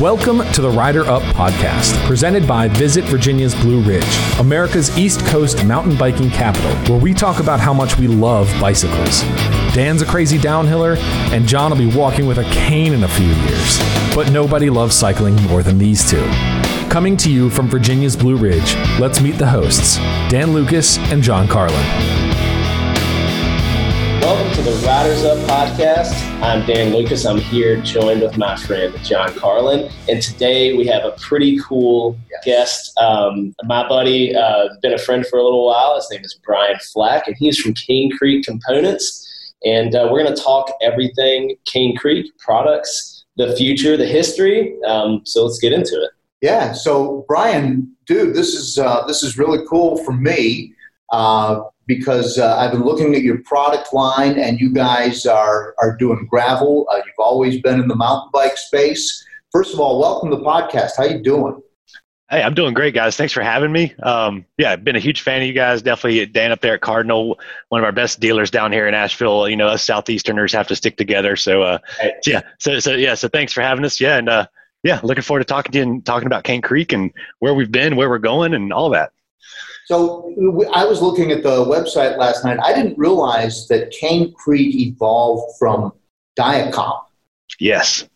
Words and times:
Welcome 0.00 0.50
to 0.52 0.62
the 0.62 0.70
Rider 0.70 1.04
Up 1.04 1.20
podcast, 1.34 1.94
presented 2.06 2.48
by 2.48 2.68
Visit 2.68 3.04
Virginia's 3.04 3.54
Blue 3.54 3.82
Ridge, 3.82 4.02
America's 4.38 4.96
East 4.96 5.20
Coast 5.26 5.62
mountain 5.66 5.94
biking 5.94 6.30
capital, 6.30 6.74
where 6.90 6.98
we 6.98 7.12
talk 7.12 7.38
about 7.38 7.60
how 7.60 7.74
much 7.74 7.98
we 7.98 8.06
love 8.06 8.50
bicycles. 8.58 9.20
Dan's 9.74 10.00
a 10.00 10.06
crazy 10.06 10.38
downhiller, 10.38 10.96
and 11.34 11.46
John 11.46 11.70
will 11.70 11.76
be 11.76 11.94
walking 11.94 12.24
with 12.24 12.38
a 12.38 12.44
cane 12.44 12.94
in 12.94 13.04
a 13.04 13.08
few 13.08 13.26
years. 13.26 13.78
But 14.14 14.32
nobody 14.32 14.70
loves 14.70 14.96
cycling 14.96 15.36
more 15.42 15.62
than 15.62 15.76
these 15.76 16.10
two. 16.10 16.24
Coming 16.88 17.14
to 17.18 17.30
you 17.30 17.50
from 17.50 17.68
Virginia's 17.68 18.16
Blue 18.16 18.36
Ridge, 18.36 18.76
let's 18.98 19.20
meet 19.20 19.36
the 19.36 19.48
hosts, 19.48 19.96
Dan 20.30 20.54
Lucas 20.54 20.96
and 21.12 21.22
John 21.22 21.46
Carlin. 21.46 22.29
Welcome 24.20 24.52
to 24.52 24.62
the 24.62 24.86
Riders 24.86 25.24
Up 25.24 25.38
podcast. 25.48 26.12
I'm 26.42 26.66
Dan 26.66 26.92
Lucas. 26.92 27.24
I'm 27.24 27.38
here 27.38 27.80
joined 27.80 28.20
with 28.20 28.36
my 28.36 28.54
friend 28.54 28.94
John 29.02 29.32
Carlin. 29.32 29.90
And 30.10 30.20
today 30.20 30.76
we 30.76 30.86
have 30.88 31.06
a 31.06 31.12
pretty 31.12 31.58
cool 31.58 32.18
yes. 32.30 32.44
guest. 32.44 32.98
Um, 33.00 33.54
my 33.64 33.88
buddy, 33.88 34.36
uh, 34.36 34.68
been 34.82 34.92
a 34.92 34.98
friend 34.98 35.26
for 35.26 35.38
a 35.38 35.42
little 35.42 35.64
while. 35.64 35.96
His 35.96 36.06
name 36.10 36.20
is 36.22 36.38
Bryan 36.44 36.78
Flack, 36.92 37.28
and 37.28 37.36
he's 37.38 37.58
from 37.58 37.72
Cane 37.72 38.14
Creek 38.14 38.44
Components. 38.44 39.54
And 39.64 39.94
uh, 39.94 40.10
we're 40.12 40.22
going 40.22 40.36
to 40.36 40.40
talk 40.40 40.70
everything 40.82 41.56
Cane 41.64 41.96
Creek 41.96 42.30
products, 42.38 43.24
the 43.36 43.56
future, 43.56 43.96
the 43.96 44.06
history. 44.06 44.76
Um, 44.82 45.22
so 45.24 45.46
let's 45.46 45.58
get 45.58 45.72
into 45.72 45.94
it. 45.94 46.10
Yeah. 46.42 46.72
So 46.72 47.24
Bryan, 47.26 47.96
dude, 48.04 48.34
this 48.34 48.52
is 48.52 48.78
uh, 48.78 49.06
this 49.06 49.22
is 49.22 49.38
really 49.38 49.64
cool 49.66 49.96
for 50.04 50.12
me. 50.12 50.74
Uh, 51.10 51.62
because 51.86 52.38
uh, 52.38 52.56
I've 52.56 52.72
been 52.72 52.84
looking 52.84 53.14
at 53.14 53.22
your 53.22 53.38
product 53.42 53.92
line 53.92 54.38
and 54.38 54.60
you 54.60 54.72
guys 54.72 55.26
are, 55.26 55.74
are 55.78 55.96
doing 55.96 56.26
gravel. 56.30 56.86
Uh, 56.90 56.96
you've 56.96 57.14
always 57.18 57.60
been 57.62 57.80
in 57.80 57.88
the 57.88 57.96
mountain 57.96 58.30
bike 58.32 58.56
space. 58.56 59.26
First 59.52 59.74
of 59.74 59.80
all, 59.80 59.98
welcome 59.98 60.30
to 60.30 60.36
the 60.36 60.42
podcast. 60.42 60.92
How 60.96 61.04
you 61.04 61.22
doing? 61.22 61.60
Hey, 62.30 62.42
I'm 62.42 62.54
doing 62.54 62.74
great, 62.74 62.94
guys. 62.94 63.16
Thanks 63.16 63.32
for 63.32 63.42
having 63.42 63.72
me. 63.72 63.92
Um, 64.04 64.46
yeah, 64.56 64.70
I've 64.70 64.84
been 64.84 64.94
a 64.94 65.00
huge 65.00 65.22
fan 65.22 65.40
of 65.40 65.48
you 65.48 65.52
guys. 65.52 65.82
Definitely 65.82 66.26
Dan 66.26 66.52
up 66.52 66.60
there 66.60 66.74
at 66.74 66.80
Cardinal, 66.80 67.40
one 67.70 67.80
of 67.80 67.84
our 67.84 67.90
best 67.90 68.20
dealers 68.20 68.52
down 68.52 68.70
here 68.70 68.86
in 68.86 68.94
Asheville. 68.94 69.48
You 69.48 69.56
know, 69.56 69.66
us 69.66 69.84
Southeasterners 69.84 70.52
have 70.52 70.68
to 70.68 70.76
stick 70.76 70.96
together. 70.96 71.34
So, 71.34 71.62
uh, 71.62 71.78
yeah, 72.24 72.42
so, 72.60 72.78
so, 72.78 72.92
yeah, 72.92 73.14
so 73.14 73.26
thanks 73.26 73.52
for 73.52 73.62
having 73.62 73.84
us. 73.84 74.00
Yeah. 74.00 74.16
And, 74.16 74.28
uh, 74.28 74.46
yeah, 74.84 75.00
looking 75.02 75.24
forward 75.24 75.40
to 75.40 75.44
talking 75.44 75.72
to 75.72 75.78
you 75.78 75.82
and 75.84 76.06
talking 76.06 76.26
about 76.26 76.44
Cane 76.44 76.62
Creek 76.62 76.92
and 76.92 77.10
where 77.40 77.52
we've 77.52 77.72
been, 77.72 77.96
where 77.96 78.08
we're 78.08 78.18
going 78.18 78.54
and 78.54 78.72
all 78.72 78.90
that. 78.90 79.10
So 79.90 80.32
I 80.72 80.84
was 80.84 81.02
looking 81.02 81.32
at 81.32 81.42
the 81.42 81.64
website 81.64 82.16
last 82.16 82.44
night. 82.44 82.60
I 82.62 82.72
didn't 82.72 82.96
realize 82.96 83.66
that 83.66 83.90
Cane 83.90 84.32
Creek 84.34 84.72
evolved 84.76 85.58
from 85.58 85.92
Dia-Compe. 86.36 87.06
Yes. 87.58 88.08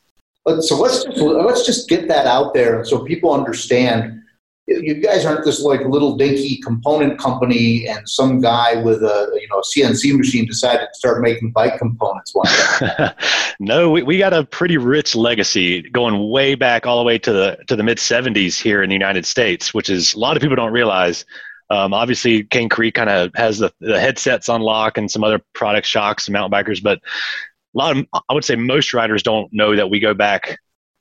But 0.44 0.62
so 0.62 0.80
let's 0.80 1.02
just 1.02 1.18
let's 1.18 1.66
just 1.66 1.88
get 1.88 2.06
that 2.06 2.26
out 2.26 2.54
there 2.54 2.84
so 2.84 3.04
people 3.04 3.34
understand 3.34 4.20
you 4.68 4.94
guys 4.94 5.26
aren't 5.26 5.44
this 5.44 5.60
like 5.62 5.80
little 5.80 6.16
dinky 6.16 6.58
component 6.58 7.18
company 7.18 7.88
and 7.88 8.08
some 8.08 8.40
guy 8.40 8.76
with 8.76 9.02
a 9.02 9.30
you 9.34 9.48
know 9.48 9.60
CNC 9.60 10.16
machine 10.16 10.46
decided 10.46 10.86
to 10.86 10.94
start 10.94 11.22
making 11.22 11.50
bike 11.50 11.76
components 11.78 12.36
one 12.36 12.46
day. 12.78 13.10
no, 13.58 13.90
we, 13.90 14.04
we 14.04 14.16
got 14.16 14.32
a 14.32 14.44
pretty 14.44 14.76
rich 14.76 15.16
legacy 15.16 15.82
going 15.82 16.30
way 16.30 16.54
back 16.54 16.86
all 16.86 16.98
the 16.98 17.04
way 17.04 17.18
to 17.18 17.32
the 17.32 17.58
to 17.66 17.74
the 17.74 17.82
mid 17.82 17.98
70s 17.98 18.62
here 18.62 18.80
in 18.80 18.90
the 18.90 18.94
United 18.94 19.26
States, 19.26 19.74
which 19.74 19.90
is 19.90 20.14
a 20.14 20.20
lot 20.20 20.36
of 20.36 20.40
people 20.40 20.54
don't 20.54 20.72
realize. 20.72 21.24
Um, 21.70 21.94
obviously, 21.94 22.44
Cane 22.44 22.68
Creek 22.68 22.94
kind 22.94 23.10
of 23.10 23.30
has 23.34 23.58
the, 23.58 23.72
the 23.80 23.98
headsets 23.98 24.48
on 24.48 24.60
lock 24.60 24.98
and 24.98 25.10
some 25.10 25.24
other 25.24 25.40
product 25.54 25.86
shocks 25.86 26.28
and 26.28 26.32
mountain 26.32 26.52
bikers, 26.52 26.82
but 26.82 26.98
a 26.98 27.78
lot 27.78 27.96
of 27.96 28.06
I 28.28 28.34
would 28.34 28.44
say 28.44 28.56
most 28.56 28.94
riders 28.94 29.22
don't 29.22 29.52
know 29.52 29.74
that 29.74 29.90
we 29.90 29.98
go 29.98 30.14
back 30.14 30.58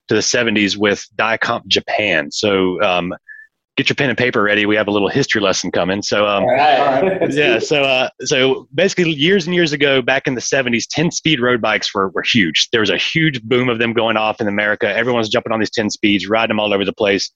to 0.08 0.16
the 0.16 0.22
70s 0.22 0.76
with 0.76 1.08
Dia-Compe 1.16 1.68
Japan. 1.68 2.32
So 2.32 2.82
um, 2.82 3.14
get 3.78 3.90
your 3.90 3.96
pen 3.96 4.10
and 4.10 4.18
paper 4.18 4.42
ready. 4.42 4.66
We 4.66 4.76
have 4.76 4.88
a 4.88 4.92
little 4.92 5.08
history 5.08 5.42
lesson 5.42 5.72
coming. 5.72 6.02
So, 6.02 6.28
um, 6.28 6.44
all 6.44 6.50
right, 6.50 6.80
all 6.80 7.02
right. 7.02 7.32
yeah. 7.34 7.60
So, 7.60 7.84
uh, 7.84 8.10
so 8.22 8.68
basically, 8.74 9.12
years 9.12 9.46
and 9.46 9.56
years 9.56 9.74
ago, 9.74 10.02
back 10.02 10.28
in 10.28 10.36
the 10.36 10.42
'70s, 10.42 10.86
10-speed 10.88 11.40
road 11.40 11.62
bikes 11.62 11.94
were 11.94 12.10
were 12.10 12.24
huge. 12.24 12.70
There 12.72 12.82
was 12.82 12.90
a 12.90 12.98
huge 12.98 13.42
boom 13.44 13.70
of 13.70 13.80
them 13.80 13.94
going 13.94 14.18
off 14.18 14.42
in 14.42 14.48
America. 14.48 14.94
Everyone's 14.94 15.30
jumping 15.30 15.52
on 15.52 15.60
these 15.60 15.72
10 15.72 15.90
speeds, 15.90 16.28
riding 16.28 16.50
them 16.50 16.60
all 16.60 16.74
over 16.74 16.86
the 16.86 16.94
place. 16.94 17.32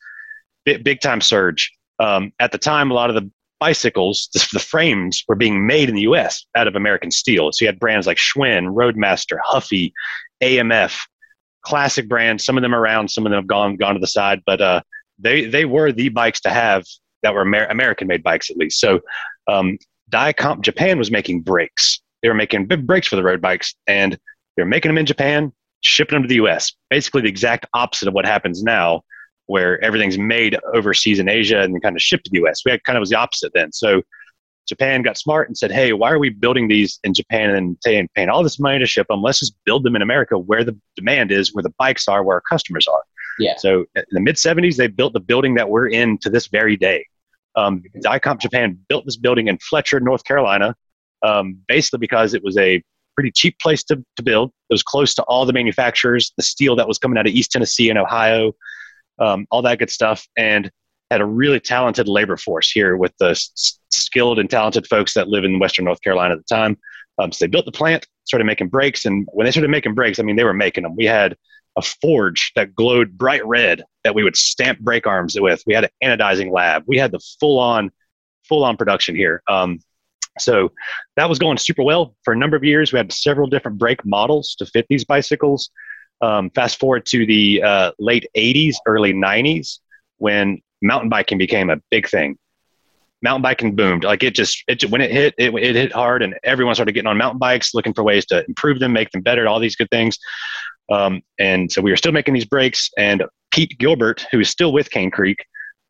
Big, 0.65 0.83
big 0.83 0.99
time 0.99 1.21
surge. 1.21 1.71
Um, 1.99 2.31
at 2.39 2.51
the 2.51 2.57
time, 2.57 2.91
a 2.91 2.93
lot 2.93 3.09
of 3.09 3.15
the 3.15 3.29
bicycles, 3.59 4.29
the, 4.53 4.59
frames 4.59 5.23
were 5.27 5.35
being 5.35 5.65
made 5.65 5.89
in 5.89 5.95
the 5.95 6.01
U.S. 6.01 6.45
out 6.55 6.67
of 6.67 6.75
American 6.75 7.11
steel. 7.11 7.51
So 7.51 7.65
you 7.65 7.67
had 7.67 7.79
brands 7.79 8.07
like 8.07 8.17
Schwinn, 8.17 8.73
Roadmaster, 8.73 9.39
Huffy, 9.43 9.93
AMF, 10.43 10.97
classic 11.63 12.07
brands. 12.07 12.45
Some 12.45 12.57
of 12.57 12.61
them 12.61 12.75
around, 12.75 13.09
some 13.09 13.25
of 13.25 13.31
them 13.31 13.39
have 13.39 13.47
gone 13.47 13.75
gone 13.75 13.93
to 13.93 13.99
the 13.99 14.07
side, 14.07 14.41
but 14.45 14.61
uh, 14.61 14.81
they 15.19 15.45
they 15.45 15.65
were 15.65 15.91
the 15.91 16.09
bikes 16.09 16.39
to 16.41 16.49
have 16.49 16.85
that 17.23 17.33
were 17.33 17.41
Amer- 17.41 17.67
American 17.67 18.07
made 18.07 18.23
bikes 18.23 18.49
at 18.49 18.57
least. 18.57 18.79
So 18.79 19.01
um, 19.47 19.77
Dia-Compe 20.09 20.61
Japan 20.61 20.97
was 20.97 21.11
making 21.11 21.41
brakes. 21.41 21.99
They 22.21 22.29
were 22.29 22.35
making 22.35 22.67
big 22.67 22.85
brakes 22.85 23.07
for 23.07 23.15
the 23.15 23.23
road 23.23 23.41
bikes, 23.41 23.73
and 23.87 24.13
they 24.55 24.63
were 24.63 24.69
making 24.69 24.89
them 24.89 24.97
in 24.97 25.05
Japan, 25.05 25.51
shipping 25.81 26.15
them 26.15 26.23
to 26.23 26.27
the 26.27 26.35
U.S. 26.35 26.73
Basically, 26.89 27.21
the 27.21 27.29
exact 27.29 27.65
opposite 27.73 28.07
of 28.07 28.13
what 28.13 28.25
happens 28.25 28.63
now, 28.63 29.01
where 29.47 29.83
everything's 29.83 30.17
made 30.17 30.57
overseas 30.73 31.19
in 31.19 31.27
Asia 31.27 31.61
and 31.61 31.81
kind 31.81 31.95
of 31.95 32.01
shipped 32.01 32.25
to 32.25 32.31
the 32.31 32.37
U.S. 32.39 32.61
We 32.63 32.71
had 32.71 32.83
kind 32.83 32.97
of 32.97 33.01
was 33.01 33.09
the 33.09 33.17
opposite 33.17 33.51
then. 33.53 33.71
So 33.71 34.01
Japan 34.67 35.01
got 35.01 35.17
smart 35.17 35.47
and 35.47 35.57
said, 35.57 35.71
"Hey, 35.71 35.93
why 35.93 36.11
are 36.11 36.19
we 36.19 36.29
building 36.29 36.67
these 36.67 36.99
in 37.03 37.13
Japan 37.13 37.51
and 37.51 37.79
paying, 37.81 38.09
paying 38.15 38.29
all 38.29 38.43
this 38.43 38.59
money 38.59 38.79
to 38.79 38.85
ship 38.85 39.07
them? 39.07 39.21
Let's 39.21 39.39
just 39.39 39.55
build 39.65 39.83
them 39.83 39.95
in 39.95 40.01
America, 40.01 40.37
where 40.37 40.63
the 40.63 40.77
demand 40.95 41.31
is, 41.31 41.53
where 41.53 41.63
the 41.63 41.73
bikes 41.77 42.07
are, 42.07 42.23
where 42.23 42.35
our 42.35 42.43
customers 42.49 42.85
are." 42.87 43.01
Yeah. 43.39 43.55
So 43.57 43.85
in 43.95 44.03
the 44.11 44.19
mid 44.19 44.35
70s, 44.35 44.75
they 44.75 44.87
built 44.87 45.13
the 45.13 45.19
building 45.19 45.55
that 45.55 45.69
we're 45.69 45.87
in 45.87 46.17
to 46.19 46.29
this 46.29 46.47
very 46.47 46.75
day. 46.75 47.05
Um, 47.55 47.83
Dia-Compe 48.01 48.39
Japan 48.39 48.77
built 48.87 49.05
this 49.05 49.17
building 49.17 49.47
in 49.47 49.57
Fletcher, 49.57 49.99
North 49.99 50.23
Carolina, 50.23 50.75
um, 51.23 51.57
basically 51.67 51.99
because 51.99 52.33
it 52.33 52.43
was 52.43 52.57
a 52.57 52.83
pretty 53.15 53.31
cheap 53.31 53.57
place 53.59 53.83
to, 53.85 54.03
to 54.15 54.23
build. 54.23 54.49
It 54.69 54.73
was 54.73 54.83
close 54.83 55.15
to 55.15 55.23
all 55.23 55.45
the 55.45 55.53
manufacturers, 55.53 56.33
the 56.37 56.43
steel 56.43 56.75
that 56.75 56.87
was 56.87 56.99
coming 56.99 57.17
out 57.17 57.25
of 57.25 57.33
East 57.33 57.51
Tennessee 57.51 57.89
and 57.89 57.97
Ohio, 57.97 58.53
um, 59.19 59.47
all 59.51 59.61
that 59.61 59.79
good 59.79 59.89
stuff, 59.89 60.27
and 60.37 60.71
had 61.11 61.21
a 61.21 61.25
really 61.25 61.59
talented 61.59 62.07
labor 62.07 62.37
force 62.37 62.69
here 62.69 62.97
with 62.97 63.13
the 63.19 63.29
s- 63.29 63.79
skilled 63.89 64.39
and 64.39 64.49
talented 64.49 64.85
folks 64.87 65.13
that 65.13 65.29
live 65.29 65.43
in 65.43 65.59
Western 65.59 65.85
North 65.85 66.01
Carolina 66.01 66.33
at 66.33 66.39
the 66.39 66.55
time. 66.55 66.77
Um, 67.19 67.31
so 67.31 67.45
they 67.45 67.49
built 67.49 67.65
the 67.65 67.71
plant, 67.71 68.05
started 68.25 68.45
making 68.45 68.67
brakes, 68.67 69.05
and 69.05 69.27
when 69.31 69.45
they 69.45 69.51
started 69.51 69.69
making 69.69 69.93
brakes, 69.93 70.19
I 70.19 70.23
mean, 70.23 70.35
they 70.35 70.43
were 70.43 70.53
making 70.53 70.83
them. 70.83 70.95
We 70.95 71.05
had 71.05 71.35
a 71.77 71.81
forge 71.81 72.51
that 72.55 72.75
glowed 72.75 73.17
bright 73.17 73.45
red 73.45 73.83
that 74.03 74.15
we 74.15 74.23
would 74.23 74.35
stamp 74.35 74.79
brake 74.79 75.07
arms 75.07 75.39
with. 75.39 75.63
We 75.65 75.73
had 75.73 75.85
an 75.85 75.89
anodizing 76.03 76.51
lab. 76.51 76.83
We 76.87 76.97
had 76.97 77.11
the 77.11 77.19
full 77.39 77.59
on, 77.59 77.91
full 78.43 78.63
on 78.63 78.77
production 78.77 79.15
here. 79.15 79.43
Um, 79.47 79.79
so 80.39 80.71
that 81.15 81.29
was 81.29 81.39
going 81.39 81.57
super 81.57 81.83
well 81.83 82.15
for 82.23 82.33
a 82.33 82.37
number 82.37 82.57
of 82.57 82.63
years. 82.63 82.91
We 82.91 82.97
had 82.97 83.11
several 83.11 83.47
different 83.47 83.77
brake 83.77 84.05
models 84.05 84.55
to 84.55 84.65
fit 84.65 84.85
these 84.89 85.05
bicycles. 85.05 85.69
Um, 86.21 86.49
fast 86.51 86.79
forward 86.79 87.05
to 87.07 87.25
the 87.25 87.61
uh, 87.61 87.91
late 87.99 88.27
80s, 88.35 88.75
early 88.85 89.13
90s, 89.13 89.79
when 90.17 90.61
mountain 90.81 91.09
biking 91.09 91.37
became 91.37 91.69
a 91.69 91.77
big 91.91 92.09
thing. 92.09 92.37
Mountain 93.21 93.41
biking 93.41 93.75
boomed. 93.75 94.03
Like 94.03 94.23
it 94.23 94.35
just, 94.35 94.63
it 94.67 94.83
when 94.89 95.01
it 95.01 95.11
hit, 95.11 95.33
it, 95.37 95.53
it 95.53 95.75
hit 95.75 95.91
hard, 95.91 96.21
and 96.21 96.35
everyone 96.43 96.75
started 96.75 96.93
getting 96.93 97.07
on 97.07 97.17
mountain 97.17 97.39
bikes, 97.39 97.73
looking 97.73 97.93
for 97.93 98.03
ways 98.03 98.25
to 98.27 98.45
improve 98.47 98.79
them, 98.79 98.93
make 98.93 99.11
them 99.11 99.21
better, 99.21 99.47
all 99.47 99.59
these 99.59 99.75
good 99.75 99.89
things. 99.89 100.17
Um, 100.89 101.21
and 101.39 101.71
so 101.71 101.81
we 101.81 101.91
were 101.91 101.97
still 101.97 102.11
making 102.11 102.33
these 102.33 102.45
brakes. 102.45 102.89
And 102.97 103.23
Pete 103.51 103.77
Gilbert, 103.79 104.25
who 104.31 104.39
is 104.39 104.49
still 104.49 104.71
with 104.71 104.89
Cane 104.89 105.11
Creek, 105.11 105.43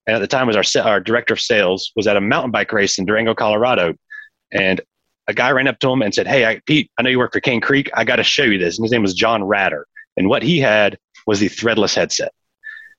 and 0.08 0.16
at 0.16 0.20
the 0.20 0.28
time 0.28 0.48
was 0.48 0.56
our, 0.56 0.84
our 0.84 1.00
director 1.00 1.34
of 1.34 1.42
sales, 1.42 1.92
was 1.96 2.08
at 2.08 2.18
a 2.18 2.22
mountain 2.22 2.52
bike 2.52 2.72
race 2.72 2.98
in 2.98 3.06
Durango, 3.06 3.36
Colorado. 3.36 3.94
And 4.52 4.80
a 5.28 5.34
guy 5.34 5.52
ran 5.52 5.68
up 5.68 5.80
to 5.80 5.92
him 5.92 6.02
and 6.02 6.14
said, 6.14 6.28
Hey, 6.28 6.46
I, 6.46 6.62
Pete, 6.66 6.90
I 6.98 7.02
know 7.02 7.10
you 7.10 7.20
work 7.20 7.34
for 7.34 7.42
Cane 7.42 7.60
Creek. 7.60 7.90
I 7.94 8.06
got 8.06 8.16
to 8.16 8.24
show 8.24 8.44
you 8.44 8.58
this. 8.58 8.78
And 8.78 8.86
his 8.86 8.92
name 8.92 9.02
was 9.02 9.14
John 9.14 9.44
Rader. 9.44 9.86
And 10.18 10.30
what 10.30 10.44
he 10.44 10.60
had 10.60 10.98
was 11.26 11.40
the 11.40 11.48
threadless 11.48 11.96
headset. 11.96 12.32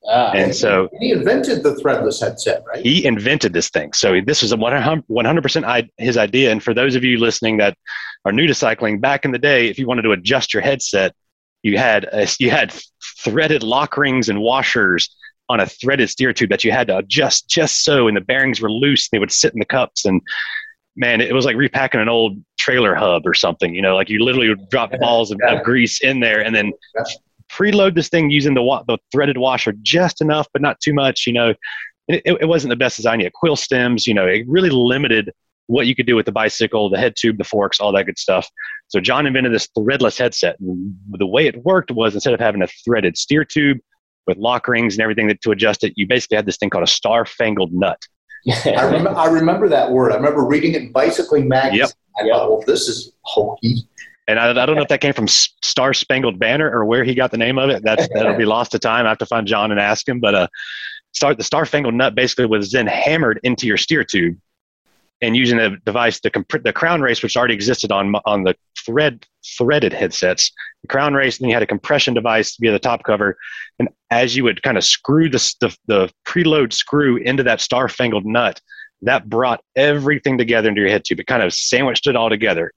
Uh, 0.08 0.30
and 0.34 0.54
so 0.54 0.88
he 1.00 1.10
invented 1.10 1.62
the 1.62 1.74
threadless 1.74 2.20
headset, 2.20 2.62
right? 2.66 2.84
He 2.84 3.04
invented 3.04 3.52
this 3.52 3.68
thing. 3.68 3.92
So 3.92 4.20
this 4.24 4.42
was 4.42 4.52
100% 4.52 5.88
his 5.98 6.16
idea. 6.16 6.52
And 6.52 6.62
for 6.62 6.72
those 6.72 6.94
of 6.94 7.02
you 7.02 7.18
listening 7.18 7.56
that 7.58 7.76
are 8.24 8.32
new 8.32 8.46
to 8.46 8.54
cycling, 8.54 9.00
back 9.00 9.24
in 9.24 9.32
the 9.32 9.38
day, 9.38 9.68
if 9.68 9.78
you 9.78 9.86
wanted 9.86 10.02
to 10.02 10.12
adjust 10.12 10.54
your 10.54 10.62
headset, 10.62 11.14
you 11.62 11.78
had 11.78 12.04
a, 12.12 12.28
you 12.38 12.50
had 12.50 12.72
threaded 13.18 13.62
lock 13.62 13.96
rings 13.96 14.28
and 14.28 14.40
washers 14.40 15.14
on 15.48 15.60
a 15.60 15.66
threaded 15.66 16.08
steer 16.08 16.32
tube 16.32 16.50
that 16.50 16.62
you 16.62 16.70
had 16.70 16.86
to 16.86 16.98
adjust 16.98 17.48
just 17.48 17.84
so, 17.84 18.06
and 18.06 18.16
the 18.16 18.20
bearings 18.20 18.60
were 18.60 18.70
loose. 18.70 19.08
And 19.10 19.16
They 19.16 19.20
would 19.20 19.32
sit 19.32 19.52
in 19.52 19.58
the 19.58 19.64
cups, 19.64 20.04
and 20.04 20.20
man, 20.98 21.20
it 21.20 21.32
was 21.32 21.44
like 21.44 21.56
repacking 21.56 22.00
an 22.00 22.08
old 22.08 22.36
trailer 22.58 22.94
hub 22.94 23.22
or 23.26 23.32
something. 23.32 23.74
You 23.74 23.80
know, 23.80 23.94
like 23.94 24.10
you 24.10 24.22
literally 24.22 24.48
would 24.48 24.68
drop 24.68 24.90
balls 25.00 25.30
of, 25.30 25.40
of 25.48 25.62
grease 25.62 26.02
in 26.02 26.20
there, 26.20 26.44
and 26.44 26.54
then 26.54 26.72
preload 27.50 27.94
this 27.94 28.08
thing 28.08 28.30
using 28.30 28.54
the 28.54 28.62
wa- 28.62 28.84
the 28.86 28.98
threaded 29.10 29.38
washer 29.38 29.72
just 29.82 30.20
enough, 30.20 30.46
but 30.52 30.60
not 30.60 30.78
too 30.80 30.92
much. 30.92 31.26
You 31.26 31.32
know, 31.32 31.54
it, 32.08 32.22
it 32.24 32.48
wasn't 32.48 32.70
the 32.70 32.76
best 32.76 32.96
design 32.96 33.20
yet. 33.20 33.32
Quill 33.32 33.56
stems, 33.56 34.06
you 34.06 34.14
know, 34.14 34.26
it 34.26 34.44
really 34.46 34.70
limited 34.70 35.32
what 35.66 35.86
you 35.86 35.94
could 35.94 36.06
do 36.06 36.16
with 36.16 36.26
the 36.26 36.32
bicycle, 36.32 36.88
the 36.88 36.98
head 36.98 37.14
tube, 37.14 37.36
the 37.36 37.44
forks, 37.44 37.78
all 37.78 37.92
that 37.92 38.04
good 38.04 38.18
stuff. 38.18 38.48
So 38.88 39.00
John 39.00 39.26
invented 39.26 39.52
this 39.52 39.68
threadless 39.76 40.18
headset. 40.18 40.58
And 40.60 40.94
the 41.12 41.26
way 41.26 41.46
it 41.46 41.62
worked 41.62 41.90
was 41.90 42.14
instead 42.14 42.32
of 42.32 42.40
having 42.40 42.62
a 42.62 42.66
threaded 42.66 43.18
steer 43.18 43.44
tube, 43.44 43.78
with 44.28 44.36
lock 44.36 44.68
rings 44.68 44.94
and 44.94 45.02
everything 45.02 45.26
that, 45.26 45.40
to 45.40 45.50
adjust 45.50 45.82
it. 45.82 45.94
You 45.96 46.06
basically 46.06 46.36
had 46.36 46.46
this 46.46 46.58
thing 46.58 46.70
called 46.70 46.84
a 46.84 46.86
star 46.86 47.24
fangled 47.24 47.72
nut. 47.72 48.00
I, 48.46 48.90
rem- 48.90 49.08
I, 49.08 49.26
remember 49.26 49.68
that 49.68 49.90
word. 49.90 50.12
I 50.12 50.16
remember 50.16 50.44
reading 50.44 50.74
it 50.74 50.82
in 50.82 50.92
Bicycling 50.92 51.48
Magazine. 51.48 51.80
Yep. 51.80 51.90
I 52.18 52.24
yep. 52.24 52.34
thought, 52.34 52.50
well, 52.50 52.64
this 52.66 52.88
is 52.88 53.12
hokey. 53.22 53.86
And 54.26 54.38
I, 54.38 54.50
I, 54.50 54.66
don't 54.66 54.76
know 54.76 54.82
if 54.82 54.88
that 54.88 55.00
came 55.00 55.14
from 55.14 55.26
Star 55.26 55.94
Spangled 55.94 56.38
Banner 56.38 56.70
or 56.70 56.84
where 56.84 57.02
he 57.02 57.14
got 57.14 57.30
the 57.30 57.38
name 57.38 57.58
of 57.58 57.70
it. 57.70 57.82
That's 57.82 58.08
that'll 58.12 58.36
be 58.36 58.44
lost 58.44 58.72
to 58.72 58.78
time. 58.78 59.06
I 59.06 59.08
have 59.08 59.18
to 59.18 59.26
find 59.26 59.46
John 59.46 59.70
and 59.70 59.80
ask 59.80 60.06
him. 60.06 60.20
But 60.20 60.34
uh, 60.34 60.48
start 61.12 61.38
the 61.38 61.44
Star 61.44 61.64
Spangled 61.64 61.94
Nut 61.94 62.14
basically 62.14 62.44
was 62.44 62.70
then 62.70 62.86
hammered 62.86 63.40
into 63.42 63.66
your 63.66 63.78
steer 63.78 64.04
tube, 64.04 64.36
and 65.20 65.36
using 65.36 65.58
a 65.58 65.76
device, 65.78 66.20
the 66.20 66.30
comp- 66.30 66.62
the 66.62 66.72
Crown 66.72 67.00
Race, 67.00 67.22
which 67.22 67.36
already 67.36 67.54
existed 67.54 67.90
on 67.90 68.14
on 68.24 68.44
the 68.44 68.54
thread 68.78 69.26
threaded 69.56 69.92
headsets, 69.92 70.52
the 70.82 70.88
Crown 70.88 71.14
Race, 71.14 71.38
then 71.38 71.48
you 71.48 71.54
had 71.54 71.62
a 71.62 71.66
compression 71.66 72.14
device 72.14 72.56
via 72.60 72.72
the 72.72 72.78
top 72.78 73.02
cover, 73.04 73.36
and 73.78 73.88
as 74.10 74.36
you 74.36 74.44
would 74.44 74.62
kind 74.62 74.76
of 74.76 74.84
screw 74.84 75.28
the 75.28 75.54
the, 75.60 75.76
the 75.86 76.12
preload 76.26 76.72
screw 76.72 77.16
into 77.16 77.42
that 77.42 77.60
Star 77.60 77.88
Spangled 77.88 78.26
Nut, 78.26 78.60
that 79.02 79.28
brought 79.28 79.60
everything 79.76 80.38
together 80.38 80.68
into 80.68 80.80
your 80.80 80.90
head 80.90 81.04
tube. 81.04 81.20
It 81.20 81.26
kind 81.26 81.42
of 81.42 81.52
sandwiched 81.52 82.06
it 82.06 82.16
all 82.16 82.28
together 82.28 82.72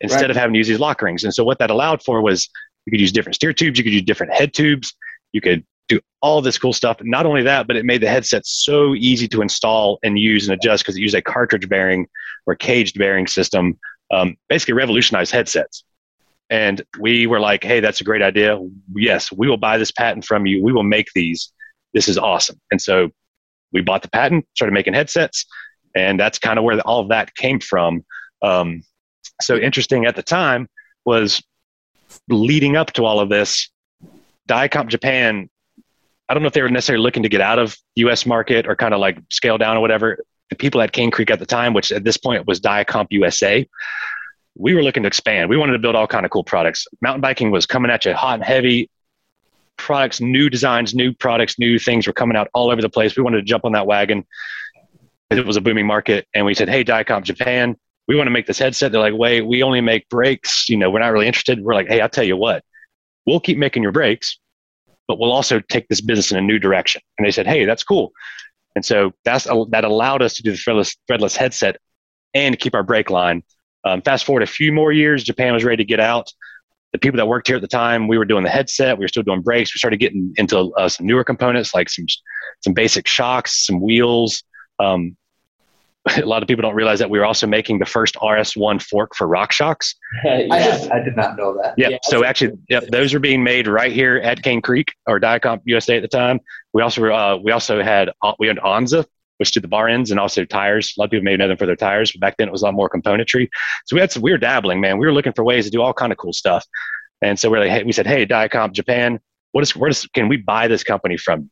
instead 0.00 0.22
right. 0.22 0.30
of 0.30 0.36
having 0.36 0.54
to 0.54 0.58
use 0.58 0.68
these 0.68 0.80
lock 0.80 1.00
rings. 1.02 1.24
And 1.24 1.32
so 1.32 1.44
what 1.44 1.58
that 1.58 1.70
allowed 1.70 2.02
for 2.02 2.20
was 2.22 2.48
you 2.86 2.90
could 2.90 3.00
use 3.00 3.12
different 3.12 3.36
steer 3.36 3.52
tubes, 3.52 3.78
you 3.78 3.84
could 3.84 3.92
use 3.92 4.02
different 4.02 4.32
head 4.32 4.52
tubes, 4.52 4.94
you 5.32 5.40
could 5.40 5.64
do 5.88 6.00
all 6.20 6.40
this 6.40 6.58
cool 6.58 6.72
stuff. 6.72 6.96
Not 7.02 7.26
only 7.26 7.42
that, 7.42 7.66
but 7.66 7.76
it 7.76 7.84
made 7.84 8.00
the 8.00 8.08
headset 8.08 8.46
so 8.46 8.94
easy 8.94 9.28
to 9.28 9.42
install 9.42 9.98
and 10.02 10.18
use 10.18 10.48
and 10.48 10.58
adjust 10.58 10.84
because 10.84 10.96
it 10.96 11.00
used 11.00 11.14
a 11.14 11.22
cartridge 11.22 11.68
bearing 11.68 12.06
or 12.46 12.54
caged 12.54 12.98
bearing 12.98 13.26
system. 13.26 13.78
Um, 14.12 14.36
basically, 14.48 14.74
revolutionized 14.74 15.32
headsets. 15.32 15.84
And 16.50 16.82
we 17.00 17.26
were 17.26 17.40
like, 17.40 17.64
hey, 17.64 17.80
that's 17.80 18.02
a 18.02 18.04
great 18.04 18.20
idea. 18.20 18.58
Yes, 18.94 19.32
we 19.32 19.48
will 19.48 19.56
buy 19.56 19.78
this 19.78 19.90
patent 19.90 20.24
from 20.24 20.44
you. 20.44 20.62
We 20.62 20.72
will 20.72 20.82
make 20.82 21.08
these. 21.14 21.50
This 21.94 22.08
is 22.08 22.18
awesome. 22.18 22.60
And 22.70 22.80
so 22.80 23.10
we 23.72 23.80
bought 23.80 24.02
the 24.02 24.10
patent, 24.10 24.46
started 24.54 24.74
making 24.74 24.92
headsets, 24.92 25.46
and 25.96 26.20
that's 26.20 26.38
kind 26.38 26.58
of 26.58 26.64
where 26.64 26.78
all 26.80 27.00
of 27.00 27.08
that 27.08 27.34
came 27.36 27.58
from. 27.58 28.04
Um, 28.42 28.82
so 29.40 29.56
interesting 29.56 30.04
at 30.04 30.14
the 30.14 30.22
time 30.22 30.68
was 31.06 31.42
leading 32.28 32.76
up 32.76 32.92
to 32.92 33.04
all 33.06 33.18
of 33.18 33.30
this, 33.30 33.70
Dia-Compe 34.46 34.88
Japan. 34.88 35.48
I 36.28 36.34
don't 36.34 36.42
know 36.42 36.46
if 36.46 36.52
they 36.52 36.62
were 36.62 36.70
necessarily 36.70 37.02
looking 37.02 37.22
to 37.24 37.28
get 37.28 37.40
out 37.40 37.58
of 37.58 37.76
U.S. 37.96 38.24
market 38.26 38.66
or 38.66 38.76
kind 38.76 38.94
of 38.94 39.00
like 39.00 39.18
scale 39.30 39.58
down 39.58 39.76
or 39.76 39.80
whatever. 39.80 40.18
The 40.50 40.56
people 40.56 40.80
at 40.80 40.92
Cane 40.92 41.10
Creek 41.10 41.30
at 41.30 41.38
the 41.38 41.46
time, 41.46 41.74
which 41.74 41.92
at 41.92 42.04
this 42.04 42.16
point 42.16 42.46
was 42.46 42.60
Dia-Compe 42.60 43.08
USA, 43.10 43.68
we 44.56 44.74
were 44.74 44.82
looking 44.82 45.02
to 45.02 45.06
expand. 45.06 45.48
We 45.48 45.56
wanted 45.56 45.72
to 45.72 45.78
build 45.78 45.94
all 45.94 46.06
kind 46.06 46.24
of 46.24 46.30
cool 46.30 46.44
products. 46.44 46.86
Mountain 47.00 47.22
biking 47.22 47.50
was 47.50 47.66
coming 47.66 47.90
at 47.90 48.04
you 48.04 48.12
hot 48.12 48.34
and 48.34 48.44
heavy. 48.44 48.90
Products, 49.78 50.20
new 50.20 50.50
designs, 50.50 50.94
new 50.94 51.12
products, 51.12 51.58
new 51.58 51.78
things 51.78 52.06
were 52.06 52.12
coming 52.12 52.36
out 52.36 52.48
all 52.52 52.70
over 52.70 52.82
the 52.82 52.90
place. 52.90 53.16
We 53.16 53.22
wanted 53.22 53.38
to 53.38 53.44
jump 53.44 53.64
on 53.64 53.72
that 53.72 53.86
wagon. 53.86 54.26
It 55.30 55.46
was 55.46 55.56
a 55.56 55.62
booming 55.62 55.86
market, 55.86 56.28
and 56.34 56.44
we 56.44 56.52
said, 56.52 56.68
"Hey, 56.68 56.84
Dia-Compe 56.84 57.24
Japan, 57.24 57.76
we 58.08 58.16
want 58.16 58.26
to 58.26 58.30
make 58.30 58.46
this 58.46 58.58
headset. 58.58 58.92
They're 58.92 59.00
like, 59.00 59.14
wait, 59.14 59.42
we 59.42 59.62
only 59.62 59.80
make 59.80 60.08
brakes. 60.08 60.68
You 60.68 60.76
know, 60.76 60.90
we're 60.90 60.98
not 60.98 61.12
really 61.12 61.26
interested. 61.26 61.62
We're 61.62 61.74
like, 61.74 61.88
hey, 61.88 62.00
I'll 62.00 62.08
tell 62.08 62.24
you 62.24 62.36
what, 62.36 62.64
we'll 63.26 63.40
keep 63.40 63.58
making 63.58 63.82
your 63.82 63.92
brakes, 63.92 64.38
but 65.08 65.18
we'll 65.18 65.32
also 65.32 65.60
take 65.60 65.88
this 65.88 66.00
business 66.00 66.30
in 66.30 66.38
a 66.38 66.42
new 66.42 66.58
direction. 66.58 67.00
And 67.18 67.26
they 67.26 67.30
said, 67.30 67.46
hey, 67.46 67.64
that's 67.64 67.84
cool. 67.84 68.12
And 68.74 68.84
so 68.84 69.12
that's 69.24 69.44
that 69.70 69.84
allowed 69.84 70.22
us 70.22 70.34
to 70.34 70.42
do 70.42 70.50
the 70.50 70.56
threadless, 70.56 70.96
threadless 71.10 71.36
headset 71.36 71.76
and 72.34 72.58
keep 72.58 72.74
our 72.74 72.82
brake 72.82 73.10
line. 73.10 73.42
Um, 73.84 74.00
fast 74.02 74.24
forward 74.24 74.42
a 74.42 74.46
few 74.46 74.72
more 74.72 74.92
years, 74.92 75.24
Japan 75.24 75.52
was 75.52 75.64
ready 75.64 75.78
to 75.78 75.86
get 75.86 76.00
out. 76.00 76.32
The 76.92 76.98
people 76.98 77.16
that 77.18 77.26
worked 77.26 77.46
here 77.46 77.56
at 77.56 77.62
the 77.62 77.68
time, 77.68 78.06
we 78.06 78.18
were 78.18 78.24
doing 78.24 78.44
the 78.44 78.50
headset, 78.50 78.96
we 78.96 79.04
were 79.04 79.08
still 79.08 79.22
doing 79.22 79.42
brakes. 79.42 79.74
We 79.74 79.78
started 79.78 79.98
getting 79.98 80.32
into 80.36 80.72
uh, 80.74 80.88
some 80.88 81.06
newer 81.06 81.24
components 81.24 81.74
like 81.74 81.88
some 81.88 82.06
some 82.60 82.74
basic 82.74 83.08
shocks, 83.08 83.66
some 83.66 83.80
wheels, 83.80 84.42
um, 84.78 85.16
a 86.16 86.26
lot 86.26 86.42
of 86.42 86.48
people 86.48 86.62
don't 86.62 86.74
realize 86.74 86.98
that 86.98 87.10
we 87.10 87.18
were 87.18 87.24
also 87.24 87.46
making 87.46 87.78
the 87.78 87.86
first 87.86 88.16
RS1 88.16 88.82
fork 88.82 89.14
for 89.14 89.28
RockShox. 89.28 89.94
yeah. 90.24 90.46
I, 90.50 90.58
did, 90.58 90.90
I 90.90 91.04
did 91.04 91.16
not 91.16 91.36
know 91.36 91.56
that. 91.62 91.74
Yep. 91.76 91.90
Yeah, 91.90 91.98
so 92.02 92.24
actually, 92.24 92.58
yep, 92.68 92.88
those 92.88 93.14
were 93.14 93.20
being 93.20 93.44
made 93.44 93.68
right 93.68 93.92
here 93.92 94.16
at 94.16 94.42
Cane 94.42 94.60
Creek 94.60 94.94
or 95.06 95.20
Dia-Compe 95.20 95.62
USA 95.64 95.96
at 95.96 96.02
the 96.02 96.08
time. 96.08 96.40
We 96.72 96.82
also 96.82 97.04
uh, 97.06 97.38
we 97.42 97.52
also 97.52 97.82
had 97.82 98.10
uh, 98.22 98.32
we 98.38 98.48
had 98.48 98.56
Onza, 98.58 99.06
which 99.36 99.52
did 99.52 99.62
the 99.62 99.68
bar 99.68 99.88
ends 99.88 100.10
and 100.10 100.18
also 100.18 100.44
tires. 100.44 100.92
A 100.96 101.00
lot 101.00 101.04
of 101.04 101.10
people 101.12 101.24
may 101.24 101.36
know 101.36 101.48
them 101.48 101.56
for 101.56 101.66
their 101.66 101.76
tires, 101.76 102.10
but 102.10 102.20
back 102.20 102.36
then 102.36 102.48
it 102.48 102.52
was 102.52 102.62
a 102.62 102.64
lot 102.64 102.74
more 102.74 102.90
componentry. 102.90 103.48
So 103.86 103.94
we 103.94 104.00
had 104.00 104.10
some 104.10 104.22
we 104.22 104.32
were 104.32 104.38
dabbling, 104.38 104.80
man. 104.80 104.98
We 104.98 105.06
were 105.06 105.12
looking 105.12 105.32
for 105.32 105.44
ways 105.44 105.66
to 105.66 105.70
do 105.70 105.82
all 105.82 105.94
kind 105.94 106.10
of 106.10 106.18
cool 106.18 106.32
stuff. 106.32 106.66
And 107.22 107.38
so 107.38 107.48
we're 107.48 107.60
like, 107.60 107.70
hey, 107.70 107.84
we 107.84 107.92
said, 107.92 108.06
hey, 108.08 108.24
Dia-Compe 108.24 108.72
Japan, 108.72 109.20
what 109.52 109.62
is 109.62 109.76
where 109.76 109.88
does 109.88 110.04
can 110.08 110.28
we 110.28 110.38
buy 110.38 110.66
this 110.66 110.82
company 110.82 111.16
from? 111.16 111.48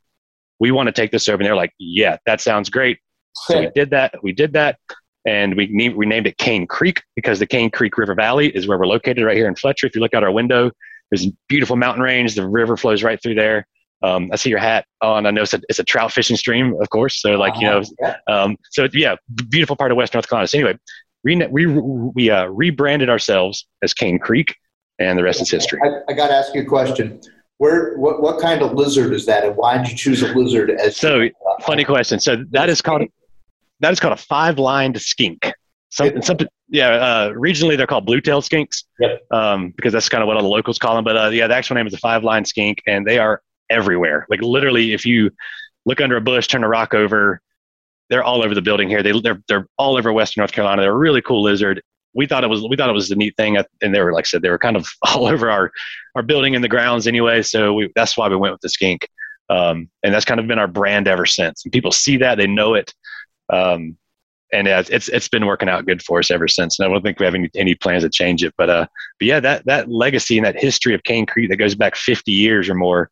We 0.59 0.73
want 0.73 0.89
to 0.89 0.93
take 0.93 1.13
this 1.13 1.29
over. 1.29 1.41
And 1.41 1.47
they're 1.47 1.55
like, 1.55 1.73
yeah, 1.79 2.17
that 2.27 2.41
sounds 2.41 2.69
great 2.69 2.99
so 3.35 3.61
we 3.61 3.71
did 3.75 3.91
that. 3.91 4.15
We 4.23 4.33
did 4.33 4.53
that, 4.55 4.79
and 5.25 5.57
we 5.57 5.69
named, 5.71 5.97
we 5.97 6.07
named 6.07 6.27
it 6.27 6.39
Cane 6.39 6.67
Creek 6.67 7.03
because 7.17 7.39
the 7.39 7.47
Cane 7.47 7.71
Creek 7.71 7.97
River 7.99 8.15
Valley 8.15 8.49
is 8.49 8.67
where 8.67 8.79
we're 8.79 8.87
located 8.87 9.25
right 9.25 9.37
here 9.37 9.49
in 9.49 9.55
Fletcher. 9.55 9.87
If 9.87 9.95
you 9.95 10.01
look 10.01 10.15
out 10.15 10.23
our 10.23 10.33
window, 10.33 10.71
there's 11.11 11.27
a 11.27 11.33
beautiful 11.49 11.77
mountain 11.77 12.03
range. 12.03 12.35
The 12.35 12.47
river 12.47 12.77
flows 12.77 13.03
right 13.03 13.21
through 13.23 13.35
there. 13.35 13.67
Um, 14.03 14.31
I 14.33 14.37
see 14.37 14.49
your 14.49 14.59
hat 14.59 14.87
on. 15.03 15.27
I 15.27 15.31
know 15.31 15.43
it's 15.43 15.53
a, 15.53 15.61
it's 15.69 15.79
a, 15.79 15.85
trout 15.85 16.11
fishing 16.11 16.37
stream, 16.37 16.75
of 16.81 16.89
course. 16.89 17.21
So 17.21 17.33
like, 17.33 17.53
uh-huh. 17.53 17.61
you 17.61 17.67
know, 17.67 17.83
yeah. 18.01 18.17
Um, 18.29 18.57
so 18.71 18.89
yeah, 18.95 19.17
beautiful 19.51 19.77
part 19.77 19.91
of 19.91 19.99
West 19.99 20.15
North 20.15 20.27
Carolina. 20.27 20.47
So 20.47 20.59
anyway, 20.59 20.79
we, 21.23 21.37
we, 21.37 21.67
we 22.15 22.31
uh, 22.31 22.47
rebranded 22.47 23.11
ourselves 23.11 23.67
as 23.83 23.93
Cane 23.93 24.19
Creek 24.19 24.57
and 24.99 25.19
the 25.19 25.23
rest 25.23 25.43
is 25.43 25.51
history. 25.51 25.81
I, 25.83 26.13
I 26.13 26.15
got 26.15 26.29
to 26.29 26.35
ask 26.35 26.55
you 26.55 26.63
a 26.63 26.65
question. 26.65 27.21
Where, 27.59 27.97
what, 27.99 28.23
what 28.23 28.41
kind 28.41 28.63
of 28.63 28.73
lizard 28.73 29.13
is 29.13 29.27
that 29.27 29.45
and 29.45 29.55
why 29.55 29.77
did 29.77 29.91
you 29.91 29.97
choose 29.97 30.23
a 30.23 30.29
lizard 30.29 30.71
as 30.71 30.97
so 30.97 31.29
funny 31.61 31.85
question 31.85 32.19
so 32.19 32.43
that 32.53 32.71
is 32.71 32.81
called 32.81 33.03
that 33.81 33.93
is 33.93 34.01
called 34.01 34.15
a 34.15 34.23
five-lined 34.23 35.01
skink. 35.01 35.53
Something, 35.91 36.23
something, 36.23 36.49
yeah. 36.69 36.89
Uh, 36.91 37.31
regionally, 37.31 37.77
they're 37.77 37.87
called 37.87 38.07
blue-tailed 38.07 38.45
skinks. 38.45 38.85
Yep. 39.01 39.23
Um, 39.33 39.71
because 39.71 39.93
that's 39.93 40.09
kind 40.09 40.23
of 40.23 40.29
what 40.29 40.37
all 40.37 40.43
the 40.43 40.49
locals 40.49 40.79
call 40.79 40.95
them. 40.95 41.05
But 41.05 41.17
uh, 41.17 41.29
yeah, 41.31 41.47
the 41.47 41.55
actual 41.55 41.77
name 41.77 41.87
is 41.87 41.95
a 41.95 41.99
five-lined 41.99 42.47
skink, 42.47 42.83
and 42.87 43.07
they 43.07 43.19
are 43.19 43.43
everywhere. 43.71 44.27
Like 44.31 44.41
literally, 44.43 44.93
if 44.93 45.05
you 45.05 45.31
look 45.87 46.01
under 46.01 46.17
a 46.17 46.21
bush, 46.21 46.47
turn 46.47 46.65
a 46.65 46.69
rock 46.69 46.95
over, 46.95 47.41
they're 48.09 48.25
all 48.25 48.43
over 48.43 48.55
the 48.55 48.63
building 48.63 48.89
here. 48.89 49.03
They 49.03 49.19
they're 49.21 49.41
they're 49.49 49.67
all 49.79 49.97
over 49.97 50.13
Western 50.13 50.43
North 50.43 50.53
Carolina. 50.53 50.83
They're 50.83 50.93
a 50.93 50.97
really 50.97 51.23
cool 51.23 51.43
lizard. 51.43 51.81
We 52.13 52.27
thought 52.27 52.45
it 52.45 52.51
was 52.51 52.63
we 52.69 52.77
thought 52.77 52.91
it 52.91 52.95
was 52.95 53.11
a 53.11 53.17
neat 53.17 53.37
thing, 53.37 53.57
and 53.57 53.95
they 53.95 54.03
were 54.03 54.13
like 54.13 54.25
I 54.25 54.29
said, 54.29 54.43
they 54.43 54.51
were 54.51 54.59
kind 54.59 54.77
of 54.77 54.87
all 55.03 55.27
over 55.27 55.51
our 55.51 55.71
our 56.17 56.23
building 56.23 56.55
in 56.55 56.63
the 56.63 56.69
grounds 56.69 57.07
anyway. 57.07 57.43
So 57.43 57.73
we, 57.73 57.91
that's 57.95 58.17
why 58.17 58.29
we 58.29 58.37
went 58.37 58.53
with 58.53 58.61
the 58.61 58.69
skink. 58.69 59.09
Um, 59.49 59.91
and 60.05 60.15
that's 60.15 60.25
kind 60.25 60.39
of 60.39 60.47
been 60.47 60.61
our 60.61 60.69
brand 60.69 61.09
ever 61.09 61.27
since. 61.27 61.65
And 61.65 61.73
people 61.73 61.91
see 61.91 62.17
that, 62.19 62.37
they 62.37 62.47
know 62.47 62.75
it. 62.75 62.95
Um, 63.53 63.97
and 64.53 64.67
yeah, 64.67 64.83
it's 64.89 65.09
it's 65.09 65.29
been 65.29 65.47
working 65.47 65.69
out 65.69 65.87
good 65.87 66.03
for 66.03 66.19
us 66.19 66.31
ever 66.31 66.49
since. 66.49 66.79
And 66.79 66.87
I 66.87 66.91
don't 66.91 67.03
think 67.03 67.21
we 67.21 67.27
have 67.27 67.35
any, 67.35 67.51
any 67.55 67.75
plans 67.75 68.03
to 68.03 68.11
change 68.11 68.43
it. 68.43 68.53
But 68.59 68.71
uh, 68.71 68.87
but 69.19 69.27
yeah, 69.27 69.41
that 69.41 69.65
that 69.67 69.89
legacy 69.89 70.39
and 70.39 70.47
that 70.47 70.61
history 70.61 70.95
of 70.95 71.03
Cane 71.05 71.27
Creek 71.27 71.51
that 71.51 71.57
goes 71.57 71.75
back 71.75 71.95
50 71.95 72.33
years 72.33 72.69
or 72.69 72.75
more 72.75 73.11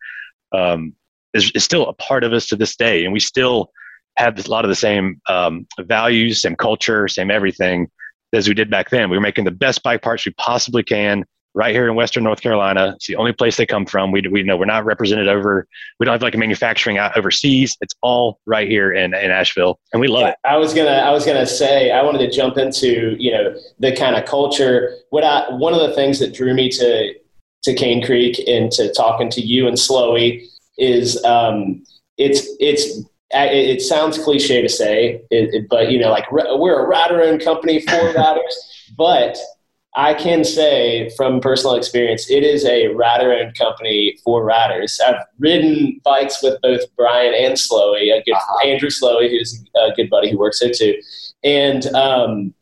um, 0.53 0.95
is, 1.35 1.51
is 1.53 1.63
still 1.63 1.87
a 1.87 1.93
part 1.93 2.25
of 2.25 2.33
us 2.33 2.47
to 2.49 2.57
this 2.57 2.77
day, 2.77 3.05
and 3.05 3.13
we 3.13 3.21
still 3.21 3.71
have 4.17 4.45
a 4.45 4.51
lot 4.51 4.65
of 4.65 4.69
the 4.69 4.75
same 4.75 5.21
um, 5.29 5.67
values, 5.81 6.43
same 6.43 6.57
culture, 6.57 7.07
same 7.07 7.31
everything 7.31 7.89
as 8.33 8.49
we 8.49 8.55
did 8.55 8.69
back 8.69 8.91
then. 8.91 9.09
We 9.09 9.17
were 9.17 9.23
making 9.23 9.45
the 9.45 9.53
best 9.53 9.83
bike 9.83 10.03
parts 10.03 10.27
we 10.27 10.33
possibly 10.33 10.83
can 10.83 11.25
right 11.55 11.75
here 11.75 11.89
in 11.89 11.95
Western 11.95 12.25
North 12.25 12.41
Carolina. 12.41 12.93
It's 12.97 13.07
the 13.07 13.17
only 13.17 13.33
place 13.33 13.57
they 13.57 13.67
come 13.67 13.87
from. 13.87 14.13
We, 14.13 14.23
we 14.31 14.43
know 14.43 14.57
we're 14.57 14.67
not 14.67 14.85
represented 14.85 15.29
over, 15.29 15.67
we 15.99 16.05
don't 16.05 16.13
have 16.13 16.23
like 16.23 16.35
a 16.35 16.39
manufacturing 16.39 16.99
out 16.99 17.17
overseas. 17.17 17.77
It's 17.81 17.95
all 18.03 18.39
right 18.47 18.69
here 18.69 18.93
in, 18.93 19.15
in 19.15 19.31
Asheville 19.31 19.79
and 19.93 20.01
we 20.01 20.09
love 20.09 20.23
yeah, 20.23 20.31
it. 20.31 20.37
I 20.45 20.57
was 20.57 20.75
going 20.75 20.87
to, 20.87 20.93
I 20.93 21.11
was 21.11 21.25
going 21.25 21.39
to 21.39 21.47
say, 21.47 21.91
I 21.91 22.03
wanted 22.03 22.19
to 22.19 22.31
jump 22.31 22.59
into, 22.59 23.17
you 23.19 23.33
know, 23.33 23.57
the 23.79 23.95
kind 23.97 24.17
of 24.17 24.25
culture. 24.25 24.95
What 25.11 25.25
I, 25.25 25.51
one 25.51 25.75
of 25.75 25.81
the 25.81 25.95
things 25.95 26.19
that 26.21 26.35
drew 26.35 26.55
me 26.55 26.69
to, 26.71 27.15
to 27.65 27.75
Cane 27.75 28.05
Creek 28.05 28.39
and 28.47 28.71
to 28.73 28.93
talking 28.93 29.31
to 29.31 29.41
you 29.41 29.67
and 29.67 29.77
Slowy 29.77 30.47
is, 30.77 31.23
um, 31.25 31.85
it's, 32.19 32.47
it's, 32.61 33.01
it 33.31 33.83
sounds 33.83 34.19
cliche 34.19 34.63
to 34.63 34.69
say, 34.69 35.23
it, 35.31 35.55
it, 35.55 35.69
but 35.69 35.91
you 35.91 35.99
know, 35.99 36.11
like 36.11 36.31
we're 36.33 36.81
a 36.81 36.87
rider 36.87 37.23
owned 37.23 37.43
company 37.43 37.81
for 37.81 38.13
riders, 38.17 38.89
but 38.97 39.37
I 39.99 40.15
can 40.15 40.45
say 40.45 41.11
from 41.17 41.41
personal 41.41 41.75
experience, 41.75 42.31
it 42.31 42.45
is 42.45 42.65
a 42.65 42.87
rider 42.95 43.33
owned 43.33 43.59
company 43.59 44.17
for 44.23 44.45
riders. 44.45 45.01
I've 45.05 45.17
ridden 45.41 46.01
bikes 46.05 46.41
with 46.41 46.57
both 46.63 46.83
Bryan 46.95 47.35
and 47.35 47.55
Slowy, 47.55 48.17
a 48.17 48.23
good 48.25 48.35
uh-huh. 48.35 48.69
Andrew 48.69 48.91
Slowy, 48.91 49.29
who's 49.29 49.61
a 49.75 49.91
good 49.97 50.09
buddy 50.09 50.31
who 50.31 50.39
works 50.39 50.61
there 50.61 50.71
too. 50.71 50.95
And, 51.43 51.85
um, 51.97 52.55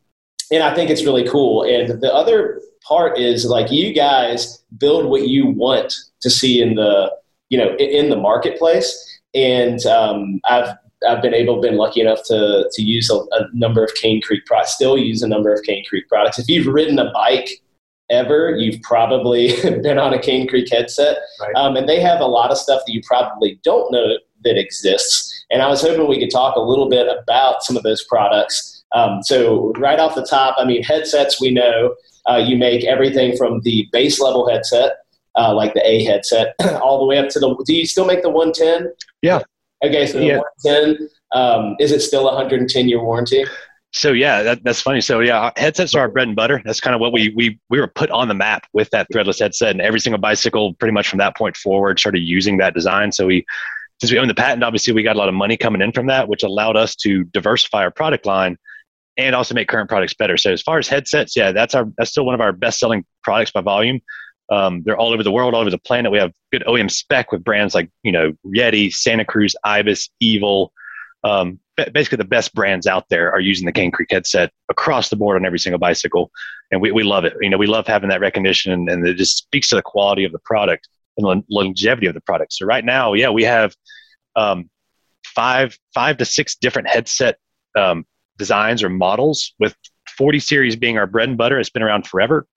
and 0.51 0.63
I 0.63 0.73
think 0.73 0.89
it's 0.89 1.05
really 1.05 1.29
cool. 1.29 1.61
And 1.61 2.01
the 2.01 2.11
other 2.11 2.59
part 2.81 3.19
is 3.19 3.45
like 3.45 3.69
you 3.71 3.93
guys 3.93 4.63
build 4.79 5.05
what 5.05 5.27
you 5.27 5.45
want 5.45 5.93
to 6.21 6.31
see 6.31 6.59
in 6.59 6.73
the, 6.73 7.13
you 7.49 7.59
know, 7.59 7.75
in 7.75 8.09
the 8.09 8.17
marketplace. 8.17 9.19
And 9.35 9.85
um, 9.85 10.41
I've 10.49 10.73
I've 11.07 11.21
been 11.21 11.33
able, 11.33 11.61
been 11.61 11.77
lucky 11.77 12.01
enough 12.01 12.23
to 12.25 12.69
to 12.71 12.81
use 12.81 13.09
a, 13.09 13.15
a, 13.15 13.47
number 13.53 13.83
of 13.83 13.93
Cane 13.95 14.21
Creek 14.21 14.45
products. 14.45 14.73
Still 14.73 14.97
use 14.97 15.21
a 15.21 15.27
number 15.27 15.53
of 15.53 15.61
Cane 15.63 15.83
Creek 15.87 16.07
products. 16.09 16.39
If 16.39 16.49
you've 16.49 16.67
ridden 16.67 16.97
a 16.97 17.11
bike 17.11 17.49
ever, 18.09 18.55
you've 18.57 18.81
probably 18.81 19.49
been 19.61 19.99
on 19.99 20.13
a 20.13 20.19
Cane 20.19 20.47
Creek 20.47 20.69
headset. 20.71 21.17
Right. 21.41 21.55
Um, 21.55 21.75
and 21.75 21.87
they 21.87 21.99
have 21.99 22.19
a 22.19 22.25
lot 22.25 22.51
of 22.51 22.57
stuff 22.57 22.83
that 22.85 22.91
you 22.91 23.01
probably 23.05 23.59
don't 23.63 23.91
know 23.91 24.17
that 24.43 24.57
exists. 24.57 25.45
And 25.51 25.61
I 25.61 25.67
was 25.67 25.81
hoping 25.81 26.07
we 26.07 26.19
could 26.19 26.31
talk 26.31 26.55
a 26.55 26.61
little 26.61 26.89
bit 26.89 27.07
about 27.07 27.63
some 27.63 27.77
of 27.77 27.83
those 27.83 28.03
products. 28.05 28.83
Um, 28.93 29.21
so, 29.23 29.73
right 29.77 29.99
off 29.99 30.15
the 30.15 30.25
top, 30.25 30.55
I 30.57 30.65
mean, 30.65 30.81
headsets 30.81 31.41
we 31.41 31.51
know 31.51 31.95
uh, 32.29 32.37
you 32.37 32.57
make 32.57 32.85
everything 32.85 33.35
from 33.35 33.61
the 33.61 33.87
base 33.91 34.19
level 34.19 34.49
headset, 34.49 34.93
uh, 35.35 35.53
like 35.53 35.73
the 35.73 35.85
A 35.85 36.03
headset, 36.05 36.55
all 36.81 36.99
the 36.99 37.05
way 37.05 37.17
up 37.17 37.29
to 37.29 37.39
the. 37.39 37.55
Do 37.65 37.73
you 37.73 37.85
still 37.85 38.05
make 38.05 38.21
the 38.21 38.29
110? 38.29 38.93
Yeah. 39.21 39.41
Okay, 39.83 40.07
so 40.07 40.19
the 40.19 40.25
yeah. 40.25 40.41
110, 40.63 41.09
um, 41.33 41.75
is 41.79 41.91
it 41.91 42.01
still 42.01 42.21
a 42.21 42.33
110 42.35 42.89
year 42.89 43.03
warranty? 43.03 43.45
So 43.93 44.11
yeah, 44.11 44.43
that, 44.43 44.63
that's 44.63 44.81
funny. 44.81 45.01
So 45.01 45.21
yeah, 45.21 45.51
headsets 45.55 45.95
are 45.95 46.01
our 46.01 46.09
bread 46.09 46.27
and 46.27 46.35
butter. 46.35 46.61
That's 46.65 46.79
kind 46.79 46.93
of 46.93 47.01
what 47.01 47.13
we 47.13 47.33
we 47.35 47.59
we 47.69 47.79
were 47.79 47.87
put 47.87 48.11
on 48.11 48.27
the 48.27 48.33
map 48.33 48.67
with 48.73 48.89
that 48.91 49.07
threadless 49.13 49.39
headset, 49.39 49.71
and 49.71 49.81
every 49.81 49.99
single 49.99 50.19
bicycle, 50.19 50.73
pretty 50.75 50.93
much 50.93 51.07
from 51.07 51.19
that 51.19 51.35
point 51.37 51.55
forward, 51.55 51.99
started 51.99 52.19
using 52.19 52.57
that 52.57 52.73
design. 52.73 53.11
So 53.11 53.25
we, 53.25 53.45
since 53.99 54.11
we 54.11 54.19
own 54.19 54.27
the 54.27 54.35
patent, 54.35 54.63
obviously 54.63 54.93
we 54.93 55.03
got 55.03 55.15
a 55.15 55.19
lot 55.19 55.29
of 55.29 55.35
money 55.35 55.57
coming 55.57 55.81
in 55.81 55.91
from 55.93 56.07
that, 56.07 56.27
which 56.27 56.43
allowed 56.43 56.75
us 56.75 56.95
to 56.97 57.23
diversify 57.25 57.83
our 57.83 57.91
product 57.91 58.25
line 58.25 58.57
and 59.17 59.33
also 59.33 59.55
make 59.55 59.67
current 59.67 59.89
products 59.89 60.13
better. 60.13 60.37
So 60.37 60.51
as 60.51 60.61
far 60.61 60.77
as 60.77 60.87
headsets, 60.87 61.35
yeah, 61.35 61.51
that's 61.51 61.73
our 61.73 61.87
that's 61.97 62.11
still 62.11 62.25
one 62.25 62.35
of 62.35 62.41
our 62.41 62.51
best 62.51 62.79
selling 62.79 63.05
products 63.23 63.51
by 63.51 63.61
volume. 63.61 64.01
Um, 64.49 64.83
they're 64.83 64.97
all 64.97 65.13
over 65.13 65.23
the 65.23 65.31
world, 65.31 65.53
all 65.53 65.61
over 65.61 65.69
the 65.69 65.77
planet. 65.77 66.11
We 66.11 66.19
have 66.19 66.33
good 66.51 66.63
OEM 66.67 66.89
spec 66.89 67.31
with 67.31 67.43
brands 67.43 67.75
like 67.75 67.89
you 68.03 68.11
know 68.11 68.33
Yeti, 68.45 68.93
Santa 68.93 69.25
Cruz, 69.25 69.55
Ibis, 69.63 70.09
Evil. 70.19 70.71
Um, 71.23 71.59
basically, 71.93 72.17
the 72.17 72.25
best 72.25 72.53
brands 72.53 72.87
out 72.87 73.05
there 73.09 73.31
are 73.31 73.39
using 73.39 73.65
the 73.65 73.71
Cane 73.71 73.91
Creek 73.91 74.09
headset 74.11 74.51
across 74.69 75.09
the 75.09 75.15
board 75.15 75.35
on 75.35 75.45
every 75.45 75.59
single 75.59 75.79
bicycle, 75.79 76.31
and 76.71 76.81
we, 76.81 76.91
we 76.91 77.03
love 77.03 77.25
it. 77.25 77.33
You 77.41 77.49
know, 77.49 77.57
we 77.57 77.67
love 77.67 77.87
having 77.87 78.09
that 78.09 78.21
recognition, 78.21 78.71
and, 78.89 79.05
it 79.05 79.15
just 79.15 79.37
speaks 79.37 79.69
to 79.69 79.75
the 79.75 79.81
quality 79.81 80.23
of 80.23 80.31
the 80.31 80.39
product 80.39 80.87
and 81.17 81.43
longevity 81.49 82.07
of 82.07 82.13
the 82.13 82.21
product. 82.21 82.53
So 82.53 82.65
right 82.65 82.85
now, 82.85 83.13
yeah, 83.13 83.29
we 83.29 83.43
have 83.43 83.75
um, 84.35 84.69
five 85.25 85.77
five 85.93 86.17
to 86.17 86.25
six 86.25 86.55
different 86.55 86.87
headset 86.87 87.37
um, 87.75 88.05
designs 88.37 88.81
or 88.81 88.89
models, 88.89 89.53
with 89.59 89.75
40 90.17 90.39
series 90.39 90.75
being 90.75 90.97
our 90.97 91.07
bread 91.07 91.29
and 91.29 91.37
butter. 91.37 91.59
It's 91.59 91.69
been 91.69 91.83
around 91.83 92.07
forever. 92.07 92.47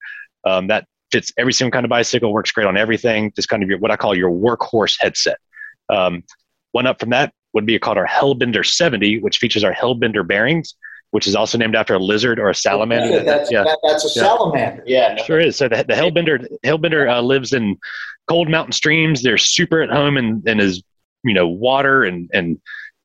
Um, 0.46 0.68
that 0.68 0.86
fits 1.10 1.32
every 1.38 1.52
single 1.52 1.72
kind 1.72 1.84
of 1.84 1.90
bicycle, 1.90 2.32
works 2.32 2.52
great 2.52 2.66
on 2.66 2.76
everything. 2.76 3.32
Just 3.34 3.48
kind 3.48 3.62
of 3.62 3.68
your, 3.68 3.78
what 3.78 3.90
I 3.90 3.96
call 3.96 4.16
your 4.16 4.30
workhorse 4.30 4.96
headset. 5.00 5.38
Um, 5.88 6.24
one 6.72 6.86
up 6.86 7.00
from 7.00 7.10
that 7.10 7.32
would 7.52 7.66
be 7.66 7.78
called 7.78 7.98
our 7.98 8.06
Hellbender 8.06 8.64
70, 8.64 9.20
which 9.20 9.38
features 9.38 9.64
our 9.64 9.74
Hellbender 9.74 10.26
bearings, 10.26 10.74
which 11.10 11.26
is 11.26 11.34
also 11.34 11.58
named 11.58 11.74
after 11.74 11.94
a 11.94 11.98
lizard 11.98 12.38
or 12.38 12.50
a 12.50 12.54
salamander. 12.54 13.16
Yeah, 13.16 13.22
that's, 13.22 13.50
yeah. 13.50 13.64
That, 13.64 13.78
that's 13.82 14.04
a 14.04 14.18
yeah. 14.18 14.24
salamander. 14.24 14.82
Yeah, 14.86 15.14
no. 15.14 15.24
sure 15.24 15.40
is. 15.40 15.56
So 15.56 15.68
the, 15.68 15.84
the 15.86 15.94
Hellbender 15.94 16.46
Hellbender 16.64 17.12
uh, 17.12 17.20
lives 17.20 17.52
in 17.52 17.76
cold 18.28 18.48
mountain 18.48 18.72
streams. 18.72 19.22
They're 19.22 19.38
super 19.38 19.82
at 19.82 19.90
home 19.90 20.16
and 20.16 20.46
in 20.48 20.58
his 20.58 20.82
you 21.24 21.34
know 21.34 21.48
water 21.48 22.04
and 22.04 22.30
and 22.32 22.60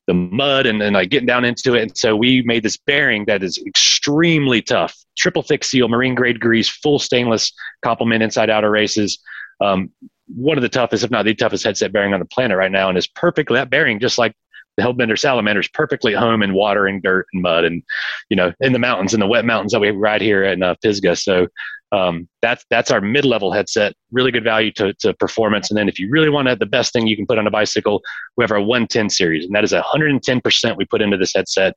the 0.06 0.14
mud 0.14 0.66
and, 0.66 0.80
and 0.82 0.94
like 0.94 1.10
getting 1.10 1.26
down 1.26 1.44
into 1.44 1.74
it. 1.74 1.82
And 1.82 1.96
so 1.96 2.14
we 2.16 2.42
made 2.42 2.62
this 2.62 2.76
bearing 2.76 3.24
that 3.26 3.42
is 3.42 3.58
extremely 3.66 4.62
tough, 4.62 4.96
triple 5.16 5.42
thick 5.42 5.64
seal, 5.64 5.88
marine 5.88 6.14
grade 6.14 6.40
grease, 6.40 6.68
full 6.68 6.98
stainless 6.98 7.52
complement 7.82 8.22
inside 8.22 8.50
outer 8.50 8.70
races. 8.70 9.18
Um, 9.60 9.90
one 10.28 10.58
of 10.58 10.62
the 10.62 10.68
toughest, 10.68 11.04
if 11.04 11.10
not 11.10 11.24
the 11.24 11.34
toughest 11.34 11.64
headset 11.64 11.92
bearing 11.92 12.12
on 12.12 12.20
the 12.20 12.26
planet 12.26 12.56
right 12.56 12.70
now, 12.70 12.88
and 12.88 12.98
is 12.98 13.06
perfectly 13.06 13.56
that 13.56 13.70
bearing, 13.70 14.00
just 14.00 14.18
like 14.18 14.34
the 14.76 14.82
Hellbender 14.82 15.18
Salamander, 15.18 15.60
is 15.60 15.68
perfectly 15.68 16.14
at 16.14 16.20
home 16.20 16.42
in 16.42 16.54
water 16.54 16.86
and 16.86 17.02
dirt 17.02 17.26
and 17.32 17.42
mud, 17.42 17.64
and 17.64 17.82
you 18.28 18.36
know, 18.36 18.52
in 18.60 18.72
the 18.72 18.78
mountains, 18.78 19.14
in 19.14 19.20
the 19.20 19.26
wet 19.26 19.44
mountains 19.44 19.72
that 19.72 19.80
we 19.80 19.90
ride 19.90 20.20
here 20.20 20.44
in 20.44 20.62
uh, 20.62 20.74
Pisgah. 20.82 21.16
So 21.16 21.48
um, 21.92 22.28
that's 22.42 22.64
that's 22.68 22.90
our 22.90 23.00
mid-level 23.00 23.52
headset. 23.52 23.94
Really 24.10 24.30
good 24.30 24.44
value 24.44 24.72
to, 24.72 24.92
to 24.94 25.14
performance. 25.14 25.70
And 25.70 25.78
then 25.78 25.88
if 25.88 25.98
you 25.98 26.10
really 26.10 26.28
want 26.28 26.48
to, 26.48 26.56
the 26.56 26.66
best 26.66 26.92
thing 26.92 27.06
you 27.06 27.16
can 27.16 27.26
put 27.26 27.38
on 27.38 27.46
a 27.46 27.50
bicycle, 27.50 28.02
we 28.36 28.44
have 28.44 28.52
our 28.52 28.60
110 28.60 29.10
series, 29.10 29.44
and 29.44 29.54
that 29.54 29.64
is 29.64 29.72
110 29.72 30.40
percent 30.40 30.76
we 30.76 30.84
put 30.84 31.02
into 31.02 31.16
this 31.16 31.32
headset. 31.34 31.76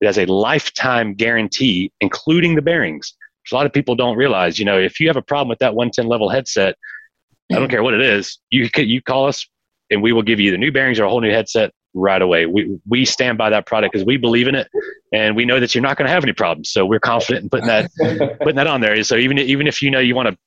It 0.00 0.06
has 0.06 0.18
a 0.18 0.26
lifetime 0.26 1.14
guarantee, 1.14 1.92
including 2.00 2.54
the 2.54 2.62
bearings. 2.62 3.14
Which 3.42 3.52
a 3.52 3.54
lot 3.54 3.66
of 3.66 3.72
people 3.72 3.94
don't 3.94 4.16
realize. 4.16 4.58
You 4.58 4.64
know, 4.64 4.78
if 4.78 4.98
you 4.98 5.06
have 5.06 5.16
a 5.16 5.22
problem 5.22 5.48
with 5.48 5.60
that 5.60 5.74
110 5.74 6.06
level 6.06 6.28
headset, 6.28 6.76
I 7.52 7.54
don't 7.56 7.70
care 7.70 7.82
what 7.82 7.94
it 7.94 8.02
is. 8.02 8.38
You 8.50 8.68
you 8.76 9.00
call 9.00 9.26
us, 9.26 9.46
and 9.90 10.02
we 10.02 10.12
will 10.12 10.22
give 10.22 10.40
you 10.40 10.50
the 10.50 10.58
new 10.58 10.72
bearings 10.72 10.98
or 10.98 11.04
a 11.04 11.08
whole 11.08 11.20
new 11.20 11.30
headset 11.30 11.72
right 11.96 12.22
away. 12.22 12.46
We 12.46 12.78
we 12.86 13.04
stand 13.04 13.38
by 13.38 13.50
that 13.50 13.66
product 13.66 13.92
because 13.92 14.06
we 14.06 14.16
believe 14.16 14.48
in 14.48 14.54
it, 14.54 14.68
and 15.12 15.34
we 15.34 15.44
know 15.44 15.58
that 15.58 15.74
you're 15.74 15.82
not 15.82 15.96
going 15.96 16.06
to 16.06 16.12
have 16.12 16.22
any 16.22 16.32
problems. 16.32 16.70
So 16.70 16.86
we're 16.86 17.00
confident 17.00 17.44
in 17.44 17.50
putting 17.50 17.66
that 17.66 17.90
putting 18.40 18.56
that 18.56 18.66
on 18.66 18.80
there. 18.80 19.02
So 19.04 19.16
even 19.16 19.38
even 19.38 19.66
if 19.66 19.82
you 19.82 19.90
know 19.90 19.98
you 19.98 20.14
want 20.14 20.28
to 20.28 20.38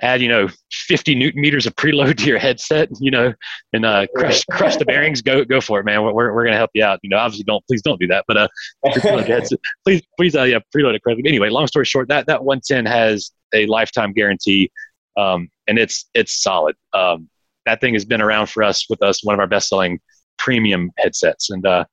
add 0.00 0.22
you 0.22 0.28
know 0.28 0.48
50 0.70 1.16
newton 1.16 1.40
meters 1.40 1.66
of 1.66 1.74
preload 1.74 2.18
to 2.18 2.24
your 2.24 2.38
headset, 2.38 2.88
you 3.00 3.10
know, 3.10 3.32
and 3.72 3.84
uh, 3.84 4.06
crush 4.16 4.44
crush 4.44 4.76
the 4.76 4.84
bearings, 4.84 5.22
go 5.22 5.44
go 5.44 5.60
for 5.60 5.80
it, 5.80 5.84
man. 5.84 6.02
We're 6.02 6.12
we're, 6.12 6.44
going 6.44 6.52
to 6.52 6.58
help 6.58 6.70
you 6.74 6.84
out. 6.84 6.98
You 7.02 7.10
know, 7.10 7.18
obviously 7.18 7.44
don't 7.44 7.64
please 7.66 7.82
don't 7.82 8.00
do 8.00 8.06
that, 8.08 8.24
but 8.26 8.36
uh, 8.36 8.48
headset, 8.84 9.58
please 9.84 10.02
please 10.16 10.34
uh, 10.34 10.44
yeah 10.44 10.58
preload 10.74 10.94
it 10.94 11.02
correctly. 11.04 11.24
Anyway, 11.26 11.50
long 11.50 11.66
story 11.66 11.84
short, 11.84 12.08
that 12.08 12.26
that 12.26 12.44
110 12.44 12.86
has 12.86 13.30
a 13.54 13.66
lifetime 13.66 14.12
guarantee 14.12 14.70
um, 15.18 15.50
and 15.66 15.78
it's 15.78 16.06
it's 16.14 16.42
solid. 16.42 16.76
Um, 16.94 17.28
that 17.66 17.80
thing 17.80 17.92
has 17.94 18.04
been 18.04 18.22
around 18.22 18.48
for 18.48 18.62
us 18.62 18.88
with 18.88 19.02
us, 19.02 19.22
one 19.22 19.34
of 19.34 19.40
our 19.40 19.46
best 19.46 19.68
selling 19.68 20.00
premium 20.38 20.90
headsets, 20.98 21.50
and 21.50 21.66
uh, 21.66 21.84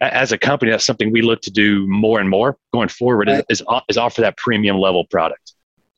as 0.00 0.32
a 0.32 0.38
company, 0.38 0.70
that's 0.70 0.86
something 0.86 1.12
we 1.12 1.22
look 1.22 1.40
to 1.42 1.50
do 1.50 1.86
more 1.86 2.20
and 2.20 2.28
more 2.28 2.58
going 2.72 2.88
forward. 2.88 3.28
Right. 3.28 3.44
Is, 3.48 3.62
is 3.88 3.96
offer 3.96 4.20
that 4.20 4.36
premium 4.36 4.78
level 4.78 5.06
product. 5.06 5.54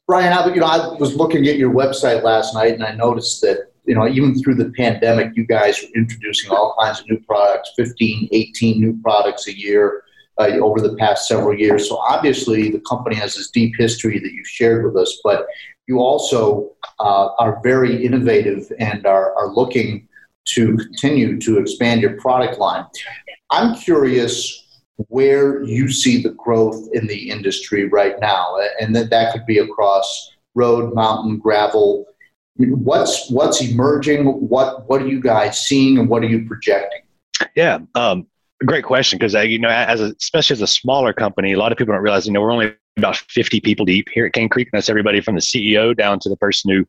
Bryan, 0.07 0.33
I, 0.33 0.47
you 0.55 0.61
know, 0.61 0.67
I 0.67 0.95
was 0.99 1.17
looking 1.17 1.47
at 1.49 1.57
your 1.57 1.73
website 1.73 2.23
last 2.23 2.55
night, 2.55 2.75
and 2.75 2.85
I 2.85 2.95
noticed 2.95 3.41
that 3.43 3.71
you 3.85 3.95
know 3.95 4.07
even 4.07 4.41
through 4.41 4.57
the 4.57 4.73
pandemic, 4.77 5.37
you 5.37 5.47
guys 5.47 5.81
were 5.83 6.01
introducing 6.01 6.51
all 6.51 6.77
kinds 6.81 7.01
of 7.01 7.09
new 7.09 7.21
products, 7.21 7.73
15, 7.77 8.29
18 8.33 8.81
new 8.81 9.01
products 9.03 9.49
a 9.49 9.57
year. 9.57 10.03
Uh, 10.39 10.49
over 10.61 10.83
the 10.83 10.95
past 10.97 11.27
several 11.27 11.59
years. 11.59 11.89
So 11.89 11.97
obviously, 11.97 12.71
the 12.71 12.81
company 12.81 13.17
has 13.17 13.35
this 13.37 13.51
deep 13.51 13.73
history 13.79 14.19
that 14.19 14.33
you've 14.35 14.47
shared 14.47 14.85
with 14.85 14.95
us. 14.95 15.19
But 15.25 15.47
you 15.87 16.01
also 16.01 16.73
uh, 17.01 17.29
are 17.39 17.59
very 17.63 18.05
innovative 18.05 18.71
and 18.79 19.07
are, 19.07 19.35
are 19.35 19.49
looking 19.49 20.09
to 20.47 20.77
continue 20.77 21.39
to 21.41 21.59
expand 21.59 22.01
your 22.01 22.15
product 22.21 22.59
line. 22.59 22.85
I'm 23.51 23.75
curious 23.75 24.65
where 25.09 25.63
you 25.63 25.91
see 25.91 26.23
the 26.23 26.31
growth 26.31 26.89
in 26.93 27.07
the 27.07 27.31
industry 27.31 27.89
right 27.89 28.19
now, 28.21 28.57
and 28.81 28.95
that 28.97 29.11
that 29.11 29.33
could 29.33 29.47
be 29.47 29.59
across 29.59 30.33
road, 30.55 30.95
mountain, 30.95 31.39
gravel. 31.39 32.07
What's 32.57 33.31
what's 33.31 33.61
emerging? 33.61 34.25
What 34.25 34.89
what 34.89 35.03
are 35.03 35.07
you 35.07 35.21
guys 35.21 35.61
seeing, 35.61 35.99
and 35.99 36.09
what 36.09 36.23
are 36.23 36.29
you 36.29 36.47
projecting? 36.47 37.03
Yeah, 37.55 37.81
um, 37.95 38.27
great 38.65 38.85
question 38.85 39.19
because 39.19 39.35
you 39.35 39.59
know, 39.59 39.69
as 39.69 40.01
a, 40.01 40.15
especially 40.19 40.55
as 40.55 40.63
a 40.63 40.67
smaller 40.67 41.13
company, 41.13 41.53
a 41.53 41.59
lot 41.59 41.73
of 41.73 41.79
people 41.79 41.93
don't 41.93 42.03
realize 42.03 42.27
you 42.27 42.33
know 42.33 42.41
we're 42.41 42.53
only 42.53 42.73
about 42.97 43.17
50 43.17 43.61
people 43.61 43.85
deep 43.85 44.09
here 44.13 44.27
at 44.27 44.33
Cane 44.33 44.49
Creek. 44.49 44.69
And 44.73 44.79
that's 44.79 44.89
everybody 44.89 45.21
from 45.21 45.35
the 45.35 45.41
CEO 45.41 45.97
down 45.97 46.19
to 46.21 46.29
the 46.29 46.37
person 46.37 46.71
who, 46.71 46.87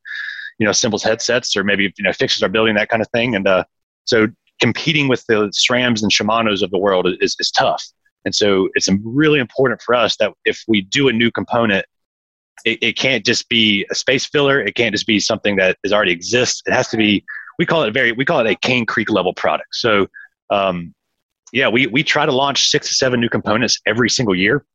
you 0.59 0.65
know, 0.65 0.71
assembles 0.71 1.03
headsets 1.03 1.55
or 1.55 1.63
maybe, 1.63 1.93
you 1.97 2.03
know, 2.03 2.13
fixes 2.13 2.41
our 2.43 2.49
building, 2.49 2.75
that 2.75 2.89
kind 2.89 3.01
of 3.01 3.09
thing. 3.09 3.35
And 3.35 3.47
uh, 3.47 3.63
so 4.05 4.27
competing 4.59 5.07
with 5.07 5.23
the 5.27 5.51
SRAMs 5.53 6.01
and 6.01 6.11
Shimano's 6.11 6.61
of 6.61 6.71
the 6.71 6.77
world 6.77 7.07
is, 7.21 7.35
is 7.39 7.51
tough. 7.51 7.83
And 8.25 8.33
so 8.33 8.69
it's 8.73 8.89
really 9.03 9.39
important 9.39 9.81
for 9.81 9.95
us 9.95 10.17
that 10.17 10.33
if 10.45 10.63
we 10.67 10.81
do 10.81 11.07
a 11.07 11.13
new 11.13 11.31
component, 11.31 11.85
it, 12.65 12.79
it 12.81 12.97
can't 12.97 13.25
just 13.25 13.47
be 13.49 13.85
a 13.91 13.95
space 13.95 14.25
filler. 14.25 14.59
It 14.59 14.75
can't 14.75 14.93
just 14.93 15.07
be 15.07 15.19
something 15.19 15.55
that 15.57 15.77
is 15.83 15.93
already 15.93 16.11
exists. 16.11 16.63
It 16.65 16.73
has 16.73 16.87
to 16.89 16.97
be, 16.97 17.23
we 17.59 17.65
call 17.65 17.83
it 17.83 17.93
very, 17.93 18.11
we 18.11 18.25
call 18.25 18.39
it 18.39 18.47
a 18.47 18.55
Cane 18.55 18.85
Creek 18.85 19.09
level 19.11 19.33
product. 19.33 19.69
So, 19.73 20.07
um, 20.49 20.93
yeah, 21.53 21.69
we, 21.69 21.87
we 21.87 22.03
try 22.03 22.25
to 22.25 22.31
launch 22.31 22.69
six 22.69 22.89
to 22.89 22.93
seven 22.93 23.21
new 23.21 23.29
components 23.29 23.79
every 23.85 24.09
single 24.09 24.35
year 24.35 24.65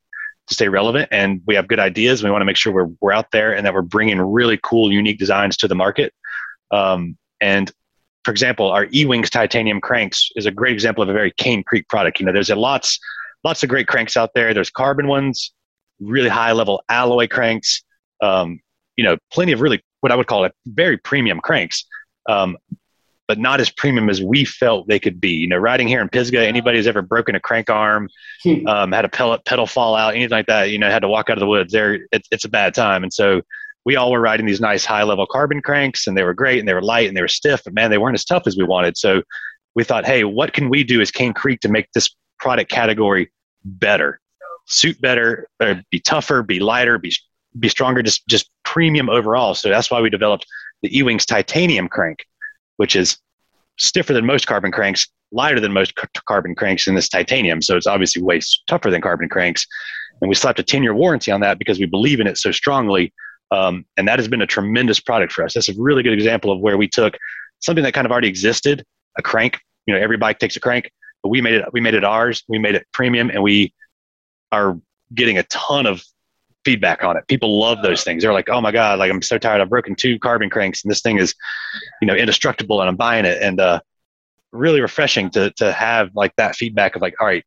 to 0.48 0.54
stay 0.54 0.68
relevant 0.68 1.08
and 1.12 1.40
we 1.46 1.54
have 1.54 1.68
good 1.68 1.78
ideas. 1.78 2.22
We 2.22 2.30
want 2.30 2.42
to 2.42 2.46
make 2.46 2.56
sure 2.56 2.72
we're, 2.72 2.90
we're 3.00 3.12
out 3.12 3.30
there 3.32 3.54
and 3.54 3.64
that 3.64 3.74
we're 3.74 3.82
bringing 3.82 4.20
really 4.20 4.58
cool, 4.62 4.92
unique 4.92 5.18
designs 5.18 5.56
to 5.58 5.68
the 5.68 5.74
market. 5.74 6.12
Um, 6.70 7.16
and 7.40 7.70
for 8.24 8.30
example, 8.30 8.70
our 8.70 8.86
E-Wings 8.92 9.30
titanium 9.30 9.80
cranks 9.80 10.30
is 10.36 10.46
a 10.46 10.50
great 10.50 10.72
example 10.72 11.02
of 11.02 11.08
a 11.08 11.12
very 11.12 11.32
Cane 11.32 11.62
Creek 11.62 11.88
product. 11.88 12.20
You 12.20 12.26
know, 12.26 12.32
there's 12.32 12.50
a 12.50 12.56
lots, 12.56 12.98
lots 13.44 13.62
of 13.62 13.68
great 13.68 13.86
cranks 13.86 14.16
out 14.16 14.30
there. 14.34 14.54
There's 14.54 14.70
carbon 14.70 15.08
ones, 15.08 15.52
really 16.00 16.28
high 16.28 16.52
level 16.52 16.82
alloy 16.88 17.28
cranks, 17.28 17.82
um, 18.20 18.60
you 18.96 19.04
know, 19.04 19.16
plenty 19.32 19.52
of 19.52 19.60
really 19.60 19.82
what 20.00 20.12
I 20.12 20.16
would 20.16 20.26
call 20.26 20.44
it 20.44 20.52
very 20.66 20.96
premium 20.96 21.40
cranks. 21.40 21.84
Um, 22.28 22.56
but 23.28 23.38
not 23.38 23.60
as 23.60 23.70
premium 23.70 24.10
as 24.10 24.22
we 24.22 24.44
felt 24.44 24.88
they 24.88 24.98
could 24.98 25.20
be. 25.20 25.30
You 25.30 25.48
know, 25.48 25.56
riding 25.56 25.88
here 25.88 26.00
in 26.00 26.08
Pisgah, 26.08 26.46
anybody 26.46 26.78
who's 26.78 26.86
ever 26.86 27.02
broken 27.02 27.34
a 27.34 27.40
crank 27.40 27.70
arm, 27.70 28.08
hmm. 28.42 28.66
um, 28.66 28.92
had 28.92 29.04
a 29.04 29.08
pellet 29.08 29.44
pedal 29.44 29.66
fall 29.66 29.94
out, 29.94 30.14
anything 30.14 30.30
like 30.30 30.46
that, 30.46 30.70
you 30.70 30.78
know, 30.78 30.90
had 30.90 31.02
to 31.02 31.08
walk 31.08 31.30
out 31.30 31.36
of 31.36 31.40
the 31.40 31.46
woods. 31.46 31.72
There, 31.72 31.94
it, 32.12 32.26
it's 32.30 32.44
a 32.44 32.48
bad 32.48 32.74
time. 32.74 33.02
And 33.02 33.12
so 33.12 33.42
we 33.84 33.96
all 33.96 34.12
were 34.12 34.20
riding 34.20 34.46
these 34.46 34.60
nice 34.60 34.84
high 34.84 35.02
level 35.02 35.26
carbon 35.26 35.60
cranks, 35.60 36.06
and 36.06 36.16
they 36.16 36.22
were 36.22 36.34
great, 36.34 36.58
and 36.58 36.68
they 36.68 36.74
were 36.74 36.82
light, 36.82 37.08
and 37.08 37.16
they 37.16 37.22
were 37.22 37.28
stiff, 37.28 37.62
but 37.64 37.74
man, 37.74 37.90
they 37.90 37.98
weren't 37.98 38.14
as 38.14 38.24
tough 38.24 38.46
as 38.46 38.56
we 38.56 38.64
wanted. 38.64 38.96
So 38.96 39.22
we 39.74 39.84
thought, 39.84 40.06
hey, 40.06 40.24
what 40.24 40.52
can 40.52 40.68
we 40.68 40.84
do 40.84 41.00
as 41.00 41.10
Cane 41.10 41.32
Creek 41.32 41.60
to 41.60 41.68
make 41.68 41.90
this 41.92 42.14
product 42.38 42.70
category 42.70 43.30
better, 43.64 44.20
suit 44.66 45.00
better, 45.00 45.48
be 45.90 46.00
tougher, 46.00 46.42
be 46.42 46.60
lighter, 46.60 46.98
be 46.98 47.12
be 47.58 47.68
stronger, 47.68 48.02
just 48.02 48.26
just 48.28 48.50
premium 48.64 49.10
overall. 49.10 49.54
So 49.54 49.68
that's 49.68 49.90
why 49.90 50.00
we 50.00 50.10
developed 50.10 50.46
the 50.82 50.96
E-Wings 50.96 51.26
titanium 51.26 51.88
crank, 51.88 52.24
which 52.82 52.96
is 52.96 53.16
stiffer 53.78 54.12
than 54.12 54.26
most 54.26 54.48
carbon 54.48 54.72
cranks, 54.72 55.06
lighter 55.30 55.60
than 55.60 55.72
most 55.72 55.94
carbon 56.26 56.52
cranks 56.56 56.88
in 56.88 56.96
this 56.96 57.08
titanium. 57.08 57.62
So 57.62 57.76
it's 57.76 57.86
obviously 57.86 58.20
way 58.22 58.40
tougher 58.66 58.90
than 58.90 59.00
carbon 59.00 59.28
cranks. 59.28 59.64
And 60.20 60.28
we 60.28 60.34
slapped 60.34 60.58
a 60.58 60.64
10 60.64 60.82
year 60.82 60.92
warranty 60.92 61.30
on 61.30 61.40
that 61.42 61.60
because 61.60 61.78
we 61.78 61.86
believe 61.86 62.18
in 62.18 62.26
it 62.26 62.38
so 62.38 62.50
strongly. 62.50 63.12
Um, 63.52 63.86
and 63.96 64.08
that 64.08 64.18
has 64.18 64.26
been 64.26 64.42
a 64.42 64.48
tremendous 64.48 64.98
product 64.98 65.32
for 65.32 65.44
us. 65.44 65.54
That's 65.54 65.68
a 65.68 65.74
really 65.78 66.02
good 66.02 66.12
example 66.12 66.50
of 66.50 66.58
where 66.58 66.76
we 66.76 66.88
took 66.88 67.16
something 67.60 67.84
that 67.84 67.94
kind 67.94 68.04
of 68.04 68.10
already 68.10 68.26
existed, 68.26 68.84
a 69.16 69.22
crank. 69.22 69.60
You 69.86 69.94
know, 69.94 70.00
every 70.00 70.16
bike 70.16 70.40
takes 70.40 70.56
a 70.56 70.60
crank, 70.60 70.90
but 71.22 71.28
we 71.28 71.40
made 71.40 71.54
it. 71.54 71.64
We 71.72 71.80
made 71.80 71.94
it 71.94 72.02
ours. 72.02 72.42
We 72.48 72.58
made 72.58 72.74
it 72.74 72.84
premium, 72.92 73.30
and 73.30 73.44
we 73.44 73.72
are 74.50 74.76
getting 75.14 75.38
a 75.38 75.44
ton 75.44 75.86
of 75.86 76.02
feedback 76.64 77.02
on 77.04 77.16
it. 77.16 77.26
People 77.28 77.58
love 77.58 77.82
those 77.82 78.04
things. 78.04 78.22
They're 78.22 78.32
like, 78.32 78.48
"Oh 78.48 78.60
my 78.60 78.72
god, 78.72 78.98
like 78.98 79.10
I'm 79.10 79.22
so 79.22 79.38
tired. 79.38 79.60
I've 79.60 79.70
broken 79.70 79.94
two 79.94 80.18
carbon 80.18 80.50
cranks, 80.50 80.84
and 80.84 80.90
this 80.90 81.00
thing 81.00 81.18
is, 81.18 81.34
you 82.00 82.06
know, 82.06 82.14
indestructible, 82.14 82.80
and 82.80 82.88
I'm 82.88 82.96
buying 82.96 83.24
it." 83.24 83.42
And 83.42 83.60
uh, 83.60 83.80
really 84.52 84.80
refreshing 84.80 85.30
to 85.30 85.50
to 85.52 85.72
have 85.72 86.10
like 86.14 86.34
that 86.36 86.56
feedback 86.56 86.96
of 86.96 87.02
like, 87.02 87.14
"All 87.20 87.26
right, 87.26 87.44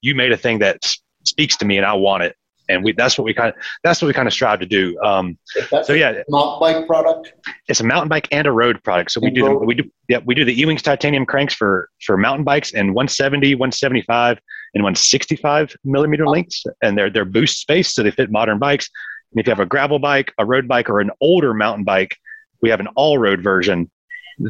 you 0.00 0.14
made 0.14 0.32
a 0.32 0.36
thing 0.36 0.60
that 0.60 0.78
speaks 1.24 1.56
to 1.58 1.64
me, 1.64 1.76
and 1.76 1.86
I 1.86 1.94
want 1.94 2.22
it." 2.22 2.36
And 2.68 2.82
we 2.82 2.92
that's 2.92 3.18
what 3.18 3.24
we 3.24 3.34
kind 3.34 3.50
of 3.50 3.56
that's 3.82 4.00
what 4.00 4.08
we 4.08 4.14
kind 4.14 4.26
of 4.26 4.32
strive 4.32 4.60
to 4.60 4.66
do. 4.66 4.98
Um, 5.00 5.36
so 5.82 5.92
yeah, 5.92 6.22
mountain 6.30 6.60
bike 6.60 6.86
product. 6.86 7.34
It's 7.68 7.80
a 7.80 7.84
mountain 7.84 8.08
bike 8.08 8.26
and 8.32 8.46
a 8.46 8.52
road 8.52 8.82
product. 8.82 9.10
So 9.10 9.20
we 9.20 9.30
do 9.30 9.44
the, 9.44 9.54
we 9.54 9.74
do 9.74 9.84
yeah 10.08 10.20
we 10.24 10.34
do 10.34 10.46
the 10.46 10.58
E-Wings 10.58 10.80
titanium 10.80 11.26
cranks 11.26 11.52
for 11.52 11.90
for 12.00 12.16
mountain 12.16 12.44
bikes 12.44 12.72
and 12.72 12.94
170, 12.94 13.54
175 13.54 14.38
and 14.74 14.82
165 14.82 15.76
millimeter 15.84 16.26
lengths, 16.26 16.64
and 16.82 16.98
they're 16.98 17.10
they're 17.10 17.24
boost 17.24 17.60
space, 17.60 17.94
so 17.94 18.02
they 18.02 18.10
fit 18.10 18.30
modern 18.30 18.58
bikes. 18.58 18.88
And 19.32 19.40
if 19.40 19.46
you 19.46 19.50
have 19.50 19.60
a 19.60 19.66
gravel 19.66 19.98
bike, 19.98 20.32
a 20.38 20.44
road 20.44 20.68
bike, 20.68 20.88
or 20.88 21.00
an 21.00 21.10
older 21.20 21.54
mountain 21.54 21.84
bike, 21.84 22.16
we 22.62 22.70
have 22.70 22.80
an 22.80 22.88
all 22.94 23.18
road 23.18 23.42
version 23.42 23.90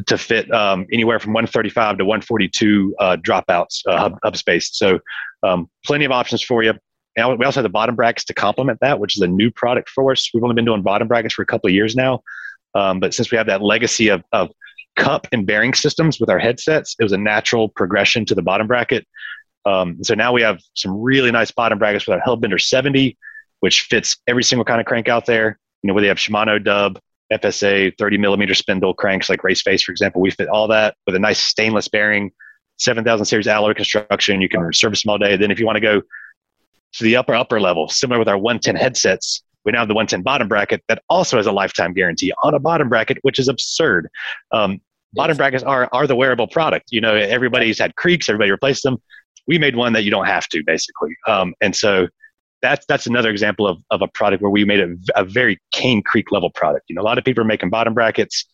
to 0.07 0.17
fit 0.17 0.51
um, 0.51 0.87
anywhere 0.91 1.19
from 1.19 1.33
135 1.33 1.97
to 1.97 2.05
142 2.05 2.95
uh, 2.99 3.17
dropouts 3.17 3.81
uh, 3.87 3.97
hub, 3.97 4.17
hub 4.23 4.37
space. 4.37 4.69
So 4.73 4.99
um, 5.43 5.69
plenty 5.85 6.05
of 6.05 6.11
options 6.11 6.41
for 6.41 6.63
you. 6.63 6.73
And 7.17 7.39
we 7.39 7.45
also 7.45 7.59
have 7.59 7.63
the 7.63 7.69
bottom 7.69 7.95
brackets 7.95 8.25
to 8.25 8.33
complement 8.33 8.79
that, 8.81 8.99
which 8.99 9.15
is 9.15 9.21
a 9.21 9.27
new 9.27 9.49
product 9.49 9.89
for 9.89 10.11
us. 10.11 10.29
We've 10.33 10.43
only 10.43 10.55
been 10.55 10.65
doing 10.65 10.81
bottom 10.81 11.07
brackets 11.07 11.33
for 11.33 11.43
a 11.43 11.45
couple 11.45 11.67
of 11.67 11.73
years 11.73 11.95
now, 11.95 12.21
um, 12.73 12.99
but 12.99 13.13
since 13.13 13.31
we 13.31 13.37
have 13.37 13.47
that 13.47 13.61
legacy 13.61 14.09
of, 14.09 14.23
of 14.33 14.49
cup 14.95 15.27
and 15.31 15.45
bearing 15.45 15.73
systems 15.73 16.19
with 16.19 16.29
our 16.29 16.39
headsets, 16.39 16.95
it 16.99 17.03
was 17.03 17.13
a 17.13 17.17
natural 17.17 17.69
progression 17.69 18.25
to 18.25 18.35
the 18.35 18.41
bottom 18.41 18.67
bracket. 18.67 19.07
Um, 19.65 20.03
so 20.03 20.13
now 20.13 20.31
we 20.31 20.41
have 20.41 20.61
some 20.75 20.99
really 21.01 21.31
nice 21.31 21.51
bottom 21.51 21.79
brackets 21.79 22.07
with 22.07 22.19
our 22.19 22.21
Hellbender 22.21 22.61
70, 22.61 23.17
which 23.61 23.81
fits 23.81 24.17
every 24.27 24.43
single 24.43 24.65
kind 24.65 24.79
of 24.79 24.85
crank 24.85 25.09
out 25.09 25.25
there. 25.25 25.59
You 25.81 25.87
know, 25.87 25.93
where 25.93 26.01
they 26.01 26.07
have 26.07 26.17
Shimano 26.17 26.63
Dub, 26.63 26.99
FSA, 27.31 27.93
30 27.97 28.17
millimeter 28.17 28.53
spindle 28.53 28.93
cranks 28.93 29.29
like 29.29 29.43
Race 29.43 29.61
Face, 29.61 29.83
for 29.83 29.91
example. 29.91 30.21
We 30.21 30.31
fit 30.31 30.47
all 30.47 30.67
that 30.67 30.95
with 31.05 31.15
a 31.15 31.19
nice 31.19 31.39
stainless 31.39 31.87
bearing, 31.87 32.31
7000 32.77 33.25
series 33.25 33.47
alloy 33.47 33.73
construction. 33.73 34.41
You 34.41 34.49
can 34.49 34.71
service 34.73 35.03
them 35.03 35.11
all 35.11 35.17
day. 35.17 35.35
Then 35.35 35.51
if 35.51 35.59
you 35.59 35.65
want 35.65 35.77
to 35.77 35.81
go 35.81 36.01
to 36.93 37.03
the 37.03 37.15
upper, 37.15 37.35
upper 37.35 37.59
level, 37.59 37.89
similar 37.89 38.19
with 38.19 38.27
our 38.27 38.37
110 38.37 38.75
headsets, 38.75 39.43
we 39.63 39.71
now 39.71 39.79
have 39.79 39.87
the 39.87 39.95
110 39.95 40.21
bottom 40.21 40.47
bracket 40.47 40.83
that 40.87 41.01
also 41.09 41.37
has 41.37 41.47
a 41.47 41.51
lifetime 41.51 41.93
guarantee 41.93 42.31
on 42.43 42.53
a 42.53 42.59
bottom 42.59 42.87
bracket, 42.87 43.17
which 43.23 43.39
is 43.39 43.47
absurd. 43.47 44.07
Um, 44.51 44.79
bottom 45.13 45.35
brackets 45.35 45.63
are, 45.63 45.89
are 45.91 46.05
the 46.05 46.15
wearable 46.15 46.47
product. 46.47 46.91
You 46.91 47.01
know, 47.01 47.15
everybody's 47.15 47.79
had 47.79 47.95
creaks, 47.95 48.29
everybody 48.29 48.51
replaces 48.51 48.83
them 48.83 48.97
we 49.47 49.57
made 49.57 49.75
one 49.75 49.93
that 49.93 50.03
you 50.03 50.11
don't 50.11 50.25
have 50.25 50.47
to 50.49 50.63
basically. 50.65 51.15
Um, 51.27 51.53
and 51.61 51.75
so 51.75 52.07
that's 52.61 52.85
that's 52.87 53.05
another 53.05 53.29
example 53.29 53.67
of, 53.67 53.77
of 53.91 54.01
a 54.01 54.07
product 54.07 54.41
where 54.41 54.51
we 54.51 54.65
made 54.65 54.79
a, 54.79 54.95
a 55.15 55.23
very 55.23 55.59
Cane 55.71 56.01
Creek 56.01 56.31
level 56.31 56.49
product. 56.49 56.85
You 56.89 56.95
know, 56.95 57.01
a 57.01 57.03
lot 57.03 57.17
of 57.17 57.23
people 57.23 57.41
are 57.41 57.47
making 57.47 57.69
bottom 57.69 57.93
brackets. 57.93 58.45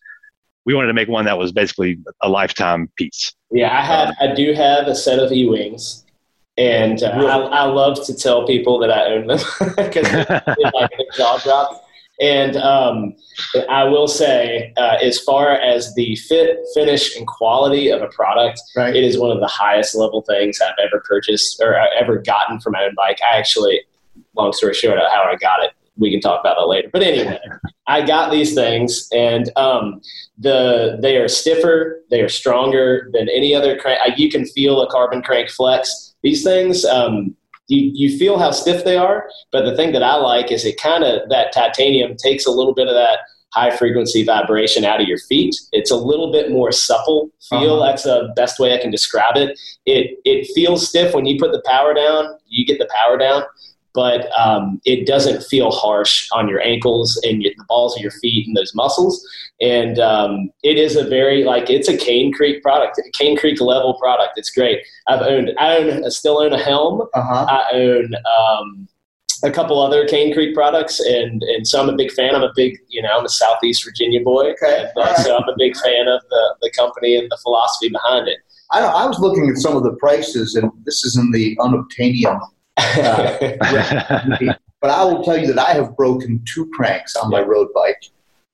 We 0.64 0.74
wanted 0.74 0.88
to 0.88 0.94
make 0.94 1.08
one 1.08 1.24
that 1.24 1.38
was 1.38 1.50
basically 1.50 1.98
a 2.22 2.28
lifetime 2.28 2.90
piece. 2.96 3.32
Yeah, 3.50 3.76
I 3.76 3.82
have. 3.82 4.14
I 4.20 4.34
do 4.34 4.52
have 4.52 4.86
a 4.86 4.94
set 4.94 5.18
of 5.18 5.32
E 5.32 5.48
wings, 5.48 6.04
and 6.56 7.02
uh, 7.02 7.08
I, 7.08 7.62
I, 7.62 7.64
love 7.64 8.04
to 8.06 8.14
tell 8.14 8.46
people 8.46 8.78
that 8.78 8.90
I 8.90 9.06
own 9.06 9.26
them 9.26 9.38
because 9.76 10.12
like 10.12 10.90
the 10.90 11.06
jaw 11.16 11.38
drop. 11.38 11.81
And 12.20 12.56
um, 12.56 13.14
I 13.68 13.84
will 13.84 14.06
say, 14.06 14.72
uh, 14.76 14.98
as 15.02 15.18
far 15.20 15.52
as 15.52 15.94
the 15.94 16.14
fit, 16.16 16.58
finish, 16.74 17.16
and 17.16 17.26
quality 17.26 17.88
of 17.88 18.02
a 18.02 18.08
product, 18.08 18.60
right. 18.76 18.94
it 18.94 19.02
is 19.02 19.18
one 19.18 19.30
of 19.30 19.40
the 19.40 19.46
highest 19.46 19.94
level 19.94 20.22
things 20.22 20.58
I've 20.60 20.74
ever 20.84 21.02
purchased 21.06 21.60
or 21.62 21.78
uh, 21.78 21.86
ever 21.98 22.18
gotten 22.18 22.60
from 22.60 22.72
my 22.72 22.84
own 22.84 22.94
bike. 22.94 23.18
I 23.22 23.38
actually, 23.38 23.80
long 24.36 24.52
story 24.52 24.74
short, 24.74 24.98
how 24.98 25.24
I 25.24 25.36
got 25.36 25.64
it, 25.64 25.72
we 25.96 26.10
can 26.10 26.20
talk 26.20 26.40
about 26.40 26.56
that 26.58 26.66
later. 26.66 26.90
But 26.92 27.02
anyway, 27.02 27.38
I 27.86 28.04
got 28.04 28.30
these 28.30 28.54
things, 28.54 29.08
and 29.14 29.50
um, 29.56 30.00
the 30.38 30.98
they 31.00 31.16
are 31.16 31.28
stiffer, 31.28 32.02
they 32.10 32.20
are 32.20 32.28
stronger 32.28 33.10
than 33.12 33.28
any 33.28 33.54
other 33.54 33.76
crank. 33.76 34.00
You 34.18 34.30
can 34.30 34.46
feel 34.46 34.80
a 34.80 34.90
carbon 34.90 35.22
crank 35.22 35.50
flex. 35.50 36.14
These 36.22 36.44
things, 36.44 36.84
um, 36.84 37.36
you, 37.68 37.90
you 37.94 38.18
feel 38.18 38.38
how 38.38 38.50
stiff 38.50 38.84
they 38.84 38.96
are. 38.96 39.28
But 39.50 39.64
the 39.64 39.76
thing 39.76 39.92
that 39.92 40.02
I 40.02 40.16
like 40.16 40.50
is 40.52 40.64
it 40.64 40.80
kind 40.80 41.04
of, 41.04 41.28
that 41.30 41.52
titanium 41.52 42.16
takes 42.16 42.46
a 42.46 42.50
little 42.50 42.74
bit 42.74 42.88
of 42.88 42.94
that 42.94 43.18
high 43.52 43.74
frequency 43.76 44.24
vibration 44.24 44.84
out 44.84 45.00
of 45.00 45.06
your 45.06 45.18
feet. 45.28 45.54
It's 45.72 45.90
a 45.90 45.96
little 45.96 46.32
bit 46.32 46.50
more 46.50 46.72
supple 46.72 47.30
feel. 47.50 47.74
Uh-huh. 47.74 47.86
That's 47.86 48.02
the 48.04 48.32
best 48.34 48.58
way 48.58 48.74
I 48.74 48.80
can 48.80 48.90
describe 48.90 49.36
it. 49.36 49.58
It 49.84 50.18
it 50.24 50.48
feels 50.54 50.88
stiff 50.88 51.14
when 51.14 51.26
you 51.26 51.38
put 51.38 51.52
the 51.52 51.62
power 51.66 51.92
down. 51.92 52.38
You 52.46 52.64
get 52.64 52.78
the 52.78 52.88
power 52.94 53.18
down, 53.18 53.42
but 53.94 54.30
um, 54.38 54.80
it 54.84 55.06
doesn't 55.06 55.42
feel 55.44 55.70
harsh 55.70 56.28
on 56.32 56.48
your 56.48 56.60
ankles 56.62 57.20
and 57.24 57.42
your, 57.42 57.52
the 57.56 57.64
balls 57.68 57.96
of 57.96 58.02
your 58.02 58.12
feet 58.12 58.46
and 58.46 58.56
those 58.56 58.74
muscles. 58.74 59.26
And 59.60 59.98
um, 59.98 60.50
it 60.62 60.78
is 60.78 60.96
a 60.96 61.04
very 61.04 61.44
like 61.44 61.70
it's 61.70 61.88
a 61.88 61.96
Cane 61.96 62.32
Creek 62.32 62.62
product, 62.62 62.98
a 62.98 63.10
Cane 63.12 63.36
Creek 63.36 63.60
level 63.60 63.94
product. 63.94 64.32
It's 64.36 64.50
great. 64.50 64.80
I've 65.08 65.22
owned, 65.22 65.52
I 65.58 65.76
own, 65.78 66.04
I 66.04 66.08
still 66.08 66.38
own 66.38 66.52
a 66.52 66.62
helm. 66.62 67.02
Uh-huh. 67.14 67.46
I 67.48 67.74
own. 67.74 68.12
Um, 68.14 68.88
a 69.44 69.50
couple 69.50 69.80
other 69.80 70.06
Cane 70.06 70.32
Creek 70.32 70.54
products, 70.54 71.00
and 71.00 71.42
and 71.42 71.66
so 71.66 71.82
I'm 71.82 71.88
a 71.88 71.96
big 71.96 72.12
fan. 72.12 72.36
I'm 72.36 72.44
a 72.44 72.52
big, 72.54 72.78
you 72.86 73.02
know, 73.02 73.08
I'm 73.18 73.24
a 73.24 73.28
Southeast 73.28 73.84
Virginia 73.84 74.20
boy, 74.22 74.52
okay. 74.52 74.86
uh, 74.96 75.14
so 75.16 75.36
I'm 75.36 75.48
a 75.48 75.54
big 75.58 75.76
fan 75.76 76.06
of 76.06 76.20
the 76.30 76.54
the 76.62 76.70
company 76.70 77.16
and 77.16 77.28
the 77.28 77.38
philosophy 77.42 77.88
behind 77.88 78.28
it. 78.28 78.38
I, 78.70 78.80
I 78.84 79.04
was 79.04 79.18
looking 79.18 79.48
at 79.48 79.56
some 79.56 79.76
of 79.76 79.82
the 79.82 79.94
prices, 79.94 80.54
and 80.54 80.70
this 80.84 81.04
is 81.04 81.16
in 81.16 81.32
the 81.32 81.56
unobtainium 81.56 82.40
uh, 82.76 83.36
but 84.80 84.90
I 84.90 85.04
will 85.04 85.22
tell 85.22 85.38
you 85.38 85.46
that 85.46 85.58
I 85.58 85.72
have 85.72 85.96
broken 85.96 86.42
two 86.44 86.70
cranks 86.74 87.16
on 87.16 87.30
my 87.30 87.40
road 87.40 87.68
bike. 87.74 88.02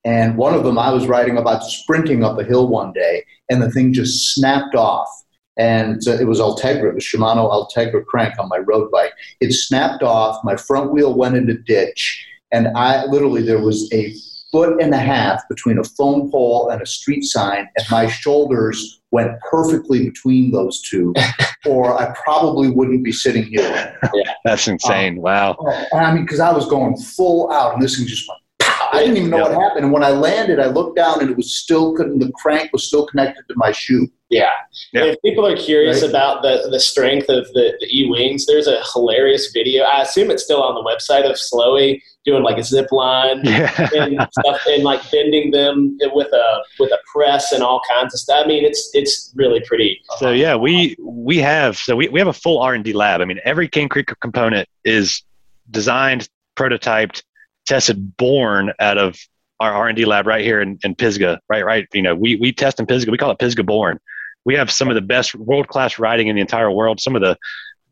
And 0.05 0.37
one 0.37 0.53
of 0.53 0.63
them, 0.63 0.77
I 0.77 0.91
was 0.91 1.07
riding 1.07 1.37
about 1.37 1.63
sprinting 1.63 2.23
up 2.23 2.39
a 2.39 2.43
hill 2.43 2.67
one 2.67 2.93
day, 2.93 3.25
and 3.49 3.61
the 3.61 3.71
thing 3.71 3.91
just 3.91 4.33
snapped 4.33 4.75
off. 4.75 5.09
And 5.57 6.01
it 6.07 6.25
was 6.25 6.39
Ultegra, 6.39 6.93
the 6.93 7.01
Shimano 7.01 7.51
Ultegra 7.51 8.05
crank 8.05 8.39
on 8.39 8.47
my 8.47 8.59
road 8.59 8.89
bike. 8.91 9.11
It 9.41 9.51
snapped 9.51 10.03
off. 10.03 10.41
My 10.45 10.55
front 10.55 10.93
wheel 10.93 11.13
went 11.15 11.35
in 11.35 11.49
a 11.49 11.57
ditch, 11.57 12.25
and 12.51 12.69
I 12.77 13.05
literally 13.07 13.41
there 13.41 13.61
was 13.61 13.91
a 13.91 14.15
foot 14.51 14.81
and 14.81 14.93
a 14.93 14.99
half 14.99 15.41
between 15.49 15.77
a 15.77 15.83
phone 15.83 16.31
pole 16.31 16.69
and 16.69 16.81
a 16.81 16.85
street 16.85 17.23
sign, 17.23 17.67
and 17.75 17.85
my 17.91 18.07
shoulders 18.07 18.98
went 19.11 19.39
perfectly 19.49 20.05
between 20.05 20.51
those 20.51 20.81
two, 20.81 21.13
or 21.65 21.99
I 21.99 22.13
probably 22.23 22.69
wouldn't 22.69 23.03
be 23.03 23.11
sitting 23.11 23.43
here. 23.43 23.97
Yeah, 24.13 24.33
that's 24.45 24.67
insane. 24.67 25.17
Um, 25.17 25.23
wow. 25.23 25.57
Oh, 25.59 25.85
I 25.97 26.13
mean, 26.13 26.25
because 26.25 26.39
I 26.39 26.51
was 26.51 26.67
going 26.67 26.97
full 26.97 27.51
out, 27.51 27.73
and 27.73 27.81
this 27.81 27.97
thing 27.97 28.07
just 28.07 28.27
went. 28.27 28.41
Pow! 28.59 28.89
I 28.91 28.99
didn't 28.99 29.17
even 29.17 29.29
know 29.29 29.37
yep. 29.37 29.51
what 29.51 29.61
happened. 29.61 29.85
And 29.85 29.93
when 29.93 30.03
I 30.03 30.09
landed, 30.09 30.59
I 30.59 30.67
looked 30.67 30.97
down, 30.97 31.21
and 31.21 31.29
it 31.29 31.37
was 31.37 31.55
still 31.55 31.95
couldn't. 31.95 32.19
The 32.19 32.31
crank 32.33 32.71
was 32.73 32.85
still 32.85 33.05
connected 33.07 33.43
to 33.47 33.53
my 33.55 33.71
shoe. 33.71 34.07
Yeah. 34.29 34.51
yeah. 34.93 35.05
If 35.05 35.21
people 35.23 35.45
are 35.45 35.57
curious 35.57 36.01
right. 36.01 36.09
about 36.09 36.43
the, 36.43 36.67
the 36.69 36.79
strength 36.79 37.29
of 37.29 37.47
the, 37.53 37.75
the 37.79 37.87
E 37.87 38.07
Wings, 38.09 38.45
there's 38.45 38.67
a 38.67 38.79
hilarious 38.93 39.51
video. 39.51 39.83
I 39.85 40.03
assume 40.03 40.29
it's 40.29 40.43
still 40.43 40.61
on 40.61 40.75
the 40.75 40.83
website 40.83 41.27
of 41.27 41.35
Slowy 41.35 42.01
doing 42.25 42.43
like 42.43 42.57
a 42.57 42.63
zip 42.63 42.91
line 42.91 43.41
yeah. 43.43 43.89
and 43.95 44.19
stuff 44.31 44.61
and 44.67 44.83
like 44.83 45.09
bending 45.09 45.49
them 45.49 45.97
with 46.13 46.31
a 46.31 46.63
with 46.79 46.91
a 46.91 46.99
press 47.11 47.51
and 47.51 47.63
all 47.63 47.81
kinds 47.89 48.13
of 48.13 48.19
stuff. 48.19 48.45
I 48.45 48.47
mean, 48.47 48.63
it's 48.63 48.91
it's 48.93 49.33
really 49.35 49.61
pretty. 49.65 49.99
So 50.17 50.31
yeah, 50.31 50.55
we 50.55 50.95
we 50.99 51.37
have 51.39 51.77
so 51.77 51.95
we, 51.95 52.07
we 52.09 52.19
have 52.19 52.27
a 52.27 52.33
full 52.33 52.59
R 52.59 52.75
and 52.75 52.83
D 52.83 52.93
lab. 52.93 53.21
I 53.21 53.25
mean, 53.25 53.39
every 53.45 53.67
Cane 53.67 53.89
Creek 53.89 54.11
component 54.21 54.69
is 54.83 55.23
designed, 55.71 56.29
prototyped, 56.55 57.23
tested, 57.65 58.15
born 58.17 58.73
out 58.79 58.99
of 58.99 59.17
our 59.59 59.73
R 59.73 59.87
and 59.87 59.95
D 59.95 60.05
lab 60.05 60.27
right 60.27 60.45
here 60.45 60.61
in, 60.61 60.77
in 60.83 60.93
Pisgah. 60.93 61.39
Right, 61.49 61.65
right. 61.65 61.87
You 61.93 62.03
know, 62.03 62.13
we 62.13 62.35
we 62.35 62.53
test 62.53 62.79
in 62.79 62.85
Pisgah. 62.85 63.09
We 63.09 63.17
call 63.17 63.31
it 63.31 63.39
Pisgah 63.39 63.63
Born 63.63 63.99
we 64.45 64.55
have 64.55 64.71
some 64.71 64.89
of 64.89 64.95
the 64.95 65.01
best 65.01 65.35
world 65.35 65.67
class 65.67 65.99
riding 65.99 66.27
in 66.27 66.35
the 66.35 66.41
entire 66.41 66.71
world, 66.71 66.99
some 66.99 67.15
of 67.15 67.21
the 67.21 67.37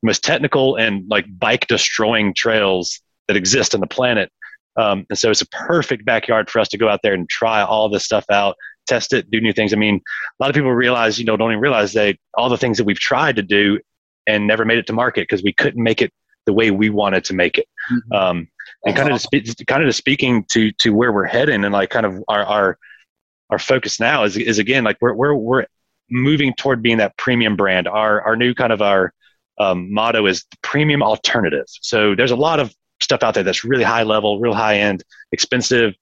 most 0.04 0.24
technical 0.24 0.76
and 0.76 1.08
like 1.10 1.26
bike 1.40 1.68
destroying 1.68 2.34
trails 2.34 3.02
that 3.28 3.38
exist 3.38 3.74
on 3.74 3.82
the 3.82 3.88
planet. 3.88 4.32
Um, 4.78 5.06
and 5.10 5.18
so 5.18 5.32
it's 5.32 5.42
a 5.42 5.48
perfect 5.48 6.06
backyard 6.06 6.50
for 6.50 6.60
us 6.60 6.70
to 6.70 6.78
go 6.78 6.88
out 6.88 7.00
there 7.04 7.14
and 7.14 7.28
try 7.28 7.62
all 7.64 7.90
this 7.90 8.06
stuff 8.06 8.26
out, 8.32 8.56
test 8.86 9.12
it, 9.12 9.30
do 9.32 9.42
new 9.42 9.54
things. 9.54 9.74
I 9.74 9.76
mean, 9.76 9.96
a 9.96 10.44
lot 10.44 10.50
of 10.50 10.56
people 10.56 10.72
realize, 10.72 11.18
you 11.18 11.26
know, 11.26 11.36
don't 11.36 11.52
even 11.52 11.62
realize 11.62 11.94
they 11.94 12.18
all 12.36 12.50
the 12.50 12.58
things 12.58 12.78
that 12.78 12.84
we've 12.84 13.00
tried 13.00 13.36
to 13.38 13.44
do 13.44 13.80
and 14.28 14.46
never 14.46 14.66
made 14.66 14.78
it 14.78 14.88
to 14.88 14.94
market 14.94 15.22
because 15.22 15.44
we 15.44 15.54
couldn't 15.54 15.82
make 15.82 16.02
it 16.02 16.12
the 16.46 16.54
way 16.54 16.70
we 16.70 16.90
wanted 16.90 17.24
to 17.26 17.34
make 17.34 17.58
it. 17.58 17.68
Mm-hmm. 17.92 18.14
Um, 18.14 18.48
and 18.86 18.96
kind 18.96 19.12
of 19.12 19.22
to 19.22 19.66
kind 19.66 19.84
of 19.84 19.96
speaking 19.96 20.46
to 20.52 20.72
to 20.74 20.92
where 20.92 21.12
we're 21.12 21.26
heading 21.26 21.64
and 21.64 21.74
like 21.74 21.90
kind 21.90 22.06
of 22.06 22.24
our 22.28 22.46
our 22.46 22.78
our 23.50 23.60
focus 23.60 24.00
now 24.00 24.24
is 24.24 24.38
is 24.38 24.60
again 24.60 24.84
like 24.84 24.98
we're 25.02 25.14
we're 25.14 25.34
we're 25.34 25.66
moving 26.10 26.54
toward 26.54 26.82
being 26.82 26.98
that 26.98 27.18
premium 27.18 27.56
brand. 27.56 27.88
Our 27.88 28.22
our 28.22 28.36
new 28.36 28.54
kind 28.54 28.72
of 28.72 28.82
our 28.82 29.14
um, 29.60 29.92
motto 29.92 30.26
is 30.26 30.46
premium 30.62 31.02
alternative. 31.02 31.66
So 31.82 32.16
there's 32.16 32.32
a 32.32 32.36
lot 32.36 32.60
of 32.60 32.74
stuff 33.02 33.24
out 33.24 33.34
there 33.34 33.44
that's 33.44 33.64
really 33.64 33.84
high 33.84 34.04
level, 34.04 34.40
real 34.40 34.54
high 34.54 34.78
end, 34.78 35.04
expensive, 35.32 35.94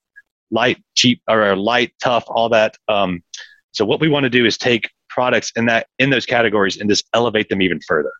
light, 0.51 0.83
cheap, 0.95 1.21
or 1.29 1.55
light, 1.55 1.93
tough, 2.01 2.23
all 2.27 2.49
that. 2.49 2.75
Um, 2.87 3.23
so 3.71 3.85
what 3.85 3.99
we 3.99 4.09
want 4.09 4.23
to 4.23 4.29
do 4.29 4.45
is 4.45 4.57
take 4.57 4.89
products 5.09 5.51
in 5.55 5.65
that 5.65 5.87
in 5.99 6.09
those 6.09 6.25
categories 6.25 6.77
and 6.77 6.89
just 6.89 7.05
elevate 7.13 7.49
them 7.49 7.61
even 7.61 7.79
further 7.87 8.11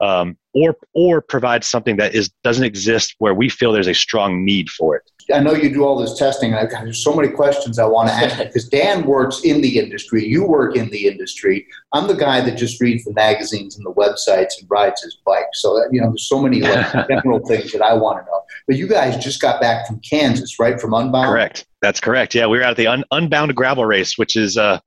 um, 0.00 0.36
or 0.54 0.76
or 0.94 1.20
provide 1.20 1.64
something 1.64 1.96
that 1.96 2.14
is 2.14 2.30
doesn't 2.44 2.64
exist 2.64 3.14
where 3.18 3.34
we 3.34 3.48
feel 3.48 3.72
there's 3.72 3.88
a 3.88 3.94
strong 3.94 4.44
need 4.44 4.68
for 4.70 4.96
it. 4.96 5.02
I 5.32 5.40
know 5.40 5.52
you 5.52 5.72
do 5.72 5.84
all 5.84 5.98
this 5.98 6.18
testing. 6.18 6.54
I've 6.54 6.70
got, 6.70 6.84
there's 6.84 7.02
so 7.02 7.14
many 7.14 7.28
questions 7.28 7.78
I 7.78 7.84
want 7.84 8.08
to 8.08 8.14
ask 8.14 8.38
because 8.44 8.68
Dan 8.68 9.04
works 9.04 9.40
in 9.44 9.60
the 9.60 9.78
industry. 9.78 10.24
You 10.24 10.44
work 10.44 10.76
in 10.76 10.88
the 10.90 11.06
industry. 11.06 11.66
I'm 11.92 12.08
the 12.08 12.14
guy 12.14 12.40
that 12.40 12.56
just 12.56 12.80
reads 12.80 13.04
the 13.04 13.12
magazines 13.12 13.76
and 13.76 13.84
the 13.84 13.92
websites 13.92 14.58
and 14.58 14.68
rides 14.70 15.02
his 15.02 15.18
bike. 15.26 15.48
So 15.52 15.74
that, 15.74 15.90
you 15.92 16.00
know, 16.00 16.08
there's 16.08 16.28
so 16.28 16.40
many 16.40 16.60
like, 16.62 16.92
general 17.08 17.40
things 17.46 17.72
that 17.72 17.82
I 17.82 17.94
want 17.94 18.20
to 18.20 18.24
know. 18.24 18.42
But 18.66 18.76
you 18.76 18.88
guys 18.88 19.22
just 19.22 19.40
got 19.40 19.60
back 19.60 19.86
from 19.86 20.00
Kansas, 20.00 20.58
right? 20.58 20.80
From 20.80 20.94
Unbound. 20.94 21.26
Correct. 21.26 21.66
That's 21.82 22.00
correct. 22.00 22.34
Yeah, 22.34 22.46
we 22.46 22.58
were 22.58 22.64
at 22.64 22.76
the 22.76 22.86
Un- 22.86 23.04
Unbound 23.10 23.54
Gravel 23.54 23.84
Race, 23.84 24.16
which 24.16 24.34
is 24.34 24.56
uh, 24.56 24.80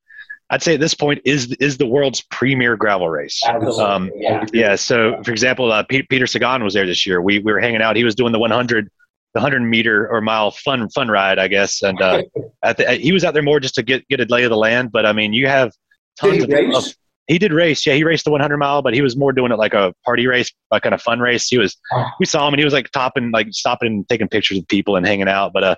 I'd 0.50 0.62
say 0.62 0.74
at 0.74 0.82
this 0.82 0.94
point 0.94 1.22
is 1.24 1.54
is 1.54 1.78
the 1.78 1.88
world's 1.88 2.22
premier 2.22 2.76
gravel 2.76 3.10
race. 3.10 3.42
Um, 3.46 4.12
yeah. 4.16 4.46
yeah. 4.52 4.76
So, 4.76 5.22
for 5.24 5.32
example, 5.32 5.72
uh, 5.72 5.84
P- 5.84 6.04
Peter 6.04 6.28
Sagan 6.28 6.62
was 6.64 6.74
there 6.74 6.86
this 6.86 7.06
year. 7.08 7.22
We 7.22 7.40
we 7.40 7.54
were 7.54 7.62
hanging 7.62 7.82
out. 7.82 7.96
He 7.96 8.04
was 8.04 8.16
doing 8.16 8.34
the 8.34 8.40
100 8.40 8.92
the 9.34 9.40
100 9.40 9.62
meter 9.62 10.08
or 10.12 10.22
mile 10.22 10.52
fun 10.52 10.90
fun 10.90 11.08
ride, 11.08 11.40
I 11.40 11.48
guess. 11.48 11.82
And 11.82 12.02
uh, 12.02 12.24
the, 12.64 13.00
he 13.02 13.12
was 13.12 13.24
out 13.24 13.34
there 13.34 13.44
more 13.44 13.60
just 13.60 13.76
to 13.76 13.84
get 13.84 14.08
get 14.08 14.20
a 14.20 14.26
lay 14.26 14.44
of 14.44 14.50
the 14.50 14.58
land. 14.58 14.92
But 14.92 15.06
I 15.06 15.14
mean, 15.14 15.34
you 15.34 15.48
have 15.48 15.72
tons 16.20 16.46
did 16.46 16.50
he 16.50 16.66
of, 16.66 16.76
of, 16.76 16.96
he 17.28 17.38
did 17.38 17.54
race. 17.54 17.86
Yeah, 17.86 17.94
he 17.94 18.04
raced 18.04 18.26
the 18.26 18.32
100 18.32 18.58
mile, 18.58 18.82
but 18.82 18.94
he 18.94 19.02
was 19.02 19.16
more 19.16 19.32
doing 19.32 19.52
it 19.52 19.58
like 19.58 19.74
a 19.74 19.94
party 20.04 20.28
race, 20.28 20.52
like 20.70 20.84
kind 20.84 20.94
of 20.94 21.02
fun 21.02 21.20
race. 21.20 21.48
He 21.48 21.58
was. 21.58 21.78
We 22.20 22.26
saw 22.26 22.48
him, 22.48 22.54
and 22.54 22.60
he 22.60 22.66
was 22.66 22.74
like 22.74 22.92
topping, 22.92 23.32
like 23.32 23.48
stopping 23.52 23.88
and 23.88 24.10
taking 24.10 24.28
pictures 24.28 24.58
of 24.58 24.68
people 24.68 24.96
and 24.96 25.06
hanging 25.06 25.30
out. 25.30 25.54
But 25.54 25.64
uh, 25.64 25.76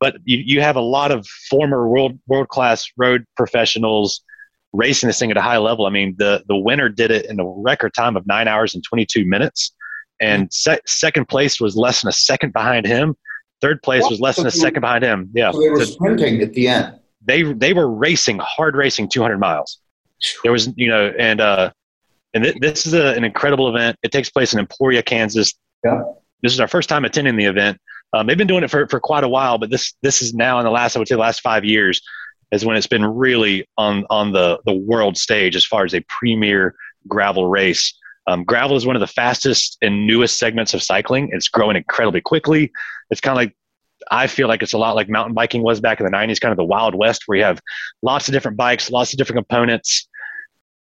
but 0.00 0.16
you, 0.24 0.38
you 0.38 0.60
have 0.60 0.76
a 0.76 0.80
lot 0.80 1.10
of 1.10 1.26
former 1.50 1.88
world 1.88 2.18
world 2.26 2.48
class 2.48 2.90
road 2.96 3.24
professionals 3.36 4.22
racing 4.72 5.06
this 5.06 5.18
thing 5.18 5.30
at 5.30 5.36
a 5.36 5.42
high 5.42 5.58
level. 5.58 5.86
I 5.86 5.90
mean, 5.90 6.14
the 6.18 6.42
the 6.48 6.56
winner 6.56 6.88
did 6.88 7.10
it 7.10 7.26
in 7.26 7.38
a 7.40 7.46
record 7.46 7.92
time 7.94 8.16
of 8.16 8.26
nine 8.26 8.48
hours 8.48 8.74
and 8.74 8.82
22 8.82 9.24
minutes, 9.26 9.72
and 10.20 10.52
se- 10.52 10.80
second 10.86 11.28
place 11.28 11.60
was 11.60 11.76
less 11.76 12.02
than 12.02 12.08
a 12.08 12.12
second 12.12 12.52
behind 12.52 12.86
him. 12.86 13.16
Third 13.60 13.82
place 13.82 14.04
was 14.08 14.20
less 14.20 14.36
than 14.36 14.46
a 14.46 14.50
second 14.50 14.82
behind 14.82 15.04
him. 15.04 15.30
Yeah, 15.34 15.50
so 15.50 15.60
they 15.60 15.70
were 15.70 15.84
sprinting 15.84 16.42
at 16.42 16.52
the 16.52 16.68
end. 16.68 16.98
They 17.24 17.42
they 17.42 17.72
were 17.72 17.90
racing 17.90 18.38
hard 18.42 18.76
racing 18.76 19.08
200 19.08 19.38
miles. 19.38 19.78
There 20.42 20.52
was 20.52 20.72
you 20.76 20.88
know 20.88 21.12
and 21.18 21.40
uh 21.40 21.70
and 22.34 22.44
th- 22.44 22.56
this 22.60 22.86
is 22.86 22.94
a, 22.94 23.14
an 23.14 23.24
incredible 23.24 23.68
event. 23.68 23.96
It 24.02 24.12
takes 24.12 24.28
place 24.28 24.52
in 24.52 24.58
Emporia, 24.58 25.02
Kansas. 25.02 25.54
Yeah. 25.84 26.02
This 26.42 26.52
is 26.52 26.60
our 26.60 26.68
first 26.68 26.88
time 26.88 27.04
attending 27.04 27.36
the 27.36 27.44
event. 27.44 27.78
Um, 28.12 28.26
they've 28.26 28.36
been 28.36 28.46
doing 28.46 28.64
it 28.64 28.70
for, 28.70 28.86
for 28.88 29.00
quite 29.00 29.24
a 29.24 29.28
while, 29.28 29.58
but 29.58 29.70
this 29.70 29.94
this 30.02 30.20
is 30.20 30.34
now 30.34 30.58
in 30.58 30.64
the 30.64 30.70
last 30.70 30.94
I 30.94 30.98
would 30.98 31.08
say 31.08 31.14
the 31.14 31.20
last 31.20 31.40
five 31.40 31.64
years 31.64 32.02
is 32.52 32.64
when 32.64 32.76
it's 32.76 32.86
been 32.86 33.04
really 33.04 33.66
on 33.78 34.04
on 34.10 34.32
the 34.32 34.60
the 34.66 34.74
world 34.74 35.16
stage 35.16 35.56
as 35.56 35.64
far 35.64 35.84
as 35.84 35.94
a 35.94 36.00
premier 36.08 36.74
gravel 37.08 37.48
race. 37.48 37.92
Um, 38.26 38.44
gravel 38.44 38.76
is 38.76 38.86
one 38.86 38.96
of 38.96 39.00
the 39.00 39.06
fastest 39.06 39.76
and 39.82 40.06
newest 40.06 40.38
segments 40.38 40.74
of 40.74 40.82
cycling. 40.82 41.30
It's 41.32 41.48
growing 41.48 41.76
incredibly 41.76 42.20
quickly. 42.20 42.72
It's 43.10 43.20
kind 43.20 43.36
of 43.36 43.42
like 43.42 43.56
I 44.10 44.26
feel 44.26 44.48
like 44.48 44.62
it's 44.62 44.72
a 44.72 44.78
lot 44.78 44.96
like 44.96 45.08
mountain 45.08 45.34
biking 45.34 45.62
was 45.62 45.80
back 45.80 46.00
in 46.00 46.06
the 46.06 46.12
90s, 46.12 46.40
kind 46.40 46.52
of 46.52 46.56
the 46.56 46.64
Wild 46.64 46.94
West, 46.94 47.22
where 47.26 47.38
you 47.38 47.44
have 47.44 47.60
lots 48.02 48.28
of 48.28 48.32
different 48.32 48.56
bikes, 48.56 48.90
lots 48.90 49.12
of 49.12 49.18
different 49.18 49.38
components, 49.38 50.08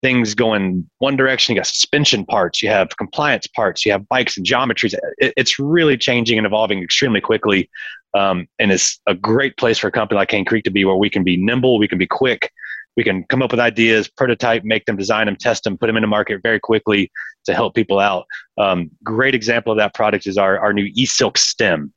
things 0.03 0.35
going 0.35 0.89
one 0.99 1.17
direction. 1.17 1.55
You 1.55 1.61
got 1.61 1.67
suspension 1.67 2.25
parts, 2.25 2.63
you 2.63 2.69
have 2.69 2.97
compliance 2.97 3.47
parts, 3.47 3.85
you 3.85 3.93
have 3.93 4.09
bikes 4.09 4.37
and 4.37 4.47
geometries. 4.47 4.95
It, 5.19 5.35
it's 5.37 5.59
really 5.59 5.97
changing 5.97 6.39
and 6.39 6.47
evolving 6.47 6.83
extremely 6.83 7.21
quickly. 7.21 7.71
Um, 8.15 8.49
and 8.59 8.73
it's 8.73 9.01
a 9.07 9.15
great 9.15 9.57
place 9.57 9.79
for 9.79 9.89
a 9.89 9.93
company 9.93 10.17
like 10.17 10.29
Cane 10.29 10.45
Creek 10.45 10.65
to 10.65 10.71
be 10.71 10.85
where 10.85 10.97
we 10.97 11.11
can 11.11 11.23
be 11.23 11.37
nimble, 11.37 11.79
we 11.79 11.89
can 11.89 11.99
be 11.99 12.07
quick, 12.07 12.51
we 12.97 13.05
can 13.05 13.25
come 13.25 13.43
up 13.43 13.51
with 13.51 13.61
ideas, 13.61 14.09
prototype, 14.09 14.65
make 14.65 14.85
them, 14.87 14.97
design 14.97 15.27
them, 15.27 15.37
test 15.37 15.65
them, 15.65 15.79
put 15.79 15.87
them 15.87 15.97
into 15.97 16.09
market 16.09 16.41
very 16.43 16.61
quickly 16.61 17.11
to 17.45 17.55
help 17.55 17.75
people 17.75 17.99
out. 17.99 18.27
Um, 18.59 18.91
great 19.03 19.35
example 19.35 19.73
of 19.73 19.79
that 19.79 19.95
product 19.95 20.27
is 20.27 20.37
our, 20.37 20.59
our 20.59 20.73
new 20.73 20.93
eSilk 20.95 21.39
stem. 21.39 21.93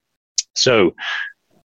So 0.56 0.94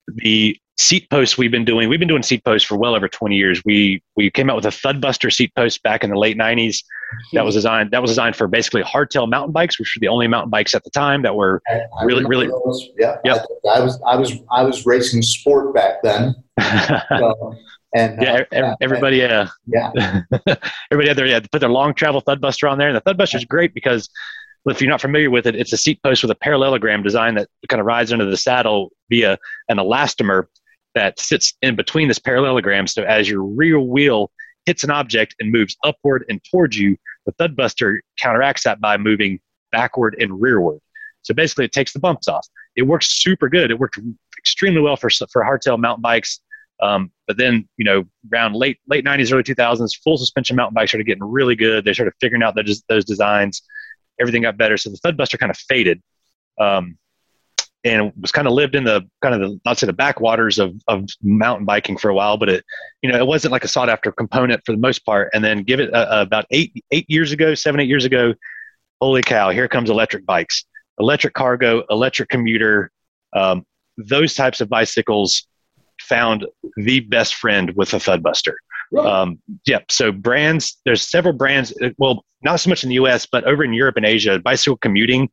the 0.08 0.58
seat 0.78 1.10
posts 1.10 1.38
we've 1.38 1.52
been 1.52 1.66
doing, 1.66 1.90
we've 1.90 2.00
been 2.00 2.08
doing 2.08 2.24
seat 2.24 2.44
posts 2.44 2.68
for 2.68 2.78
well 2.78 2.96
over 2.96 3.08
20 3.08 3.36
years. 3.36 3.62
We 3.66 4.02
we 4.16 4.30
came 4.30 4.50
out 4.50 4.56
with 4.56 4.66
a 4.66 4.70
Thudbuster 4.70 5.34
seat 5.34 5.52
post 5.56 5.84
back 5.84 6.04
in 6.04 6.10
the 6.10 6.18
late 6.18 6.38
90s. 6.38 6.84
That 7.34 7.46
was 7.46 7.56
designed 7.56 7.92
that 7.92 8.02
was 8.02 8.12
designed 8.12 8.36
for 8.36 8.48
basically 8.48 8.84
hardtail 8.84 9.30
mountain 9.30 9.54
bikes, 9.54 9.80
which 9.80 9.94
were 9.96 10.02
the 10.02 10.10
only 10.10 10.28
mountain 10.28 10.50
bikes 10.50 10.74
at 10.74 10.84
the 10.84 10.90
time 10.90 11.22
that 11.24 11.36
were 11.36 11.62
I, 11.68 11.82
I 12.00 12.04
really 12.04 12.26
really 12.26 12.48
those. 12.48 12.90
yeah. 12.98 13.18
Yep. 13.24 13.46
I, 13.66 13.70
I, 13.70 13.80
was 13.80 14.02
I 14.06 14.16
was 14.18 14.34
I 14.52 14.64
was 14.64 14.86
racing 14.86 15.22
sport 15.22 15.74
back 15.74 16.04
then. 16.04 16.36
so, 16.60 17.56
and 17.96 18.22
yeah, 18.22 18.44
uh, 18.54 18.76
everybody, 18.82 19.24
uh, 19.24 19.48
yeah, 19.66 19.92
everybody 20.92 21.08
had 21.08 21.18
their 21.18 21.26
yeah, 21.26 21.40
put 21.52 21.60
their 21.60 21.70
long 21.70 21.94
travel 21.94 22.22
thud 22.22 22.42
buster 22.42 22.68
on 22.68 22.78
there, 22.78 22.88
and 22.88 22.96
the 22.96 23.02
thud 23.02 23.18
buster 23.18 23.38
is 23.38 23.46
great 23.46 23.74
because 23.74 24.10
if 24.66 24.82
you're 24.82 24.90
not 24.90 25.02
familiar 25.02 25.30
with 25.30 25.48
it, 25.48 25.56
it's 25.56 25.72
a 25.74 25.78
seat 25.78 26.02
post 26.04 26.24
with 26.24 26.32
a 26.32 26.36
parallelogram 26.36 27.04
design 27.04 27.36
that 27.36 27.48
kind 27.70 27.80
of 27.80 27.86
rides 27.86 28.12
under 28.12 28.26
the 28.26 28.38
saddle 28.38 28.92
via 29.10 29.38
an 29.70 29.78
elastomer 29.78 30.46
that 30.96 31.20
sits 31.20 31.54
in 31.62 31.76
between 31.76 32.08
this 32.08 32.20
parallelogram. 32.20 32.88
So 32.88 33.04
as 33.04 33.30
your 33.30 33.44
rear 33.44 33.80
wheel 33.80 34.32
hits 34.66 34.84
an 34.84 34.92
object 34.92 35.36
and 35.40 35.52
moves 35.52 35.78
upward 35.84 36.26
and 36.28 36.42
towards 36.52 36.78
you, 36.78 36.98
the 37.26 37.32
thud 37.34 37.56
buster 37.56 38.02
counteracts 38.20 38.64
that 38.64 38.82
by 38.82 38.98
moving 38.98 39.40
backward 39.72 40.16
and 40.20 40.42
rearward. 40.42 40.80
So 41.22 41.34
basically, 41.34 41.66
it 41.66 41.72
takes 41.72 41.94
the 41.94 42.00
bumps 42.00 42.28
off. 42.28 42.48
It 42.76 42.84
works 42.84 43.08
super 43.22 43.50
good. 43.50 43.70
It 43.70 43.80
worked 43.80 44.00
extremely 44.38 44.82
well 44.82 44.96
for 44.96 45.10
for 45.10 45.44
hardtail 45.44 45.80
mountain 45.80 46.02
bikes. 46.02 46.40
Um, 46.82 47.12
but 47.26 47.38
then, 47.38 47.68
you 47.78 47.86
know, 47.86 48.06
around 48.32 48.56
late 48.56 48.78
late 48.88 49.04
90s, 49.04 49.34
early 49.34 49.44
2000s, 49.44 49.98
full 50.04 50.18
suspension 50.18 50.56
mountain 50.56 50.76
bikes 50.76 50.92
started 50.92 51.06
getting 51.06 51.24
really 51.24 51.56
good. 51.56 51.86
They 51.86 51.94
started 51.94 52.14
figuring 52.22 52.44
out 52.44 52.56
those, 52.56 52.84
those 52.88 53.06
designs. 53.06 53.62
Everything 54.20 54.44
got 54.44 54.58
better. 54.58 54.78
So 54.78 54.90
the 54.90 54.98
Thudbuster 54.98 55.40
kind 55.40 55.50
of 55.50 55.58
faded. 55.58 56.02
Um, 56.60 56.98
and 57.84 58.12
was 58.20 58.32
kind 58.32 58.48
of 58.48 58.54
lived 58.54 58.76
in 58.76 58.84
the 58.84 59.08
kind 59.22 59.42
of 59.42 59.60
the 59.64 59.76
say 59.76 59.88
the 59.88 59.94
backwaters 59.94 60.60
of, 60.60 60.76
of 60.88 61.06
mountain 61.22 61.66
biking 61.66 61.98
for 61.98 62.10
a 62.10 62.14
while, 62.14 62.38
but 62.38 62.50
it 62.50 62.66
you 63.02 63.12
know 63.12 63.18
it 63.18 63.26
wasn't 63.26 63.52
like 63.52 63.64
a 63.64 63.68
sought 63.68 63.90
after 63.90 64.12
component 64.12 64.62
for 64.66 64.72
the 64.72 64.78
most 64.78 65.06
part. 65.06 65.30
And 65.34 65.44
then 65.44 65.64
give 65.64 65.80
it 65.80 65.94
uh, 65.94 66.08
uh, 66.10 66.22
about 66.22 66.46
eight 66.52 66.74
eight 66.92 67.10
years 67.10 67.32
ago, 67.32 67.54
seven 67.56 67.80
eight 67.80 67.88
years 67.88 68.06
ago, 68.06 68.34
holy 69.00 69.22
cow! 69.22 69.50
Here 69.52 69.68
comes 69.68 69.90
electric 69.90 70.26
bikes, 70.26 70.66
electric 71.00 71.34
cargo, 71.34 71.84
electric 71.90 72.30
commuter, 72.30 72.92
um, 73.34 73.66
those 73.98 74.34
types 74.34 74.60
of 74.60 74.70
bicycles 74.70 75.48
found 76.02 76.46
the 76.78 77.02
best 77.02 77.36
friend 77.36 77.72
with 77.76 77.94
a 77.94 77.98
Thudbuster. 77.98 78.56
Um, 78.98 79.40
yeah, 79.66 79.80
so 79.90 80.12
brands, 80.12 80.78
there's 80.86 81.02
several 81.02 81.34
brands. 81.34 81.74
Uh, 81.82 81.90
well, 81.98 82.24
not 82.42 82.60
so 82.60 82.70
much 82.70 82.84
in 82.84 82.90
the 82.90 82.96
U.S., 82.96 83.26
but 83.26 83.44
over 83.44 83.64
in 83.64 83.74
Europe 83.74 83.98
and 83.98 84.06
Asia, 84.06 84.40
bicycle 84.40 84.78
commuting 84.78 85.30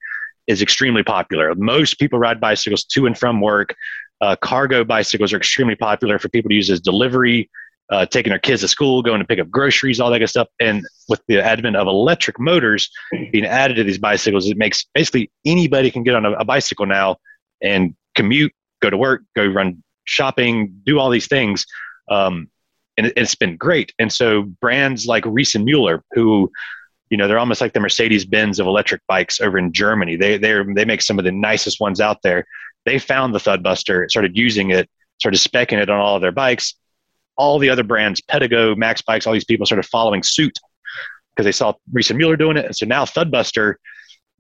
is 0.46 0.61
extremely 0.61 1.03
popular. 1.03 1.55
Most 1.55 1.98
people 1.98 2.18
ride 2.18 2.40
bicycles 2.40 2.85
to 2.85 3.07
and 3.07 3.16
from 3.16 3.40
work. 3.40 3.74
Uh, 4.20 4.37
cargo 4.37 4.85
bicycles 4.85 5.33
are 5.33 5.37
extremely 5.37 5.77
popular 5.77 6.18
for 6.18 6.29
people 6.29 6.48
to 6.48 6.55
use 6.55 6.70
as 6.70 6.81
delivery, 6.81 7.48
uh, 7.90 8.07
taking 8.07 8.31
their 8.31 8.38
kids 8.38 8.62
to 8.62 8.68
school, 8.68 9.03
going 9.03 9.20
to 9.20 9.27
pick 9.27 9.38
up 9.38 9.50
groceries, 9.50 10.00
all 10.00 10.11
that 10.11 10.18
good 10.18 10.29
stuff. 10.29 10.48
And 10.61 10.85
with 11.09 11.20
the 11.29 11.42
advent 11.42 11.77
of 11.77 11.87
electric 11.87 12.40
motors 12.40 12.90
being 13.33 13.44
added 13.44 13.74
to 13.74 13.85
these 13.85 13.98
bicycles, 13.98 14.48
it 14.48 14.57
makes 14.57 14.87
basically 14.94 15.31
anybody 15.44 15.90
can 15.90 16.03
get 16.03 16.14
on 16.14 16.24
a, 16.24 16.33
a 16.33 16.44
bicycle 16.44 16.87
now 16.87 17.16
and 17.62 17.94
commute, 18.14 18.53
go 18.81 18.90
to 18.90 18.96
work, 18.96 19.22
go 19.37 19.46
run 19.46 19.83
shopping, 20.05 20.81
do 20.85 20.99
all 20.99 21.11
these 21.11 21.29
things. 21.29 21.67
Um, 22.11 22.49
and 22.97 23.07
it, 23.07 23.19
has 23.19 23.35
been 23.35 23.57
great. 23.57 23.93
And 23.99 24.12
so 24.12 24.43
brands 24.43 25.07
like 25.07 25.25
Riese 25.25 25.55
and 25.57 25.67
Müller, 25.67 26.01
who 26.12 26.51
you 27.11 27.17
know 27.17 27.29
they're 27.29 27.38
almost 27.38 27.61
like 27.61 27.73
the 27.73 27.81
Mercedes 27.81 28.25
Benz 28.25 28.59
of 28.59 28.67
electric 28.67 29.01
bikes 29.07 29.40
over 29.40 29.59
in 29.59 29.73
Germany. 29.73 30.17
They 30.17 30.37
they 30.38 30.62
they 30.75 30.85
make 30.85 31.03
some 31.03 31.19
of 31.19 31.25
the 31.25 31.33
nicest 31.33 31.81
ones 31.81 32.01
out 32.01 32.23
there. 32.23 32.47
They 32.85 32.99
found 32.99 33.35
the 33.35 33.38
Thudbuster, 33.38 34.09
started 34.11 34.37
using 34.37 34.71
it, 34.71 34.88
started 35.19 35.38
specking 35.38 35.81
it 35.81 35.90
on 35.90 35.99
all 35.99 36.17
of 36.17 36.23
their 36.23 36.33
bikes. 36.33 36.75
All 37.37 37.59
the 37.59 37.71
other 37.71 37.83
brands, 37.83 38.21
Pedego, 38.21 38.77
Max 38.77 39.03
Bikes, 39.03 39.27
all 39.27 39.33
these 39.33 39.45
people 39.45 39.67
started 39.67 39.87
following 39.87 40.23
suit 40.23 40.57
because 41.35 41.45
they 41.45 41.53
saw 41.53 41.73
Riese 41.93 42.14
Mueller 42.14 42.37
doing 42.37 42.57
it, 42.57 42.67
and 42.67 42.77
so 42.77 42.87
now 42.87 43.05
Thudbuster 43.05 43.75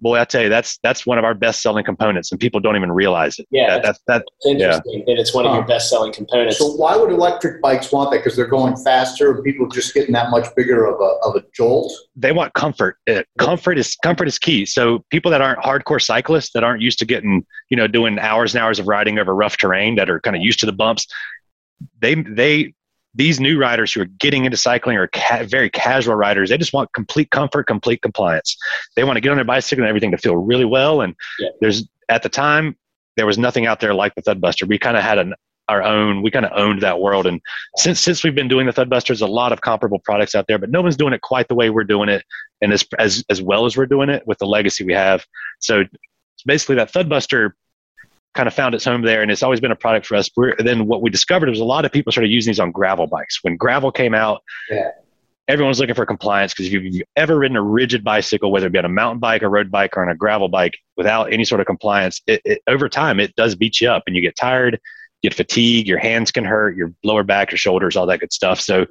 boy, 0.04 0.20
I 0.20 0.24
tell 0.26 0.42
you, 0.42 0.50
that's 0.50 0.78
that's 0.82 1.06
one 1.06 1.18
of 1.18 1.24
our 1.24 1.34
best 1.34 1.62
selling 1.62 1.82
components, 1.82 2.30
and 2.30 2.38
people 2.38 2.60
don't 2.60 2.76
even 2.76 2.92
realize 2.92 3.38
it. 3.38 3.48
Yeah, 3.50 3.70
that, 3.70 3.82
that's 3.82 4.00
that. 4.06 4.24
interesting 4.46 4.98
yeah. 5.00 5.14
that 5.14 5.20
it's 5.20 5.34
one 5.34 5.46
of 5.46 5.54
your 5.54 5.64
best 5.64 5.88
selling 5.88 6.12
components. 6.12 6.58
So 6.58 6.72
why 6.72 6.94
would 6.94 7.10
electric 7.10 7.60
bikes 7.62 7.90
want 7.90 8.12
that? 8.12 8.18
Because 8.18 8.36
they're 8.36 8.46
going 8.46 8.76
faster, 8.76 9.32
and 9.32 9.42
people 9.42 9.66
just 9.66 9.94
getting 9.94 10.12
that 10.12 10.30
much 10.30 10.46
bigger 10.54 10.84
of 10.84 11.00
a 11.00 11.26
of 11.26 11.34
a 11.34 11.44
jolt. 11.54 11.90
They 12.14 12.32
want 12.32 12.52
comfort. 12.52 12.98
Uh, 13.10 13.22
comfort 13.38 13.78
is 13.78 13.96
comfort 14.04 14.28
is 14.28 14.38
key. 14.38 14.66
So 14.66 15.04
people 15.10 15.30
that 15.30 15.40
aren't 15.40 15.60
hardcore 15.60 16.02
cyclists 16.02 16.52
that 16.52 16.62
aren't 16.62 16.82
used 16.82 16.98
to 17.00 17.06
getting 17.06 17.44
you 17.70 17.76
know 17.76 17.88
doing 17.88 18.18
hours 18.18 18.54
and 18.54 18.62
hours 18.62 18.78
of 18.78 18.86
riding 18.86 19.18
over 19.18 19.34
rough 19.34 19.56
terrain 19.56 19.96
that 19.96 20.10
are 20.10 20.20
kind 20.20 20.36
of 20.36 20.42
used 20.42 20.60
to 20.60 20.66
the 20.66 20.72
bumps, 20.72 21.06
they 21.98 22.14
they 22.14 22.74
these 23.14 23.40
new 23.40 23.58
riders 23.58 23.92
who 23.92 24.00
are 24.00 24.06
getting 24.06 24.44
into 24.44 24.56
cycling 24.56 24.96
are 24.96 25.08
ca- 25.08 25.44
very 25.44 25.70
casual 25.70 26.16
riders. 26.16 26.50
They 26.50 26.58
just 26.58 26.72
want 26.72 26.92
complete 26.92 27.30
comfort, 27.30 27.66
complete 27.66 28.02
compliance. 28.02 28.56
They 28.96 29.04
want 29.04 29.16
to 29.16 29.20
get 29.20 29.30
on 29.30 29.36
their 29.36 29.44
bicycle 29.44 29.84
and 29.84 29.88
everything 29.88 30.10
to 30.10 30.18
feel 30.18 30.36
really 30.36 30.64
well. 30.64 31.00
And 31.00 31.14
yeah. 31.38 31.48
there's 31.60 31.88
at 32.08 32.22
the 32.22 32.28
time 32.28 32.76
there 33.16 33.26
was 33.26 33.38
nothing 33.38 33.66
out 33.66 33.80
there 33.80 33.94
like 33.94 34.14
the 34.14 34.22
Thudbuster. 34.22 34.66
We 34.66 34.78
kind 34.78 34.96
of 34.96 35.02
had 35.02 35.18
an 35.18 35.34
our 35.68 35.82
own. 35.82 36.22
We 36.22 36.30
kind 36.30 36.44
of 36.44 36.52
owned 36.54 36.82
that 36.82 37.00
world. 37.00 37.26
And 37.26 37.40
since 37.76 38.00
since 38.00 38.22
we've 38.22 38.34
been 38.34 38.48
doing 38.48 38.66
the 38.66 38.72
Thudbusters, 38.72 39.22
a 39.22 39.26
lot 39.26 39.52
of 39.52 39.60
comparable 39.60 39.98
products 39.98 40.34
out 40.34 40.46
there, 40.46 40.58
but 40.58 40.70
no 40.70 40.82
one's 40.82 40.96
doing 40.96 41.12
it 41.12 41.22
quite 41.22 41.48
the 41.48 41.54
way 41.54 41.70
we're 41.70 41.84
doing 41.84 42.08
it, 42.08 42.24
and 42.60 42.72
as 42.72 42.84
as 42.98 43.24
as 43.30 43.40
well 43.40 43.64
as 43.64 43.76
we're 43.76 43.86
doing 43.86 44.10
it 44.10 44.26
with 44.26 44.38
the 44.38 44.46
legacy 44.46 44.84
we 44.84 44.92
have. 44.92 45.24
So 45.60 45.84
basically, 46.44 46.76
that 46.76 46.92
Thudbuster 46.92 47.52
kind 48.34 48.46
of 48.46 48.54
found 48.54 48.74
its 48.74 48.84
home 48.84 49.02
there, 49.02 49.22
and 49.22 49.30
it's 49.30 49.42
always 49.42 49.60
been 49.60 49.70
a 49.70 49.76
product 49.76 50.06
for 50.06 50.16
us. 50.16 50.28
We're, 50.36 50.54
then 50.58 50.86
what 50.86 51.02
we 51.02 51.10
discovered 51.10 51.48
was 51.48 51.60
a 51.60 51.64
lot 51.64 51.84
of 51.84 51.92
people 51.92 52.12
started 52.12 52.30
using 52.30 52.50
these 52.50 52.60
on 52.60 52.72
gravel 52.72 53.06
bikes. 53.06 53.38
When 53.42 53.56
gravel 53.56 53.92
came 53.92 54.14
out, 54.14 54.42
yeah. 54.68 54.90
everyone 55.48 55.68
was 55.68 55.78
looking 55.78 55.94
for 55.94 56.04
compliance 56.04 56.52
because 56.52 56.72
if 56.72 56.82
you've 56.82 57.02
ever 57.16 57.38
ridden 57.38 57.56
a 57.56 57.62
rigid 57.62 58.02
bicycle, 58.02 58.50
whether 58.50 58.66
it 58.66 58.72
be 58.72 58.78
on 58.78 58.84
a 58.84 58.88
mountain 58.88 59.20
bike, 59.20 59.42
a 59.42 59.48
road 59.48 59.70
bike, 59.70 59.96
or 59.96 60.02
on 60.02 60.10
a 60.10 60.16
gravel 60.16 60.48
bike, 60.48 60.74
without 60.96 61.32
any 61.32 61.44
sort 61.44 61.60
of 61.60 61.66
compliance, 61.66 62.20
it, 62.26 62.40
it, 62.44 62.62
over 62.66 62.88
time 62.88 63.20
it 63.20 63.34
does 63.36 63.54
beat 63.54 63.80
you 63.80 63.88
up, 63.88 64.02
and 64.06 64.16
you 64.16 64.22
get 64.22 64.36
tired, 64.36 64.80
you 65.22 65.30
get 65.30 65.36
fatigue, 65.36 65.86
your 65.86 65.98
hands 65.98 66.32
can 66.32 66.44
hurt, 66.44 66.76
your 66.76 66.92
lower 67.04 67.22
back, 67.22 67.50
your 67.50 67.58
shoulders, 67.58 67.96
all 67.96 68.06
that 68.06 68.20
good 68.20 68.32
stuff. 68.32 68.60
So 68.60 68.86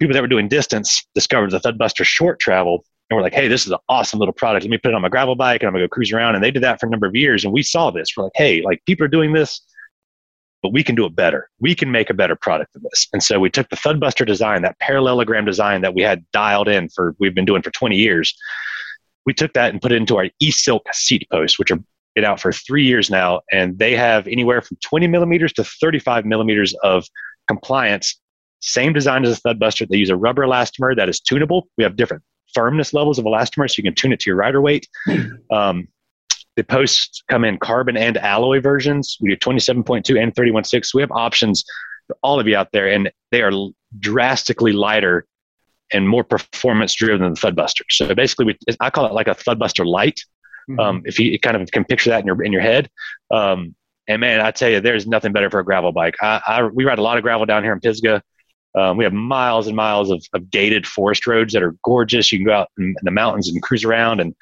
people 0.00 0.12
that 0.12 0.20
were 0.20 0.28
doing 0.28 0.48
distance 0.48 1.06
discovered 1.14 1.52
the 1.52 1.60
Thudbuster 1.60 2.04
short 2.04 2.40
travel 2.40 2.84
and 3.08 3.16
we're 3.16 3.22
like, 3.22 3.34
hey, 3.34 3.48
this 3.48 3.66
is 3.66 3.72
an 3.72 3.78
awesome 3.88 4.18
little 4.18 4.32
product. 4.32 4.64
Let 4.64 4.70
me 4.70 4.78
put 4.78 4.90
it 4.90 4.94
on 4.94 5.02
my 5.02 5.08
gravel 5.08 5.36
bike 5.36 5.62
and 5.62 5.68
I'm 5.68 5.74
gonna 5.74 5.84
go 5.84 5.88
cruise 5.88 6.12
around. 6.12 6.34
And 6.34 6.42
they 6.42 6.50
did 6.50 6.62
that 6.62 6.80
for 6.80 6.86
a 6.86 6.90
number 6.90 7.06
of 7.06 7.14
years. 7.14 7.44
And 7.44 7.52
we 7.52 7.62
saw 7.62 7.90
this. 7.90 8.08
We're 8.16 8.24
like, 8.24 8.32
hey, 8.34 8.62
like 8.62 8.82
people 8.86 9.04
are 9.04 9.08
doing 9.08 9.32
this, 9.32 9.60
but 10.62 10.72
we 10.72 10.82
can 10.82 10.94
do 10.94 11.06
it 11.06 11.14
better. 11.14 11.48
We 11.60 11.74
can 11.74 11.92
make 11.92 12.10
a 12.10 12.14
better 12.14 12.34
product 12.34 12.72
than 12.72 12.82
this. 12.90 13.06
And 13.12 13.22
so 13.22 13.38
we 13.38 13.48
took 13.48 13.68
the 13.68 13.76
Thudbuster 13.76 14.26
design, 14.26 14.62
that 14.62 14.78
parallelogram 14.80 15.44
design 15.44 15.82
that 15.82 15.94
we 15.94 16.02
had 16.02 16.24
dialed 16.32 16.68
in 16.68 16.88
for 16.88 17.14
we've 17.20 17.34
been 17.34 17.44
doing 17.44 17.62
for 17.62 17.70
20 17.70 17.96
years. 17.96 18.34
We 19.24 19.34
took 19.34 19.52
that 19.52 19.72
and 19.72 19.80
put 19.80 19.92
it 19.92 19.96
into 19.96 20.16
our 20.16 20.28
e-silk 20.40 20.86
seat 20.92 21.26
posts, 21.30 21.58
which 21.58 21.70
are 21.70 21.78
been 22.16 22.24
out 22.24 22.40
for 22.40 22.50
three 22.50 22.84
years 22.84 23.10
now, 23.10 23.42
and 23.52 23.78
they 23.78 23.94
have 23.94 24.26
anywhere 24.26 24.62
from 24.62 24.78
20 24.82 25.06
millimeters 25.06 25.52
to 25.52 25.62
35 25.62 26.24
millimeters 26.24 26.74
of 26.82 27.04
compliance. 27.46 28.18
Same 28.60 28.92
design 28.92 29.24
as 29.24 29.38
a 29.38 29.40
Thudbuster. 29.42 29.86
They 29.86 29.98
use 29.98 30.10
a 30.10 30.16
rubber 30.16 30.42
elastomer 30.42 30.96
that 30.96 31.08
is 31.08 31.20
tunable. 31.20 31.68
We 31.76 31.84
have 31.84 31.94
different 31.94 32.24
firmness 32.56 32.94
levels 32.94 33.18
of 33.18 33.24
elastomer, 33.26 33.68
so 33.68 33.74
you 33.76 33.84
can 33.84 33.94
tune 33.94 34.12
it 34.12 34.20
to 34.20 34.30
your 34.30 34.36
rider 34.36 34.60
weight. 34.60 34.88
Um, 35.52 35.86
the 36.56 36.64
posts 36.64 37.22
come 37.28 37.44
in 37.44 37.58
carbon 37.58 37.96
and 37.96 38.16
alloy 38.16 38.60
versions. 38.60 39.18
We 39.20 39.28
do 39.28 39.36
27.2 39.36 40.20
and 40.20 40.34
31.6. 40.34 40.86
So 40.86 40.96
we 40.96 41.02
have 41.02 41.12
options 41.12 41.64
for 42.06 42.16
all 42.22 42.40
of 42.40 42.48
you 42.48 42.56
out 42.56 42.72
there, 42.72 42.88
and 42.88 43.12
they 43.30 43.42
are 43.42 43.52
drastically 43.98 44.72
lighter 44.72 45.26
and 45.92 46.08
more 46.08 46.24
performance 46.24 46.94
driven 46.94 47.20
than 47.20 47.34
the 47.34 47.40
Thudbuster. 47.40 47.82
So 47.90 48.12
basically, 48.14 48.46
we, 48.46 48.58
I 48.80 48.90
call 48.90 49.06
it 49.06 49.12
like 49.12 49.28
a 49.28 49.34
Thudbuster 49.34 49.86
light. 49.86 50.18
Mm-hmm. 50.68 50.80
Um, 50.80 51.02
if 51.04 51.20
you 51.20 51.38
kind 51.38 51.56
of 51.56 51.70
can 51.70 51.84
picture 51.84 52.10
that 52.10 52.20
in 52.20 52.26
your 52.26 52.42
in 52.42 52.52
your 52.52 52.62
head. 52.62 52.90
Um, 53.30 53.76
and 54.08 54.20
man, 54.20 54.40
I 54.40 54.50
tell 54.50 54.70
you, 54.70 54.80
there's 54.80 55.06
nothing 55.06 55.32
better 55.32 55.50
for 55.50 55.60
a 55.60 55.64
gravel 55.64 55.92
bike. 55.92 56.14
I, 56.22 56.40
I, 56.46 56.62
we 56.62 56.84
ride 56.84 56.98
a 56.98 57.02
lot 57.02 57.18
of 57.18 57.22
gravel 57.22 57.46
down 57.46 57.62
here 57.62 57.72
in 57.72 57.80
Pisgah. 57.80 58.22
Um, 58.76 58.96
we 58.96 59.04
have 59.04 59.12
miles 59.12 59.66
and 59.66 59.76
miles 59.76 60.10
of, 60.10 60.24
of 60.34 60.50
gated 60.50 60.86
forest 60.86 61.26
roads 61.26 61.52
that 61.54 61.62
are 61.62 61.74
gorgeous. 61.82 62.30
You 62.30 62.38
can 62.38 62.46
go 62.46 62.52
out 62.52 62.68
in, 62.78 62.84
in 62.86 63.04
the 63.04 63.10
mountains 63.10 63.48
and 63.48 63.62
cruise 63.62 63.84
around, 63.84 64.20
and 64.20 64.34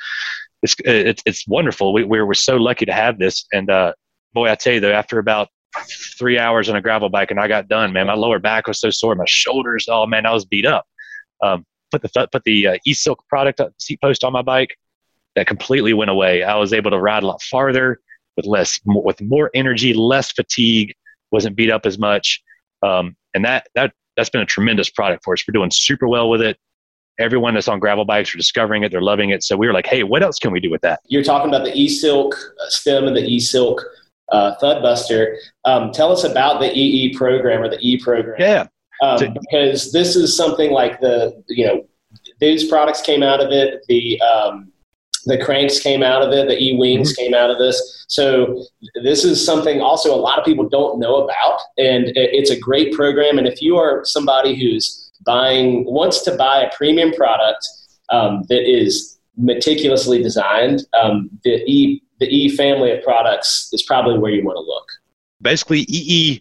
it's 0.63 0.75
it's, 0.85 1.23
it's 1.25 1.47
wonderful. 1.47 1.93
We, 1.93 2.05
we're 2.05 2.27
we're 2.27 2.35
so 2.35 2.57
lucky 2.57 2.85
to 2.87 2.93
have 2.93 3.19
this. 3.19 3.47
And 3.53 3.71
uh, 3.71 3.93
boy, 4.33 4.51
I 4.51 4.57
tell 4.57 4.75
you 4.75 4.81
though, 4.81 4.93
after 4.93 5.19
about 5.19 5.49
three 6.19 6.39
hours 6.39 6.69
on 6.69 6.77
a 6.77 6.81
gravel 6.81 7.09
bike, 7.09 7.31
and 7.31 7.41
I 7.41 7.49
got 7.49 7.69
done, 7.69 7.93
man, 7.93 8.07
my 8.07 8.15
lower 8.15 8.39
back 8.39 8.67
was 8.67 8.81
so 8.81 8.91
sore, 8.91 9.15
my 9.15 9.25
shoulders, 9.27 9.87
oh 9.89 10.07
man, 10.07 10.27
I 10.27 10.33
was 10.33 10.45
beat 10.45 10.67
up. 10.67 10.85
Um, 11.43 11.65
put 11.91 12.03
the 12.03 12.29
put 12.33 12.43
the 12.45 12.67
uh, 12.67 12.79
e-silk 12.85 13.25
product 13.29 13.61
seat 13.79 14.01
post 14.01 14.25
on 14.25 14.33
my 14.33 14.43
bike, 14.43 14.77
that 15.37 15.47
completely 15.47 15.95
went 15.95 16.11
away. 16.11 16.43
I 16.43 16.57
was 16.57 16.73
able 16.73 16.91
to 16.91 16.99
ride 16.99 17.23
a 17.23 17.27
lot 17.27 17.43
farther 17.43 18.01
with 18.37 18.47
less 18.47 18.81
with 18.85 19.21
more 19.21 19.51
energy, 19.55 19.95
less 19.95 20.33
fatigue, 20.33 20.95
wasn't 21.31 21.57
beat 21.57 21.71
up 21.71 21.87
as 21.87 21.99
much. 21.99 22.43
Um, 22.83 23.17
and 23.35 23.45
that 23.45 23.69
that 23.75 23.93
that's 24.17 24.31
been 24.31 24.41
a 24.41 24.47
tremendous 24.47 24.91
product 24.91 25.25
for 25.25 25.35
us. 25.35 25.45
We're 25.47 25.53
doing 25.53 25.71
super 25.71 26.09
well 26.09 26.29
with 26.29 26.41
it. 26.43 26.59
Everyone 27.19 27.55
that's 27.55 27.69
on 27.69 27.79
gravel 27.79 28.05
bikes 28.05 28.35
are 28.35 28.39
discovering 28.39 28.83
it. 28.83 28.91
They're 28.91 29.01
loving 29.01 29.31
it. 29.31 29.45
So 29.45 29.57
we 29.57 29.67
were 29.67 29.73
like, 29.73 29.87
hey, 29.87 30.03
what 30.03 30.23
else 30.23 30.39
can 30.39 30.51
we 30.53 30.61
do 30.61 30.71
with 30.71 30.81
that? 30.83 31.01
You're 31.07 31.23
talking 31.23 31.49
about 31.49 31.65
the 31.65 31.73
e-silk 31.73 32.37
stem 32.69 33.07
and 33.07 33.17
the 33.17 33.25
e-silk 33.25 33.83
uh, 34.33 34.55
Thudbuster. 34.61 35.37
Um, 35.65 35.93
tell 35.93 36.11
us 36.11 36.25
about 36.25 36.61
the 36.61 36.77
EE 36.77 37.15
program 37.15 37.63
or 37.63 37.69
the 37.69 37.79
E 37.81 38.01
program. 38.03 38.37
Yeah. 38.39 38.67
Um, 39.03 39.19
so, 39.19 39.29
because 39.29 39.93
this 39.93 40.17
is 40.17 40.37
something 40.37 40.73
like 40.73 41.01
the, 41.01 41.41
you 41.49 41.67
know, 41.67 41.87
these 42.41 42.69
products 42.69 43.01
came 43.01 43.23
out 43.23 43.41
of 43.41 43.53
it. 43.53 43.85
The, 43.89 44.21
um, 44.21 44.73
the 45.27 45.43
cranks 45.43 45.79
came 45.79 46.03
out 46.03 46.23
of 46.23 46.33
it 46.33 46.49
the 46.49 46.59
e-wings 46.59 47.13
mm-hmm. 47.13 47.25
came 47.25 47.35
out 47.35 47.51
of 47.51 47.59
this. 47.59 48.05
So 48.09 48.65
this 49.03 49.25
is 49.25 49.45
something 49.45 49.81
also 49.81 50.15
a 50.15 50.17
lot 50.17 50.39
of 50.39 50.45
people 50.45 50.69
don't 50.69 50.99
know 50.99 51.25
about 51.25 51.61
and 51.79 52.13
it's 52.15 52.51
a 52.51 52.59
great 52.59 52.93
program. 52.93 53.39
And 53.39 53.47
if 53.47 53.63
you 53.63 53.77
are 53.77 54.05
somebody 54.05 54.55
who's 54.55 55.13
buying 55.25 55.85
wants 55.85 56.23
to 56.23 56.37
buy 56.37 56.63
a 56.63 56.77
premium 56.77 57.13
product 57.13 57.67
um, 58.11 58.43
that 58.49 58.71
is 58.71 59.19
meticulously 59.37 60.23
designed 60.23 60.85
um, 61.01 61.31
the 61.45 61.63
e 61.67 62.03
the 62.21 62.27
e 62.27 62.49
family 62.49 62.93
of 62.93 63.03
products 63.03 63.71
is 63.73 63.83
probably 63.83 64.19
where 64.19 64.31
you 64.31 64.45
want 64.45 64.57
to 64.57 64.61
look. 64.61 64.87
Basically 65.43 65.85
ee 65.89 66.41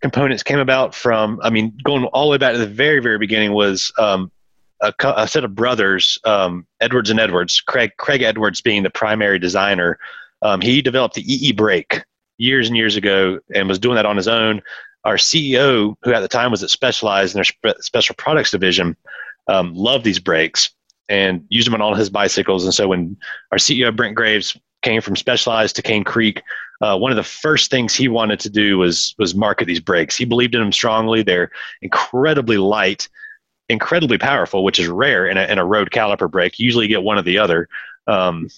components 0.00 0.44
came 0.44 0.60
about 0.60 0.94
from 0.94 1.40
i 1.42 1.50
mean 1.50 1.76
going 1.82 2.04
all 2.06 2.26
the 2.26 2.30
way 2.30 2.38
back 2.38 2.52
to 2.52 2.58
the 2.58 2.66
very 2.66 3.00
very 3.00 3.18
beginning 3.18 3.52
was 3.52 3.92
um, 3.98 4.30
a, 4.80 4.94
a 5.16 5.28
set 5.28 5.44
of 5.44 5.54
brothers, 5.54 6.18
um, 6.24 6.66
Edwards 6.80 7.10
and 7.10 7.20
Edwards, 7.20 7.60
Craig, 7.60 7.92
Craig 7.96 8.22
Edwards 8.22 8.60
being 8.60 8.82
the 8.82 8.90
primary 8.90 9.38
designer. 9.38 9.98
Um, 10.42 10.60
he 10.60 10.82
developed 10.82 11.14
the 11.14 11.22
EE 11.22 11.52
brake 11.52 12.04
years 12.38 12.68
and 12.68 12.76
years 12.76 12.96
ago 12.96 13.40
and 13.54 13.68
was 13.68 13.78
doing 13.78 13.96
that 13.96 14.06
on 14.06 14.16
his 14.16 14.28
own. 14.28 14.62
Our 15.04 15.16
CEO, 15.16 15.96
who 16.02 16.12
at 16.12 16.20
the 16.20 16.28
time 16.28 16.50
was 16.50 16.62
at 16.62 16.70
Specialized 16.70 17.34
in 17.34 17.42
their 17.62 17.74
special 17.80 18.14
products 18.14 18.50
division, 18.50 18.96
um, 19.48 19.74
loved 19.74 20.04
these 20.04 20.18
brakes 20.18 20.70
and 21.08 21.44
used 21.48 21.66
them 21.66 21.74
on 21.74 21.80
all 21.80 21.94
his 21.94 22.10
bicycles. 22.10 22.64
And 22.64 22.74
so 22.74 22.88
when 22.88 23.16
our 23.50 23.58
CEO, 23.58 23.94
Brent 23.94 24.14
Graves, 24.14 24.56
came 24.82 25.00
from 25.00 25.16
Specialized 25.16 25.74
to 25.76 25.82
Cane 25.82 26.04
Creek, 26.04 26.42
uh, 26.80 26.96
one 26.96 27.10
of 27.10 27.16
the 27.16 27.24
first 27.24 27.70
things 27.70 27.94
he 27.94 28.06
wanted 28.06 28.38
to 28.40 28.50
do 28.50 28.78
was 28.78 29.14
was 29.18 29.34
market 29.34 29.66
these 29.66 29.80
brakes. 29.80 30.16
He 30.16 30.24
believed 30.24 30.54
in 30.54 30.60
them 30.60 30.72
strongly. 30.72 31.22
They're 31.22 31.50
incredibly 31.82 32.56
light 32.56 33.08
incredibly 33.68 34.18
powerful, 34.18 34.64
which 34.64 34.78
is 34.78 34.88
rare 34.88 35.26
in 35.26 35.36
a, 35.36 35.44
in 35.44 35.58
a 35.58 35.64
road 35.64 35.90
caliper 35.90 36.30
brake. 36.30 36.58
You 36.58 36.64
usually 36.64 36.88
get 36.88 37.02
one 37.02 37.18
or 37.18 37.22
the 37.22 37.38
other. 37.38 37.68
Um, 38.06 38.48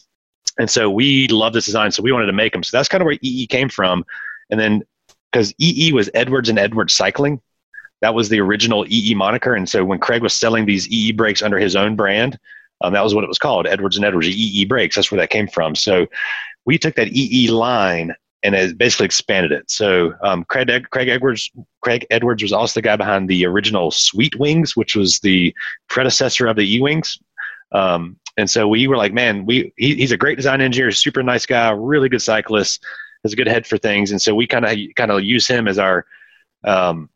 and 0.59 0.70
so 0.70 0.90
we 0.90 1.29
love 1.29 1.53
this 1.53 1.64
design, 1.64 1.90
so 1.90 2.03
we 2.03 2.12
wanted 2.12 2.27
to 2.27 2.33
make 2.33 2.53
them. 2.53 2.62
So 2.62 2.77
that's 2.77 2.88
kind 2.88 3.03
of 3.03 3.07
where 3.07 3.18
EE 3.23 3.46
came 3.46 3.68
from. 3.68 4.05
And 4.51 4.59
then 4.59 4.83
because 5.31 5.55
EE 5.59 5.92
was 5.92 6.11
Edwards 6.14 6.49
and 6.49 6.59
Edwards 6.59 6.94
Cycling, 6.94 7.40
that 8.01 8.14
was 8.14 8.29
the 8.29 8.40
original 8.40 8.85
EE 8.88 9.14
moniker. 9.14 9.55
And 9.55 9.68
so 9.68 9.85
when 9.85 9.99
Craig 9.99 10.23
was 10.23 10.35
selling 10.35 10.66
these 10.66 10.88
EE 10.88 11.12
brakes 11.12 11.42
under 11.42 11.59
his 11.59 11.77
own 11.77 11.96
brand, 11.96 12.38
um, 12.81 12.94
that 12.94 13.05
was 13.05 13.14
what 13.14 13.25
it 13.25 13.29
was 13.29 13.38
called, 13.38 13.66
Edwards 13.66 13.96
and 13.96 14.05
Edwards 14.05 14.29
EE 14.29 14.64
brakes. 14.64 14.96
That's 14.96 15.11
where 15.11 15.20
that 15.20 15.31
came 15.31 15.49
from. 15.49 15.75
So 15.75 16.07
we 16.64 16.79
took 16.79 16.94
that 16.94 17.09
EE 17.09 17.49
line 17.49 18.14
and 18.42 18.55
has 18.55 18.72
basically 18.72 19.07
expanded 19.07 19.53
it. 19.53 19.70
So 19.70 20.14
um, 20.22 20.44
Craig, 20.44 20.88
Craig 20.90 21.09
Edwards 21.09 21.50
Craig 21.83 22.07
Edwards 22.11 22.42
was 22.42 22.53
also 22.53 22.79
the 22.81 22.83
guy 22.83 22.96
behind 22.96 23.29
the 23.29 23.44
original 23.46 23.90
Sweet 23.90 24.38
Wings, 24.38 24.76
which 24.76 24.96
was 24.96 25.20
the 25.20 25.55
predecessor 25.88 26.46
of 26.46 26.57
the 26.57 26.76
E 26.76 26.81
Wings. 26.81 27.18
Um, 27.72 28.16
and 28.37 28.48
so 28.48 28.66
we 28.66 28.87
were 28.87 28.96
like, 28.96 29.12
man, 29.12 29.46
we 29.46 29.72
he, 29.76 29.94
he's 29.96 30.12
a 30.12 30.16
great 30.16 30.37
design 30.37 30.61
engineer, 30.61 30.90
super 30.90 31.22
nice 31.22 31.46
guy, 31.46 31.70
really 31.70 32.09
good 32.09 32.22
cyclist, 32.22 32.85
has 33.22 33.33
a 33.33 33.37
good 33.37 33.48
head 33.48 33.66
for 33.66 33.79
things. 33.79 34.11
And 34.11 34.20
so 34.20 34.35
we 34.35 34.46
kind 34.46 34.64
of 34.64 34.76
kind 34.96 35.11
of 35.11 35.22
use 35.22 35.46
him 35.46 35.68
as 35.68 35.79
our 35.79 36.07
um, 36.64 37.11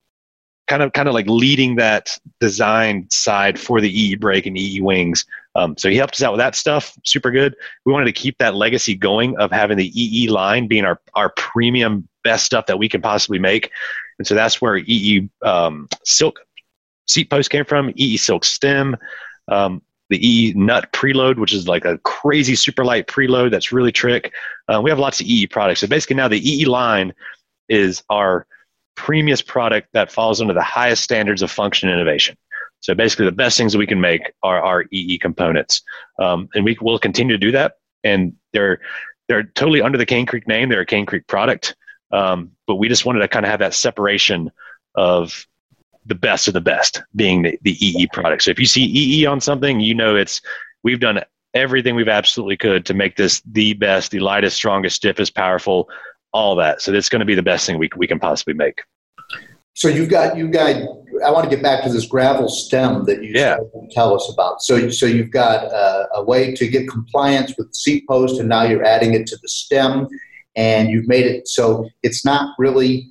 kind 0.67 0.83
of 0.83 0.93
kind 0.93 1.09
of 1.09 1.15
like 1.15 1.27
leading 1.27 1.77
that 1.77 2.19
design 2.41 3.07
side 3.11 3.59
for 3.59 3.81
the 3.81 3.91
EE 3.91 4.17
brake 4.17 4.47
and 4.47 4.57
EE 4.57 4.81
wings. 4.81 5.25
Um, 5.57 5.77
so 5.77 5.89
he 5.89 5.97
helped 5.97 6.15
us 6.15 6.23
out 6.23 6.33
with 6.33 6.41
that 6.41 6.57
stuff. 6.57 6.99
Super 7.05 7.31
good. 7.31 7.55
We 7.85 7.93
wanted 7.93 8.07
to 8.07 8.13
keep 8.13 8.39
that 8.39 8.55
legacy 8.55 8.95
going 8.95 9.37
of 9.37 9.53
having 9.53 9.77
the 9.77 9.93
EE 9.95 10.29
line 10.29 10.67
being 10.67 10.85
our 10.85 11.01
our 11.15 11.31
premium 11.31 12.09
best 12.25 12.47
stuff 12.47 12.67
that 12.67 12.79
we 12.79 12.89
can 12.89 13.03
possibly 13.03 13.39
make. 13.39 13.71
And 14.19 14.27
so 14.27 14.35
that's 14.35 14.61
where 14.61 14.79
EE 14.79 15.29
um, 15.43 15.89
silk 16.05 16.41
seat 17.07 17.31
post 17.31 17.51
came 17.51 17.65
from. 17.65 17.93
EE 17.97 18.17
silk 18.17 18.45
stem. 18.45 18.97
Um, 19.49 19.83
the 20.11 20.27
EE 20.27 20.53
nut 20.55 20.93
preload, 20.93 21.39
which 21.39 21.53
is 21.53 21.67
like 21.67 21.85
a 21.85 21.99
crazy 21.99 22.55
super 22.55 22.85
light 22.85 23.07
preload 23.07 23.51
that's 23.51 23.73
really 23.73 23.93
trick. 23.93 24.33
Uh, 24.69 24.81
we 24.83 24.91
have 24.91 24.99
lots 24.99 25.21
of 25.21 25.27
EE 25.27 25.47
products. 25.47 25.81
So 25.81 25.87
basically 25.87 26.17
now 26.17 26.29
the 26.29 26.47
EE 26.47 26.67
line 26.67 27.15
is 27.69 28.03
our 28.11 28.47
premium 28.97 29.39
product 29.47 29.89
that 29.93 30.11
falls 30.11 30.41
under 30.41 30.55
the 30.55 30.63
highest 30.63 31.03
standards 31.03 31.43
of 31.43 31.51
function 31.51 31.89
innovation. 31.89 32.37
So 32.81 32.95
basically 32.95 33.27
the 33.27 33.33
best 33.33 33.57
things 33.57 33.73
that 33.73 33.79
we 33.79 33.87
can 33.87 34.01
make 34.01 34.33
are 34.43 34.63
our 34.63 34.85
EE 34.91 35.19
components. 35.19 35.83
Um, 36.19 36.49
and 36.55 36.65
we 36.65 36.77
will 36.81 36.99
continue 36.99 37.35
to 37.35 37.39
do 37.39 37.51
that. 37.53 37.77
And 38.03 38.35
they're, 38.53 38.81
they're 39.29 39.45
totally 39.45 39.81
under 39.81 39.97
the 39.97 40.05
Cane 40.05 40.27
Creek 40.27 40.47
name. 40.47 40.69
They're 40.69 40.81
a 40.81 40.87
Cane 40.87 41.07
Creek 41.07 41.27
product. 41.27 41.77
Um, 42.13 42.51
but 42.67 42.77
we 42.77 42.89
just 42.89 43.07
wanted 43.07 43.21
to 43.21 43.29
kind 43.29 43.47
of 43.47 43.51
have 43.51 43.61
that 43.61 43.75
separation 43.75 44.51
of 44.95 45.47
the 46.07 46.15
best 46.15 46.47
of 46.49 46.55
the 46.55 46.61
best 46.61 47.03
being 47.17 47.43
the, 47.43 47.59
the 47.63 47.77
EE 47.85 48.07
product. 48.13 48.43
So 48.43 48.51
if 48.51 48.59
you 48.59 48.67
see 48.67 48.85
EE 48.85 49.27
on 49.27 49.41
something, 49.41 49.81
you 49.81 49.95
know 49.95 50.15
it's 50.15 50.43
we've 50.83 51.01
done 51.01 51.23
everything 51.55 51.95
we've 51.95 52.09
absolutely 52.09 52.57
could 52.57 52.85
to 52.87 52.95
make 52.95 53.17
this 53.17 53.41
the 53.51 53.73
best, 53.75 54.11
the 54.11 54.21
lightest, 54.21 54.57
strongest, 54.57 54.97
stiffest, 54.97 55.35
powerful, 55.35 55.89
all 56.35 56.57
that. 56.57 56.83
So 56.83 56.93
it's 56.93 57.09
going 57.09 57.21
to 57.21 57.27
be 57.27 57.37
the 57.37 57.43
best 57.43 57.65
thing 57.67 57.79
we, 57.79 57.89
we 57.97 58.07
can 58.07 58.19
possibly 58.19 58.53
make. 58.53 58.83
So 59.73 59.89
you've 59.89 60.11
got 60.11 60.37
you 60.37 60.49
got. 60.49 60.77
I 61.25 61.31
want 61.31 61.49
to 61.49 61.51
get 61.51 61.63
back 61.63 61.83
to 61.85 61.93
this 61.93 62.07
gravel 62.07 62.49
stem 62.49 63.05
that 63.07 63.23
you 63.23 63.33
yeah. 63.35 63.57
tell 63.93 64.15
us 64.15 64.31
about. 64.33 64.63
So 64.63 64.89
so 64.91 65.07
you've 65.07 65.31
got 65.31 65.65
a, 65.65 66.09
a 66.17 66.23
way 66.23 66.55
to 66.55 66.69
get 66.69 66.89
compliance 66.89 67.55
with 67.57 67.69
the 67.69 67.75
seat 67.75 68.07
post, 68.07 68.39
and 68.39 68.49
now 68.49 68.65
you're 68.65 68.85
adding 68.85 69.15
it 69.15 69.27
to 69.29 69.39
the 69.41 69.49
stem, 69.49 70.07
and 70.55 70.91
you've 70.91 71.09
made 71.09 71.27
it 71.27 71.49
so 71.49 71.89
it's 72.03 72.25
not 72.25 72.55
really. 72.59 73.11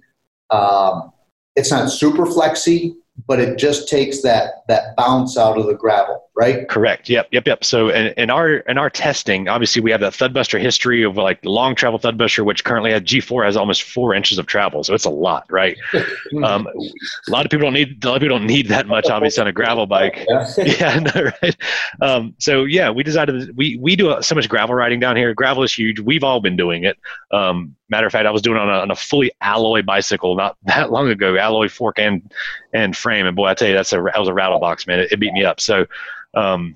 Um, 0.51 1.11
it's 1.55 1.71
not 1.71 1.89
super 1.89 2.25
flexy, 2.25 2.95
but 3.27 3.39
it 3.39 3.57
just 3.57 3.89
takes 3.89 4.21
that 4.21 4.63
that 4.67 4.95
bounce 4.95 5.37
out 5.37 5.57
of 5.57 5.65
the 5.65 5.75
gravel, 5.75 6.29
right? 6.35 6.67
Correct. 6.67 7.09
Yep. 7.09 7.27
Yep. 7.31 7.47
Yep. 7.47 7.63
So 7.63 7.89
in, 7.89 8.13
in 8.17 8.29
our 8.29 8.57
in 8.57 8.77
our 8.77 8.89
testing, 8.89 9.47
obviously 9.47 9.81
we 9.81 9.91
have 9.91 10.01
that 10.01 10.13
Thudbuster 10.13 10.59
history 10.59 11.03
of 11.03 11.17
like 11.17 11.39
long 11.45 11.75
travel 11.75 11.99
Thudbuster, 11.99 12.43
which 12.43 12.63
currently 12.63 12.91
has 12.91 13.01
G4 13.03 13.45
has 13.45 13.57
almost 13.57 13.83
four 13.83 14.13
inches 14.15 14.37
of 14.37 14.47
travel, 14.47 14.83
so 14.83 14.93
it's 14.93 15.05
a 15.05 15.09
lot, 15.09 15.45
right? 15.49 15.77
um, 16.43 16.67
a 17.27 17.31
lot 17.31 17.45
of 17.45 17.51
people 17.51 17.65
don't 17.65 17.73
need 17.73 18.03
a 18.03 18.07
lot 18.07 18.15
of 18.15 18.21
people 18.21 18.37
don't 18.37 18.47
need 18.47 18.67
that 18.69 18.87
much, 18.87 19.07
obviously, 19.09 19.41
on 19.41 19.47
a 19.47 19.51
gravel 19.51 19.85
bike. 19.85 20.25
yeah. 20.57 20.99
No, 21.03 21.31
right. 21.41 21.57
Um, 22.01 22.33
so 22.39 22.63
yeah, 22.63 22.89
we 22.89 23.03
decided 23.03 23.55
we 23.57 23.77
we 23.77 23.95
do 23.95 24.15
so 24.21 24.35
much 24.35 24.47
gravel 24.47 24.75
riding 24.75 24.99
down 24.99 25.15
here. 25.17 25.33
Gravel 25.33 25.63
is 25.63 25.73
huge. 25.73 25.99
We've 25.99 26.23
all 26.23 26.39
been 26.39 26.55
doing 26.55 26.83
it. 26.83 26.97
Um, 27.31 27.75
matter 27.89 28.07
of 28.07 28.11
fact, 28.11 28.25
I 28.25 28.31
was 28.31 28.41
doing 28.41 28.57
it 28.57 28.61
on 28.61 28.69
a, 28.69 28.79
on 28.79 28.91
a 28.91 28.95
fully 28.95 29.31
alloy 29.41 29.81
bicycle 29.81 30.35
not 30.35 30.57
that 30.63 30.91
long 30.91 31.09
ago, 31.09 31.37
alloy 31.37 31.69
fork 31.69 31.99
and 31.99 32.31
and 32.73 32.95
frame, 32.95 33.25
and 33.25 33.35
boy, 33.35 33.47
I 33.47 33.53
tell 33.53 33.67
you, 33.67 33.73
that's 33.73 33.93
a 33.93 34.01
that 34.01 34.19
was 34.19 34.29
a 34.29 34.33
rattle 34.33 34.59
box, 34.59 34.87
man. 34.87 34.99
It, 34.99 35.11
it 35.11 35.19
beat 35.19 35.33
me 35.33 35.43
up. 35.43 35.59
So 35.59 35.85
um, 36.33 36.75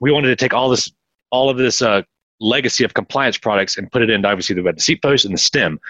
we 0.00 0.12
wanted 0.12 0.28
to 0.28 0.36
take 0.36 0.54
all 0.54 0.68
this 0.68 0.92
all 1.30 1.50
of 1.50 1.56
this 1.56 1.82
uh, 1.82 2.02
legacy 2.40 2.84
of 2.84 2.94
compliance 2.94 3.38
products 3.38 3.76
and 3.76 3.90
put 3.90 4.02
it 4.02 4.10
into 4.10 4.28
obviously 4.28 4.54
the, 4.54 4.72
the 4.72 4.80
seat 4.80 5.02
post 5.02 5.24
and 5.24 5.34
the 5.34 5.38
stem. 5.38 5.80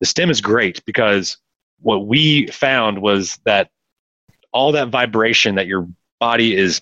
The 0.00 0.06
stem 0.06 0.30
is 0.30 0.40
great 0.40 0.84
because 0.84 1.38
what 1.80 2.06
we 2.06 2.46
found 2.48 3.00
was 3.00 3.38
that 3.44 3.70
all 4.52 4.72
that 4.72 4.88
vibration 4.88 5.56
that 5.56 5.66
your 5.66 5.88
body 6.20 6.56
is 6.56 6.80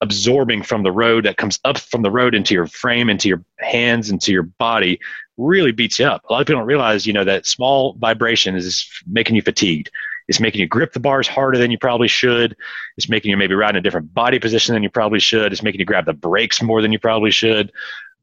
absorbing 0.00 0.62
from 0.62 0.84
the 0.84 0.92
road 0.92 1.24
that 1.24 1.36
comes 1.36 1.58
up 1.64 1.78
from 1.78 2.02
the 2.02 2.10
road 2.10 2.34
into 2.34 2.54
your 2.54 2.66
frame, 2.66 3.10
into 3.10 3.28
your 3.28 3.42
hands, 3.58 4.10
into 4.10 4.32
your 4.32 4.44
body 4.44 5.00
really 5.36 5.72
beats 5.72 5.98
you 5.98 6.06
up. 6.06 6.22
A 6.28 6.32
lot 6.32 6.40
of 6.40 6.46
people 6.46 6.60
don't 6.60 6.66
realize, 6.66 7.06
you 7.06 7.12
know, 7.12 7.24
that 7.24 7.46
small 7.46 7.94
vibration 7.94 8.54
is 8.54 8.88
making 9.06 9.36
you 9.36 9.42
fatigued. 9.42 9.90
It's 10.28 10.40
making 10.40 10.60
you 10.60 10.68
grip 10.68 10.92
the 10.92 11.00
bars 11.00 11.26
harder 11.26 11.58
than 11.58 11.70
you 11.70 11.78
probably 11.78 12.08
should. 12.08 12.54
It's 12.96 13.08
making 13.08 13.30
you 13.30 13.36
maybe 13.36 13.54
ride 13.54 13.70
in 13.70 13.76
a 13.76 13.80
different 13.80 14.12
body 14.12 14.38
position 14.38 14.74
than 14.74 14.82
you 14.82 14.90
probably 14.90 15.20
should. 15.20 15.52
It's 15.52 15.62
making 15.62 15.80
you 15.80 15.86
grab 15.86 16.04
the 16.04 16.12
brakes 16.12 16.62
more 16.62 16.82
than 16.82 16.92
you 16.92 16.98
probably 16.98 17.30
should 17.30 17.72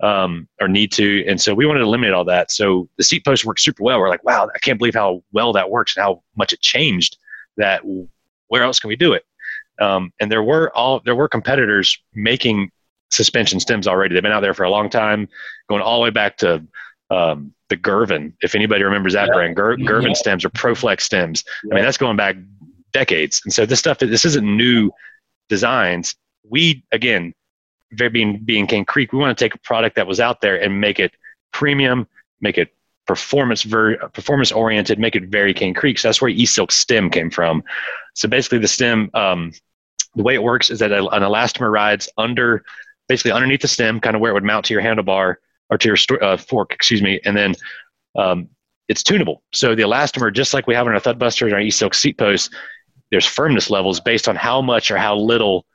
um, 0.02 0.48
or 0.60 0.68
need 0.68 0.92
to. 0.94 1.26
And 1.28 1.40
so 1.40 1.54
we 1.54 1.66
wanted 1.66 1.80
to 1.80 1.86
eliminate 1.86 2.14
all 2.14 2.26
that. 2.26 2.52
So 2.52 2.88
the 2.98 3.04
seat 3.04 3.26
post 3.26 3.46
works 3.46 3.64
super 3.64 3.84
well. 3.84 4.00
We're 4.00 4.10
like, 4.10 4.24
wow, 4.24 4.50
I 4.54 4.60
can't 4.60 4.78
believe 4.78 4.96
how 4.96 5.24
well 5.32 5.54
that 5.54 5.70
works 5.70 5.96
and 5.96 6.04
how 6.04 6.22
much 6.36 6.54
it 6.54 6.62
changed. 6.62 7.18
That 7.58 7.82
where 8.48 8.64
else 8.64 8.80
can 8.80 8.90
we 8.90 8.96
do 8.96 9.14
it? 9.14 9.26
Um, 9.80 10.14
and 10.20 10.32
there 10.32 10.44
were 10.44 10.72
all 10.76 11.02
there 11.04 11.16
were 11.16 11.28
competitors 11.28 11.98
making 12.14 12.72
suspension 13.10 13.60
stems 13.60 13.88
already. 13.88 14.14
They've 14.14 14.24
been 14.24 14.32
out 14.32 14.42
there 14.42 14.54
for 14.54 14.64
a 14.64 14.70
long 14.70 14.90
time, 14.90 15.28
going 15.70 15.82
all 15.82 16.00
the 16.00 16.04
way 16.04 16.10
back 16.10 16.38
to 16.38 16.66
um, 17.10 17.54
the 17.70 17.76
Girvin. 17.76 18.34
If 18.42 18.56
anybody 18.56 18.84
remembers 18.84 19.14
that 19.14 19.28
yeah. 19.28 19.34
brand, 19.34 19.56
Ger- 19.56 19.78
Girvin 19.78 20.12
yeah. 20.12 20.16
stems 20.16 20.46
or 20.46 20.50
ProFlex 20.50 21.02
stems. 21.02 21.44
Yeah. 21.64 21.74
I 21.74 21.76
mean, 21.76 21.84
that's 21.86 21.98
going 21.98 22.18
back 22.18 22.36
decades. 22.94 23.42
And 23.44 23.54
so 23.54 23.66
this 23.66 23.80
stuff, 23.80 24.00
this 24.00 24.26
isn't 24.26 24.46
new 24.46 24.92
designs. 25.50 26.16
We 26.50 26.84
again, 26.92 27.34
being 27.96 28.40
being 28.44 28.68
Cane 28.68 28.86
Creek, 28.86 29.14
we 29.14 29.20
want 29.20 29.38
to 29.38 29.44
take 29.44 29.56
a 29.56 29.60
product 29.60 29.96
that 29.96 30.08
was 30.08 30.20
out 30.20 30.42
there 30.42 30.62
and 30.62 30.80
make 30.80 31.00
it 31.00 31.14
premium, 31.52 32.08
make 32.42 32.58
it 32.58 32.74
performance 33.08 33.64
ver- 33.64 33.98
performance 34.10 34.52
oriented, 34.52 35.00
make 35.00 35.16
it 35.16 35.26
very 35.26 35.54
Cane 35.54 35.74
Creek. 35.74 36.00
So 36.00 36.08
that's 36.08 36.22
where 36.22 36.30
E-Silk 36.30 36.72
stem 36.72 37.10
came 37.10 37.30
from. 37.30 37.64
So 38.14 38.28
basically, 38.28 38.60
the 38.60 38.68
stem, 38.68 39.10
um, 39.14 39.52
the 40.16 40.24
way 40.24 40.34
it 40.34 40.44
works 40.44 40.70
is 40.70 40.80
that 40.80 40.92
an 40.92 41.06
elastomer 41.06 41.72
rides 41.72 42.10
under, 42.18 42.64
basically 43.08 43.32
underneath 43.32 43.62
the 43.62 43.68
stem, 43.68 44.00
kind 44.00 44.16
of 44.16 44.22
where 44.22 44.32
it 44.32 44.34
would 44.34 44.44
mount 44.44 44.66
to 44.66 44.74
your 44.74 44.82
handlebar 44.82 45.36
or 45.70 45.78
to 45.78 45.88
your 45.88 46.24
uh, 46.24 46.38
fork, 46.38 46.74
excuse 46.74 47.02
me, 47.02 47.20
and 47.26 47.36
then 47.36 47.56
um, 48.18 48.50
it's 48.88 49.04
tunable. 49.04 49.44
So 49.52 49.76
the 49.76 49.84
elastomer, 49.84 50.34
just 50.34 50.54
like 50.54 50.68
we 50.68 50.76
have 50.76 50.88
on 50.88 50.94
our 50.94 51.00
Thudbuster 51.00 51.46
and 51.46 51.54
our 51.54 51.60
E-Silk 51.60 51.94
seat 51.94 52.18
posts, 52.18 52.50
there's 53.12 53.26
firmness 53.26 53.70
levels 53.70 54.00
based 54.00 54.28
on 54.28 54.36
how 54.36 54.62
much 54.62 54.92
or 54.92 54.98
how 54.98 55.16
little 55.16 55.66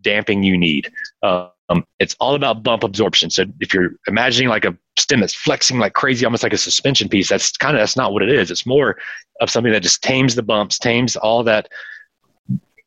damping 0.00 0.42
you 0.42 0.58
need. 0.58 0.90
Um, 1.22 1.50
it's 1.98 2.14
all 2.20 2.34
about 2.34 2.62
bump 2.62 2.84
absorption. 2.84 3.30
So 3.30 3.44
if 3.60 3.72
you're 3.72 3.92
imagining 4.06 4.48
like 4.48 4.64
a 4.64 4.76
stem 4.98 5.20
that's 5.20 5.34
flexing 5.34 5.78
like 5.78 5.94
crazy, 5.94 6.24
almost 6.24 6.42
like 6.42 6.52
a 6.52 6.58
suspension 6.58 7.08
piece, 7.08 7.28
that's 7.28 7.52
kind 7.52 7.76
of 7.76 7.80
that's 7.80 7.96
not 7.96 8.12
what 8.12 8.22
it 8.22 8.28
is. 8.28 8.50
It's 8.50 8.66
more 8.66 8.98
of 9.40 9.50
something 9.50 9.72
that 9.72 9.82
just 9.82 10.02
tames 10.02 10.34
the 10.34 10.42
bumps, 10.42 10.78
tames 10.78 11.16
all 11.16 11.42
that 11.44 11.68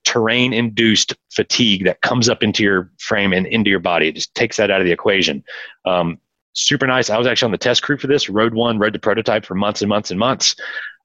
terrain 0.06 0.54
induced 0.54 1.15
fatigue 1.32 1.84
that 1.86 2.02
comes 2.02 2.30
up 2.30 2.41
into 2.43 2.63
your 2.63 2.91
frame 3.00 3.34
and 3.34 3.45
into 3.47 3.69
your 3.69 3.80
body. 3.80 4.08
It 4.08 4.15
just 4.15 4.34
takes 4.36 4.58
that 4.58 4.71
out 4.71 4.80
of 4.80 4.86
the 4.86 4.91
equation. 4.91 5.43
Um, 5.86 6.19
super 6.58 6.88
nice. 6.88 7.10
I 7.10 7.17
was 7.17 7.28
actually 7.28 7.48
on 7.48 7.52
the 7.52 7.58
test 7.58 7.84
crew 7.84 7.98
for 7.98 8.08
this, 8.08 8.30
rode 8.30 8.54
one, 8.54 8.80
rode 8.80 8.93
the 8.93 9.00
prototype 9.00 9.46
for 9.46 9.56
months 9.56 9.82
and 9.82 9.89
months 9.89 10.12
and 10.12 10.20
months. 10.20 10.56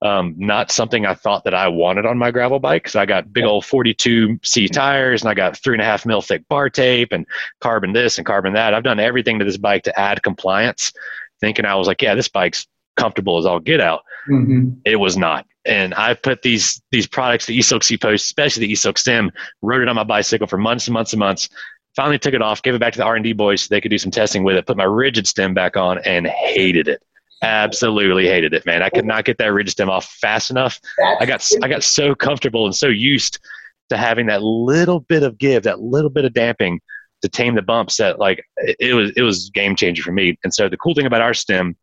Um, 0.00 0.34
not 0.36 0.72
something 0.72 1.06
I 1.06 1.14
thought 1.14 1.44
that 1.44 1.54
I 1.54 1.68
wanted 1.68 2.06
on 2.06 2.18
my 2.18 2.32
gravel 2.32 2.58
bike 2.58 2.82
because 2.82 2.96
I 2.96 3.06
got 3.06 3.32
big 3.32 3.44
old 3.44 3.62
42C 3.62 4.72
tires 4.72 5.22
and 5.22 5.30
I 5.30 5.34
got 5.34 5.56
three 5.56 5.74
and 5.74 5.82
a 5.82 5.84
half 5.84 6.04
mil 6.04 6.20
thick 6.20 6.48
bar 6.48 6.68
tape 6.68 7.12
and 7.12 7.24
carbon 7.60 7.92
this 7.92 8.18
and 8.18 8.26
carbon 8.26 8.54
that. 8.54 8.74
I've 8.74 8.82
done 8.82 8.98
everything 8.98 9.38
to 9.38 9.44
this 9.44 9.58
bike 9.58 9.84
to 9.84 10.00
add 10.00 10.22
compliance, 10.24 10.92
thinking 11.40 11.64
I 11.64 11.76
was 11.76 11.86
like, 11.86 12.02
yeah, 12.02 12.16
this 12.16 12.28
bike's 12.28 12.66
comfortable 12.96 13.38
as 13.38 13.46
all 13.46 13.60
get 13.60 13.80
out. 13.80 14.02
Mm-hmm. 14.28 14.70
It 14.84 14.96
was 14.96 15.16
not. 15.16 15.46
And 15.64 15.94
I 15.94 16.14
put 16.14 16.42
these 16.42 16.82
these 16.90 17.06
products, 17.06 17.46
the 17.46 17.56
E-Silk 17.56 17.84
seat 17.84 18.00
post, 18.00 18.24
especially 18.24 18.66
the 18.66 18.72
E-Silk 18.72 18.98
stem, 18.98 19.30
rode 19.60 19.82
it 19.82 19.88
on 19.88 19.94
my 19.94 20.02
bicycle 20.02 20.48
for 20.48 20.58
months 20.58 20.88
and 20.88 20.94
months 20.94 21.12
and 21.12 21.20
months 21.20 21.48
finally 21.94 22.18
took 22.18 22.34
it 22.34 22.42
off, 22.42 22.62
gave 22.62 22.74
it 22.74 22.80
back 22.80 22.92
to 22.94 22.98
the 22.98 23.04
R&D 23.04 23.32
boys 23.34 23.62
so 23.62 23.68
they 23.70 23.80
could 23.80 23.90
do 23.90 23.98
some 23.98 24.10
testing 24.10 24.44
with 24.44 24.56
it, 24.56 24.66
put 24.66 24.76
my 24.76 24.84
rigid 24.84 25.26
stem 25.26 25.54
back 25.54 25.76
on 25.76 25.98
and 25.98 26.26
hated 26.26 26.88
it. 26.88 27.02
Absolutely 27.42 28.26
hated 28.26 28.54
it, 28.54 28.64
man. 28.64 28.82
I 28.82 28.88
could 28.88 29.04
not 29.04 29.24
get 29.24 29.38
that 29.38 29.52
rigid 29.52 29.72
stem 29.72 29.90
off 29.90 30.06
fast 30.06 30.50
enough. 30.50 30.80
I 31.20 31.26
got 31.26 31.46
I 31.60 31.68
got 31.68 31.82
so 31.82 32.14
comfortable 32.14 32.66
and 32.66 32.74
so 32.74 32.86
used 32.86 33.40
to 33.88 33.96
having 33.96 34.26
that 34.26 34.42
little 34.42 35.00
bit 35.00 35.24
of 35.24 35.38
give, 35.38 35.64
that 35.64 35.80
little 35.80 36.08
bit 36.08 36.24
of 36.24 36.32
damping 36.32 36.80
to 37.22 37.28
tame 37.28 37.56
the 37.56 37.62
bumps 37.62 37.96
that 37.96 38.20
like 38.20 38.44
it 38.56 38.94
was 38.94 39.10
it 39.16 39.22
was 39.22 39.50
game 39.50 39.74
changer 39.74 40.04
for 40.04 40.12
me. 40.12 40.38
And 40.44 40.54
so 40.54 40.68
the 40.68 40.76
cool 40.76 40.94
thing 40.94 41.06
about 41.06 41.20
our 41.20 41.34
stem 41.34 41.76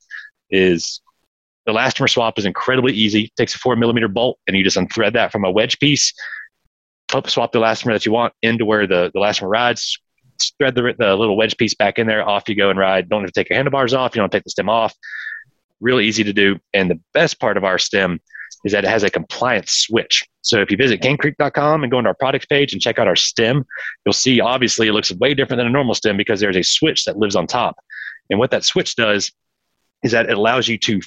is 0.49 1.01
the 1.65 1.73
elastomer 1.73 2.09
swap 2.09 2.39
is 2.39 2.45
incredibly 2.45 2.93
easy. 2.93 3.23
It 3.23 3.35
takes 3.35 3.53
a 3.53 3.59
four 3.59 3.75
millimeter 3.75 4.07
bolt 4.07 4.39
and 4.47 4.55
you 4.55 4.63
just 4.63 4.77
unthread 4.77 5.11
that 5.13 5.33
from 5.33 5.43
a 5.43 5.51
wedge 5.51 5.77
piece 5.79 6.13
swap 7.09 7.51
the 7.51 7.59
elastomer 7.59 7.93
that 7.93 8.05
you 8.05 8.11
want 8.11 8.33
into 8.41 8.65
where 8.65 8.87
the, 8.87 9.11
the 9.13 9.19
elastomer 9.19 9.49
rides, 9.49 9.99
thread 10.57 10.75
the, 10.75 10.95
the 10.97 11.15
little 11.15 11.37
wedge 11.37 11.57
piece 11.57 11.73
back 11.73 11.99
in 11.99 12.07
there, 12.07 12.27
off 12.27 12.47
you 12.47 12.55
go 12.55 12.69
and 12.69 12.79
ride. 12.79 13.09
Don't 13.09 13.21
have 13.21 13.31
to 13.31 13.39
take 13.39 13.49
your 13.49 13.57
handlebars 13.57 13.93
off. 13.93 14.15
You 14.15 14.21
don't 14.21 14.31
take 14.31 14.43
the 14.43 14.49
stem 14.49 14.69
off. 14.69 14.95
Really 15.79 16.05
easy 16.05 16.23
to 16.23 16.33
do. 16.33 16.57
And 16.73 16.89
the 16.89 16.99
best 17.13 17.39
part 17.39 17.57
of 17.57 17.63
our 17.63 17.77
stem 17.77 18.19
is 18.65 18.71
that 18.73 18.83
it 18.83 18.89
has 18.89 19.03
a 19.03 19.09
compliance 19.09 19.71
switch. 19.71 20.23
So 20.41 20.61
if 20.61 20.71
you 20.71 20.77
visit 20.77 21.01
canecreek.com 21.01 21.83
and 21.83 21.91
go 21.91 21.99
into 21.99 22.09
our 22.09 22.15
products 22.15 22.45
page 22.45 22.73
and 22.73 22.81
check 22.81 22.99
out 22.99 23.07
our 23.07 23.15
stem, 23.15 23.65
you'll 24.05 24.13
see 24.13 24.41
obviously 24.41 24.87
it 24.87 24.93
looks 24.93 25.11
way 25.13 25.33
different 25.33 25.59
than 25.59 25.67
a 25.67 25.71
normal 25.71 25.95
stem 25.95 26.17
because 26.17 26.39
there's 26.39 26.57
a 26.57 26.63
switch 26.63 27.05
that 27.05 27.17
lives 27.17 27.35
on 27.35 27.47
top. 27.47 27.77
And 28.29 28.39
what 28.39 28.51
that 28.51 28.63
switch 28.63 28.95
does 28.95 29.31
is 30.03 30.11
that 30.11 30.29
it 30.29 30.37
allows 30.37 30.67
you 30.67 30.77
to 30.79 31.01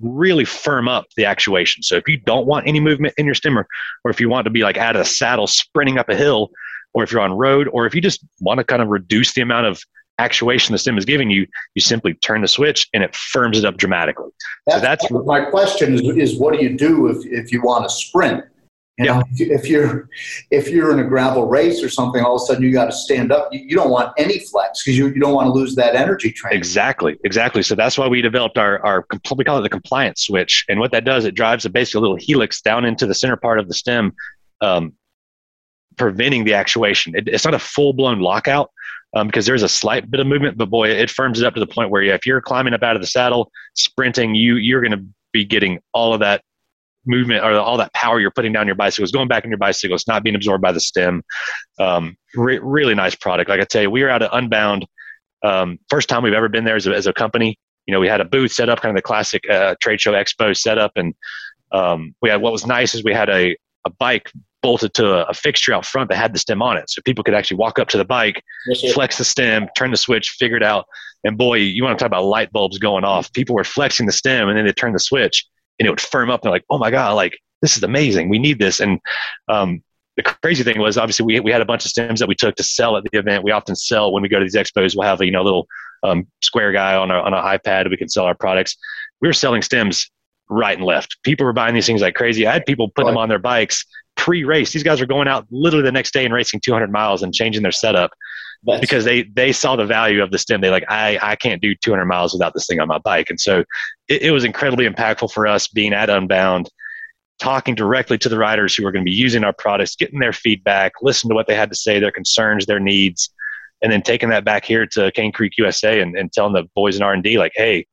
really 0.00 0.44
firm 0.44 0.88
up 0.88 1.06
the 1.16 1.24
actuation. 1.24 1.82
So 1.82 1.96
if 1.96 2.08
you 2.08 2.18
don't 2.18 2.46
want 2.46 2.66
any 2.66 2.80
movement 2.80 3.14
in 3.16 3.26
your 3.26 3.34
stemmer, 3.34 3.64
or 4.04 4.10
if 4.10 4.20
you 4.20 4.28
want 4.28 4.44
to 4.44 4.50
be 4.50 4.62
like 4.62 4.76
out 4.76 4.96
of 4.96 5.00
the 5.00 5.04
saddle 5.04 5.46
sprinting 5.46 5.98
up 5.98 6.08
a 6.08 6.16
hill, 6.16 6.50
or 6.94 7.02
if 7.02 7.12
you're 7.12 7.20
on 7.20 7.32
road, 7.32 7.68
or 7.72 7.86
if 7.86 7.94
you 7.94 8.00
just 8.00 8.24
want 8.40 8.58
to 8.58 8.64
kind 8.64 8.82
of 8.82 8.88
reduce 8.88 9.34
the 9.34 9.40
amount 9.40 9.66
of 9.66 9.82
actuation 10.18 10.72
the 10.72 10.78
stem 10.78 10.98
is 10.98 11.04
giving 11.04 11.30
you, 11.30 11.46
you 11.74 11.80
simply 11.80 12.14
turn 12.14 12.42
the 12.42 12.48
switch 12.48 12.88
and 12.92 13.02
it 13.02 13.14
firms 13.14 13.58
it 13.58 13.64
up 13.64 13.76
dramatically. 13.76 14.30
That's, 14.66 14.80
so 14.80 15.14
that's 15.16 15.26
my 15.26 15.44
question 15.44 15.94
is, 15.94 16.00
is 16.00 16.38
what 16.38 16.54
do 16.54 16.62
you 16.62 16.76
do 16.76 17.06
if, 17.06 17.24
if 17.24 17.52
you 17.52 17.62
want 17.62 17.84
to 17.84 17.90
sprint? 17.90 18.44
You 18.98 19.04
know, 19.04 19.22
if 19.32 19.68
you're 19.68 20.08
if 20.50 20.68
you're 20.68 20.90
in 20.92 20.98
a 20.98 21.08
gravel 21.08 21.46
race 21.46 21.84
or 21.84 21.88
something, 21.88 22.22
all 22.22 22.34
of 22.34 22.42
a 22.42 22.46
sudden 22.46 22.64
you 22.64 22.72
got 22.72 22.86
to 22.86 22.92
stand 22.92 23.30
up. 23.30 23.48
You, 23.52 23.60
you 23.60 23.76
don't 23.76 23.90
want 23.90 24.12
any 24.18 24.40
flex 24.40 24.82
because 24.82 24.98
you, 24.98 25.06
you 25.08 25.20
don't 25.20 25.34
want 25.34 25.46
to 25.46 25.52
lose 25.52 25.76
that 25.76 25.94
energy 25.94 26.32
train. 26.32 26.56
Exactly, 26.56 27.16
exactly. 27.24 27.62
So 27.62 27.76
that's 27.76 27.96
why 27.96 28.08
we 28.08 28.20
developed 28.20 28.58
our 28.58 28.84
our 28.84 29.06
we 29.36 29.44
call 29.44 29.58
it 29.58 29.62
the 29.62 29.68
compliance 29.68 30.22
switch, 30.22 30.64
and 30.68 30.80
what 30.80 30.90
that 30.90 31.04
does, 31.04 31.24
it 31.24 31.36
drives 31.36 31.64
a 31.64 31.70
basically 31.70 31.98
a 31.98 32.02
little 32.02 32.16
helix 32.16 32.60
down 32.60 32.84
into 32.84 33.06
the 33.06 33.14
center 33.14 33.36
part 33.36 33.60
of 33.60 33.68
the 33.68 33.74
stem, 33.74 34.12
um, 34.60 34.94
preventing 35.96 36.44
the 36.44 36.54
actuation. 36.54 37.14
It, 37.14 37.28
it's 37.28 37.44
not 37.44 37.54
a 37.54 37.60
full 37.60 37.92
blown 37.92 38.18
lockout, 38.18 38.72
um, 39.14 39.28
because 39.28 39.46
there's 39.46 39.62
a 39.62 39.68
slight 39.68 40.10
bit 40.10 40.20
of 40.20 40.26
movement, 40.26 40.58
but 40.58 40.70
boy, 40.70 40.88
it 40.88 41.08
firms 41.08 41.40
it 41.40 41.46
up 41.46 41.54
to 41.54 41.60
the 41.60 41.66
point 41.66 41.90
where 41.90 42.02
yeah, 42.02 42.14
if 42.14 42.26
you're 42.26 42.40
climbing 42.40 42.74
up 42.74 42.82
out 42.82 42.96
of 42.96 43.02
the 43.02 43.08
saddle, 43.08 43.50
sprinting, 43.74 44.34
you 44.34 44.56
you're 44.56 44.82
going 44.82 44.98
to 44.98 45.04
be 45.32 45.44
getting 45.44 45.78
all 45.92 46.12
of 46.14 46.20
that 46.20 46.42
movement 47.08 47.44
or 47.44 47.52
all 47.54 47.76
that 47.78 47.92
power 47.94 48.20
you're 48.20 48.30
putting 48.30 48.52
down 48.52 48.66
your 48.66 48.76
bicycle 48.76 49.04
is 49.04 49.10
going 49.10 49.28
back 49.28 49.44
in 49.44 49.50
your 49.50 49.58
bicycle. 49.58 49.94
It's 49.94 50.06
not 50.06 50.22
being 50.22 50.36
absorbed 50.36 50.62
by 50.62 50.72
the 50.72 50.80
stem. 50.80 51.22
Um, 51.80 52.16
re- 52.34 52.60
really 52.62 52.94
nice 52.94 53.14
product. 53.14 53.48
Like 53.48 53.60
I 53.60 53.64
tell 53.64 53.82
you, 53.82 53.90
we 53.90 54.02
were 54.02 54.10
out 54.10 54.22
at 54.22 54.30
Unbound. 54.32 54.86
Um, 55.42 55.78
first 55.88 56.08
time 56.08 56.22
we've 56.22 56.32
ever 56.32 56.48
been 56.48 56.64
there 56.64 56.76
as 56.76 56.86
a, 56.86 56.94
as 56.94 57.06
a 57.06 57.12
company. 57.12 57.58
You 57.86 57.92
know, 57.92 58.00
we 58.00 58.08
had 58.08 58.20
a 58.20 58.24
booth 58.24 58.52
set 58.52 58.68
up, 58.68 58.80
kind 58.80 58.90
of 58.90 58.96
the 58.96 59.02
classic 59.02 59.48
uh, 59.48 59.74
trade 59.80 60.00
show 60.00 60.12
expo 60.12 60.56
setup, 60.56 60.92
and 60.96 61.14
um, 61.72 62.14
we 62.20 62.28
had 62.28 62.42
what 62.42 62.52
was 62.52 62.66
nice 62.66 62.94
is 62.94 63.02
we 63.02 63.14
had 63.14 63.30
a 63.30 63.56
a 63.84 63.90
bike 63.98 64.30
bolted 64.60 64.92
to 64.92 65.14
a, 65.14 65.22
a, 65.24 65.34
fixture 65.34 65.72
out 65.72 65.86
front 65.86 66.10
that 66.10 66.16
had 66.16 66.34
the 66.34 66.38
stem 66.38 66.60
on 66.60 66.76
it, 66.76 66.90
so 66.90 67.00
people 67.02 67.24
could 67.24 67.34
actually 67.34 67.56
walk 67.56 67.78
up 67.78 67.88
to 67.88 67.96
the 67.96 68.04
bike, 68.04 68.42
flex 68.92 69.16
the 69.16 69.24
stem, 69.24 69.68
turn 69.76 69.90
the 69.90 69.96
switch, 69.96 70.30
figure 70.30 70.56
it 70.56 70.62
out. 70.62 70.84
And 71.24 71.38
boy, 71.38 71.58
you 71.58 71.82
want 71.82 71.98
to 71.98 72.02
talk 72.02 72.08
about 72.08 72.24
light 72.24 72.52
bulbs 72.52 72.78
going 72.78 73.04
off. 73.04 73.32
People 73.32 73.54
were 73.54 73.64
flexing 73.64 74.06
the 74.06 74.12
stem, 74.12 74.48
and 74.48 74.58
then 74.58 74.66
they 74.66 74.72
turned 74.72 74.94
the 74.94 75.00
switch, 75.00 75.46
and 75.78 75.86
it 75.86 75.90
would 75.90 76.00
firm 76.00 76.30
up 76.30 76.40
and 76.40 76.46
they're 76.46 76.52
like, 76.52 76.64
oh 76.70 76.78
my 76.78 76.90
God, 76.90 77.14
like 77.14 77.38
this 77.62 77.76
is 77.76 77.82
amazing. 77.82 78.28
We 78.28 78.38
need 78.38 78.58
this. 78.58 78.80
And 78.80 79.00
um, 79.48 79.82
the 80.16 80.22
crazy 80.22 80.62
thing 80.62 80.78
was 80.78 80.98
obviously 80.98 81.24
we, 81.26 81.40
we 81.40 81.50
had 81.50 81.60
a 81.60 81.66
bunch 81.66 81.84
of 81.84 81.90
stems 81.90 82.20
that 82.20 82.28
we 82.28 82.34
took 82.34 82.56
to 82.56 82.62
sell 82.62 82.96
at 82.96 83.04
the 83.04 83.18
event. 83.18 83.44
We 83.44 83.52
often 83.52 83.76
sell 83.76 84.12
when 84.12 84.22
we 84.22 84.28
go 84.28 84.38
to 84.38 84.44
these 84.44 84.56
expos, 84.56 84.94
we'll 84.96 85.06
have 85.06 85.20
a, 85.20 85.24
you 85.24 85.32
know, 85.32 85.42
little 85.42 85.66
um, 86.02 86.26
square 86.42 86.72
guy 86.72 86.94
on, 86.96 87.10
a, 87.10 87.14
on 87.14 87.34
an 87.34 87.42
iPad. 87.42 87.90
We 87.90 87.96
can 87.96 88.08
sell 88.08 88.24
our 88.24 88.34
products. 88.34 88.76
We 89.20 89.28
were 89.28 89.32
selling 89.32 89.62
stems 89.62 90.10
right 90.48 90.76
and 90.76 90.86
left. 90.86 91.18
People 91.24 91.46
were 91.46 91.52
buying 91.52 91.74
these 91.74 91.86
things 91.86 92.00
like 92.00 92.14
crazy. 92.14 92.46
I 92.46 92.52
had 92.52 92.66
people 92.66 92.90
put 92.90 93.06
them 93.06 93.16
on 93.16 93.28
their 93.28 93.38
bikes 93.38 93.84
pre-race. 94.16 94.72
These 94.72 94.82
guys 94.82 95.00
were 95.00 95.06
going 95.06 95.28
out 95.28 95.46
literally 95.50 95.84
the 95.84 95.92
next 95.92 96.12
day 96.12 96.24
and 96.24 96.34
racing 96.34 96.60
200 96.60 96.90
miles 96.90 97.22
and 97.22 97.32
changing 97.32 97.62
their 97.62 97.72
setup 97.72 98.10
That's, 98.64 98.80
because 98.80 99.04
they 99.04 99.22
they 99.22 99.52
saw 99.52 99.76
the 99.76 99.86
value 99.86 100.22
of 100.22 100.30
the 100.30 100.38
stem. 100.38 100.60
They 100.60 100.70
like 100.70 100.84
I 100.88 101.18
I 101.22 101.36
can't 101.36 101.62
do 101.62 101.74
200 101.74 102.04
miles 102.06 102.32
without 102.32 102.54
this 102.54 102.66
thing 102.66 102.80
on 102.80 102.88
my 102.88 102.98
bike, 102.98 103.30
and 103.30 103.40
so 103.40 103.64
it, 104.08 104.22
it 104.22 104.30
was 104.32 104.44
incredibly 104.44 104.88
impactful 104.88 105.32
for 105.32 105.46
us 105.46 105.68
being 105.68 105.92
at 105.92 106.10
Unbound, 106.10 106.68
talking 107.38 107.74
directly 107.74 108.18
to 108.18 108.28
the 108.28 108.38
riders 108.38 108.74
who 108.74 108.86
are 108.86 108.92
going 108.92 109.04
to 109.04 109.08
be 109.08 109.16
using 109.16 109.44
our 109.44 109.52
products, 109.52 109.94
getting 109.96 110.18
their 110.18 110.32
feedback, 110.32 110.92
listen 111.02 111.28
to 111.28 111.34
what 111.34 111.46
they 111.46 111.54
had 111.54 111.70
to 111.70 111.76
say, 111.76 112.00
their 112.00 112.10
concerns, 112.10 112.66
their 112.66 112.80
needs, 112.80 113.30
and 113.82 113.92
then 113.92 114.02
taking 114.02 114.28
that 114.30 114.44
back 114.44 114.64
here 114.64 114.86
to 114.86 115.12
Cane 115.12 115.32
Creek 115.32 115.52
USA 115.58 116.00
and, 116.00 116.16
and 116.16 116.32
telling 116.32 116.52
the 116.52 116.64
boys 116.74 116.96
in 116.96 117.02
R 117.02 117.12
and 117.12 117.22
D 117.22 117.38
like, 117.38 117.52
hey, 117.54 117.86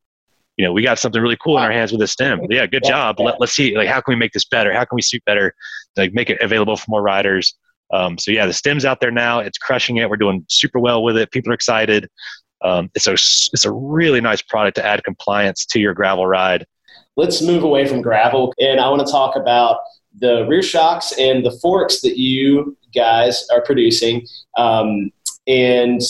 you 0.57 0.65
know, 0.65 0.71
we 0.71 0.81
got 0.81 0.99
something 0.99 1.21
really 1.21 1.37
cool 1.43 1.57
in 1.57 1.63
our 1.63 1.71
hands 1.71 1.91
with 1.91 1.99
this 1.99 2.11
stem. 2.11 2.39
Yeah, 2.49 2.65
good 2.65 2.83
job. 2.83 3.19
Let, 3.19 3.41
us 3.41 3.51
see, 3.51 3.75
like, 3.75 3.89
how 3.89 3.99
can 3.99 4.13
we 4.13 4.15
make 4.15 4.31
this 4.31 4.45
better? 4.45 4.73
How 4.73 4.85
can 4.85 4.95
we 4.95 5.01
suit 5.01 5.23
better? 5.25 5.53
Like, 5.97 6.13
make 6.13 6.29
it 6.29 6.39
available 6.41 6.77
for 6.77 6.85
more 6.87 7.01
riders. 7.01 7.55
Um, 7.93 8.17
so 8.17 8.31
yeah, 8.31 8.45
the 8.45 8.53
stem's 8.53 8.85
out 8.85 8.99
there 8.99 9.11
now. 9.11 9.39
It's 9.39 9.57
crushing 9.57 9.97
it. 9.97 10.09
We're 10.09 10.17
doing 10.17 10.45
super 10.49 10.79
well 10.79 11.03
with 11.03 11.17
it. 11.17 11.31
People 11.31 11.51
are 11.51 11.55
excited. 11.55 12.09
Um, 12.63 12.89
it's 12.95 13.07
a 13.07 13.13
it's 13.13 13.65
a 13.65 13.71
really 13.71 14.21
nice 14.21 14.41
product 14.41 14.77
to 14.77 14.85
add 14.85 15.03
compliance 15.03 15.65
to 15.67 15.79
your 15.79 15.93
gravel 15.93 16.25
ride. 16.25 16.65
Let's 17.15 17.41
move 17.41 17.63
away 17.63 17.85
from 17.87 18.01
gravel, 18.01 18.53
and 18.59 18.79
I 18.79 18.89
want 18.89 19.05
to 19.05 19.11
talk 19.11 19.35
about 19.35 19.79
the 20.19 20.45
rear 20.47 20.63
shocks 20.63 21.13
and 21.19 21.45
the 21.45 21.51
forks 21.61 22.01
that 22.01 22.17
you 22.17 22.75
guys 22.93 23.45
are 23.53 23.61
producing. 23.61 24.25
Um, 24.57 25.11
and 25.47 26.01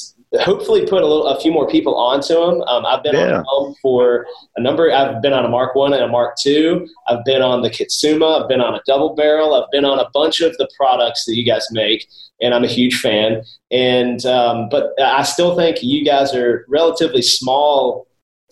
hopefully 0.41 0.86
put 0.86 1.03
a 1.03 1.07
little 1.07 1.27
a 1.27 1.39
few 1.39 1.51
more 1.51 1.67
people 1.67 1.95
onto 1.95 2.33
them. 2.33 2.61
Um, 2.63 2.86
I've 2.86 3.03
been 3.03 3.15
yeah. 3.15 3.41
on 3.41 3.65
them 3.65 3.75
for 3.81 4.25
a 4.55 4.61
number. 4.61 4.91
I've 4.91 5.21
been 5.21 5.33
on 5.33 5.45
a 5.45 5.49
Mark 5.49 5.75
One 5.75 5.93
and 5.93 6.03
a 6.03 6.07
Mark 6.07 6.38
Two. 6.38 6.88
I've 7.07 7.23
been 7.25 7.41
on 7.41 7.61
the 7.61 7.69
Kitsuma. 7.69 8.43
I've 8.43 8.49
been 8.49 8.61
on 8.61 8.75
a 8.75 8.81
double 8.86 9.15
barrel. 9.15 9.53
I've 9.53 9.69
been 9.71 9.86
on 9.86 9.99
a 9.99 10.09
bunch 10.13 10.41
of 10.41 10.55
the 10.57 10.69
products 10.77 11.25
that 11.25 11.36
you 11.36 11.45
guys 11.45 11.67
make, 11.71 12.07
and 12.41 12.53
I'm 12.53 12.63
a 12.63 12.67
huge 12.67 12.99
fan. 12.99 13.43
And 13.71 14.25
um, 14.25 14.69
but 14.69 14.93
I 15.01 15.23
still 15.23 15.55
think 15.55 15.81
you 15.81 16.05
guys 16.05 16.33
are 16.33 16.65
relatively 16.67 17.21
small 17.21 18.07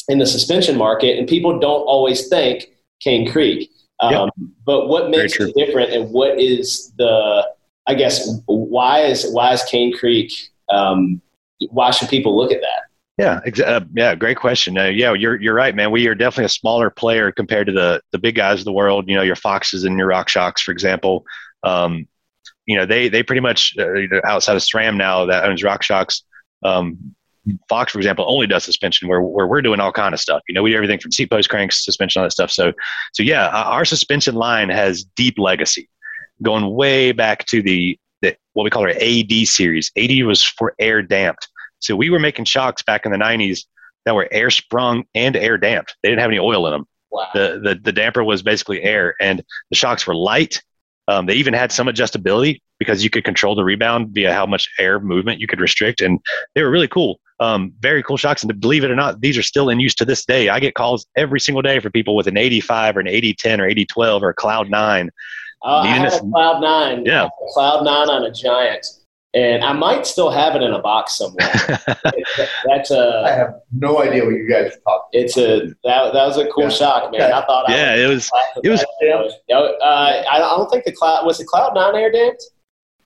in 0.07 0.19
the 0.19 0.25
suspension 0.25 0.77
market, 0.77 1.17
and 1.17 1.27
people 1.27 1.59
don't 1.59 1.83
always 1.83 2.27
think 2.27 2.67
Cane 2.99 3.29
Creek. 3.31 3.69
Um, 3.99 4.11
yep. 4.11 4.29
But 4.65 4.87
what 4.87 5.09
makes 5.09 5.39
it 5.39 5.55
different, 5.55 5.91
and 5.91 6.11
what 6.11 6.39
is 6.39 6.91
the 6.97 7.47
I 7.87 7.95
guess 7.95 8.29
why 8.45 9.01
is 9.01 9.29
why 9.31 9.53
is 9.53 9.63
Cane 9.63 9.95
Creek 9.95 10.31
um, 10.69 11.21
why 11.69 11.91
should 11.91 12.09
people 12.09 12.35
look 12.35 12.51
at 12.51 12.61
that? 12.61 12.83
Yeah, 13.17 13.41
exa- 13.45 13.67
uh, 13.67 13.85
yeah, 13.93 14.15
great 14.15 14.37
question. 14.37 14.77
Uh, 14.77 14.85
yeah, 14.85 15.13
you're 15.13 15.39
you're 15.39 15.53
right, 15.53 15.75
man. 15.75 15.91
We 15.91 16.07
are 16.07 16.15
definitely 16.15 16.45
a 16.45 16.49
smaller 16.49 16.89
player 16.89 17.31
compared 17.31 17.67
to 17.67 17.73
the 17.73 18.01
the 18.11 18.17
big 18.17 18.35
guys 18.35 18.59
of 18.59 18.65
the 18.65 18.71
world. 18.71 19.07
You 19.07 19.15
know, 19.15 19.21
your 19.21 19.35
Foxes 19.35 19.83
and 19.83 19.97
your 19.97 20.09
RockShox, 20.09 20.61
for 20.61 20.71
example. 20.71 21.23
Um, 21.63 22.07
you 22.65 22.75
know, 22.75 22.85
they 22.85 23.09
they 23.09 23.21
pretty 23.21 23.41
much 23.41 23.75
uh, 23.77 23.85
outside 24.25 24.55
of 24.55 24.63
SRAM 24.63 24.97
now 24.97 25.25
that 25.25 25.45
owns 25.45 25.61
RockShox. 25.61 26.23
Um, 26.63 27.15
Fox, 27.67 27.91
for 27.91 27.99
example, 27.99 28.25
only 28.27 28.47
does 28.47 28.63
suspension 28.63 29.07
where, 29.07 29.21
where 29.21 29.47
we're 29.47 29.61
doing 29.61 29.79
all 29.79 29.91
kind 29.91 30.13
of 30.13 30.19
stuff. 30.19 30.41
You 30.47 30.55
know, 30.55 30.63
we 30.63 30.71
do 30.71 30.77
everything 30.77 30.99
from 30.99 31.11
seat 31.11 31.29
post 31.29 31.49
cranks, 31.49 31.83
suspension, 31.83 32.21
all 32.21 32.25
that 32.25 32.31
stuff. 32.31 32.51
So, 32.51 32.71
so 33.11 33.21
yeah, 33.21 33.49
our 33.49 33.85
suspension 33.85 34.35
line 34.35 34.69
has 34.69 35.03
deep 35.03 35.37
legacy, 35.37 35.89
going 36.41 36.73
way 36.73 37.11
back 37.11 37.45
to 37.47 37.61
the 37.61 37.99
what 38.53 38.63
we 38.63 38.69
call 38.69 38.83
our 38.83 38.89
AD 38.89 39.47
series. 39.47 39.91
AD 39.97 40.23
was 40.25 40.43
for 40.43 40.73
air 40.79 41.01
damped. 41.01 41.47
So 41.79 41.95
we 41.95 42.09
were 42.09 42.19
making 42.19 42.45
shocks 42.45 42.81
back 42.81 43.05
in 43.05 43.11
the 43.11 43.17
90s 43.17 43.65
that 44.05 44.15
were 44.15 44.27
air 44.31 44.49
sprung 44.49 45.03
and 45.15 45.35
air 45.35 45.57
damped. 45.57 45.95
They 46.01 46.09
didn't 46.09 46.21
have 46.21 46.29
any 46.29 46.39
oil 46.39 46.65
in 46.67 46.73
them. 46.73 46.87
Wow. 47.11 47.27
The, 47.33 47.59
the, 47.63 47.75
the 47.75 47.91
damper 47.91 48.23
was 48.23 48.41
basically 48.41 48.81
air, 48.81 49.15
and 49.21 49.43
the 49.69 49.75
shocks 49.75 50.07
were 50.07 50.15
light. 50.15 50.61
Um, 51.07 51.25
they 51.25 51.35
even 51.35 51.53
had 51.53 51.71
some 51.71 51.87
adjustability 51.87 52.61
because 52.79 53.03
you 53.03 53.09
could 53.09 53.23
control 53.23 53.55
the 53.55 53.63
rebound 53.63 54.09
via 54.09 54.33
how 54.33 54.45
much 54.45 54.69
air 54.79 54.99
movement 54.99 55.39
you 55.39 55.47
could 55.47 55.59
restrict, 55.59 56.01
and 56.01 56.19
they 56.55 56.63
were 56.63 56.71
really 56.71 56.87
cool. 56.87 57.19
Um, 57.39 57.73
very 57.81 58.01
cool 58.01 58.17
shocks, 58.17 58.41
and 58.41 58.59
believe 58.59 58.83
it 58.83 58.91
or 58.91 58.95
not, 58.95 59.21
these 59.21 59.37
are 59.37 59.43
still 59.43 59.69
in 59.69 59.79
use 59.79 59.93
to 59.95 60.05
this 60.05 60.25
day. 60.25 60.49
I 60.49 60.59
get 60.59 60.75
calls 60.75 61.05
every 61.15 61.39
single 61.39 61.61
day 61.61 61.79
for 61.79 61.89
people 61.89 62.15
with 62.15 62.27
an 62.27 62.37
85 62.37 62.97
or 62.97 62.99
an 63.01 63.07
8010 63.07 63.61
or 63.61 63.65
8012 63.65 64.23
or 64.23 64.29
a 64.29 64.33
Cloud 64.33 64.69
9. 64.69 65.09
Uh, 65.63 65.79
I 65.79 65.87
had 65.87 66.13
a 66.13 66.19
Cloud 66.19 66.61
9. 66.61 67.05
Yeah. 67.05 67.29
Cloud 67.53 67.83
9 67.83 68.09
on 68.09 68.23
a 68.25 68.31
Giant 68.31 68.85
and 69.33 69.63
I 69.63 69.73
might 69.73 70.05
still 70.05 70.29
have 70.29 70.55
it 70.55 70.61
in 70.61 70.73
a 70.73 70.79
box 70.81 71.15
somewhere. 71.17 71.51
That's 72.65 72.91
a. 72.91 73.23
I 73.25 73.31
have 73.31 73.55
no 73.71 74.01
idea 74.01 74.23
what 74.23 74.35
you 74.35 74.47
guys 74.47 74.73
are 74.73 74.79
talking. 74.85 75.21
It's 75.21 75.37
a 75.37 75.73
that, 75.83 76.13
that 76.13 76.25
was 76.25 76.37
a 76.37 76.47
cool 76.51 76.65
yeah. 76.65 76.69
shock, 76.69 77.11
man. 77.11 77.21
Okay. 77.21 77.31
I 77.31 77.45
thought. 77.45 77.65
Yeah, 77.69 77.93
I 77.93 77.95
it 77.95 78.07
was. 78.07 78.31
It 78.63 78.69
was. 78.69 79.33
Uh, 79.51 80.23
I 80.31 80.37
don't 80.37 80.69
think 80.69 80.85
the 80.85 80.91
cloud 80.91 81.25
was 81.25 81.39
the 81.39 81.45
cloud 81.45 81.73
nine 81.73 81.95
air 81.95 82.11
damped. 82.11 82.43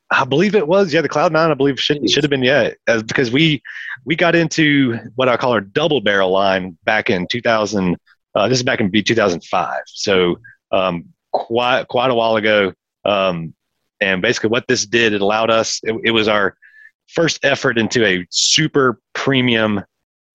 I 0.09 0.25
believe 0.25 0.55
it 0.55 0.67
was. 0.67 0.93
Yeah, 0.93 1.01
the 1.01 1.09
Cloud 1.09 1.33
Nine. 1.33 1.51
I 1.51 1.53
believe 1.53 1.77
should 1.79 2.09
should 2.09 2.23
have 2.23 2.29
been. 2.29 2.43
Yeah, 2.43 2.71
uh, 2.87 3.01
because 3.01 3.29
we 3.29 3.61
we 4.05 4.15
got 4.15 4.35
into 4.35 4.97
what 5.15 5.27
I 5.27 5.35
call 5.35 5.51
our 5.51 5.59
double 5.59 5.99
barrel 5.99 6.31
line 6.31 6.77
back 6.85 7.09
in 7.09 7.27
2000. 7.27 7.97
Uh, 8.33 8.47
this 8.47 8.59
is 8.59 8.63
back 8.63 8.79
in 8.79 8.89
2005. 8.89 9.81
So 9.87 10.39
um, 10.71 11.05
quite 11.37 11.87
quite 11.87 12.11
a 12.11 12.15
while 12.15 12.35
ago. 12.35 12.73
Um, 13.05 13.53
and 14.01 14.21
basically, 14.21 14.49
what 14.49 14.65
this 14.67 14.85
did, 14.85 15.13
it 15.13 15.21
allowed 15.21 15.49
us, 15.49 15.79
it, 15.83 15.95
it 16.03 16.11
was 16.11 16.27
our 16.27 16.55
first 17.07 17.39
effort 17.43 17.77
into 17.77 18.05
a 18.05 18.25
super 18.29 18.99
premium 19.13 19.83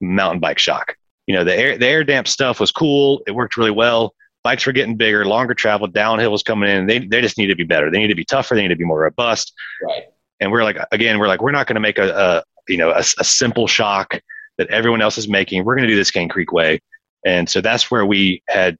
mountain 0.01 0.41
bike 0.41 0.59
shock. 0.59 0.97
You 1.27 1.37
know, 1.37 1.45
the 1.45 1.57
air, 1.57 1.79
the 1.79 1.87
air 1.87 2.03
damp 2.03 2.27
stuff 2.27 2.59
was 2.59 2.73
cool. 2.73 3.23
It 3.27 3.33
worked 3.33 3.57
really 3.57 3.71
well. 3.71 4.15
Bikes 4.43 4.67
were 4.67 4.73
getting 4.73 4.97
bigger, 4.97 5.25
longer 5.25 5.55
travel, 5.55 5.87
downhill 5.87 6.33
was 6.33 6.43
coming 6.43 6.69
in. 6.69 6.87
They, 6.87 6.99
they 6.99 7.21
just 7.21 7.39
need 7.39 7.47
to 7.47 7.55
be 7.55 7.63
better. 7.63 7.91
They 7.91 7.99
need 7.99 8.09
to 8.09 8.17
be 8.17 8.25
tougher. 8.25 8.57
They 8.57 8.63
need 8.63 8.69
to 8.69 8.77
be 8.77 8.85
more 8.85 9.01
robust. 9.01 9.53
Right. 9.81 10.05
And 10.41 10.51
we're 10.51 10.65
like, 10.65 10.79
again, 10.91 11.21
we're 11.21 11.29
like, 11.29 11.41
we're 11.41 11.53
not 11.53 11.69
going 11.69 11.77
to 11.77 11.81
make 11.81 11.99
a, 11.99 12.11
a, 12.13 12.43
you 12.69 12.77
know, 12.77 12.91
a, 12.91 13.05
a 13.19 13.25
simple 13.25 13.69
shock 13.69 14.19
that 14.59 14.69
everyone 14.69 15.01
else 15.01 15.17
is 15.17 15.29
making. 15.29 15.65
We're 15.65 15.77
going 15.77 15.87
to 15.87 15.93
do 15.93 15.97
this 15.97 16.11
Cane 16.11 16.29
Creek 16.29 16.53
way. 16.53 16.81
And 17.25 17.49
so 17.49 17.61
that's 17.61 17.89
where 17.89 18.05
we 18.05 18.43
had 18.49 18.77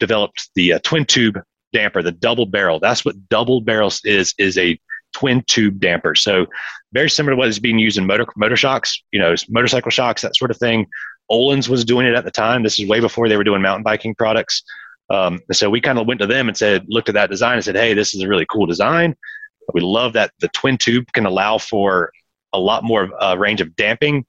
developed 0.00 0.50
the 0.56 0.72
uh, 0.72 0.80
twin 0.82 1.04
tube 1.04 1.38
damper, 1.72 2.02
the 2.02 2.12
double 2.12 2.46
barrel. 2.46 2.78
That's 2.80 3.04
what 3.04 3.28
double 3.28 3.60
barrels 3.60 4.00
is, 4.04 4.34
is 4.38 4.56
a 4.58 4.78
twin 5.12 5.42
tube 5.46 5.80
damper. 5.80 6.14
So 6.14 6.46
very 6.92 7.10
similar 7.10 7.32
to 7.32 7.36
what 7.36 7.48
is 7.48 7.58
being 7.58 7.78
used 7.78 7.98
in 7.98 8.06
motor, 8.06 8.26
motor 8.36 8.56
shocks, 8.56 9.02
you 9.12 9.18
know, 9.18 9.34
motorcycle 9.48 9.90
shocks, 9.90 10.22
that 10.22 10.36
sort 10.36 10.50
of 10.50 10.58
thing. 10.58 10.86
Öhlins 11.30 11.68
was 11.68 11.84
doing 11.84 12.06
it 12.06 12.14
at 12.14 12.24
the 12.24 12.30
time. 12.30 12.62
This 12.62 12.78
is 12.78 12.88
way 12.88 13.00
before 13.00 13.28
they 13.28 13.36
were 13.36 13.44
doing 13.44 13.62
mountain 13.62 13.82
biking 13.82 14.14
products. 14.14 14.62
Um, 15.08 15.40
so 15.52 15.70
we 15.70 15.80
kind 15.80 15.98
of 15.98 16.06
went 16.06 16.20
to 16.20 16.26
them 16.26 16.48
and 16.48 16.56
said, 16.56 16.84
looked 16.88 17.08
at 17.08 17.14
that 17.14 17.30
design 17.30 17.54
and 17.54 17.64
said, 17.64 17.76
hey, 17.76 17.94
this 17.94 18.14
is 18.14 18.22
a 18.22 18.28
really 18.28 18.46
cool 18.50 18.66
design. 18.66 19.16
We 19.72 19.80
love 19.80 20.12
that 20.14 20.32
the 20.40 20.48
twin 20.48 20.78
tube 20.78 21.12
can 21.12 21.26
allow 21.26 21.58
for 21.58 22.12
a 22.52 22.58
lot 22.58 22.84
more 22.84 23.10
uh, 23.22 23.36
range 23.36 23.60
of 23.60 23.74
damping. 23.76 24.24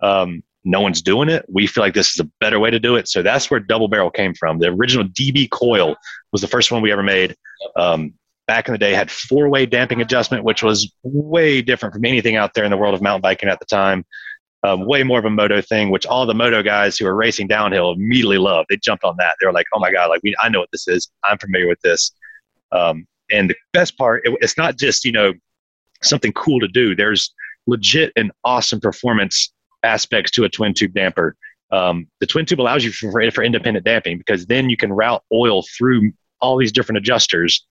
Um, 0.00 0.42
no 0.64 0.80
one's 0.80 1.02
doing 1.02 1.28
it. 1.28 1.44
We 1.48 1.66
feel 1.66 1.82
like 1.82 1.94
this 1.94 2.12
is 2.12 2.20
a 2.20 2.30
better 2.40 2.58
way 2.58 2.70
to 2.70 2.80
do 2.80 2.96
it. 2.96 3.08
So 3.08 3.22
that's 3.22 3.50
where 3.50 3.60
double 3.60 3.88
barrel 3.88 4.10
came 4.10 4.34
from. 4.34 4.58
The 4.58 4.68
original 4.68 5.06
DB 5.06 5.50
coil 5.50 5.96
was 6.32 6.40
the 6.40 6.48
first 6.48 6.72
one 6.72 6.82
we 6.82 6.90
ever 6.90 7.02
made. 7.02 7.36
Um, 7.76 8.14
back 8.46 8.68
in 8.68 8.72
the 8.72 8.78
day 8.78 8.92
had 8.92 9.10
four 9.10 9.48
way 9.48 9.66
damping 9.66 10.00
adjustment, 10.00 10.44
which 10.44 10.62
was 10.62 10.90
way 11.02 11.62
different 11.62 11.94
from 11.94 12.04
anything 12.04 12.36
out 12.36 12.54
there 12.54 12.64
in 12.64 12.70
the 12.70 12.76
world 12.76 12.94
of 12.94 13.02
mountain 13.02 13.22
biking 13.22 13.48
at 13.48 13.58
the 13.58 13.66
time. 13.66 14.04
Um, 14.62 14.86
way 14.86 15.02
more 15.02 15.18
of 15.18 15.26
a 15.26 15.30
moto 15.30 15.60
thing, 15.60 15.90
which 15.90 16.06
all 16.06 16.24
the 16.24 16.34
moto 16.34 16.62
guys 16.62 16.96
who 16.96 17.06
are 17.06 17.14
racing 17.14 17.48
downhill 17.48 17.92
immediately 17.92 18.38
loved. 18.38 18.68
They 18.70 18.78
jumped 18.78 19.04
on 19.04 19.14
that. 19.18 19.36
They 19.38 19.46
were 19.46 19.52
like, 19.52 19.66
"Oh 19.74 19.78
my 19.78 19.92
god! 19.92 20.08
Like 20.08 20.22
we, 20.22 20.34
I 20.42 20.48
know 20.48 20.60
what 20.60 20.70
this 20.72 20.88
is. 20.88 21.10
I'm 21.22 21.36
familiar 21.36 21.68
with 21.68 21.80
this." 21.82 22.12
Um, 22.72 23.06
and 23.30 23.50
the 23.50 23.56
best 23.74 23.98
part, 23.98 24.22
it, 24.24 24.34
it's 24.40 24.56
not 24.56 24.78
just 24.78 25.04
you 25.04 25.12
know 25.12 25.34
something 26.02 26.32
cool 26.32 26.60
to 26.60 26.68
do. 26.68 26.96
There's 26.96 27.34
legit 27.66 28.10
and 28.16 28.32
awesome 28.42 28.80
performance 28.80 29.52
aspects 29.84 30.30
to 30.32 30.44
a 30.44 30.48
twin 30.48 30.74
tube 30.74 30.94
damper. 30.94 31.36
Um, 31.70 32.06
the 32.20 32.26
twin 32.26 32.46
tube 32.46 32.60
allows 32.60 32.84
you 32.84 32.92
for, 32.92 33.30
for 33.30 33.42
independent 33.44 33.84
damping 33.84 34.18
because 34.18 34.46
then 34.46 34.70
you 34.70 34.76
can 34.76 34.92
route 34.92 35.22
oil 35.32 35.64
through 35.76 36.12
all 36.40 36.56
these 36.56 36.72
different 36.72 36.98
adjusters 36.98 37.66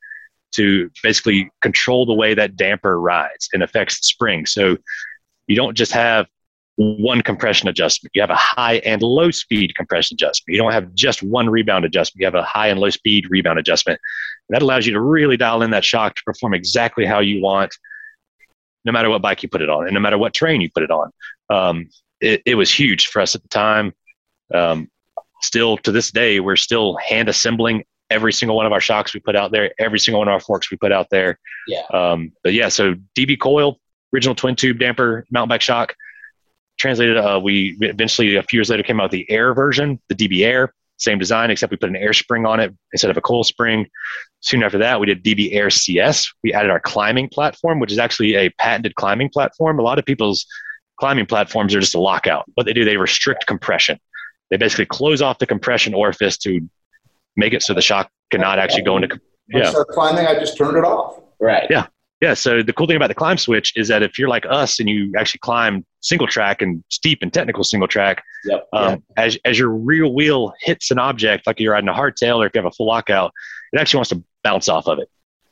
to 0.54 0.90
basically 1.02 1.50
control 1.62 2.06
the 2.06 2.14
way 2.14 2.34
that 2.34 2.56
damper 2.56 3.00
rides 3.00 3.50
and 3.54 3.64
affects 3.64 4.00
the 4.00 4.04
spring. 4.04 4.46
So 4.46 4.78
you 5.48 5.56
don't 5.56 5.76
just 5.76 5.92
have 5.92 6.28
one 6.76 7.22
compression 7.22 7.70
adjustment. 7.70 8.12
You 8.16 8.22
have 8.22 8.30
a 8.30 8.36
high 8.36 8.76
and 8.78 9.02
low 9.02 9.30
speed 9.32 9.76
compression 9.76 10.16
adjustment. 10.16 10.56
You 10.56 10.62
don't 10.62 10.72
have 10.72 10.94
just 10.96 11.22
one 11.22 11.50
rebound 11.50 11.86
adjustment. 11.86 12.22
You 12.22 12.26
have 12.26 12.36
a 12.36 12.44
high 12.44 12.68
and 12.68 12.80
low 12.80 12.90
speed 12.90 13.28
rebound 13.30 13.60
adjustment. 13.60 14.00
that 14.50 14.62
allows 14.62 14.86
you 14.86 14.94
to 14.94 15.02
really 15.02 15.38
dial 15.38 15.62
in 15.62 15.72
that 15.72 15.86
shock 15.86 16.16
to 16.16 16.24
perform 16.26 16.54
exactly 16.54 17.06
how 17.06 17.20
you 17.20 17.42
want, 17.42 17.76
no 18.86 18.92
matter 18.92 19.10
what 19.10 19.22
bike 19.22 19.44
you 19.44 19.50
put 19.50 19.62
it 19.62 19.70
on 19.70 19.86
and 19.86 19.94
no 19.94 20.00
matter 20.00 20.18
what 20.18 20.34
terrain 20.34 20.62
you 20.62 20.70
put 20.70 20.84
it 20.84 20.92
on. 20.92 21.12
Um, 21.50 21.90
it, 22.20 22.42
it, 22.46 22.56
was 22.56 22.74
huge 22.74 23.08
for 23.08 23.22
us 23.22 23.36
at 23.36 23.42
the 23.42 23.50
time. 23.50 23.94
Um, 24.54 24.90
still 25.42 25.78
to 25.78 25.92
this 25.92 26.12
day, 26.12 26.40
we're 26.40 26.56
still 26.56 26.96
hand 26.98 27.30
assembling 27.30 27.84
every 28.10 28.32
single 28.32 28.56
one 28.56 28.66
of 28.66 28.72
our 28.72 28.80
shocks 28.80 29.14
we 29.14 29.20
put 29.20 29.36
out 29.36 29.52
there, 29.52 29.74
every 29.80 30.00
single 30.00 30.20
one 30.20 30.28
of 30.28 30.34
our 30.34 30.40
forks 30.40 30.72
we 30.72 30.78
put 30.78 30.92
out 30.92 31.10
there. 31.10 31.40
Yeah. 31.68 31.84
Um, 31.94 32.32
but 32.44 32.54
yeah, 32.54 32.70
so 32.70 32.96
DB 33.18 33.40
coil, 33.40 33.80
original 34.14 34.36
twin 34.36 34.56
tube 34.56 34.80
damper 34.80 35.26
mountain 35.32 35.50
bike 35.50 35.62
shock. 35.62 35.96
Translated, 36.78 37.18
uh, 37.18 37.40
we 37.42 37.78
eventually 37.82 38.36
a 38.36 38.44
few 38.44 38.58
years 38.58 38.70
later 38.70 38.84
came 38.84 39.00
out 39.00 39.06
with 39.06 39.12
the 39.12 39.30
Air 39.30 39.54
version, 39.54 40.00
the 40.10 40.16
DB 40.16 40.46
Air, 40.46 40.74
same 40.98 41.20
design 41.20 41.52
except 41.52 41.72
we 41.72 41.78
put 41.78 41.90
an 41.90 41.96
air 41.96 42.14
spring 42.14 42.46
on 42.46 42.60
it 42.60 42.74
instead 42.94 43.12
of 43.12 43.18
a 43.18 43.22
coil 43.22 43.44
spring. 43.44 43.88
Soon 44.44 44.62
after 44.62 44.78
that, 44.78 45.00
we 45.00 45.06
did 45.06 45.24
DB 45.24 45.54
Air 45.54 45.70
CS. 45.70 46.30
We 46.44 46.52
added 46.52 46.70
our 46.70 46.82
climbing 46.82 47.30
platform, 47.30 47.80
which 47.80 47.94
is 47.94 47.98
actually 47.98 48.36
a 48.36 48.50
patented 48.50 48.96
climbing 48.96 49.30
platform. 49.30 49.80
A 49.80 49.82
lot 49.82 50.00
of 50.00 50.06
people's 50.06 50.46
climbing 51.00 51.26
platforms 51.26 51.74
are 51.74 51.80
just 51.80 51.96
a 51.96 52.00
lockout. 52.00 52.44
What 52.56 52.66
they 52.66 52.74
do, 52.74 52.84
they 52.84 52.98
restrict 52.98 53.48
compression. 53.48 53.98
They 54.50 54.58
basically 54.58 54.86
close 54.88 55.22
off 55.22 55.40
the 55.40 55.48
compression 55.48 55.94
orifice 55.94 56.38
to 56.40 56.60
make 57.38 57.54
it 57.54 57.64
so 57.64 57.74
the 57.74 57.82
shock 57.82 58.12
cannot 58.32 58.60
actually 58.60 58.82
go 58.82 58.98
into. 58.98 59.18
Yeah. 59.48 59.70
Start 59.70 59.88
climbing, 59.88 60.28
I 60.28 60.38
just 60.38 60.58
turned 60.58 60.76
it 60.76 60.84
off. 60.84 61.22
Right. 61.40 61.66
Yeah. 61.70 61.88
Yeah. 62.20 62.34
So 62.34 62.62
the 62.62 62.74
cool 62.74 62.86
thing 62.86 62.98
about 62.98 63.08
the 63.08 63.16
climb 63.16 63.38
switch 63.38 63.72
is 63.78 63.88
that 63.88 64.04
if 64.04 64.20
you're 64.20 64.28
like 64.28 64.46
us 64.50 64.82
and 64.82 64.90
you 64.90 65.14
actually 65.18 65.40
climb 65.40 65.86
single 66.02 66.28
track 66.28 66.62
and 66.62 66.84
steep 66.90 67.20
and 67.22 67.34
technical 67.34 67.64
single 67.64 67.88
track, 67.88 68.22
yep. 68.44 68.68
Um, 68.74 68.90
yep. 68.90 69.02
as 69.16 69.38
as 69.46 69.58
your 69.58 69.70
rear 69.70 70.06
wheel 70.06 70.54
hits 70.60 70.92
an 70.92 71.00
object, 71.00 71.48
like 71.48 71.62
you're 71.62 71.72
riding 71.72 71.88
a 71.88 71.94
hardtail 71.94 72.38
or 72.38 72.46
if 72.46 72.52
you 72.54 72.60
have 72.62 72.66
a 72.66 72.72
full 72.72 72.88
lockout, 72.88 73.32
it 73.72 73.80
actually 73.80 74.00
wants 74.00 74.10
to 74.10 74.24
bounce 74.44 74.70
off 74.70 74.88
of 74.88 75.00
it. 75.00 75.10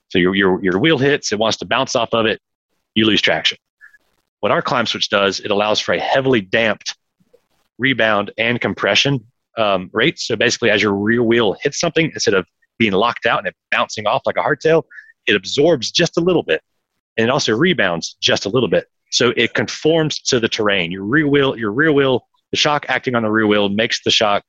So 0.10 0.20
your 0.20 0.36
your 0.36 0.64
your 0.64 0.80
wheel 0.80 0.98
hits, 0.98 1.32
it 1.32 1.40
wants 1.40 1.58
to 1.58 1.66
bounce 1.66 1.96
off 1.96 2.10
of 2.14 2.26
it, 2.26 2.40
you 2.96 3.06
lose 3.06 3.22
traction. 3.22 3.58
What 4.42 4.52
our 4.52 4.62
climb 4.62 4.86
switch 4.86 5.10
does, 5.10 5.40
it 5.40 5.52
allows 5.52 5.80
for 5.80 5.94
a 5.94 6.00
heavily 6.00 6.42
damped 6.42 6.98
rebound 7.78 8.32
and 8.38 8.60
compression 8.60 9.26
um, 9.58 9.90
rates. 9.94 10.28
So 10.28 10.36
basically, 10.36 10.70
as 10.70 10.82
your 10.82 10.94
rear 10.94 11.24
wheel 11.24 11.56
hits 11.62 11.80
something, 11.80 12.12
instead 12.14 12.34
of 12.34 12.46
being 12.78 12.94
locked 12.94 13.26
out 13.26 13.40
and 13.40 13.48
it 13.48 13.56
bouncing 13.70 14.08
off 14.08 14.24
like 14.26 14.38
a 14.38 14.42
hardtail, 14.42 14.84
it 15.28 15.36
absorbs 15.36 15.92
just 15.92 16.18
a 16.18 16.22
little 16.22 16.44
bit, 16.44 16.62
and 17.18 17.28
it 17.28 17.30
also 17.30 17.56
rebounds 17.56 18.16
just 18.22 18.46
a 18.46 18.50
little 18.50 18.70
bit. 18.70 18.88
So 19.12 19.34
it 19.36 19.54
conforms 19.54 20.20
to 20.24 20.40
the 20.40 20.48
terrain. 20.48 20.92
Your 20.92 21.04
rear 21.04 21.28
wheel, 21.28 21.58
your 21.58 21.72
rear 21.72 21.92
wheel, 21.92 22.28
the 22.52 22.58
shock 22.58 22.86
acting 22.90 23.14
on 23.16 23.24
the 23.24 23.30
rear 23.30 23.46
wheel 23.46 23.70
makes 23.70 24.04
the 24.04 24.12
shock 24.12 24.44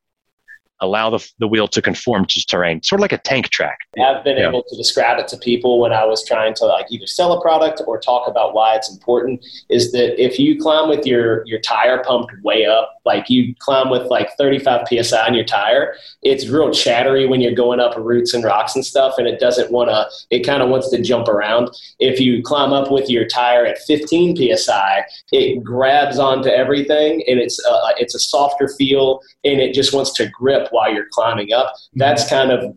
allow 0.82 1.08
the, 1.08 1.26
the 1.38 1.48
wheel 1.48 1.68
to 1.68 1.80
conform 1.80 2.26
to 2.26 2.46
terrain, 2.46 2.82
sort 2.82 3.00
of 3.00 3.02
like 3.02 3.12
a 3.12 3.18
tank 3.18 3.48
track. 3.48 3.78
I've 3.98 4.24
been 4.24 4.36
yeah. 4.36 4.48
able 4.48 4.64
to 4.64 4.76
describe 4.76 5.18
it 5.18 5.28
to 5.28 5.38
people 5.38 5.80
when 5.80 5.92
I 5.92 6.04
was 6.04 6.26
trying 6.26 6.54
to 6.54 6.66
like 6.66 6.86
either 6.90 7.06
sell 7.06 7.32
a 7.32 7.40
product 7.40 7.80
or 7.86 7.98
talk 7.98 8.28
about 8.28 8.52
why 8.52 8.74
it's 8.74 8.90
important. 8.90 9.44
Is 9.70 9.92
that 9.92 10.22
if 10.22 10.38
you 10.38 10.60
climb 10.60 10.88
with 10.88 11.06
your 11.06 11.46
your 11.46 11.60
tire 11.60 12.02
pumped 12.02 12.32
way 12.42 12.66
up, 12.66 13.00
like 13.04 13.30
you 13.30 13.54
climb 13.58 13.90
with 13.90 14.08
like 14.08 14.28
35 14.36 14.86
psi 14.88 15.26
on 15.26 15.34
your 15.34 15.44
tire, 15.44 15.94
it's 16.22 16.48
real 16.48 16.70
chattery 16.72 17.26
when 17.26 17.40
you're 17.40 17.54
going 17.54 17.80
up 17.80 17.96
roots 17.96 18.34
and 18.34 18.44
rocks 18.44 18.74
and 18.74 18.84
stuff, 18.84 19.14
and 19.18 19.28
it 19.28 19.38
doesn't 19.38 19.70
want 19.70 19.90
to. 19.90 20.06
It 20.30 20.44
kind 20.44 20.62
of 20.62 20.68
wants 20.68 20.90
to 20.90 21.00
jump 21.00 21.28
around. 21.28 21.70
If 22.00 22.18
you 22.18 22.42
climb 22.42 22.72
up 22.72 22.90
with 22.90 23.08
your 23.08 23.26
tire 23.26 23.64
at 23.64 23.78
15 23.86 24.36
psi, 24.36 25.04
it 25.30 25.62
grabs 25.62 26.18
onto 26.18 26.48
everything, 26.48 27.22
and 27.28 27.38
it's 27.38 27.64
a, 27.64 27.78
it's 27.98 28.14
a 28.14 28.18
softer 28.18 28.68
feel, 28.68 29.20
and 29.44 29.60
it 29.60 29.74
just 29.74 29.92
wants 29.92 30.12
to 30.14 30.28
grip 30.28 30.71
while 30.72 30.92
you're 30.92 31.08
climbing 31.12 31.52
up. 31.52 31.68
Mm-hmm. 31.68 31.98
That's 31.98 32.28
kind 32.28 32.50
of 32.50 32.76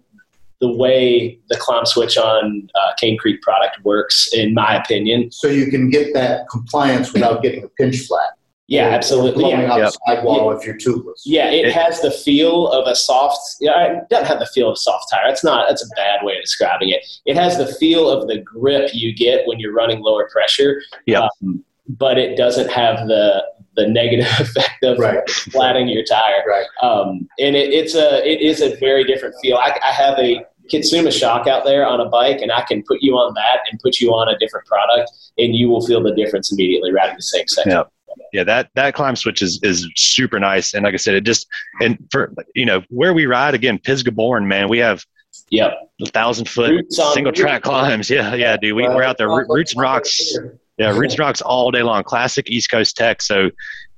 the 0.61 0.71
way 0.71 1.39
the 1.49 1.57
climb 1.57 1.85
switch 1.85 2.17
on 2.17 2.69
uh, 2.75 2.93
Cane 2.97 3.17
Creek 3.17 3.41
product 3.41 3.83
works, 3.83 4.29
in 4.33 4.53
my 4.53 4.75
opinion. 4.75 5.31
So 5.31 5.47
you 5.47 5.69
can 5.69 5.89
get 5.89 6.13
that 6.13 6.47
compliance 6.49 7.13
without 7.13 7.41
getting 7.41 7.63
a 7.63 7.67
pinch 7.69 7.99
flat. 8.07 8.29
Yeah, 8.67 8.87
absolutely. 8.89 9.43
Blowing 9.43 9.61
yeah. 9.61 9.71
out 9.71 9.77
yep. 9.77 9.91
the 9.91 9.99
sidewall 10.07 10.51
yeah. 10.51 10.57
if 10.57 10.65
you're 10.65 10.75
tubeless. 10.75 11.21
Yeah, 11.23 11.51
it, 11.51 11.65
it, 11.65 11.73
has 11.73 12.01
the 12.01 12.09
feel 12.09 12.67
of 12.69 12.87
a 12.87 12.95
soft. 12.95 13.39
Yeah, 13.59 13.83
it 13.83 14.09
doesn't 14.09 14.25
have 14.25 14.39
the 14.39 14.47
feel 14.47 14.69
of 14.69 14.73
a 14.73 14.77
soft 14.77 15.11
tire. 15.11 15.29
It's 15.29 15.43
not. 15.43 15.67
That's 15.69 15.83
a 15.83 15.95
bad 15.95 16.23
way 16.23 16.35
of 16.35 16.41
describing 16.41 16.89
it. 16.89 17.05
It 17.25 17.35
has 17.35 17.57
the 17.57 17.67
feel 17.75 18.09
of 18.09 18.27
the 18.27 18.39
grip 18.39 18.89
you 18.93 19.13
get 19.13 19.45
when 19.45 19.59
you're 19.59 19.73
running 19.73 20.01
lower 20.01 20.27
pressure. 20.31 20.81
Yeah. 21.05 21.27
Um, 21.43 21.63
but 21.87 22.17
it 22.17 22.37
doesn't 22.37 22.71
have 22.71 23.07
the 23.07 23.45
the 23.75 23.87
negative 23.87 24.27
effect 24.39 24.83
of 24.83 24.97
right. 24.99 25.27
flattening 25.29 25.89
your 25.89 26.03
tire. 26.03 26.43
Right. 26.47 26.65
Um, 26.81 27.27
and 27.39 27.55
it, 27.55 27.73
it's 27.73 27.95
a 27.95 28.27
it 28.27 28.41
is 28.41 28.61
a 28.61 28.75
very 28.77 29.03
different 29.03 29.35
feel. 29.41 29.57
I, 29.57 29.77
I 29.83 29.91
have 29.91 30.17
a 30.19 30.45
Kitsuma 30.71 31.11
shock 31.11 31.47
out 31.47 31.63
there 31.63 31.85
on 31.85 32.01
a 32.01 32.09
bike, 32.09 32.41
and 32.41 32.51
I 32.51 32.63
can 32.63 32.83
put 32.87 33.01
you 33.01 33.13
on 33.13 33.33
that 33.35 33.59
and 33.69 33.79
put 33.79 33.99
you 33.99 34.09
on 34.11 34.33
a 34.33 34.37
different 34.39 34.65
product, 34.65 35.11
and 35.37 35.55
you 35.55 35.69
will 35.69 35.85
feel 35.85 36.01
the 36.01 36.13
difference 36.15 36.51
immediately 36.51 36.91
riding 36.91 37.15
the 37.15 37.21
same 37.21 37.47
section. 37.47 37.71
Yeah. 37.71 37.83
Yeah, 38.31 38.43
that 38.45 38.69
that 38.75 38.93
climb 38.93 39.15
switch 39.15 39.41
is 39.41 39.59
is 39.61 39.89
super 39.95 40.39
nice, 40.39 40.73
and 40.73 40.83
like 40.83 40.93
I 40.93 40.97
said, 40.97 41.15
it 41.15 41.21
just 41.21 41.47
and 41.81 41.97
for 42.11 42.33
you 42.53 42.65
know 42.65 42.81
where 42.89 43.13
we 43.13 43.25
ride 43.25 43.55
again, 43.55 43.77
Pisgah 43.77 44.11
born 44.11 44.47
man, 44.47 44.69
we 44.69 44.77
have 44.79 45.05
yep 45.49 45.73
a 46.01 46.05
thousand 46.05 46.47
foot 46.47 46.91
single 46.91 47.33
track 47.33 47.63
climbs. 47.63 48.09
Yeah, 48.09 48.33
yeah, 48.35 48.55
dude, 48.55 48.75
we, 48.75 48.83
we're 48.83 49.03
out 49.03 49.17
there 49.17 49.29
roots 49.29 49.73
and 49.73 49.81
rocks 49.81 50.37
yeah, 50.77 50.91
roots 50.91 51.17
rocks 51.17 51.41
all 51.41 51.71
day 51.71 51.83
long. 51.83 52.03
Classic 52.03 52.49
East 52.49 52.69
Coast 52.69 52.97
tech. 52.97 53.21
So 53.21 53.49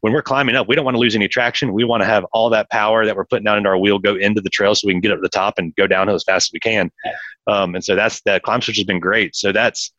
when 0.01 0.13
we're 0.13 0.21
climbing 0.21 0.55
up, 0.55 0.67
we 0.67 0.75
don't 0.75 0.86
want 0.86 0.95
to 0.95 0.99
lose 0.99 1.15
any 1.15 1.28
traction. 1.28 1.73
We 1.73 1.84
want 1.84 2.01
to 2.01 2.05
have 2.05 2.23
all 2.32 2.49
that 2.51 2.69
power 2.69 3.05
that 3.05 3.15
we're 3.15 3.25
putting 3.25 3.45
down 3.45 3.57
into 3.57 3.69
our 3.69 3.78
wheel 3.78 3.97
go 3.97 4.15
into 4.15 4.41
the 4.41 4.49
trail 4.49 4.75
so 4.75 4.88
we 4.88 4.93
can 4.93 5.01
get 5.01 5.11
up 5.11 5.17
to 5.17 5.21
the 5.21 5.30
top 5.30 5.55
and 5.57 5.75
go 5.75 5.88
downhill 5.88 6.15
as 6.15 6.23
fast 6.23 6.49
as 6.49 6.53
we 6.53 6.59
can. 6.59 6.91
Um, 7.47 7.73
and 7.73 7.84
so 7.84 7.95
that's 7.95 8.21
that 8.21 8.43
climb 8.43 8.61
switch 8.61 8.78
has 8.78 8.86
been 8.86 8.99
great. 8.99 9.36
So 9.36 9.51
that's 9.51 9.91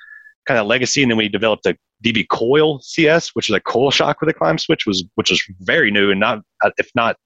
kind 0.47 0.61
of 0.61 0.67
legacy. 0.67 1.03
And 1.03 1.11
then 1.11 1.19
we 1.19 1.29
developed 1.29 1.67
a 1.67 1.77
DB 2.05 2.29
coil 2.29 2.81
CS, 2.81 3.31
which 3.31 3.49
is 3.49 3.55
a 3.57 3.61
coil 3.61 3.91
shock 3.91 4.21
with 4.21 4.31
a 4.31 4.35
climb 4.35 4.59
switch, 4.59 4.87
was 4.87 5.05
which 5.17 5.31
was 5.31 5.43
very 5.61 5.91
new 5.91 6.11
and 6.11 6.21
not 6.21 6.43
if 6.77 6.91
not. 6.95 7.17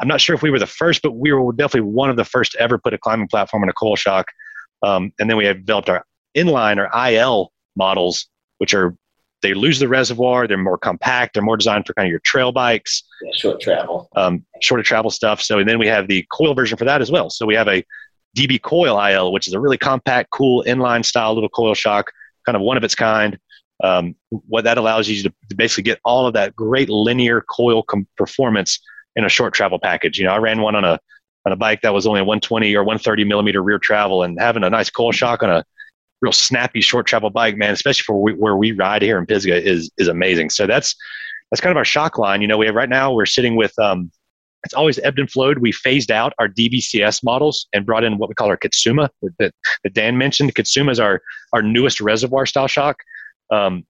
I'm 0.00 0.08
not 0.08 0.20
sure 0.20 0.34
if 0.34 0.42
we 0.42 0.50
were 0.50 0.58
the 0.58 0.66
first, 0.66 1.02
but 1.02 1.12
we 1.12 1.32
were 1.32 1.52
definitely 1.52 1.90
one 1.90 2.08
of 2.08 2.16
the 2.16 2.24
first 2.24 2.52
to 2.52 2.60
ever 2.60 2.78
put 2.78 2.94
a 2.94 2.98
climbing 2.98 3.28
platform 3.28 3.62
in 3.62 3.68
a 3.68 3.72
coil 3.74 3.96
shock. 3.96 4.28
Um, 4.82 5.12
and 5.18 5.28
then 5.28 5.36
we 5.36 5.44
have 5.44 5.58
developed 5.66 5.90
our 5.90 6.06
inline 6.34 6.78
or 6.78 6.88
IL 7.10 7.52
models 7.76 8.28
which 8.60 8.74
are 8.74 8.94
they 9.42 9.54
lose 9.54 9.78
the 9.78 9.88
reservoir. 9.88 10.46
They're 10.46 10.58
more 10.58 10.76
compact. 10.76 11.32
They're 11.32 11.42
more 11.42 11.56
designed 11.56 11.86
for 11.86 11.94
kind 11.94 12.06
of 12.06 12.10
your 12.10 12.20
trail 12.20 12.52
bikes, 12.52 13.02
yeah, 13.22 13.30
short 13.34 13.60
travel, 13.60 14.08
um, 14.14 14.44
shorter 14.60 14.82
travel 14.82 15.10
stuff. 15.10 15.40
So, 15.40 15.58
and 15.58 15.68
then 15.68 15.78
we 15.78 15.86
have 15.86 16.08
the 16.08 16.26
coil 16.30 16.54
version 16.54 16.76
for 16.76 16.84
that 16.84 17.00
as 17.00 17.10
well. 17.10 17.30
So 17.30 17.46
we 17.46 17.54
have 17.54 17.66
a 17.68 17.82
DB 18.36 18.60
Coil 18.60 19.02
IL, 19.02 19.32
which 19.32 19.48
is 19.48 19.54
a 19.54 19.60
really 19.60 19.78
compact, 19.78 20.30
cool 20.30 20.62
inline 20.66 21.04
style 21.04 21.32
little 21.34 21.48
coil 21.48 21.74
shock, 21.74 22.12
kind 22.44 22.54
of 22.54 22.62
one 22.62 22.76
of 22.76 22.84
its 22.84 22.94
kind. 22.94 23.38
Um, 23.82 24.14
what 24.28 24.64
that 24.64 24.76
allows 24.76 25.08
you 25.08 25.22
to, 25.22 25.32
to, 25.48 25.56
basically 25.56 25.84
get 25.84 26.00
all 26.04 26.26
of 26.26 26.34
that 26.34 26.54
great 26.54 26.90
linear 26.90 27.40
coil 27.40 27.82
com- 27.82 28.06
performance 28.18 28.78
in 29.16 29.24
a 29.24 29.28
short 29.30 29.54
travel 29.54 29.78
package. 29.78 30.18
You 30.18 30.26
know, 30.26 30.32
I 30.32 30.36
ran 30.36 30.60
one 30.60 30.76
on 30.76 30.84
a 30.84 31.00
on 31.46 31.52
a 31.52 31.56
bike 31.56 31.80
that 31.80 31.94
was 31.94 32.06
only 32.06 32.20
a 32.20 32.24
120 32.24 32.74
or 32.76 32.82
130 32.84 33.24
millimeter 33.24 33.62
rear 33.62 33.78
travel, 33.78 34.22
and 34.22 34.38
having 34.38 34.64
a 34.64 34.70
nice 34.70 34.90
coil 34.90 35.12
shock 35.12 35.42
on 35.42 35.48
a 35.48 35.64
real 36.20 36.32
snappy 36.32 36.80
short 36.80 37.06
travel 37.06 37.30
bike, 37.30 37.56
man, 37.56 37.72
especially 37.72 38.02
for 38.02 38.20
we, 38.20 38.32
where 38.32 38.56
we 38.56 38.72
ride 38.72 39.02
here 39.02 39.18
in 39.18 39.26
Pisgah 39.26 39.62
is 39.62 39.90
is 39.98 40.08
amazing. 40.08 40.50
So 40.50 40.66
that's 40.66 40.94
that's 41.50 41.60
kind 41.60 41.70
of 41.70 41.76
our 41.76 41.84
shock 41.84 42.18
line. 42.18 42.42
You 42.42 42.48
know, 42.48 42.58
we 42.58 42.66
have 42.66 42.74
right 42.74 42.88
now 42.88 43.12
we're 43.12 43.26
sitting 43.26 43.56
with 43.56 43.76
um, 43.78 44.10
it's 44.64 44.74
always 44.74 44.98
ebbed 45.00 45.18
and 45.18 45.30
flowed. 45.30 45.58
We 45.58 45.72
phased 45.72 46.10
out 46.10 46.34
our 46.38 46.48
DBCS 46.48 47.24
models 47.24 47.66
and 47.72 47.86
brought 47.86 48.04
in 48.04 48.18
what 48.18 48.28
we 48.28 48.34
call 48.34 48.48
our 48.48 48.58
Kitsuma 48.58 49.08
that, 49.38 49.54
that 49.82 49.94
Dan 49.94 50.18
mentioned. 50.18 50.54
Kitsuma 50.54 50.90
is 50.90 51.00
our 51.00 51.22
our 51.52 51.62
newest 51.62 52.00
reservoir 52.00 52.46
style 52.46 52.68
shock. 52.68 52.98
Um, 53.50 53.86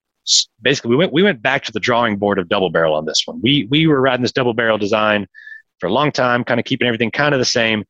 basically, 0.63 0.91
we 0.91 0.97
went 0.97 1.13
we 1.13 1.23
went 1.23 1.43
back 1.43 1.65
to 1.65 1.73
the 1.73 1.81
drawing 1.81 2.17
board 2.17 2.39
of 2.39 2.49
double 2.49 2.71
barrel 2.71 2.95
on 2.95 3.07
this 3.07 3.23
one. 3.25 3.41
We 3.43 3.67
we 3.71 3.87
were 3.87 4.01
riding 4.01 4.23
this 4.23 4.33
double 4.33 4.55
barrel 4.55 4.79
design 4.79 5.27
for 5.81 5.89
a 5.89 5.93
long 5.93 6.13
time, 6.13 6.45
kind 6.45 6.61
of 6.61 6.67
keeping 6.67 6.87
everything 6.87 7.11
kind 7.11 7.35
of 7.35 7.41
the 7.41 7.45
same 7.45 7.85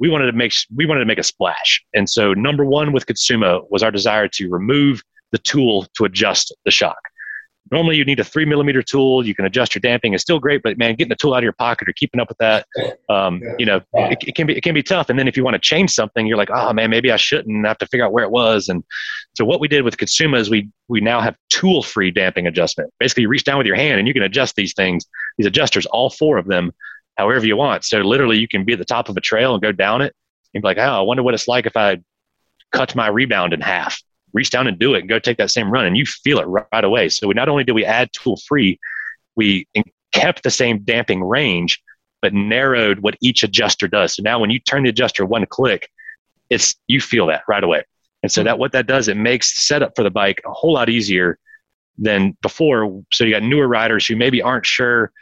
we 0.00 0.08
wanted 0.08 0.26
to 0.26 0.32
make 0.32 0.52
we 0.74 0.86
wanted 0.86 1.00
to 1.00 1.06
make 1.06 1.18
a 1.18 1.22
splash. 1.22 1.84
And 1.94 2.08
so 2.10 2.34
number 2.34 2.64
one 2.64 2.92
with 2.92 3.06
Kitsuma 3.06 3.70
was 3.70 3.82
our 3.82 3.90
desire 3.90 4.26
to 4.28 4.48
remove 4.48 5.02
the 5.30 5.38
tool 5.38 5.86
to 5.96 6.04
adjust 6.04 6.52
the 6.64 6.70
shock. 6.70 6.98
Normally, 7.70 7.96
you 7.96 8.04
need 8.04 8.18
a 8.18 8.24
three 8.24 8.44
millimeter 8.44 8.82
tool. 8.82 9.24
You 9.24 9.32
can 9.32 9.44
adjust 9.44 9.76
your 9.76 9.80
damping. 9.80 10.12
It's 10.12 10.24
still 10.24 10.40
great, 10.40 10.60
but 10.62 10.76
man, 10.76 10.96
getting 10.96 11.10
the 11.10 11.14
tool 11.14 11.34
out 11.34 11.38
of 11.38 11.44
your 11.44 11.52
pocket 11.52 11.88
or 11.88 11.92
keeping 11.92 12.20
up 12.20 12.28
with 12.28 12.38
that, 12.38 12.66
um, 13.08 13.40
you 13.60 13.66
know, 13.66 13.80
it, 13.92 14.18
it, 14.26 14.34
can 14.34 14.48
be 14.48 14.56
it 14.56 14.62
can 14.62 14.74
be 14.74 14.82
tough. 14.82 15.08
And 15.08 15.16
then 15.16 15.28
if 15.28 15.36
you 15.36 15.44
want 15.44 15.54
to 15.54 15.60
change 15.60 15.92
something, 15.92 16.26
you're 16.26 16.36
like, 16.36 16.50
oh 16.50 16.72
man, 16.72 16.90
maybe 16.90 17.12
I 17.12 17.16
shouldn't. 17.16 17.64
I 17.64 17.68
have 17.68 17.78
to 17.78 17.86
figure 17.86 18.04
out 18.04 18.12
where 18.12 18.24
it 18.24 18.32
was. 18.32 18.68
And 18.68 18.82
so 19.36 19.44
what 19.44 19.60
we 19.60 19.68
did 19.68 19.84
with 19.84 19.98
Kitsuma 19.98 20.38
is 20.38 20.50
we 20.50 20.68
we 20.88 21.00
now 21.00 21.20
have 21.20 21.36
tool 21.48 21.84
free 21.84 22.10
damping 22.10 22.48
adjustment. 22.48 22.92
Basically, 22.98 23.22
you 23.22 23.28
reach 23.28 23.44
down 23.44 23.58
with 23.58 23.68
your 23.68 23.76
hand 23.76 24.00
and 24.00 24.08
you 24.08 24.14
can 24.14 24.24
adjust 24.24 24.56
these 24.56 24.74
things, 24.74 25.06
these 25.38 25.46
adjusters, 25.46 25.86
all 25.86 26.10
four 26.10 26.38
of 26.38 26.46
them, 26.46 26.72
however 27.20 27.46
you 27.46 27.56
want. 27.56 27.84
So 27.84 27.98
literally, 27.98 28.38
you 28.38 28.48
can 28.48 28.64
be 28.64 28.72
at 28.72 28.78
the 28.78 28.84
top 28.84 29.08
of 29.08 29.16
a 29.16 29.20
trail 29.20 29.54
and 29.54 29.62
go 29.62 29.72
down 29.72 30.02
it. 30.02 30.14
And 30.52 30.62
be 30.62 30.66
like, 30.66 30.78
oh, 30.78 30.98
I 30.98 31.00
wonder 31.00 31.22
what 31.22 31.34
it's 31.34 31.46
like 31.46 31.66
if 31.66 31.76
I 31.76 31.98
cut 32.72 32.96
my 32.96 33.06
rebound 33.06 33.52
in 33.52 33.60
half 33.60 34.02
reach 34.32 34.50
down 34.50 34.66
and 34.66 34.78
do 34.78 34.94
it 34.94 35.00
and 35.00 35.08
go 35.08 35.18
take 35.18 35.38
that 35.38 35.50
same 35.50 35.70
run. 35.70 35.86
And 35.86 35.96
you 35.96 36.06
feel 36.06 36.38
it 36.38 36.44
right 36.44 36.84
away. 36.84 37.08
So 37.08 37.26
we 37.26 37.34
not 37.34 37.48
only 37.48 37.64
did 37.64 37.74
we 37.74 37.84
add 37.84 38.10
tool 38.12 38.36
free 38.46 38.78
we 39.36 39.66
kept 40.12 40.42
the 40.42 40.50
same 40.50 40.80
damping 40.80 41.22
range 41.22 41.80
but 42.20 42.34
narrowed 42.34 42.98
what 42.98 43.16
each 43.22 43.42
adjuster 43.42 43.88
does. 43.88 44.14
So 44.14 44.22
now 44.22 44.38
when 44.38 44.50
you 44.50 44.58
turn 44.58 44.82
the 44.82 44.90
adjuster 44.90 45.24
one 45.24 45.46
click 45.46 45.88
it's 46.48 46.74
you 46.88 47.00
feel 47.00 47.26
that 47.26 47.42
right 47.48 47.62
away. 47.62 47.84
And 48.22 48.30
so 48.30 48.42
hmm. 48.42 48.46
that 48.46 48.58
what 48.58 48.72
that 48.72 48.86
does 48.86 49.08
it 49.08 49.16
makes 49.16 49.66
setup 49.66 49.92
for 49.96 50.02
the 50.02 50.10
bike 50.10 50.42
a 50.44 50.52
whole 50.52 50.72
lot 50.72 50.90
easier 50.90 51.38
than 51.98 52.36
before. 52.42 53.02
So 53.12 53.24
you 53.24 53.32
got 53.32 53.42
newer 53.42 53.68
riders 53.68 54.06
who 54.06 54.16
maybe 54.16 54.42
aren't 54.42 54.66
sure 54.66 55.12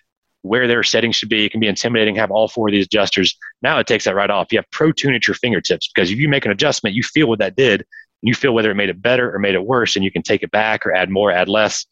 where 0.49 0.66
their 0.66 0.82
settings 0.82 1.16
should 1.16 1.28
be. 1.28 1.44
It 1.44 1.51
can 1.51 1.61
be 1.61 1.68
intimidating, 1.68 2.16
have 2.16 2.30
all 2.30 2.49
four 2.49 2.68
of 2.68 2.72
these 2.72 2.86
adjusters. 2.86 3.36
Now 3.62 3.78
it 3.78 3.86
takes 3.86 4.05
that 4.05 4.14
right 4.14 4.30
off. 4.30 4.49
You 4.51 4.59
have 4.59 4.70
Pro 4.72 4.92
Tune 4.92 5.14
at 5.14 5.26
your 5.26 5.34
fingertips 5.34 5.90
because 5.94 6.11
if 6.11 6.18
you 6.18 6.28
make 6.28 6.44
an 6.44 6.51
adjustment, 6.51 6.96
you 6.96 7.03
feel 7.03 7.28
what 7.28 7.38
that 7.38 7.57
did 7.57 7.84
you 8.22 8.34
feel 8.34 8.53
whether 8.53 8.70
it 8.70 8.74
made 8.74 8.88
it 8.88 9.01
better 9.01 9.34
or 9.34 9.38
made 9.38 9.55
it 9.55 9.64
worse, 9.64 9.96
and 9.96 10.05
you 10.05 10.11
can 10.11 10.22
take 10.22 10.42
it 10.42 10.51
back 10.51 10.84
or 10.86 10.92
add 10.92 11.11
more, 11.11 11.30
add 11.30 11.49
less. 11.49 11.86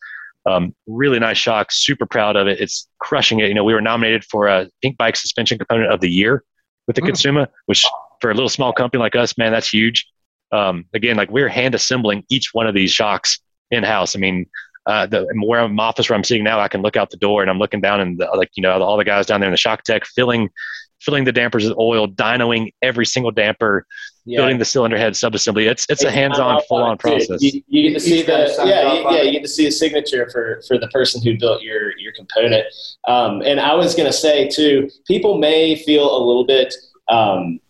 Um, 0.44 0.74
really 0.86 1.18
nice 1.18 1.38
shock. 1.38 1.72
Super 1.72 2.06
proud 2.06 2.36
of 2.36 2.46
it. 2.46 2.60
It's 2.60 2.88
crushing 2.98 3.40
it. 3.40 3.48
You 3.48 3.54
know, 3.54 3.64
we 3.64 3.74
were 3.74 3.80
nominated 3.80 4.24
for 4.24 4.46
a 4.46 4.68
Pink 4.82 4.96
Bike 4.96 5.16
Suspension 5.16 5.58
Component 5.58 5.92
of 5.92 6.00
the 6.00 6.10
Year 6.10 6.44
with 6.86 6.96
the 6.96 7.02
mm. 7.02 7.10
Kitsuma, 7.10 7.48
which 7.66 7.84
for 8.20 8.30
a 8.30 8.34
little 8.34 8.48
small 8.48 8.72
company 8.72 9.00
like 9.00 9.16
us, 9.16 9.36
man, 9.36 9.52
that's 9.52 9.68
huge. 9.68 10.06
Um, 10.52 10.84
again, 10.94 11.16
like 11.16 11.30
we're 11.30 11.48
hand 11.48 11.74
assembling 11.74 12.24
each 12.28 12.50
one 12.52 12.66
of 12.66 12.74
these 12.74 12.92
shocks 12.92 13.40
in 13.72 13.82
house. 13.82 14.14
I 14.14 14.20
mean, 14.20 14.46
uh, 14.86 15.06
the 15.06 15.26
where 15.44 15.60
I'm 15.60 15.78
office 15.80 16.08
where 16.08 16.16
I'm 16.16 16.24
sitting 16.24 16.44
now, 16.44 16.60
I 16.60 16.68
can 16.68 16.82
look 16.82 16.96
out 16.96 17.10
the 17.10 17.16
door 17.16 17.42
and 17.42 17.50
I'm 17.50 17.58
looking 17.58 17.80
down 17.80 18.00
and 18.00 18.18
the, 18.18 18.26
like 18.36 18.50
you 18.54 18.62
know 18.62 18.80
all 18.80 18.96
the 18.96 19.04
guys 19.04 19.26
down 19.26 19.40
there 19.40 19.48
in 19.48 19.52
the 19.52 19.58
shock 19.58 19.82
tech 19.82 20.06
filling 20.06 20.50
filling 21.00 21.24
the 21.24 21.32
dampers 21.32 21.64
with 21.64 21.76
oil, 21.78 22.08
dynoing 22.08 22.72
every 22.82 23.06
single 23.06 23.30
damper, 23.30 23.86
yeah. 24.24 24.38
building 24.38 24.58
the 24.58 24.64
cylinder 24.64 24.96
head 24.96 25.12
subassembly. 25.12 25.68
It's 25.68 25.86
it's 25.88 26.04
a 26.04 26.10
hands-on, 26.10 26.60
full-on 26.68 26.98
process. 26.98 27.42
You, 27.42 27.62
you, 27.68 27.90
get 27.90 27.94
to 27.94 28.00
see 28.00 28.22
the 28.22 28.54
yeah 28.64 28.92
you, 28.94 29.10
yeah 29.10 29.22
you 29.22 29.32
get 29.32 29.42
to 29.42 29.48
see 29.48 29.66
a 29.66 29.72
signature 29.72 30.28
for 30.30 30.62
for 30.66 30.78
the 30.78 30.88
person 30.88 31.22
who 31.22 31.38
built 31.38 31.62
your 31.62 31.96
your 31.98 32.12
component. 32.12 32.66
Um, 33.06 33.42
and 33.42 33.60
I 33.60 33.74
was 33.74 33.94
going 33.94 34.10
to 34.10 34.16
say 34.16 34.48
too, 34.48 34.90
people 35.06 35.38
may 35.38 35.76
feel 35.76 36.04
a 36.04 36.22
little 36.24 36.44
bit. 36.44 36.74
Um, 37.08 37.60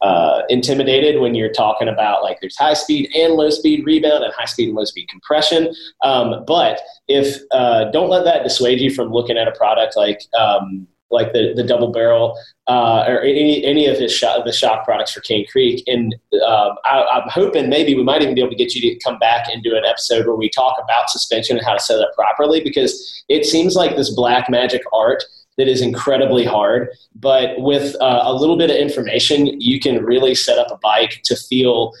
uh, 0.00 0.42
intimidated 0.48 1.20
when 1.20 1.34
you're 1.34 1.52
talking 1.52 1.88
about 1.88 2.22
like 2.22 2.40
there's 2.40 2.56
high 2.56 2.74
speed 2.74 3.10
and 3.16 3.34
low 3.34 3.50
speed 3.50 3.84
rebound 3.84 4.24
and 4.24 4.32
high 4.32 4.44
speed 4.44 4.68
and 4.68 4.76
low 4.76 4.84
speed 4.84 5.08
compression. 5.08 5.74
Um, 6.04 6.44
but 6.46 6.80
if 7.08 7.38
uh, 7.50 7.90
don't 7.90 8.08
let 8.08 8.24
that 8.24 8.42
dissuade 8.44 8.80
you 8.80 8.92
from 8.92 9.12
looking 9.12 9.36
at 9.36 9.48
a 9.48 9.52
product 9.52 9.96
like 9.96 10.22
um, 10.38 10.86
like 11.10 11.32
the, 11.32 11.52
the 11.54 11.64
double 11.64 11.90
barrel 11.90 12.38
uh, 12.66 13.04
or 13.08 13.20
any, 13.20 13.64
any 13.64 13.86
of 13.86 13.98
his 13.98 14.12
shot, 14.12 14.44
the 14.44 14.52
shock 14.52 14.84
products 14.84 15.12
for 15.12 15.20
Cane 15.20 15.46
Creek. 15.50 15.82
And 15.86 16.14
um, 16.46 16.72
I, 16.84 17.22
am 17.22 17.28
hoping 17.28 17.68
maybe 17.68 17.94
we 17.94 18.02
might 18.02 18.20
even 18.20 18.34
be 18.34 18.42
able 18.42 18.50
to 18.50 18.56
get 18.56 18.74
you 18.74 18.80
to 18.82 18.98
come 19.00 19.18
back 19.18 19.48
and 19.50 19.62
do 19.62 19.74
an 19.76 19.84
episode 19.84 20.26
where 20.26 20.36
we 20.36 20.50
talk 20.50 20.76
about 20.82 21.08
suspension 21.08 21.56
and 21.56 21.66
how 21.66 21.72
to 21.72 21.80
set 21.80 21.98
it 21.98 22.02
up 22.02 22.14
properly 22.14 22.62
because 22.62 23.24
it 23.28 23.46
seems 23.46 23.74
like 23.74 23.96
this 23.96 24.14
black 24.14 24.50
magic 24.50 24.82
art 24.92 25.24
that 25.58 25.68
is 25.68 25.82
incredibly 25.82 26.44
hard. 26.44 26.88
But 27.14 27.60
with 27.60 27.94
uh, 28.00 28.22
a 28.22 28.32
little 28.32 28.56
bit 28.56 28.70
of 28.70 28.76
information, 28.76 29.60
you 29.60 29.78
can 29.80 30.02
really 30.04 30.34
set 30.34 30.58
up 30.58 30.70
a 30.70 30.78
bike 30.78 31.20
to 31.24 31.36
feel 31.36 31.92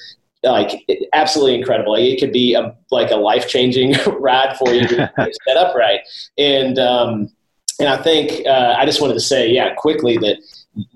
like 0.44 0.84
absolutely 1.12 1.56
incredible. 1.56 1.96
It 1.96 2.18
could 2.20 2.32
be 2.32 2.54
a, 2.54 2.74
like 2.90 3.10
a 3.10 3.16
life 3.16 3.48
changing 3.48 3.94
ride 4.20 4.56
for 4.56 4.72
you 4.72 4.86
to 4.86 5.12
set 5.46 5.56
up 5.56 5.74
right. 5.74 6.00
And, 6.38 6.78
um, 6.78 7.30
and 7.80 7.88
I 7.88 8.00
think 8.02 8.46
uh, 8.46 8.76
I 8.78 8.86
just 8.86 9.00
wanted 9.00 9.14
to 9.14 9.20
say, 9.20 9.50
yeah, 9.50 9.74
quickly 9.74 10.16
that 10.18 10.38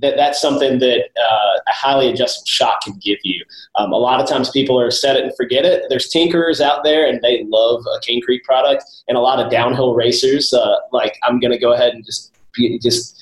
that 0.00 0.16
that's 0.16 0.40
something 0.40 0.78
that 0.78 1.08
uh, 1.18 1.58
a 1.66 1.72
highly 1.72 2.08
adjustable 2.08 2.46
shock 2.46 2.82
can 2.82 2.94
give 3.00 3.18
you. 3.24 3.44
Um, 3.76 3.92
a 3.92 3.96
lot 3.96 4.20
of 4.20 4.28
times 4.28 4.50
people 4.50 4.80
are 4.80 4.90
set 4.90 5.16
it 5.16 5.24
and 5.24 5.32
forget 5.36 5.64
it. 5.64 5.84
There's 5.88 6.12
tinkerers 6.12 6.60
out 6.60 6.84
there 6.84 7.08
and 7.08 7.20
they 7.20 7.44
love 7.48 7.84
a 7.96 8.00
Cane 8.00 8.20
Creek 8.22 8.44
product, 8.44 8.84
and 9.08 9.16
a 9.16 9.20
lot 9.20 9.40
of 9.40 9.50
downhill 9.50 9.94
racers. 9.94 10.52
Uh, 10.52 10.76
like 10.92 11.18
I'm 11.24 11.40
going 11.40 11.52
to 11.52 11.58
go 11.58 11.72
ahead 11.72 11.94
and 11.94 12.04
just 12.04 12.32
just 12.80 13.18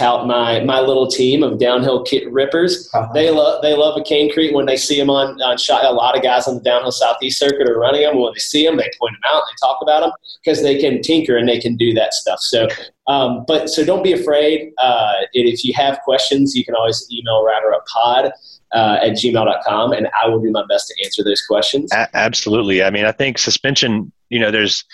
tout 0.00 0.26
my 0.26 0.60
my 0.60 0.80
little 0.80 1.06
team 1.06 1.42
of 1.42 1.58
downhill 1.58 2.02
kit 2.02 2.30
rippers. 2.32 2.88
Uh-huh. 2.94 3.12
They 3.12 3.30
love 3.30 3.62
they 3.62 3.74
love 3.74 4.00
a 4.00 4.04
Cane 4.04 4.32
Creek 4.32 4.54
when 4.54 4.66
they 4.66 4.76
see 4.76 4.98
them 4.98 5.10
on, 5.10 5.40
on 5.42 5.58
shot. 5.58 5.84
A 5.84 5.90
lot 5.90 6.16
of 6.16 6.22
guys 6.22 6.46
on 6.48 6.54
the 6.56 6.62
downhill 6.62 6.92
southeast 6.92 7.38
circuit 7.38 7.68
are 7.68 7.78
running 7.78 8.02
them. 8.02 8.18
When 8.18 8.32
they 8.32 8.40
see 8.40 8.64
them, 8.64 8.76
they 8.76 8.90
point 8.98 9.14
them 9.14 9.32
out. 9.32 9.42
They 9.48 9.66
talk 9.66 9.78
about 9.82 10.00
them 10.00 10.12
because 10.42 10.62
they 10.62 10.80
can 10.80 11.02
tinker 11.02 11.36
and 11.36 11.48
they 11.48 11.60
can 11.60 11.76
do 11.76 11.92
that 11.94 12.14
stuff. 12.14 12.40
So, 12.40 12.68
um, 13.08 13.44
but 13.46 13.68
so 13.68 13.84
don't 13.84 14.02
be 14.02 14.12
afraid. 14.12 14.72
Uh, 14.78 15.12
if 15.32 15.64
you 15.64 15.74
have 15.74 15.98
questions, 16.00 16.54
you 16.54 16.64
can 16.64 16.74
always 16.74 17.06
email 17.12 17.44
rideruppod 17.44 18.32
uh, 18.72 18.98
at 19.02 19.12
gmail.com 19.12 19.92
and 19.92 20.08
I 20.22 20.28
will 20.28 20.40
do 20.40 20.50
my 20.50 20.64
best 20.68 20.88
to 20.88 21.04
answer 21.04 21.24
those 21.24 21.42
questions. 21.42 21.90
A- 21.92 22.08
absolutely. 22.14 22.82
I 22.82 22.90
mean, 22.90 23.04
I 23.04 23.12
think 23.12 23.38
suspension. 23.38 24.12
You 24.30 24.38
know, 24.38 24.52
there's 24.52 24.84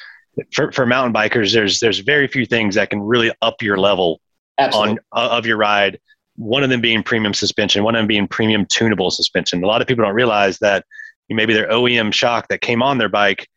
for, 0.53 0.73
for 0.73 0.87
mountain 0.87 1.13
bikers, 1.13 1.53
there's 1.53 1.81
there's 1.81 2.01
very 2.01 2.29
few 2.29 2.47
things 2.47 2.75
that 2.75 2.91
can 2.91 3.01
really 3.01 3.33
up 3.43 3.63
your 3.63 3.77
level 3.79 4.21
Absolutely. 4.59 4.99
on 5.13 5.25
uh, 5.31 5.37
of 5.37 5.47
your 5.47 5.57
ride. 5.57 5.99
One 6.37 6.63
of 6.63 6.69
them 6.69 6.81
being 6.81 7.03
premium 7.03 7.33
suspension, 7.33 7.83
one 7.83 7.95
of 7.95 8.01
them 8.01 8.07
being 8.07 8.29
premium 8.29 8.67
tunable 8.67 9.11
suspension. 9.11 9.63
A 9.65 9.67
lot 9.67 9.81
of 9.81 9.87
people 9.87 10.05
don't 10.05 10.15
realize 10.15 10.59
that 10.59 10.85
maybe 11.29 11.55
their 11.55 11.69
OEM 11.69 12.13
shock 12.13 12.49
that 12.49 12.61
came 12.61 12.83
on 12.83 12.99
their 12.99 13.09
bike. 13.09 13.49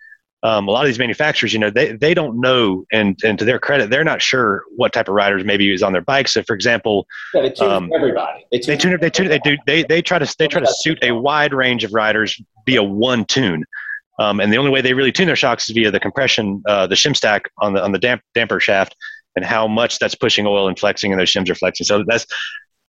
Um, 0.41 0.69
a 0.69 0.71
lot 0.71 0.85
of 0.85 0.87
these 0.87 0.99
manufacturers, 0.99 1.51
you 1.51 1.59
know, 1.59 1.69
they, 1.69 1.91
they 1.91 2.13
don't 2.13 2.39
know, 2.39 2.85
and, 2.93 3.19
and 3.25 3.37
to 3.39 3.43
their 3.43 3.59
credit, 3.59 3.89
they're 3.89 4.05
not 4.05 4.21
sure 4.21 4.63
what 4.77 4.93
type 4.93 5.09
of 5.09 5.13
riders 5.13 5.43
maybe 5.43 5.69
is 5.73 5.83
on 5.83 5.91
their 5.91 6.01
bike. 6.01 6.29
So, 6.29 6.41
for 6.43 6.55
example, 6.55 7.05
yeah, 7.33 7.41
they 7.41 7.49
tune 7.49 7.69
um, 7.69 7.91
everybody. 7.93 8.45
They 8.49 8.59
tune, 8.59 8.69
they 8.69 8.77
tune, 8.77 8.99
they 9.01 9.09
tune, 9.09 9.27
they 9.27 9.39
do, 9.39 9.57
they, 9.67 9.83
they 9.83 10.01
try 10.01 10.17
to, 10.17 10.35
they 10.39 10.47
try 10.47 10.61
to 10.61 10.73
suit 10.79 10.97
a 11.01 11.11
wide 11.11 11.53
range 11.53 11.83
of 11.83 11.93
riders 11.93 12.41
via 12.65 12.81
one 12.81 13.25
tune. 13.25 13.65
Um, 14.19 14.39
and 14.39 14.51
the 14.51 14.57
only 14.57 14.69
way 14.69 14.81
they 14.81 14.93
really 14.93 15.11
tune 15.11 15.27
their 15.27 15.35
shocks 15.35 15.69
is 15.69 15.73
via 15.73 15.91
the 15.91 15.99
compression, 15.99 16.61
uh, 16.67 16.87
the 16.87 16.95
shim 16.95 17.15
stack 17.15 17.49
on 17.59 17.73
the 17.73 17.83
on 17.83 17.93
the 17.93 17.99
damp, 17.99 18.21
damper 18.35 18.59
shaft 18.59 18.95
and 19.35 19.45
how 19.45 19.67
much 19.67 19.99
that's 19.99 20.15
pushing 20.15 20.45
oil 20.45 20.67
and 20.67 20.77
flexing 20.77 21.11
and 21.11 21.19
those 21.19 21.31
shims 21.31 21.49
are 21.49 21.55
flexing. 21.55 21.85
So 21.85 22.03
that's 22.05 22.25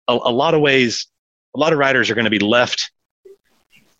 a, 0.08 0.14
a 0.14 0.32
lot 0.32 0.54
of 0.54 0.62
ways, 0.62 1.08
a 1.56 1.60
lot 1.60 1.74
of 1.74 1.80
riders 1.80 2.10
are 2.10 2.16
going 2.16 2.26
to 2.26 2.32
be 2.32 2.40
left 2.40 2.92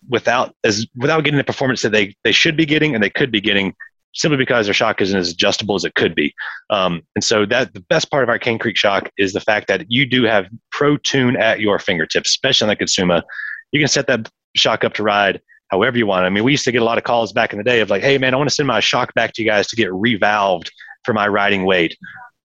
without 0.08 0.54
as 0.64 0.86
without 0.96 1.22
getting 1.22 1.38
the 1.38 1.44
performance 1.44 1.82
that 1.82 1.92
they, 1.92 2.14
they 2.24 2.32
should 2.32 2.56
be 2.56 2.66
getting 2.66 2.94
and 2.94 3.04
they 3.04 3.10
could 3.10 3.30
be 3.30 3.40
getting 3.40 3.74
simply 4.14 4.36
because 4.36 4.66
their 4.66 4.74
shock 4.74 5.00
isn't 5.00 5.18
as 5.18 5.30
adjustable 5.30 5.74
as 5.74 5.84
it 5.84 5.94
could 5.94 6.14
be. 6.14 6.34
Um, 6.68 7.02
and 7.14 7.22
so 7.22 7.46
that 7.46 7.72
the 7.72 7.80
best 7.80 8.10
part 8.10 8.24
of 8.24 8.28
our 8.28 8.38
Cane 8.38 8.58
Creek 8.58 8.76
shock 8.76 9.08
is 9.16 9.32
the 9.32 9.40
fact 9.40 9.68
that 9.68 9.86
you 9.88 10.04
do 10.04 10.24
have 10.24 10.48
Pro 10.70 10.96
Tune 10.96 11.36
at 11.36 11.60
your 11.60 11.78
fingertips, 11.78 12.30
especially 12.30 12.68
on 12.68 12.76
the 12.76 12.84
Kitsuma. 12.84 13.22
You 13.70 13.80
can 13.80 13.88
set 13.88 14.08
that 14.08 14.28
shock 14.54 14.84
up 14.84 14.94
to 14.94 15.02
ride 15.02 15.40
however 15.72 15.98
you 15.98 16.06
want. 16.06 16.24
I 16.24 16.28
mean, 16.28 16.44
we 16.44 16.52
used 16.52 16.64
to 16.64 16.72
get 16.72 16.82
a 16.82 16.84
lot 16.84 16.98
of 16.98 17.04
calls 17.04 17.32
back 17.32 17.52
in 17.52 17.58
the 17.58 17.64
day 17.64 17.80
of 17.80 17.90
like, 17.90 18.02
hey 18.02 18.18
man, 18.18 18.34
I 18.34 18.36
want 18.36 18.48
to 18.48 18.54
send 18.54 18.68
my 18.68 18.78
shock 18.78 19.12
back 19.14 19.32
to 19.32 19.42
you 19.42 19.48
guys 19.48 19.66
to 19.68 19.76
get 19.76 19.88
revalved 19.88 20.68
for 21.04 21.12
my 21.14 21.26
riding 21.26 21.64
weight 21.64 21.96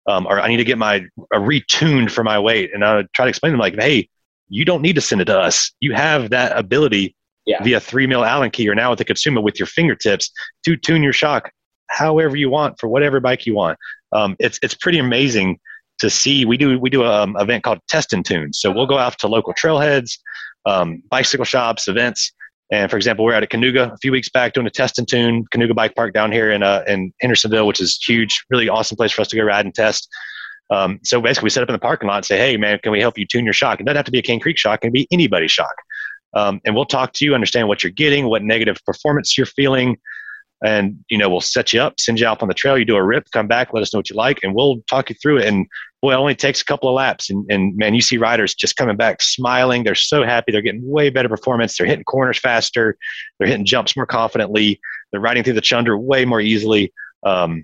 um, 0.08 0.26
or 0.26 0.40
I 0.40 0.48
need 0.48 0.58
to 0.58 0.64
get 0.64 0.78
my 0.78 1.06
uh, 1.34 1.40
retuned 1.40 2.12
for 2.12 2.24
my 2.24 2.40
weight. 2.40 2.72
And 2.74 2.84
I 2.84 3.04
try 3.14 3.26
to 3.26 3.30
explain 3.30 3.52
to 3.52 3.54
them 3.54 3.60
like, 3.60 3.76
hey, 3.76 4.10
you 4.50 4.64
don't 4.64 4.82
need 4.82 4.96
to 4.96 5.02
send 5.02 5.22
it 5.22 5.26
to 5.26 5.38
us. 5.38 5.72
You 5.82 5.94
have 5.94 6.30
that 6.30 6.58
ability 6.58 7.16
yeah. 7.46 7.62
via 7.62 7.80
three 7.80 8.08
mil 8.08 8.24
Allen 8.24 8.50
key 8.50 8.68
or 8.70 8.76
now 8.76 8.90
with 8.90 9.00
the 9.00 9.06
consumer 9.06 9.42
with 9.42 9.60
your 9.60 9.68
fingertips 9.68 10.32
to 10.66 10.78
tune 10.78 11.04
your 11.04 11.14
shock 11.14 11.52
however 11.90 12.36
you 12.36 12.50
want 12.50 12.80
for 12.80 12.88
whatever 12.88 13.20
bike 13.20 13.46
you 13.46 13.56
want. 13.56 13.78
Um, 14.14 14.36
it's 14.40 14.60
it's 14.64 14.74
pretty 14.74 15.00
amazing 15.00 15.60
to 16.00 16.10
see. 16.10 16.46
We 16.46 16.56
do 16.58 16.80
we 16.80 16.90
do 16.90 17.04
an 17.04 17.12
um, 17.12 17.38
event 17.38 17.64
called 17.64 17.80
Test 17.90 18.14
and 18.14 18.26
Tune. 18.26 18.54
So 18.54 18.72
we'll 18.72 18.88
go 18.88 18.98
out 18.98 19.18
to 19.20 19.28
local 19.28 19.54
trailheads, 19.54 20.18
um, 20.66 21.04
bicycle 21.10 21.46
shops, 21.46 21.90
events, 21.90 22.32
and 22.72 22.92
for 22.92 22.98
example, 22.98 23.24
we're 23.24 23.34
at 23.34 23.44
a 23.44 23.48
Kanuga 23.48 23.94
a 23.94 23.98
few 23.98 24.12
weeks 24.12 24.30
back 24.30 24.54
doing 24.54 24.68
a 24.68 24.72
test 24.72 25.00
and 25.00 25.08
tune 25.08 25.46
Kanuga 25.54 25.74
Bike 25.74 25.96
Park 25.96 26.14
down 26.14 26.32
here 26.32 26.52
in 26.52 26.64
uh, 26.64 26.84
in 26.88 27.14
Hendersonville, 27.22 27.66
which 27.66 27.80
is 27.80 27.98
huge, 28.06 28.44
really 28.50 28.68
awesome 28.68 28.98
place 28.98 29.12
for 29.12 29.22
us 29.22 29.30
to 29.30 29.38
go 29.38 29.44
ride 29.44 29.66
and 29.66 29.74
test. 29.74 30.10
Um, 30.70 31.00
so 31.04 31.22
basically, 31.22 31.46
we 31.46 31.50
set 31.52 31.64
up 31.64 31.70
in 31.70 31.74
the 31.74 31.80
parking 31.80 32.08
lot 32.08 32.18
and 32.18 32.26
say, 32.26 32.38
"Hey, 32.38 32.58
man, 32.58 32.80
can 32.84 32.92
we 32.92 33.00
help 33.00 33.18
you 33.18 33.26
tune 33.26 33.46
your 33.46 33.54
shock? 33.54 33.80
It 33.80 33.84
doesn't 33.86 33.96
have 33.96 34.06
to 34.06 34.12
be 34.12 34.20
a 34.20 34.24
Cane 34.24 34.42
Creek 34.42 34.58
shock; 34.58 34.80
it 34.80 34.88
can 34.88 34.92
be 34.92 35.08
anybody's 35.12 35.52
shock." 35.52 35.76
Um, 36.34 36.60
and 36.66 36.76
we'll 36.76 36.86
talk 36.86 37.14
to 37.14 37.26
you, 37.26 37.34
understand 37.34 37.70
what 37.70 37.84
you're 37.84 37.92
getting, 37.92 38.28
what 38.28 38.44
negative 38.44 38.78
performance 38.86 39.38
you're 39.38 39.48
feeling, 39.48 39.98
and 40.62 40.98
you 41.10 41.18
know 41.18 41.30
we'll 41.30 41.40
set 41.40 41.72
you 41.72 41.82
up, 41.82 42.02
send 42.02 42.20
you 42.20 42.28
out 42.28 42.42
on 42.42 42.50
the 42.50 42.54
trail. 42.54 42.78
You 42.78 42.84
do 42.84 42.98
a 42.98 43.04
rip, 43.04 43.32
come 43.32 43.48
back, 43.48 43.74
let 43.74 43.82
us 43.82 43.94
know 43.94 44.00
what 44.00 44.10
you 44.10 44.18
like, 44.18 44.40
and 44.44 44.54
we'll 44.54 44.82
talk 44.90 45.10
you 45.10 45.16
through 45.22 45.38
it. 45.38 45.46
And 45.46 45.68
boy, 46.02 46.14
it 46.14 46.18
only 46.18 46.36
takes 46.36 46.62
a 46.62 46.66
couple 46.66 46.90
of 46.90 46.96
laps. 46.96 47.30
And, 47.30 47.46
and 47.50 47.76
man, 47.76 47.94
you 47.94 48.02
see 48.02 48.18
riders 48.18 48.54
just 48.54 48.76
coming 48.76 48.98
back 48.98 49.22
smiling. 49.22 49.84
They're 49.84 49.96
so 49.96 50.24
happy. 50.24 50.52
They're 50.52 50.62
getting 50.62 50.88
way 50.88 51.10
better 51.10 51.30
performance. 51.30 51.78
They're 51.78 51.88
hitting 51.88 52.04
corners 52.06 52.40
faster. 52.40 52.98
They're 53.40 53.48
hitting 53.48 53.66
jumps 53.66 53.96
more 53.96 54.06
confidently. 54.06 54.80
They're 55.12 55.22
riding 55.22 55.44
through 55.44 55.54
the 55.54 55.62
chunder 55.62 55.98
way 55.98 56.26
more 56.26 56.42
easily. 56.42 56.94
Um, 57.26 57.64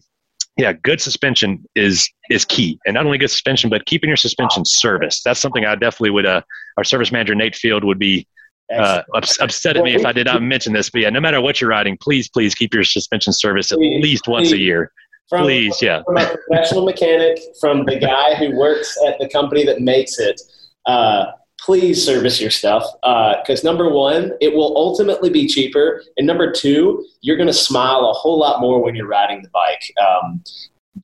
yeah, 0.57 0.73
good 0.73 1.01
suspension 1.01 1.65
is 1.75 2.07
is 2.29 2.45
key, 2.45 2.77
and 2.85 2.93
not 2.93 3.05
only 3.07 3.17
good 3.17 3.31
suspension, 3.31 3.71
but 3.71 3.85
keeping 3.85 4.07
your 4.07 4.17
suspension 4.17 4.65
service. 4.65 5.23
That's 5.23 5.39
something 5.39 5.65
I 5.65 5.73
definitely 5.73 6.11
would. 6.11 6.27
Uh, 6.27 6.41
our 6.77 6.83
service 6.83 7.11
manager 7.11 7.33
Nate 7.33 7.55
Field 7.55 7.83
would 7.83 7.97
be 7.97 8.27
uh, 8.71 9.01
ups- 9.15 9.39
upset 9.41 9.77
at 9.77 9.83
me 9.83 9.95
if 9.95 10.05
I 10.05 10.11
did 10.11 10.27
not 10.27 10.43
mention 10.43 10.73
this. 10.73 10.91
But 10.91 11.01
yeah, 11.01 11.09
no 11.09 11.19
matter 11.19 11.41
what 11.41 11.59
you're 11.59 11.71
riding, 11.71 11.97
please, 11.97 12.29
please 12.29 12.53
keep 12.53 12.73
your 12.73 12.83
suspension 12.83 13.33
service 13.33 13.71
at 13.71 13.79
least 13.79 14.27
once 14.27 14.51
a 14.51 14.57
year. 14.57 14.91
From, 15.29 15.43
Please, 15.43 15.81
yeah. 15.81 16.03
From 16.03 16.17
a 16.17 16.35
professional 16.47 16.85
mechanic, 16.85 17.39
from 17.59 17.85
the 17.85 17.97
guy 17.97 18.35
who 18.35 18.55
works 18.55 18.97
at 19.07 19.17
the 19.19 19.29
company 19.29 19.65
that 19.65 19.81
makes 19.81 20.19
it, 20.19 20.39
uh, 20.85 21.25
please 21.59 22.03
service 22.03 22.41
your 22.41 22.51
stuff. 22.51 22.85
Because 23.01 23.63
number 23.63 23.89
one, 23.89 24.33
it 24.41 24.53
will 24.53 24.75
ultimately 24.77 25.29
be 25.29 25.47
cheaper. 25.47 26.03
And 26.17 26.27
number 26.27 26.51
two, 26.51 27.05
you're 27.21 27.37
going 27.37 27.47
to 27.47 27.53
smile 27.53 28.09
a 28.09 28.13
whole 28.13 28.37
lot 28.37 28.59
more 28.59 28.83
when 28.83 28.95
you're 28.95 29.07
riding 29.07 29.41
the 29.41 29.49
bike. 29.49 29.81
Um, 29.99 30.43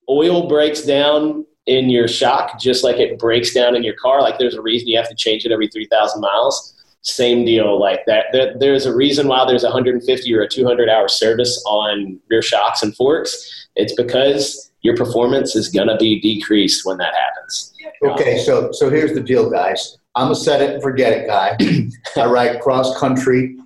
oil 0.09 0.47
breaks 0.47 0.82
down 0.82 1.45
in 1.65 1.89
your 1.89 2.07
shock 2.07 2.59
just 2.59 2.84
like 2.84 2.97
it 2.97 3.20
breaks 3.20 3.53
down 3.53 3.76
in 3.76 3.84
your 3.84 3.95
car. 3.95 4.22
Like 4.22 4.39
there's 4.39 4.55
a 4.55 4.61
reason 4.61 4.88
you 4.88 4.97
have 4.97 5.09
to 5.09 5.15
change 5.15 5.45
it 5.45 5.51
every 5.51 5.67
3,000 5.67 6.20
miles. 6.20 6.76
Same 7.01 7.45
deal 7.45 7.79
like 7.79 8.01
that. 8.07 8.25
There, 8.33 8.53
there's 8.59 8.85
a 8.85 8.95
reason 8.95 9.27
why 9.27 9.45
there's 9.45 9.63
150 9.63 10.33
or 10.33 10.41
a 10.41 10.49
200 10.49 10.89
hour 10.89 11.07
service 11.07 11.63
on 11.65 12.19
rear 12.29 12.41
shocks 12.41 12.83
and 12.83 12.95
forks. 12.95 13.67
It's 13.75 13.93
because 13.93 14.69
your 14.81 14.95
performance 14.95 15.55
is 15.55 15.69
going 15.69 15.87
to 15.87 15.97
be 15.97 16.19
decreased 16.19 16.85
when 16.85 16.97
that 16.97 17.13
happens. 17.13 17.73
Okay, 18.03 18.37
so 18.39 18.71
so 18.71 18.89
here's 18.89 19.13
the 19.13 19.21
deal, 19.21 19.49
guys. 19.49 19.97
I'm 20.15 20.31
a 20.31 20.35
set 20.35 20.61
it 20.61 20.71
and 20.71 20.81
forget 20.81 21.13
it 21.13 21.27
guy. 21.27 21.57
I 22.21 22.25
ride 22.25 22.61
cross 22.61 22.97
country, 22.99 23.57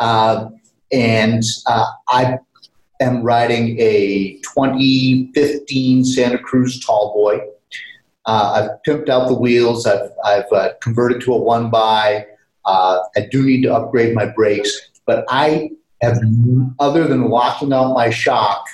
uh, 0.00 0.48
and 0.92 1.42
uh, 1.66 1.86
I 2.08 2.38
am 3.00 3.22
riding 3.22 3.78
a 3.78 4.38
2015 4.42 6.04
Santa 6.04 6.38
Cruz 6.38 6.80
Tall 6.84 7.12
Boy. 7.14 7.40
Uh, 8.24 8.70
I've 8.70 8.82
pimped 8.86 9.08
out 9.08 9.28
the 9.28 9.34
wheels. 9.34 9.86
I've 9.86 10.10
I've 10.24 10.52
uh, 10.52 10.70
converted 10.80 11.20
to 11.22 11.34
a 11.34 11.38
one 11.38 11.70
by. 11.70 12.26
Uh, 12.64 13.00
I 13.16 13.28
do 13.30 13.44
need 13.44 13.62
to 13.62 13.74
upgrade 13.74 14.14
my 14.14 14.26
brakes, 14.26 14.90
but 15.06 15.24
I 15.28 15.70
have 16.00 16.18
other 16.78 17.06
than 17.06 17.28
locking 17.28 17.72
out 17.72 17.94
my 17.94 18.10
shock 18.10 18.66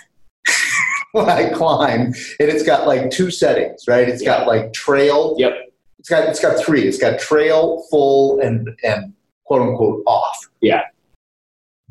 when 1.13 1.29
I 1.29 1.51
climb, 1.51 2.15
and 2.41 2.49
it's 2.49 2.63
got 2.63 2.87
like 2.87 3.11
two 3.11 3.31
settings, 3.31 3.85
right? 3.87 4.09
It's 4.09 4.23
got 4.23 4.47
like 4.47 4.73
trail. 4.73 5.35
Yep. 5.39 5.53
It's 5.99 6.09
got 6.09 6.29
it's 6.29 6.41
got 6.41 6.65
three. 6.65 6.83
It's 6.83 6.99
got 6.99 7.19
trail, 7.19 7.85
full, 7.91 8.41
and 8.41 8.69
and 8.83 9.13
quote 9.45 9.63
unquote 9.63 10.03
off. 10.07 10.49
Yeah. 10.61 10.83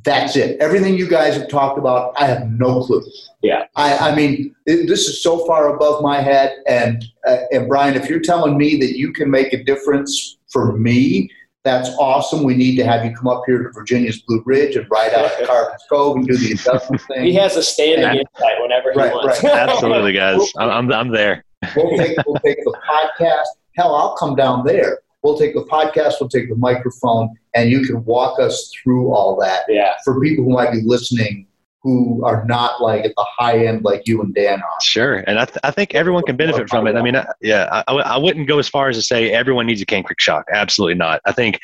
That's 0.03 0.37
it. 0.37 0.57
Everything 0.61 0.95
you 0.95 1.09
guys 1.09 1.35
have 1.35 1.49
talked 1.49 1.77
about, 1.77 2.13
I 2.17 2.27
have 2.27 2.49
no 2.49 2.81
clue. 2.81 3.03
Yeah. 3.41 3.65
I, 3.75 4.11
I 4.11 4.15
mean, 4.15 4.55
it, 4.65 4.87
this 4.87 5.09
is 5.09 5.21
so 5.21 5.45
far 5.45 5.75
above 5.75 6.01
my 6.01 6.21
head. 6.21 6.55
And 6.65 7.03
uh, 7.27 7.39
and 7.51 7.67
Bryan, 7.67 7.95
if 7.95 8.09
you're 8.09 8.21
telling 8.21 8.57
me 8.57 8.77
that 8.77 8.97
you 8.97 9.11
can 9.11 9.29
make 9.29 9.51
a 9.51 9.61
difference 9.61 10.37
for 10.49 10.77
me, 10.77 11.29
that's 11.67 11.89
awesome. 11.99 12.43
We 12.43 12.55
need 12.55 12.77
to 12.77 12.83
have 12.85 13.03
you 13.05 13.13
come 13.15 13.27
up 13.27 13.43
here 13.45 13.63
to 13.63 13.69
Virginia's 13.71 14.21
Blue 14.21 14.41
Ridge 14.45 14.75
and 14.75 14.87
ride 14.89 15.13
out 15.13 15.37
to 15.37 15.45
Carvin's 15.45 15.83
Cove 15.89 16.15
and 16.17 16.27
do 16.27 16.37
the 16.37 16.53
adjustment 16.53 17.01
thing. 17.03 17.23
He 17.25 17.33
has 17.33 17.55
a 17.57 17.63
standing 17.63 18.03
Yeah. 18.03 18.13
insight 18.21 18.61
whenever 18.61 18.91
he 18.93 18.97
Right, 18.99 19.11
wants. 19.13 19.43
right. 19.43 19.53
Absolutely, 19.53 20.13
guys. 20.13 20.39
I'm, 20.57 20.69
I'm, 20.69 20.91
I'm 20.93 21.11
there. 21.11 21.43
We'll 21.75 21.97
take, 21.97 22.15
we'll 22.25 22.39
take 22.45 22.57
the 22.63 22.77
podcast. 22.89 23.45
Hell, 23.75 23.93
I'll 23.95 24.15
come 24.15 24.35
down 24.35 24.65
there. 24.65 24.99
We'll 25.23 25.37
take 25.37 25.55
the 25.55 25.63
podcast, 25.65 26.13
we'll 26.21 26.29
take 26.29 26.47
the 26.47 26.55
microphone, 26.55 27.35
and 27.55 27.69
you 27.71 27.81
can 27.81 28.05
walk 28.05 28.39
us 28.39 28.71
through 28.71 29.11
all 29.11 29.35
that 29.41 29.61
yeah. 29.67 29.93
for 30.05 30.21
people 30.21 30.45
who 30.45 30.51
might 30.51 30.71
be 30.71 30.81
listening 30.85 31.46
who 31.87 32.21
are 32.25 32.43
not 32.43 32.81
like 32.81 33.05
at 33.05 33.13
the 33.15 33.25
high 33.37 33.65
end 33.65 33.85
like 33.85 34.05
you 34.05 34.21
and 34.21 34.35
Dan 34.35 34.59
are. 34.59 34.81
Sure, 34.81 35.23
and 35.25 35.39
I, 35.39 35.45
th- 35.45 35.57
I 35.63 35.71
think 35.71 35.95
everyone 35.95 36.23
can 36.23 36.35
benefit 36.35 36.69
from 36.69 36.85
it. 36.85 36.97
I 36.97 37.01
mean, 37.01 37.13
yeah, 37.13 37.69
I, 37.71 37.93
yeah, 37.93 38.01
I, 38.01 38.17
wouldn't 38.17 38.45
go 38.45 38.59
as 38.59 38.67
far 38.67 38.89
as 38.89 38.97
to 38.97 39.01
say 39.01 39.31
everyone 39.31 39.67
needs 39.67 39.81
a 39.81 39.85
Cane 39.85 40.03
Creek 40.03 40.19
shock. 40.19 40.45
Absolutely 40.51 40.95
not. 40.95 41.21
I 41.23 41.31
think 41.31 41.61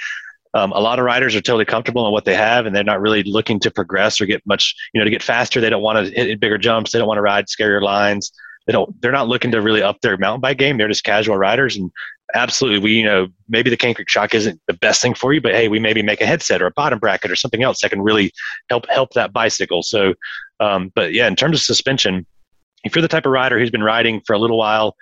um, 0.54 0.72
a 0.72 0.80
lot 0.80 0.98
of 0.98 1.04
riders 1.04 1.36
are 1.36 1.42
totally 1.42 1.66
comfortable 1.66 2.08
in 2.08 2.14
what 2.14 2.24
they 2.24 2.36
have, 2.36 2.66
and 2.66 2.74
they're 2.74 2.86
not 2.86 3.02
really 3.02 3.24
looking 3.24 3.60
to 3.60 3.70
progress 3.70 4.22
or 4.22 4.26
get 4.26 4.42
much, 4.46 4.74
you 4.94 5.00
know, 5.00 5.04
to 5.04 5.12
get 5.12 5.22
faster. 5.22 5.60
They 5.60 5.70
don't 5.70 5.84
want 5.84 6.08
to 6.08 6.14
hit 6.14 6.40
bigger 6.40 6.58
jumps. 6.58 6.94
They 6.94 7.00
don't 7.00 7.08
want 7.08 7.18
to 7.18 7.24
ride 7.24 7.48
scarier 7.48 7.82
lines. 7.82 8.32
They 8.66 8.72
don't. 8.72 9.02
They're 9.02 9.12
not 9.12 9.28
looking 9.28 9.52
to 9.52 9.62
really 9.62 9.84
up 9.84 10.00
their 10.00 10.16
mountain 10.18 10.40
bike 10.40 10.58
game. 10.58 10.78
They're 10.78 10.88
just 10.88 11.04
casual 11.04 11.36
riders, 11.36 11.76
and 11.76 11.92
absolutely, 12.34 12.80
we 12.80 12.94
you 12.94 13.06
know 13.06 13.28
maybe 13.48 13.70
the 13.70 13.78
Cane 13.78 13.96
Creek 13.96 14.10
shock 14.10 14.34
isn't 14.34 14.60
the 14.68 14.74
best 14.74 15.02
thing 15.02 15.14
for 15.14 15.34
you, 15.34 15.42
but 15.42 15.54
hey, 15.54 15.68
we 15.68 15.80
maybe 15.80 16.02
make 16.02 16.22
a 16.22 16.26
headset 16.26 16.62
or 16.62 16.68
a 16.68 16.72
bottom 16.72 17.00
bracket 17.00 17.32
or 17.32 17.36
something 17.36 17.64
else 17.64 17.82
that 17.82 17.90
can 17.90 18.02
really 18.02 18.32
help 18.70 18.86
help 18.90 19.14
that 19.14 19.34
bicycle. 19.34 19.84
So, 19.84 20.14
um, 20.60 20.92
but 20.96 21.14
yeah, 21.14 21.28
in 21.28 21.36
terms 21.36 21.58
of 21.58 21.62
suspension, 21.62 22.26
if 22.84 22.96
you're 22.96 23.02
the 23.02 23.08
type 23.08 23.26
of 23.26 23.32
rider 23.32 23.60
who's 23.60 23.72
been 23.72 23.84
riding 23.84 24.22
for 24.26 24.34
a 24.34 24.40
little 24.40 24.58
while, 24.58 24.96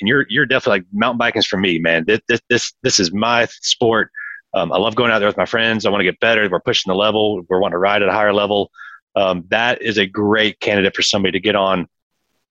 and 0.00 0.08
you're 0.08 0.26
you're 0.28 0.46
definitely 0.46 0.80
like 0.80 0.86
mountain 0.92 1.18
biking 1.18 1.40
is 1.40 1.46
for 1.46 1.58
me, 1.58 1.78
man. 1.78 2.04
This 2.06 2.40
this 2.48 2.72
this, 2.82 3.00
is 3.00 3.12
my 3.12 3.46
sport. 3.62 4.10
Um, 4.54 4.72
I 4.72 4.78
love 4.78 4.94
going 4.94 5.10
out 5.10 5.18
there 5.18 5.28
with 5.28 5.36
my 5.36 5.46
friends. 5.46 5.84
I 5.84 5.90
want 5.90 6.00
to 6.00 6.04
get 6.04 6.20
better. 6.20 6.48
We're 6.48 6.60
pushing 6.60 6.90
the 6.90 6.96
level. 6.96 7.42
We're 7.48 7.60
wanting 7.60 7.74
to 7.74 7.78
ride 7.78 8.02
at 8.02 8.08
a 8.08 8.12
higher 8.12 8.32
level. 8.32 8.70
Um, 9.14 9.44
that 9.48 9.82
is 9.82 9.98
a 9.98 10.06
great 10.06 10.60
candidate 10.60 10.94
for 10.94 11.02
somebody 11.02 11.32
to 11.32 11.40
get 11.40 11.56
on 11.56 11.88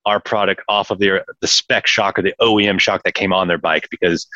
our 0.07 0.19
product 0.19 0.61
off 0.67 0.89
of 0.89 0.99
their 0.99 1.25
the 1.41 1.47
spec 1.47 1.85
shock 1.85 2.17
or 2.17 2.21
the 2.21 2.33
OEM 2.41 2.79
shock 2.79 3.03
that 3.03 3.13
came 3.13 3.33
on 3.33 3.47
their 3.47 3.57
bike 3.57 3.87
because 3.91 4.27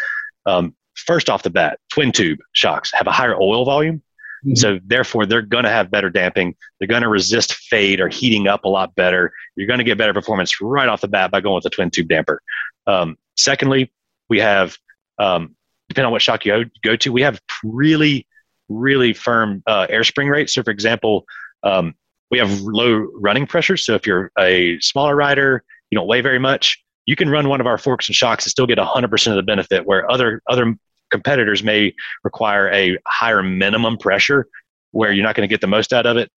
um, 0.46 0.76
first 0.96 1.30
off 1.30 1.44
the 1.44 1.50
bat, 1.50 1.80
twin 1.92 2.12
tube 2.12 2.40
shocks 2.52 2.92
have 2.94 3.08
a 3.08 3.12
higher 3.12 3.36
oil 3.36 3.66
volume. 3.66 4.02
Mhm. 4.46 4.58
So 4.58 4.80
therefore, 4.86 5.26
they're 5.26 5.42
going 5.42 5.64
to 5.64 5.70
have 5.70 5.90
better 5.92 6.10
damping. 6.10 6.56
They're 6.80 6.88
going 6.88 7.04
to 7.04 7.10
resist 7.10 7.54
fade 7.54 8.00
or 8.00 8.10
heating 8.10 8.48
up 8.48 8.66
a 8.66 8.70
lot 8.70 8.94
better. 8.96 9.32
You're 9.56 9.68
going 9.68 9.80
to 9.80 9.84
get 9.84 9.98
better 9.98 10.14
performance 10.14 10.60
right 10.62 10.90
off 10.90 11.02
the 11.02 11.08
bat 11.08 11.32
by 11.32 11.42
going 11.42 11.56
with 11.56 11.66
a 11.66 11.70
twin 11.70 11.90
tube 11.90 12.08
damper. 12.08 12.42
Um, 12.88 13.18
secondly, 13.38 13.92
we 14.30 14.40
have 14.40 14.78
um, 15.20 15.56
depending 15.90 16.08
on 16.08 16.12
what 16.12 16.22
shock 16.22 16.46
you 16.46 16.52
go, 16.52 16.70
go 16.84 16.96
to, 16.96 17.12
we 17.12 17.22
have 17.22 17.40
really, 17.64 18.26
really 18.70 19.14
firm 19.14 19.62
uh, 19.68 19.88
air 19.90 20.04
spring 20.04 20.30
rates. 20.30 20.54
So, 20.54 20.64
for 20.64 20.72
example, 20.72 21.26
um, 21.64 21.94
we 22.32 22.40
have 22.40 22.62
low 22.62 23.08
running 23.16 23.46
pressure. 23.46 23.78
So, 23.78 23.94
if 23.94 24.08
you're 24.08 24.32
a 24.40 24.80
smaller 24.80 25.16
rider, 25.16 25.64
you 25.90 25.98
don't 25.98 26.08
weigh 26.08 26.22
very 26.22 26.40
much, 26.40 26.82
you 27.06 27.16
can 27.16 27.30
run 27.30 27.50
one 27.50 27.60
of 27.60 27.68
our 27.68 27.78
forks 27.78 28.08
and 28.08 28.16
shocks 28.16 28.46
and 28.46 28.52
still 28.52 28.66
get 28.66 28.78
100% 28.78 29.28
of 29.28 29.36
the 29.36 29.44
benefit. 29.44 29.86
Where 29.86 30.10
other 30.10 30.42
other 30.48 30.76
competitors 31.12 31.62
may 31.62 31.94
require 32.24 32.72
a 32.72 32.98
higher 33.06 33.44
minimum 33.44 33.98
pressure, 33.98 34.48
where 34.92 35.12
you're 35.12 35.26
not 35.26 35.36
going 35.36 35.48
to 35.48 35.52
get 35.54 35.62
the 35.62 35.68
most 35.68 35.94
out 35.94 36.06
of 36.06 36.18
it. 36.18 36.32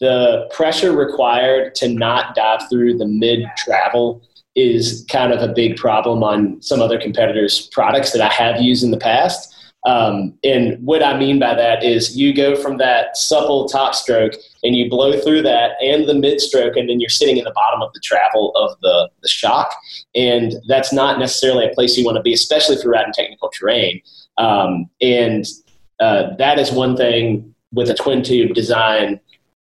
the 0.00 0.50
pressure 0.52 0.92
required 0.92 1.74
to 1.76 1.88
not 1.88 2.34
dive 2.34 2.60
through 2.68 2.98
the 2.98 3.06
mid 3.06 3.44
travel 3.56 4.22
is 4.54 5.06
kind 5.10 5.32
of 5.32 5.48
a 5.48 5.52
big 5.52 5.76
problem 5.76 6.22
on 6.22 6.60
some 6.62 6.80
other 6.80 6.98
competitors' 6.98 7.68
products 7.72 8.12
that 8.12 8.22
I 8.22 8.32
have 8.32 8.60
used 8.60 8.82
in 8.82 8.90
the 8.90 8.98
past. 8.98 9.54
Um, 9.86 10.36
and 10.42 10.84
what 10.84 11.02
I 11.02 11.16
mean 11.16 11.38
by 11.38 11.54
that 11.54 11.84
is 11.84 12.16
you 12.16 12.34
go 12.34 12.56
from 12.56 12.78
that 12.78 13.16
supple 13.16 13.68
top 13.68 13.94
stroke 13.94 14.32
and 14.64 14.74
you 14.74 14.90
blow 14.90 15.18
through 15.20 15.42
that 15.42 15.72
and 15.80 16.08
the 16.08 16.14
mid 16.14 16.40
stroke, 16.40 16.76
and 16.76 16.90
then 16.90 16.98
you're 16.98 17.08
sitting 17.08 17.36
in 17.36 17.44
the 17.44 17.52
bottom 17.54 17.80
of 17.82 17.92
the 17.92 18.00
travel 18.00 18.52
of 18.56 18.78
the, 18.80 19.08
the 19.22 19.28
shock. 19.28 19.72
And 20.16 20.54
that's 20.66 20.92
not 20.92 21.20
necessarily 21.20 21.66
a 21.66 21.74
place 21.74 21.96
you 21.96 22.04
want 22.04 22.16
to 22.16 22.22
be, 22.22 22.34
especially 22.34 22.74
if 22.74 22.82
you're 22.82 22.92
riding 22.92 23.12
technical 23.12 23.48
terrain. 23.48 24.02
Um, 24.38 24.90
and 25.00 25.46
uh, 26.00 26.34
that 26.36 26.58
is 26.58 26.72
one 26.72 26.96
thing 26.96 27.54
with 27.72 27.88
a 27.88 27.94
twin 27.94 28.24
tube 28.24 28.54
design 28.54 29.20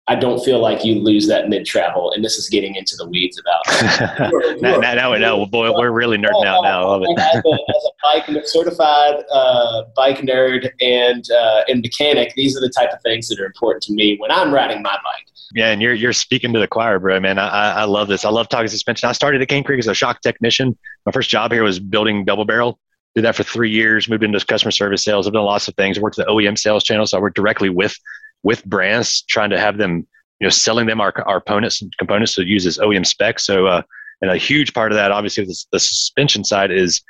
I 0.08 0.14
don't 0.14 0.42
feel 0.44 0.60
like 0.60 0.84
you 0.84 1.00
lose 1.00 1.26
that 1.26 1.48
mid 1.48 1.66
travel, 1.66 2.12
and 2.12 2.24
this 2.24 2.38
is 2.38 2.48
getting 2.48 2.76
into 2.76 2.94
the 2.96 3.08
weeds 3.08 3.40
about. 3.40 4.60
now, 4.62 4.76
now, 4.76 4.94
now 4.94 5.12
we 5.12 5.18
know. 5.18 5.46
Boy, 5.46 5.72
we're 5.72 5.90
really 5.90 6.16
nerding 6.16 6.46
out 6.46 6.62
now. 6.62 6.82
I 6.82 6.84
love 6.84 7.02
it. 7.02 7.08
as, 7.18 7.42
a, 7.44 7.48
as 7.48 7.84
a 7.84 7.90
bike 8.02 8.46
certified 8.46 9.24
uh, 9.32 9.82
bike 9.96 10.18
nerd 10.18 10.70
and 10.80 11.28
uh, 11.30 11.62
and 11.68 11.80
mechanic, 11.80 12.32
these 12.36 12.56
are 12.56 12.60
the 12.60 12.70
type 12.70 12.92
of 12.92 13.02
things 13.02 13.28
that 13.28 13.40
are 13.40 13.46
important 13.46 13.82
to 13.84 13.92
me 13.92 14.16
when 14.18 14.30
I'm 14.30 14.54
riding 14.54 14.80
my 14.80 14.92
bike. 14.92 15.26
Yeah, 15.54 15.70
and 15.70 15.82
you're 15.82 15.94
you're 15.94 16.12
speaking 16.12 16.52
to 16.52 16.60
the 16.60 16.68
choir, 16.68 17.00
bro, 17.00 17.18
man. 17.18 17.38
I, 17.38 17.48
I 17.48 17.70
I 17.70 17.84
love 17.84 18.06
this. 18.06 18.24
I 18.24 18.30
love 18.30 18.48
talking 18.48 18.68
suspension. 18.68 19.08
I 19.08 19.12
started 19.12 19.42
at 19.42 19.48
Cane 19.48 19.64
Creek 19.64 19.80
as 19.80 19.88
a 19.88 19.94
shock 19.94 20.20
technician. 20.20 20.78
My 21.04 21.10
first 21.10 21.30
job 21.30 21.50
here 21.50 21.64
was 21.64 21.80
building 21.80 22.24
double 22.24 22.44
barrel. 22.44 22.78
Did 23.16 23.24
that 23.24 23.34
for 23.34 23.42
three 23.42 23.70
years. 23.70 24.08
Moved 24.08 24.22
into 24.22 24.44
customer 24.44 24.70
service 24.70 25.02
sales. 25.02 25.26
I've 25.26 25.32
done 25.32 25.44
lots 25.44 25.66
of 25.66 25.74
things. 25.74 25.98
Worked 25.98 26.16
the 26.16 26.24
OEM 26.24 26.56
sales 26.56 26.84
channel, 26.84 27.06
so 27.06 27.16
I 27.16 27.20
worked 27.20 27.34
directly 27.34 27.70
with 27.70 27.96
with 28.46 28.64
brands, 28.64 29.22
trying 29.22 29.50
to 29.50 29.58
have 29.58 29.76
them, 29.76 30.06
you 30.38 30.46
know, 30.46 30.50
selling 30.50 30.86
them 30.86 31.00
our 31.00 31.12
our 31.26 31.40
components 31.40 31.82
and 31.82 31.92
components 31.98 32.36
to 32.36 32.46
use 32.46 32.64
as 32.64 32.78
OEM 32.78 33.04
specs. 33.04 33.44
So, 33.44 33.66
uh, 33.66 33.82
and 34.22 34.30
a 34.30 34.36
huge 34.36 34.72
part 34.72 34.92
of 34.92 34.96
that, 34.96 35.10
obviously, 35.10 35.44
the, 35.44 35.64
the 35.72 35.80
suspension 35.80 36.44
side 36.44 36.70
is 36.70 37.02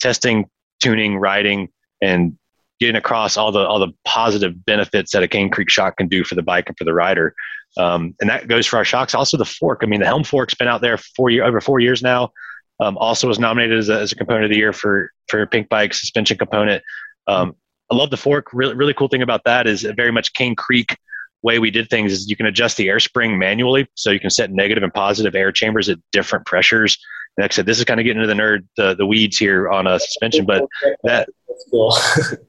testing, 0.00 0.50
tuning, 0.80 1.16
riding, 1.16 1.68
and 2.02 2.36
getting 2.80 2.96
across 2.96 3.36
all 3.36 3.52
the 3.52 3.64
all 3.64 3.78
the 3.78 3.92
positive 4.04 4.64
benefits 4.64 5.12
that 5.12 5.22
a 5.22 5.28
Cane 5.28 5.48
Creek 5.48 5.70
shock 5.70 5.96
can 5.96 6.08
do 6.08 6.24
for 6.24 6.34
the 6.34 6.42
bike 6.42 6.64
and 6.66 6.76
for 6.76 6.84
the 6.84 6.92
rider. 6.92 7.34
Um, 7.76 8.16
and 8.20 8.28
that 8.28 8.48
goes 8.48 8.66
for 8.66 8.76
our 8.76 8.84
shocks. 8.84 9.14
Also, 9.14 9.36
the 9.36 9.44
fork. 9.44 9.80
I 9.84 9.86
mean, 9.86 10.00
the 10.00 10.06
Helm 10.06 10.24
fork's 10.24 10.54
been 10.54 10.66
out 10.66 10.80
there 10.80 10.98
for 10.98 11.30
year, 11.30 11.44
over 11.44 11.60
four 11.60 11.78
years 11.78 12.02
now. 12.02 12.32
Um, 12.80 12.98
also 12.98 13.28
was 13.28 13.38
nominated 13.38 13.78
as 13.78 13.90
a, 13.90 14.00
as 14.00 14.10
a 14.10 14.16
component 14.16 14.46
of 14.46 14.50
the 14.50 14.56
year 14.56 14.72
for 14.72 15.12
for 15.28 15.46
Pink 15.46 15.68
Bike 15.68 15.94
suspension 15.94 16.36
component. 16.36 16.82
Um, 17.28 17.54
I 17.90 17.96
love 17.96 18.10
the 18.10 18.16
fork. 18.16 18.48
Really, 18.52 18.74
really 18.74 18.94
cool 18.94 19.08
thing 19.08 19.22
about 19.22 19.42
that 19.44 19.66
is 19.66 19.82
very 19.82 20.12
much 20.12 20.32
Cane 20.34 20.54
Creek 20.54 20.96
way 21.42 21.58
we 21.58 21.70
did 21.70 21.88
things 21.88 22.12
is 22.12 22.28
you 22.28 22.36
can 22.36 22.46
adjust 22.46 22.76
the 22.76 22.88
air 22.88 23.00
spring 23.00 23.38
manually, 23.38 23.88
so 23.94 24.10
you 24.10 24.20
can 24.20 24.30
set 24.30 24.50
negative 24.50 24.82
and 24.82 24.92
positive 24.92 25.34
air 25.34 25.52
chambers 25.52 25.88
at 25.88 25.98
different 26.12 26.46
pressures. 26.46 26.98
And 27.36 27.44
like 27.44 27.52
I 27.52 27.54
said, 27.54 27.66
this 27.66 27.78
is 27.78 27.84
kind 27.84 28.00
of 28.00 28.04
getting 28.04 28.22
into 28.22 28.34
the 28.34 28.40
nerd, 28.40 28.66
the, 28.76 28.94
the 28.94 29.06
weeds 29.06 29.38
here 29.38 29.70
on 29.70 29.86
a 29.86 29.98
suspension, 29.98 30.44
but 30.44 30.66
that 31.04 31.28
cool. 31.70 31.94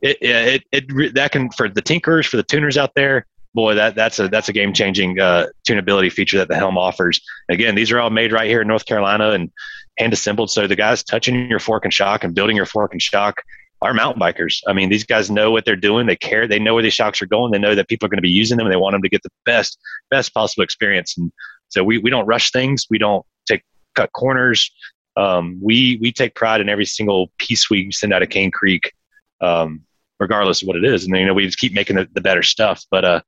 it, 0.02 0.18
it, 0.22 0.64
it, 0.72 1.16
that 1.16 1.32
can 1.32 1.50
for 1.52 1.70
the 1.70 1.82
tinkers, 1.82 2.26
for 2.26 2.38
the 2.38 2.44
tuners 2.44 2.78
out 2.78 2.94
there, 2.96 3.26
boy, 3.54 3.76
that 3.76 3.96
that's 3.96 4.20
a 4.20 4.28
that's 4.28 4.50
a 4.50 4.54
game 4.54 4.74
changing 4.74 5.20
uh, 5.20 5.48
tunability 5.68 6.12
feature 6.12 6.38
that 6.38 6.48
the 6.48 6.56
helm 6.56 6.78
offers. 6.78 7.22
Again, 7.50 7.76
these 7.76 7.92
are 7.92 8.00
all 8.00 8.10
made 8.10 8.32
right 8.32 8.50
here 8.50 8.62
in 8.62 8.68
North 8.68 8.86
Carolina 8.86 9.32
and 9.32 9.52
hand 9.98 10.14
assembled. 10.14 10.50
So 10.50 10.68
the 10.68 10.76
guys 10.76 11.04
touching 11.04 11.50
your 11.50 11.60
fork 11.60 11.86
and 11.86 11.94
shock 11.94 12.24
and 12.24 12.34
building 12.34 12.56
your 12.56 12.66
fork 12.66 12.94
and 12.94 13.02
shock 13.02 13.44
are 13.82 13.94
mountain 13.94 14.22
bikers. 14.22 14.62
I 14.68 14.74
mean, 14.74 14.90
these 14.90 15.04
guys 15.04 15.32
know 15.32 15.52
what 15.52 15.66
they're 15.66 15.76
doing. 15.76 16.06
They 16.06 16.16
care. 16.16 16.48
They 16.48 16.60
know 16.60 16.76
where 16.76 16.84
these 16.84 16.94
shocks 16.94 17.22
are 17.22 17.26
going. 17.26 17.52
They 17.52 17.60
know 17.60 17.74
that 17.74 17.88
people 17.88 18.06
are 18.06 18.10
going 18.10 18.18
to 18.18 18.22
be 18.22 18.30
using 18.30 18.58
them, 18.58 18.68
and 18.68 18.74
they 18.74 18.78
want 18.78 18.94
them 18.94 19.02
to 19.02 19.10
get 19.10 19.24
the 19.24 19.32
best 19.46 19.80
best 20.10 20.34
possible 20.34 20.64
experience. 20.64 21.18
And 21.18 21.32
so 21.70 21.84
we 21.84 21.98
we 21.98 22.10
don't 22.10 22.28
rush 22.28 22.52
things. 22.52 22.86
We 22.90 22.98
don't 22.98 23.26
take 23.48 23.64
cut 23.96 24.12
corners. 24.14 24.72
Um, 25.18 25.60
we 25.62 25.98
we 26.02 26.12
take 26.12 26.36
pride 26.36 26.62
in 26.62 26.70
every 26.70 26.86
single 26.86 27.32
piece 27.38 27.70
we 27.70 27.92
send 27.92 28.14
out 28.14 28.22
of 28.22 28.30
Cane 28.30 28.52
Creek, 28.52 28.94
um, 29.42 29.82
regardless 30.20 30.62
of 30.62 30.68
what 30.68 30.78
it 30.78 30.86
is. 30.86 31.06
And 31.06 31.16
you 31.18 31.26
know, 31.26 31.34
we 31.34 31.46
just 31.46 31.60
keep 31.60 31.74
making 31.74 31.96
the, 31.96 32.08
the 32.14 32.22
better 32.22 32.44
stuff. 32.44 32.84
But 32.92 33.06
uh, 33.06 33.22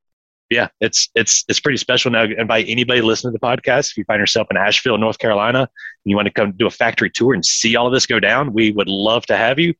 yeah, 0.54 0.68
it's 0.80 1.10
it's 1.16 1.44
it's 1.48 1.60
pretty 1.60 1.78
special 1.78 2.12
now. 2.12 2.24
Invite 2.24 2.66
anybody 2.68 3.02
listening 3.02 3.34
to 3.34 3.40
the 3.40 3.46
podcast. 3.46 3.92
If 3.92 3.98
you 3.98 4.04
find 4.06 4.20
yourself 4.20 4.48
in 4.52 4.58
Asheville, 4.58 4.98
North 4.98 5.18
Carolina, 5.18 5.60
and 5.60 5.68
you 6.06 6.16
want 6.16 6.28
to 6.28 6.34
come 6.34 6.52
do 6.52 6.68
a 6.68 6.72
factory 6.72 7.10
tour 7.10 7.34
and 7.34 7.46
see 7.46 7.76
all 7.76 7.88
of 7.88 7.94
this 7.94 8.06
go 8.06 8.20
down, 8.20 8.54
we 8.54 8.72
would 8.72 8.88
love 8.88 9.26
to 9.28 9.38
have 9.38 9.60
you. 9.60 9.74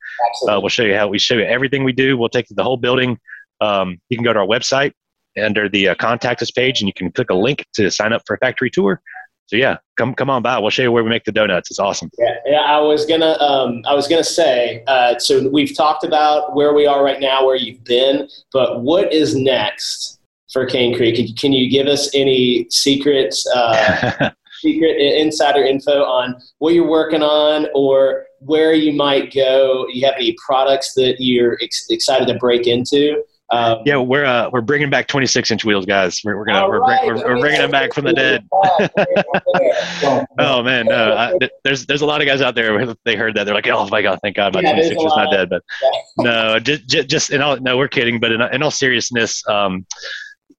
Uh, 0.50 0.60
we'll 0.60 0.70
show 0.70 0.84
you 0.84 0.96
how 0.96 1.08
we 1.08 1.20
show 1.20 1.36
you 1.36 1.44
everything 1.44 1.84
we 1.84 1.94
do. 1.94 2.18
We'll 2.18 2.30
take 2.30 2.50
you 2.50 2.56
the 2.56 2.64
whole 2.64 2.78
building. 2.78 3.20
Um, 3.62 4.00
you 4.10 4.18
can 4.18 4.24
go 4.24 4.34
to 4.34 4.40
our 4.40 4.48
website 4.48 4.94
under 5.42 5.70
the 5.70 5.90
uh, 5.90 5.96
contact 5.96 6.42
us 6.42 6.52
page, 6.52 6.82
and 6.82 6.88
you 6.88 6.94
can 6.94 7.12
click 7.12 7.30
a 7.30 7.36
link 7.36 7.66
to 7.76 7.90
sign 7.92 8.14
up 8.14 8.24
for 8.26 8.36
a 8.36 8.40
factory 8.40 8.70
tour. 8.70 9.02
So 9.48 9.58
yeah, 9.58 9.78
come 9.98 10.16
come 10.16 10.30
on 10.30 10.42
by. 10.42 10.58
We'll 10.58 10.70
show 10.70 10.84
you 10.84 10.92
where 10.92 11.04
we 11.04 11.10
make 11.10 11.26
the 11.26 11.32
donuts. 11.32 11.70
It's 11.70 11.80
awesome. 11.80 12.10
Yeah, 12.18 12.36
yeah 12.46 12.62
I 12.62 12.80
was 12.80 13.06
gonna 13.06 13.38
um, 13.40 13.84
I 13.86 13.94
was 13.94 14.08
gonna 14.08 14.24
say. 14.24 14.84
Uh, 14.88 15.20
so 15.20 15.48
we've 15.50 15.76
talked 15.76 16.04
about 16.04 16.56
where 16.56 16.74
we 16.74 16.88
are 16.88 17.04
right 17.04 17.20
now, 17.20 17.46
where 17.46 17.56
you've 17.56 17.84
been, 17.84 18.30
but 18.52 18.82
what 18.82 19.12
is 19.12 19.36
next? 19.36 20.20
For 20.54 20.66
Cane 20.66 20.96
Creek. 20.96 21.36
Can 21.36 21.52
you 21.52 21.70
give 21.70 21.88
us 21.88 22.10
any 22.14 22.68
secrets, 22.70 23.46
uh, 23.54 24.30
secret 24.62 24.96
insider 25.02 25.64
info 25.64 26.04
on 26.04 26.40
what 26.60 26.74
you're 26.74 26.88
working 26.88 27.24
on 27.24 27.68
or 27.74 28.28
where 28.40 28.74
you 28.74 28.94
might 28.94 29.34
go? 29.34 29.86
You 29.92 30.06
have 30.06 30.16
any 30.16 30.36
products 30.46 30.94
that 30.94 31.16
you're 31.20 31.58
ex- 31.62 31.88
excited 31.90 32.28
to 32.28 32.36
break 32.36 32.68
into? 32.68 33.24
Um, 33.50 33.80
yeah, 33.86 33.98
we're 33.98 34.26
uh, 34.26 34.50
we're 34.52 34.62
bringing 34.62 34.90
back 34.90 35.08
26 35.08 35.52
inch 35.52 35.64
wheels, 35.64 35.86
guys. 35.86 36.22
We're, 36.24 36.38
we're 36.38 36.46
gonna 36.46 36.68
we're, 36.68 36.80
right. 36.80 37.06
we're, 37.06 37.16
we're, 37.18 37.40
bringing 37.40 37.60
them 37.60 37.70
back 37.70 37.94
from 37.94 38.06
the 38.06 38.14
dead. 38.14 38.48
oh 40.40 40.64
man, 40.64 40.88
no, 40.88 41.14
I, 41.14 41.34
there's 41.64 41.86
there's 41.86 42.02
a 42.02 42.06
lot 42.06 42.22
of 42.22 42.26
guys 42.26 42.42
out 42.42 42.56
there. 42.56 42.96
They 43.06 43.16
heard 43.16 43.36
that 43.36 43.44
they're 43.44 43.54
like, 43.54 43.68
oh 43.68 43.88
my 43.90 44.02
god, 44.02 44.18
thank 44.24 44.38
God 44.38 44.56
my 44.56 44.62
yeah, 44.62 44.72
26 44.72 45.04
is 45.04 45.14
not 45.16 45.32
dead. 45.32 45.50
But 45.50 45.62
no, 46.18 46.58
just 46.58 46.88
just 46.88 47.30
in 47.30 47.44
all 47.44 47.58
no, 47.58 47.78
we're 47.78 47.90
kidding. 47.90 48.20
But 48.20 48.32
in, 48.32 48.42
in 48.42 48.64
all 48.64 48.72
seriousness, 48.72 49.48
um, 49.48 49.86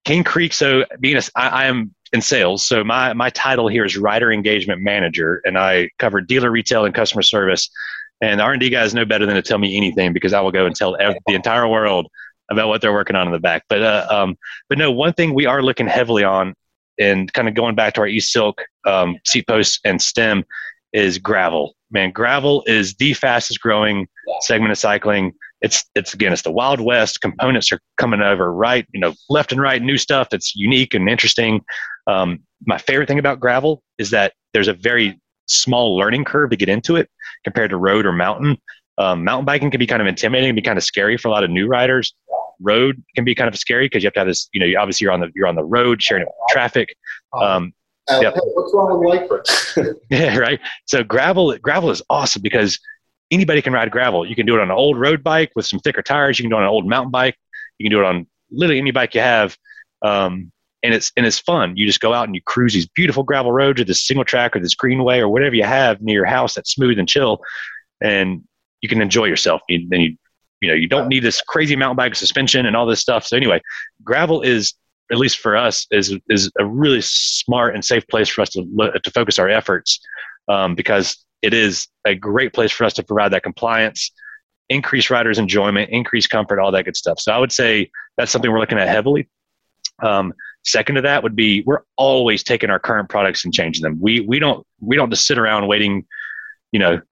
Cane 0.04 0.24
Creek. 0.24 0.52
So 0.52 0.84
being 1.00 1.16
a, 1.16 1.22
I, 1.34 1.48
I 1.48 1.64
am 1.66 1.94
in 2.12 2.20
sales. 2.20 2.64
So 2.66 2.84
my 2.84 3.12
my 3.12 3.30
title 3.30 3.68
here 3.68 3.84
is 3.84 3.96
rider 3.96 4.30
engagement 4.32 4.80
manager, 4.82 5.40
and 5.44 5.58
I 5.58 5.90
cover 5.98 6.20
dealer 6.20 6.50
retail 6.50 6.84
and 6.84 6.94
customer 6.94 7.22
service. 7.22 7.68
And 8.20 8.40
R 8.40 8.52
and 8.52 8.60
D 8.60 8.70
guys 8.70 8.94
know 8.94 9.04
better 9.04 9.26
than 9.26 9.34
to 9.34 9.42
tell 9.42 9.58
me 9.58 9.76
anything 9.76 10.12
because 10.12 10.32
I 10.32 10.40
will 10.40 10.52
go 10.52 10.66
and 10.66 10.74
tell 10.74 10.96
every, 11.00 11.18
the 11.26 11.34
entire 11.34 11.66
world 11.68 12.06
about 12.50 12.68
what 12.68 12.80
they're 12.80 12.92
working 12.92 13.16
on 13.16 13.26
in 13.26 13.32
the 13.32 13.40
back. 13.40 13.64
But 13.68 13.82
uh, 13.82 14.06
um, 14.10 14.36
but 14.68 14.78
no, 14.78 14.90
one 14.90 15.12
thing 15.12 15.34
we 15.34 15.46
are 15.46 15.62
looking 15.62 15.86
heavily 15.86 16.24
on, 16.24 16.54
and 16.98 17.32
kind 17.32 17.48
of 17.48 17.54
going 17.54 17.74
back 17.74 17.94
to 17.94 18.02
our 18.02 18.06
E-Silk 18.06 18.62
um, 18.86 19.18
seat 19.26 19.46
posts 19.46 19.80
and 19.84 20.00
stem, 20.00 20.44
is 20.92 21.18
gravel. 21.18 21.74
Man, 21.90 22.12
gravel 22.12 22.62
is 22.66 22.94
the 22.94 23.14
fastest 23.14 23.60
growing 23.60 24.06
segment 24.40 24.72
of 24.72 24.78
cycling 24.78 25.32
it's 25.64 25.82
it's 25.94 26.12
again 26.12 26.30
it's 26.30 26.42
the 26.42 26.52
wild 26.52 26.78
west 26.78 27.22
components 27.22 27.72
are 27.72 27.80
coming 27.96 28.20
over 28.20 28.52
right 28.52 28.86
you 28.92 29.00
know 29.00 29.14
left 29.30 29.50
and 29.50 29.62
right 29.62 29.80
new 29.80 29.96
stuff 29.96 30.28
that's 30.30 30.54
unique 30.54 30.92
and 30.92 31.08
interesting. 31.08 31.64
Um, 32.06 32.40
my 32.66 32.76
favorite 32.76 33.08
thing 33.08 33.18
about 33.18 33.40
gravel 33.40 33.82
is 33.96 34.10
that 34.10 34.34
there's 34.52 34.68
a 34.68 34.74
very 34.74 35.18
small 35.46 35.96
learning 35.96 36.24
curve 36.24 36.50
to 36.50 36.56
get 36.56 36.68
into 36.68 36.96
it 36.96 37.08
compared 37.44 37.70
to 37.70 37.78
road 37.78 38.04
or 38.04 38.12
mountain. 38.12 38.58
Um, 38.98 39.24
mountain 39.24 39.46
biking 39.46 39.70
can 39.70 39.78
be 39.78 39.86
kind 39.86 40.02
of 40.02 40.06
intimidating 40.06 40.50
and 40.50 40.56
be 40.56 40.62
kind 40.62 40.76
of 40.76 40.84
scary 40.84 41.16
for 41.16 41.28
a 41.28 41.30
lot 41.30 41.44
of 41.44 41.50
new 41.50 41.66
riders. 41.66 42.14
Road 42.60 43.02
can 43.14 43.24
be 43.24 43.34
kind 43.34 43.48
of 43.48 43.58
scary 43.58 43.86
because 43.86 44.02
you 44.02 44.08
have 44.08 44.14
to 44.14 44.20
have 44.20 44.28
this 44.28 44.50
you 44.52 44.60
know 44.60 44.78
obviously 44.78 45.06
you're 45.06 45.12
on 45.12 45.20
the 45.20 45.30
you're 45.34 45.46
on 45.46 45.54
the 45.54 45.64
road 45.64 46.02
sharing 46.02 46.26
traffic. 46.50 46.94
Um, 47.32 47.72
uh, 48.10 48.20
yep. 48.20 48.34
hey, 48.34 48.40
what's 48.52 48.74
wrong 48.74 49.00
with 49.00 49.18
lycra 49.18 49.94
yeah 50.10 50.36
right? 50.36 50.60
So 50.84 51.02
gravel 51.02 51.56
gravel 51.56 51.90
is 51.90 52.02
awesome 52.10 52.42
because 52.42 52.78
anybody 53.30 53.62
can 53.62 53.72
ride 53.72 53.90
gravel. 53.90 54.26
You 54.26 54.34
can 54.34 54.46
do 54.46 54.54
it 54.54 54.60
on 54.60 54.70
an 54.70 54.76
old 54.76 54.98
road 54.98 55.22
bike 55.22 55.52
with 55.54 55.66
some 55.66 55.80
thicker 55.80 56.02
tires. 56.02 56.38
You 56.38 56.44
can 56.44 56.50
do 56.50 56.56
it 56.56 56.58
on 56.58 56.64
an 56.64 56.70
old 56.70 56.86
mountain 56.86 57.10
bike. 57.10 57.36
You 57.78 57.84
can 57.84 57.96
do 57.96 58.00
it 58.00 58.06
on 58.06 58.26
literally 58.50 58.80
any 58.80 58.90
bike 58.90 59.14
you 59.14 59.20
have. 59.20 59.56
Um, 60.02 60.52
and 60.82 60.92
it's 60.92 61.10
and 61.16 61.24
it's 61.24 61.38
fun. 61.38 61.76
You 61.76 61.86
just 61.86 62.00
go 62.00 62.12
out 62.12 62.26
and 62.26 62.34
you 62.34 62.42
cruise 62.42 62.74
these 62.74 62.86
beautiful 62.86 63.22
gravel 63.22 63.52
roads 63.52 63.80
or 63.80 63.84
this 63.84 64.06
single 64.06 64.24
track 64.24 64.54
or 64.54 64.60
this 64.60 64.74
greenway 64.74 65.18
or 65.18 65.28
whatever 65.28 65.54
you 65.54 65.64
have 65.64 66.02
near 66.02 66.16
your 66.16 66.26
house 66.26 66.54
that's 66.54 66.72
smooth 66.72 66.98
and 66.98 67.08
chill, 67.08 67.40
and 68.02 68.44
you 68.82 68.88
can 68.88 69.00
enjoy 69.00 69.24
yourself. 69.24 69.62
And 69.70 69.88
then 69.88 70.00
you 70.02 70.16
you 70.60 70.68
know 70.68 70.74
you 70.74 70.86
don't 70.86 71.08
need 71.08 71.20
this 71.20 71.40
crazy 71.40 71.74
mountain 71.74 71.96
bike 71.96 72.14
suspension 72.14 72.66
and 72.66 72.76
all 72.76 72.84
this 72.84 73.00
stuff. 73.00 73.26
So 73.26 73.34
anyway, 73.34 73.62
gravel 74.04 74.42
is 74.42 74.74
at 75.10 75.16
least 75.18 75.38
for 75.38 75.56
us 75.56 75.86
is 75.90 76.14
is 76.28 76.50
a 76.58 76.66
really 76.66 77.00
smart 77.00 77.74
and 77.74 77.82
safe 77.82 78.06
place 78.08 78.28
for 78.28 78.42
us 78.42 78.50
to 78.50 78.62
to 79.02 79.10
focus 79.10 79.38
our 79.38 79.48
efforts 79.48 80.00
um, 80.48 80.74
because 80.74 81.24
it 81.44 81.52
is 81.52 81.88
a 82.06 82.14
great 82.14 82.54
place 82.54 82.72
for 82.72 82.84
us 82.84 82.94
to 82.94 83.02
provide 83.02 83.32
that 83.34 83.42
compliance, 83.42 84.10
increase 84.70 85.10
riders' 85.10 85.38
enjoyment, 85.38 85.90
increase 85.90 86.26
comfort, 86.26 86.58
all 86.58 86.72
that 86.72 86.86
good 86.86 86.96
stuff. 86.96 87.20
So 87.20 87.32
I 87.32 87.38
would 87.38 87.52
say 87.52 87.90
that's 88.16 88.32
something 88.32 88.50
we're 88.50 88.60
looking 88.60 88.78
at 88.78 88.88
heavily. 88.88 89.28
Um, 90.02 90.32
second 90.64 90.94
to 90.94 91.02
that 91.02 91.22
would 91.22 91.36
be 91.36 91.62
we're 91.66 91.82
always 91.96 92.42
taking 92.42 92.70
our 92.70 92.78
current 92.78 93.10
products 93.10 93.44
and 93.44 93.52
changing 93.52 93.82
them. 93.82 93.98
We 94.00 94.20
we 94.20 94.38
don't 94.38 94.66
we 94.80 94.96
don't 94.96 95.10
just 95.10 95.26
sit 95.26 95.38
around 95.38 95.68
waiting, 95.68 96.06
you 96.72 96.80
know, 96.80 97.02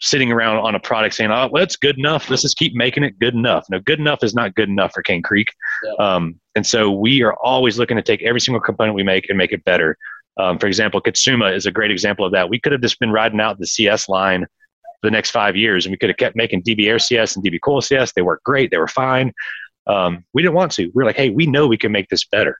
sitting 0.00 0.30
around 0.30 0.58
on 0.58 0.76
a 0.76 0.80
product 0.80 1.16
saying, 1.16 1.32
"Oh, 1.32 1.48
well, 1.50 1.64
it's 1.64 1.76
good 1.76 1.98
enough. 1.98 2.30
Let's 2.30 2.42
just 2.42 2.56
keep 2.56 2.74
making 2.74 3.02
it 3.02 3.18
good 3.18 3.34
enough." 3.34 3.66
No, 3.70 3.80
good 3.80 3.98
enough 3.98 4.22
is 4.22 4.34
not 4.34 4.54
good 4.54 4.68
enough 4.68 4.92
for 4.92 5.02
Cane 5.02 5.22
Creek. 5.22 5.48
Yeah. 5.84 6.14
Um, 6.14 6.40
and 6.54 6.64
so 6.64 6.92
we 6.92 7.22
are 7.22 7.34
always 7.42 7.76
looking 7.76 7.96
to 7.96 8.02
take 8.02 8.22
every 8.22 8.40
single 8.40 8.60
component 8.60 8.94
we 8.94 9.02
make 9.02 9.28
and 9.28 9.36
make 9.36 9.52
it 9.52 9.64
better. 9.64 9.98
Um, 10.38 10.58
for 10.58 10.66
example, 10.66 11.00
Kitsuma 11.00 11.54
is 11.54 11.66
a 11.66 11.72
great 11.72 11.90
example 11.90 12.24
of 12.24 12.32
that. 12.32 12.48
We 12.48 12.58
could 12.58 12.72
have 12.72 12.80
just 12.80 12.98
been 12.98 13.10
riding 13.10 13.40
out 13.40 13.58
the 13.58 13.66
CS 13.66 14.08
line 14.08 14.42
for 14.42 15.06
the 15.06 15.10
next 15.10 15.30
five 15.30 15.56
years, 15.56 15.86
and 15.86 15.92
we 15.92 15.98
could 15.98 16.10
have 16.10 16.16
kept 16.16 16.36
making 16.36 16.62
DB 16.62 16.86
Air 16.86 16.98
CS 16.98 17.36
and 17.36 17.44
DB 17.44 17.60
Coil 17.60 17.80
CS. 17.80 18.12
They 18.12 18.22
worked 18.22 18.44
great. 18.44 18.70
They 18.70 18.78
were 18.78 18.88
fine. 18.88 19.32
Um, 19.86 20.24
we 20.32 20.42
didn't 20.42 20.54
want 20.54 20.72
to. 20.72 20.84
We 20.86 20.92
were 20.94 21.04
like, 21.04 21.16
hey, 21.16 21.30
we 21.30 21.46
know 21.46 21.66
we 21.66 21.78
can 21.78 21.92
make 21.92 22.08
this 22.08 22.24
better. 22.24 22.58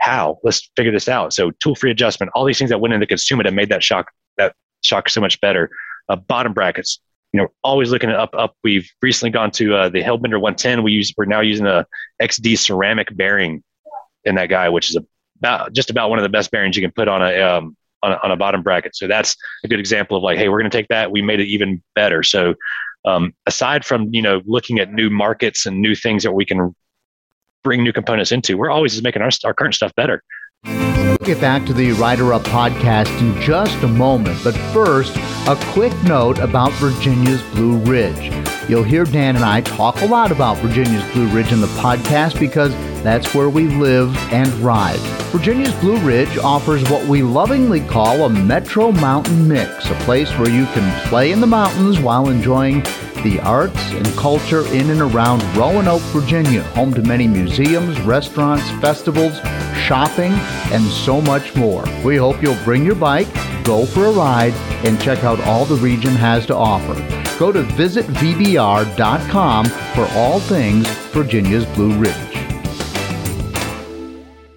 How? 0.00 0.38
Let's 0.42 0.70
figure 0.76 0.92
this 0.92 1.08
out. 1.08 1.32
So 1.32 1.50
tool 1.62 1.74
free 1.74 1.90
adjustment, 1.90 2.32
all 2.34 2.44
these 2.44 2.58
things 2.58 2.70
that 2.70 2.80
went 2.80 2.94
into 2.94 3.06
Kitsuma 3.06 3.44
that 3.44 3.52
made 3.52 3.68
that 3.68 3.82
shock 3.82 4.10
that 4.38 4.54
shock 4.82 5.08
so 5.08 5.20
much 5.20 5.40
better. 5.40 5.68
Uh, 6.08 6.16
bottom 6.16 6.52
brackets, 6.52 7.00
you 7.32 7.40
know, 7.40 7.48
always 7.62 7.90
looking 7.90 8.10
up 8.10 8.30
up. 8.36 8.56
We've 8.64 8.88
recently 9.02 9.30
gone 9.30 9.50
to 9.52 9.74
uh, 9.74 9.88
the 9.90 10.02
Hellbender 10.02 10.40
110. 10.40 10.82
We 10.82 10.92
use 10.92 11.12
we're 11.16 11.26
now 11.26 11.40
using 11.40 11.66
the 11.66 11.86
XD 12.22 12.58
ceramic 12.58 13.14
bearing 13.14 13.62
in 14.24 14.36
that 14.36 14.48
guy, 14.48 14.68
which 14.68 14.90
is 14.90 14.96
a 14.96 15.04
about 15.40 15.72
just 15.72 15.90
about 15.90 16.10
one 16.10 16.18
of 16.18 16.22
the 16.22 16.28
best 16.28 16.50
bearings 16.50 16.76
you 16.76 16.82
can 16.82 16.92
put 16.92 17.08
on 17.08 17.22
a 17.22 17.40
um, 17.40 17.76
on 18.02 18.12
a, 18.12 18.20
on 18.22 18.30
a 18.30 18.36
bottom 18.36 18.62
bracket. 18.62 18.94
So 18.96 19.06
that's 19.06 19.36
a 19.64 19.68
good 19.68 19.80
example 19.80 20.16
of 20.16 20.22
like, 20.22 20.38
hey, 20.38 20.48
we're 20.48 20.58
going 20.58 20.70
to 20.70 20.76
take 20.76 20.88
that. 20.88 21.10
We 21.10 21.22
made 21.22 21.40
it 21.40 21.46
even 21.46 21.82
better. 21.94 22.22
So 22.22 22.54
um, 23.04 23.34
aside 23.46 23.84
from 23.84 24.12
you 24.12 24.22
know 24.22 24.42
looking 24.44 24.78
at 24.78 24.92
new 24.92 25.10
markets 25.10 25.66
and 25.66 25.80
new 25.80 25.94
things 25.94 26.22
that 26.22 26.32
we 26.32 26.44
can 26.44 26.74
bring 27.62 27.82
new 27.82 27.92
components 27.92 28.32
into, 28.32 28.56
we're 28.56 28.70
always 28.70 29.02
making 29.02 29.22
our, 29.22 29.30
our 29.44 29.54
current 29.54 29.74
stuff 29.74 29.94
better. 29.94 30.22
We'll 30.64 31.16
get 31.18 31.40
back 31.40 31.64
to 31.66 31.72
the 31.72 31.92
Rider 31.92 32.32
Up 32.34 32.42
podcast 32.42 33.18
in 33.20 33.40
just 33.40 33.82
a 33.82 33.88
moment, 33.88 34.38
but 34.44 34.54
first, 34.72 35.16
a 35.48 35.56
quick 35.72 35.92
note 36.04 36.38
about 36.38 36.72
Virginia's 36.72 37.42
Blue 37.54 37.78
Ridge. 37.78 38.32
You'll 38.68 38.84
hear 38.84 39.04
Dan 39.04 39.36
and 39.36 39.44
I 39.44 39.62
talk 39.62 40.00
a 40.02 40.06
lot 40.06 40.30
about 40.30 40.58
Virginia's 40.58 41.02
Blue 41.12 41.26
Ridge 41.28 41.50
in 41.52 41.60
the 41.60 41.66
podcast 41.68 42.38
because 42.38 42.72
that's 43.02 43.34
where 43.34 43.48
we 43.48 43.68
live 43.68 44.14
and 44.32 44.48
ride. 44.54 44.98
Virginia's 45.32 45.74
Blue 45.76 45.96
Ridge 45.98 46.36
offers 46.38 46.88
what 46.90 47.06
we 47.06 47.22
lovingly 47.22 47.80
call 47.80 48.24
a 48.24 48.28
Metro 48.28 48.92
Mountain 48.92 49.48
Mix, 49.48 49.88
a 49.88 49.94
place 50.00 50.30
where 50.38 50.50
you 50.50 50.66
can 50.66 51.08
play 51.08 51.32
in 51.32 51.40
the 51.40 51.46
mountains 51.46 51.98
while 51.98 52.28
enjoying 52.28 52.82
the 53.22 53.40
arts 53.40 53.78
and 53.92 54.06
culture 54.16 54.66
in 54.74 54.90
and 54.90 55.00
around 55.00 55.42
Roanoke, 55.56 56.02
Virginia, 56.12 56.62
home 56.74 56.92
to 56.94 57.02
many 57.02 57.26
museums, 57.26 57.98
restaurants, 58.00 58.68
festivals, 58.80 59.38
shopping, 59.76 60.32
and 60.72 60.84
so 60.84 61.20
much 61.20 61.54
more. 61.56 61.84
We 62.04 62.16
hope 62.16 62.42
you'll 62.42 62.62
bring 62.64 62.84
your 62.84 62.94
bike, 62.94 63.28
go 63.64 63.86
for 63.86 64.06
a 64.06 64.12
ride, 64.12 64.52
and 64.84 65.00
check 65.00 65.24
out 65.24 65.40
all 65.40 65.64
the 65.64 65.76
region 65.76 66.12
has 66.12 66.46
to 66.46 66.54
offer. 66.54 66.94
Go 67.38 67.52
to 67.52 67.62
visitvbr.com 67.62 69.64
for 69.66 70.08
all 70.12 70.40
things 70.40 70.86
Virginia's 71.12 71.66
Blue 71.66 71.92
Ridge. 71.98 72.14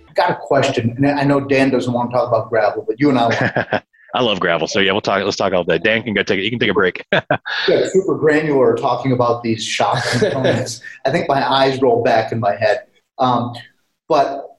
I 0.08 0.14
Got 0.14 0.32
a 0.32 0.40
question, 0.42 0.94
and 0.98 1.08
I 1.08 1.24
know 1.24 1.40
Dan 1.40 1.70
doesn't 1.70 1.92
want 1.92 2.12
to 2.12 2.18
talk 2.18 2.30
about 2.30 2.50
gravel, 2.50 2.84
but 2.88 3.00
you 3.00 3.10
and 3.10 3.20
I 3.20 3.28
want 3.28 3.84
I 4.14 4.22
love 4.22 4.40
gravel. 4.40 4.68
So 4.68 4.80
yeah, 4.80 4.92
we'll 4.92 5.02
talk. 5.02 5.24
Let's 5.24 5.38
talk 5.38 5.54
all 5.54 5.64
day. 5.64 5.80
Dan 5.80 6.04
can 6.04 6.14
go 6.14 6.22
take 6.22 6.40
it. 6.40 6.44
You 6.44 6.52
can 6.52 6.60
take 6.60 6.70
a 6.70 6.74
break. 6.74 7.04
yeah, 7.12 7.88
super 7.88 8.16
granular 8.16 8.76
talking 8.76 9.12
about 9.12 9.42
these 9.42 9.66
shop 9.66 10.04
components. 10.12 10.82
I 11.06 11.12
think 11.12 11.28
my 11.28 11.48
eyes 11.50 11.82
roll 11.82 12.04
back 12.04 12.32
in 12.32 12.40
my 12.40 12.56
head. 12.56 12.86
Um, 13.18 13.54
but 14.08 14.58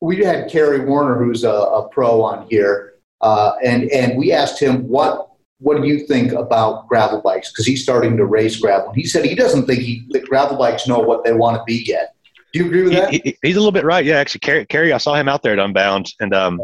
we 0.00 0.24
had 0.24 0.50
Kerry 0.50 0.80
Werner, 0.80 1.22
who's 1.22 1.44
a, 1.44 1.50
a 1.50 1.88
pro 1.88 2.22
on 2.22 2.48
here, 2.48 2.94
uh, 3.20 3.52
and 3.62 3.84
and 3.90 4.18
we 4.18 4.32
asked 4.32 4.60
him 4.60 4.88
what 4.88 5.30
what 5.58 5.80
do 5.80 5.86
you 5.86 6.06
think 6.06 6.32
about 6.32 6.86
gravel 6.88 7.20
bikes 7.20 7.50
because 7.50 7.66
he's 7.66 7.82
starting 7.82 8.16
to 8.16 8.26
race 8.26 8.56
gravel. 8.56 8.88
And 8.88 8.96
he 8.96 9.04
said 9.04 9.24
he 9.24 9.34
doesn't 9.34 9.66
think 9.66 9.80
he, 9.80 10.06
that 10.10 10.26
gravel 10.26 10.58
bikes 10.58 10.86
know 10.86 10.98
what 10.98 11.24
they 11.24 11.32
want 11.32 11.56
to 11.56 11.64
be 11.64 11.82
yet. 11.86 12.14
Do 12.52 12.58
you 12.58 12.66
agree 12.66 12.82
with 12.82 12.92
that? 12.92 13.10
He, 13.10 13.20
he, 13.24 13.38
he's 13.42 13.56
a 13.56 13.58
little 13.58 13.72
bit 13.72 13.84
right. 13.84 14.04
Yeah, 14.04 14.18
actually, 14.18 14.40
Kerry, 14.40 14.66
Kerry, 14.66 14.92
I 14.92 14.98
saw 14.98 15.14
him 15.14 15.28
out 15.28 15.42
there 15.42 15.52
at 15.52 15.58
Unbound, 15.58 16.12
and 16.20 16.34
um, 16.34 16.60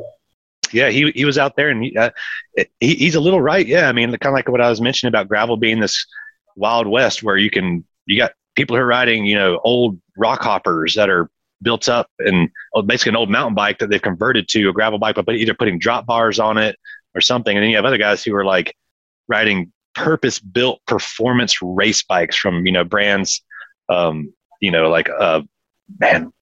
yeah, 0.72 0.88
he 0.88 1.10
he 1.12 1.24
was 1.24 1.38
out 1.38 1.56
there, 1.56 1.68
and 1.68 1.84
he, 1.84 1.96
uh, 1.96 2.10
he 2.80 2.94
he's 2.94 3.14
a 3.14 3.20
little 3.20 3.40
right. 3.40 3.66
Yeah, 3.66 3.88
I 3.88 3.92
mean, 3.92 4.10
kind 4.10 4.32
of 4.32 4.34
like 4.34 4.48
what 4.48 4.60
I 4.60 4.70
was 4.70 4.80
mentioning 4.80 5.10
about 5.10 5.28
gravel 5.28 5.56
being 5.56 5.80
this 5.80 6.06
wild 6.56 6.86
west 6.86 7.22
where 7.22 7.36
you 7.36 7.50
can 7.50 7.84
you 8.06 8.18
got 8.18 8.32
people 8.54 8.76
who 8.76 8.82
are 8.82 8.86
riding 8.86 9.24
you 9.24 9.34
know 9.34 9.60
old 9.64 9.98
Rockhoppers 10.18 10.94
that 10.94 11.08
are 11.08 11.30
built 11.62 11.88
up 11.88 12.10
and 12.18 12.48
oh, 12.74 12.82
basically 12.82 13.10
an 13.10 13.16
old 13.16 13.30
mountain 13.30 13.54
bike 13.54 13.78
that 13.78 13.88
they've 13.88 14.02
converted 14.02 14.48
to 14.48 14.68
a 14.68 14.72
gravel 14.72 14.98
bike, 14.98 15.14
but 15.14 15.34
either 15.34 15.54
putting 15.54 15.78
drop 15.78 16.06
bars 16.06 16.38
on 16.38 16.58
it 16.58 16.76
or 17.14 17.20
something. 17.20 17.56
And 17.56 17.62
then 17.62 17.70
you 17.70 17.76
have 17.76 17.84
other 17.84 17.98
guys 17.98 18.24
who 18.24 18.34
are 18.34 18.44
like 18.44 18.74
riding 19.28 19.72
purpose 19.94 20.38
built 20.38 20.80
performance 20.86 21.60
race 21.62 22.02
bikes 22.02 22.36
from 22.36 22.66
you 22.66 22.72
know 22.72 22.84
brands 22.84 23.42
um, 23.88 24.32
you 24.60 24.70
know 24.70 24.88
like 24.88 25.08
uh 25.10 25.42
man 25.98 26.32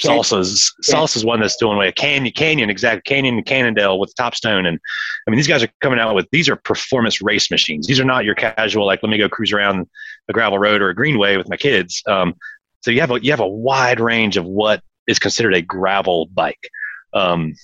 Salsa's 0.00 0.72
Salsa's 0.82 1.24
one 1.24 1.40
that's 1.40 1.56
doing 1.56 1.76
way 1.78 1.88
a 1.88 1.92
Canyon 1.92 2.32
Canyon 2.34 2.70
exact 2.70 3.04
Canyon 3.04 3.36
and 3.36 3.46
Cannondale 3.46 3.98
with 3.98 4.14
Topstone 4.18 4.66
and 4.66 4.78
I 5.26 5.30
mean 5.30 5.36
these 5.36 5.48
guys 5.48 5.62
are 5.62 5.68
coming 5.80 5.98
out 5.98 6.14
with 6.14 6.28
these 6.32 6.48
are 6.48 6.56
performance 6.56 7.20
race 7.22 7.50
machines. 7.50 7.86
These 7.86 8.00
are 8.00 8.04
not 8.04 8.24
your 8.24 8.34
casual 8.34 8.86
like 8.86 9.02
let 9.02 9.10
me 9.10 9.18
go 9.18 9.28
cruise 9.28 9.52
around 9.52 9.86
a 10.28 10.32
gravel 10.32 10.58
road 10.58 10.82
or 10.82 10.88
a 10.88 10.94
greenway 10.94 11.36
with 11.36 11.48
my 11.48 11.56
kids. 11.56 12.02
Um, 12.06 12.34
so 12.80 12.90
you 12.90 13.00
have 13.00 13.10
a 13.10 13.22
you 13.22 13.30
have 13.30 13.40
a 13.40 13.48
wide 13.48 14.00
range 14.00 14.36
of 14.36 14.44
what 14.44 14.82
is 15.06 15.18
considered 15.18 15.54
a 15.54 15.62
gravel 15.62 16.26
bike. 16.32 16.68
Um, 17.14 17.54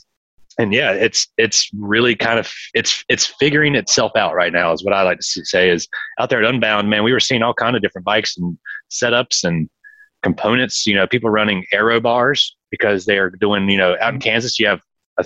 and 0.58 0.72
yeah, 0.74 0.92
it's 0.92 1.28
it's 1.38 1.70
really 1.78 2.16
kind 2.16 2.38
of 2.38 2.52
it's 2.74 3.04
it's 3.08 3.26
figuring 3.26 3.74
itself 3.74 4.12
out 4.16 4.34
right 4.34 4.52
now 4.52 4.72
is 4.72 4.84
what 4.84 4.92
I 4.92 5.02
like 5.02 5.18
to 5.18 5.44
say 5.44 5.70
is 5.70 5.88
out 6.18 6.30
there 6.30 6.42
at 6.42 6.48
Unbound, 6.48 6.90
man, 6.90 7.04
we 7.04 7.12
were 7.12 7.20
seeing 7.20 7.42
all 7.42 7.54
kind 7.54 7.76
of 7.76 7.82
different 7.82 8.04
bikes 8.04 8.36
and 8.36 8.58
setups 8.90 9.44
and 9.44 9.70
components. 10.22 10.86
You 10.86 10.94
know, 10.94 11.06
people 11.06 11.30
running 11.30 11.64
aero 11.72 12.00
bars 12.00 12.56
because 12.70 13.06
they 13.06 13.18
are 13.18 13.30
doing, 13.30 13.68
you 13.68 13.78
know, 13.78 13.96
out 14.00 14.14
in 14.14 14.20
mm-hmm. 14.20 14.28
Kansas, 14.28 14.58
you 14.58 14.66
have 14.66 14.80
a 15.18 15.24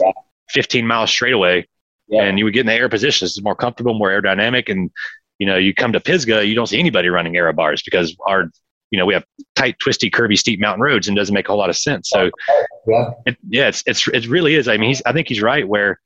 15 0.51 0.87
mile 0.87 1.07
straightaway 1.07 1.67
yeah. 2.09 2.23
and 2.23 2.39
you 2.39 2.45
would 2.45 2.55
get 2.55 2.61
in 2.61 2.67
the 2.67 2.75
air 2.75 2.89
positions. 2.89 3.33
It's 3.33 3.43
more 3.43 3.57
comfortable, 3.57 3.95
more 3.95 4.11
aerodynamic. 4.11 4.71
And, 4.71 4.91
you 5.39 5.47
know, 5.47 5.57
you 5.57 5.75
come 5.75 5.93
to 5.93 6.01
Pisgah, 6.01 6.47
you 6.47 6.55
don't 6.55 6.67
see 6.67 6.79
anybody 6.79 7.09
running 7.09 7.37
aero 7.37 7.53
bars 7.53 7.83
because 7.83 8.17
our, 8.27 8.51
you 8.91 8.99
know, 8.99 9.07
we 9.07 9.15
have 9.15 9.25
tight, 9.57 9.79
twisty, 9.79 10.11
curvy, 10.11 10.39
steep 10.39 10.61
mountain 10.61 10.83
roads 10.83 11.09
and 11.09 11.17
doesn't 11.17 11.35
make 11.35 11.49
a 11.49 11.53
whole 11.53 11.59
lot 11.59 11.71
of 11.71 11.77
sense. 11.77 12.11
So, 12.11 12.31
yeah, 12.87 13.11
it, 13.27 13.37
yeah, 13.49 13.69
it's, 13.69 13.83
it's, 13.87 14.07
it 14.09 14.27
really 14.29 14.55
is. 14.55 14.69
I 14.69 14.77
mean, 14.77 14.89
he's, 14.89 15.03
I 15.07 15.13
think 15.13 15.29
he's 15.29 15.41
right 15.41 15.67
where 15.67 15.99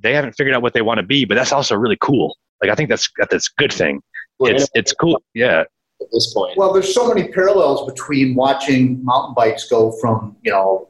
they 0.00 0.12
haven't 0.12 0.32
figured 0.32 0.54
out 0.54 0.62
what 0.62 0.74
they 0.74 0.82
want 0.82 0.98
to 0.98 1.06
be, 1.06 1.24
but 1.24 1.36
that's 1.36 1.52
also 1.52 1.76
really 1.76 1.98
cool. 2.00 2.36
Like, 2.60 2.70
I 2.70 2.74
think 2.74 2.88
that's, 2.88 3.08
that's 3.16 3.48
a 3.48 3.60
good 3.60 3.72
thing. 3.72 4.02
It's, 4.40 4.68
it's 4.74 4.92
cool. 4.92 5.22
Yeah 5.34 5.64
at 6.02 6.08
this 6.12 6.32
point. 6.34 6.56
Well, 6.56 6.72
there's 6.72 6.94
so 6.94 7.08
many 7.08 7.28
parallels 7.28 7.90
between 7.90 8.34
watching 8.34 9.02
mountain 9.04 9.34
bikes 9.34 9.68
go 9.68 9.92
from 10.00 10.36
you 10.42 10.50
know 10.50 10.88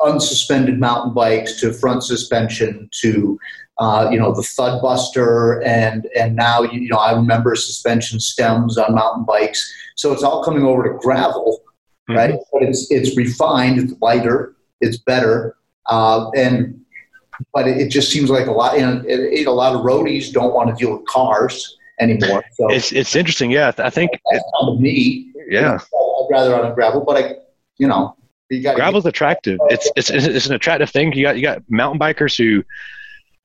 unsuspended 0.00 0.78
mountain 0.78 1.14
bikes 1.14 1.60
to 1.60 1.72
front 1.72 2.02
suspension 2.02 2.88
to 3.00 3.38
uh, 3.78 4.08
you 4.10 4.18
know 4.18 4.32
the 4.34 4.42
Thudbuster 4.42 5.64
and 5.64 6.06
and 6.16 6.36
now 6.36 6.62
you 6.62 6.88
know 6.88 6.96
I 6.96 7.12
remember 7.12 7.54
suspension 7.54 8.20
stems 8.20 8.78
on 8.78 8.94
mountain 8.94 9.24
bikes. 9.24 9.72
So 9.96 10.12
it's 10.12 10.22
all 10.22 10.44
coming 10.44 10.64
over 10.64 10.82
to 10.84 10.98
gravel, 10.98 11.62
mm-hmm. 12.08 12.16
right? 12.16 12.34
But 12.52 12.62
it's 12.62 12.90
it's 12.90 13.16
refined, 13.16 13.78
it's 13.78 13.94
lighter, 14.00 14.56
it's 14.80 14.98
better, 14.98 15.56
uh, 15.86 16.30
and 16.30 16.80
but 17.52 17.66
it, 17.66 17.78
it, 17.78 17.88
just 17.88 18.10
seems 18.10 18.30
like 18.30 18.46
a 18.46 18.52
lot. 18.52 18.78
You 18.78 18.86
know, 18.86 19.02
it, 19.06 19.20
it, 19.40 19.46
a 19.46 19.52
lot 19.52 19.74
of 19.74 19.82
roadies 19.82 20.32
don't 20.32 20.54
want 20.54 20.70
to 20.70 20.74
deal 20.74 20.96
with 20.96 21.06
cars 21.06 21.76
anymore. 22.02 22.44
So 22.54 22.70
it's 22.70 22.92
it's 22.92 23.16
interesting. 23.16 23.50
Yeah, 23.50 23.72
I 23.78 23.90
think 23.90 24.10
that's 24.30 24.44
it, 24.44 24.80
me. 24.80 25.32
Yeah, 25.48 25.78
I'd 25.78 26.26
rather 26.30 26.54
on 26.54 26.70
a 26.70 26.74
gravel, 26.74 27.02
but 27.04 27.24
I, 27.24 27.34
you 27.78 27.86
know, 27.86 28.16
you 28.50 28.62
got 28.62 28.74
gravel's 28.74 29.06
attractive. 29.06 29.58
It's 29.68 29.90
it's 29.96 30.10
it's 30.10 30.46
an 30.46 30.54
attractive 30.54 30.90
thing. 30.90 31.12
You 31.12 31.22
got 31.22 31.36
you 31.36 31.42
got 31.42 31.62
mountain 31.68 32.00
bikers 32.00 32.36
who. 32.36 32.64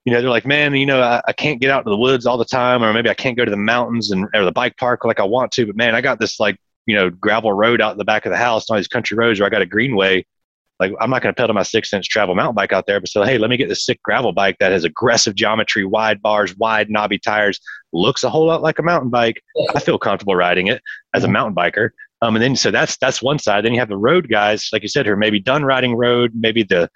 You 0.06 0.14
know, 0.14 0.22
they're 0.22 0.30
like, 0.30 0.46
man, 0.46 0.74
you 0.74 0.86
know, 0.86 1.02
I, 1.02 1.22
I 1.28 1.34
can't 1.34 1.60
get 1.60 1.70
out 1.70 1.84
to 1.84 1.90
the 1.90 1.98
woods 1.98 2.26
all 2.26 2.38
the 2.38 2.46
time, 2.46 2.82
or 2.82 2.94
maybe 2.94 3.10
I 3.10 3.14
can't 3.14 3.36
go 3.36 3.44
to 3.44 3.52
the 3.52 3.58
mountains 3.58 4.10
and 4.10 4.26
or 4.34 4.46
the 4.46 4.54
bike 4.54 4.78
park 4.78 5.04
like 5.04 5.20
I 5.20 5.26
want 5.26 5.52
to. 5.52 5.66
But 5.66 5.76
man, 5.76 5.96
I 5.96 6.00
got 6.00 6.18
this 6.18 6.40
like, 6.40 6.58
you 6.86 6.96
know, 6.96 7.10
gravel 7.10 7.52
road 7.52 7.82
out 7.82 7.92
in 7.92 7.98
the 7.98 8.06
back 8.06 8.26
of 8.26 8.32
the 8.32 8.38
house, 8.38 8.70
all 8.70 8.78
these 8.78 8.88
country 8.88 9.18
roads 9.18 9.42
where 9.42 9.48
I 9.48 9.50
got 9.50 9.62
a 9.62 9.66
greenway 9.66 10.26
like 10.80 10.94
I'm 11.00 11.10
not 11.10 11.22
going 11.22 11.34
to 11.34 11.40
pedal 11.40 11.54
my 11.56 11.64
six 11.64 11.92
inch 11.92 12.08
travel 12.08 12.36
mountain 12.36 12.56
bike 12.56 12.72
out 12.72 12.86
there, 12.86 13.00
but 13.00 13.10
say, 13.10 13.26
hey, 13.26 13.38
let 13.38 13.50
me 13.50 13.58
get 13.58 13.70
this 13.70 13.86
sick 13.86 14.02
gravel 14.04 14.32
bike 14.32 14.58
that 14.60 14.72
has 14.72 14.84
aggressive 14.84 15.36
geometry, 15.36 15.86
wide 15.86 16.22
bars, 16.22 16.56
wide 16.58 16.90
knobby 16.90 17.18
tires, 17.18 17.60
looks 17.94 18.24
a 18.24 18.30
whole 18.30 18.46
lot 18.48 18.62
like 18.62 18.80
a 18.80 18.84
mountain 18.84 19.10
bike. 19.10 19.42
I 19.76 19.80
feel 19.80 19.98
comfortable 19.98 20.36
riding 20.36 20.68
it 20.68 20.82
as 21.14 21.24
a 21.24 21.28
mountain 21.28 21.56
biker. 21.56 21.90
Um, 22.22 22.36
and 22.36 22.44
then 22.44 22.56
so 22.56 22.72
that's 22.72 22.98
that's 22.98 23.22
one 23.22 23.40
side. 23.40 23.64
Then 23.64 23.74
you 23.74 23.80
have 23.80 23.90
the 23.90 23.98
road 23.98 24.30
guys, 24.30 24.70
like 24.72 24.82
you 24.82 24.88
said, 24.88 25.06
who 25.06 25.12
are 25.12 25.18
maybe 25.18 25.40
done 25.40 25.64
riding 25.64 25.96
road, 25.96 26.32
maybe 26.36 26.64
the 26.64 26.90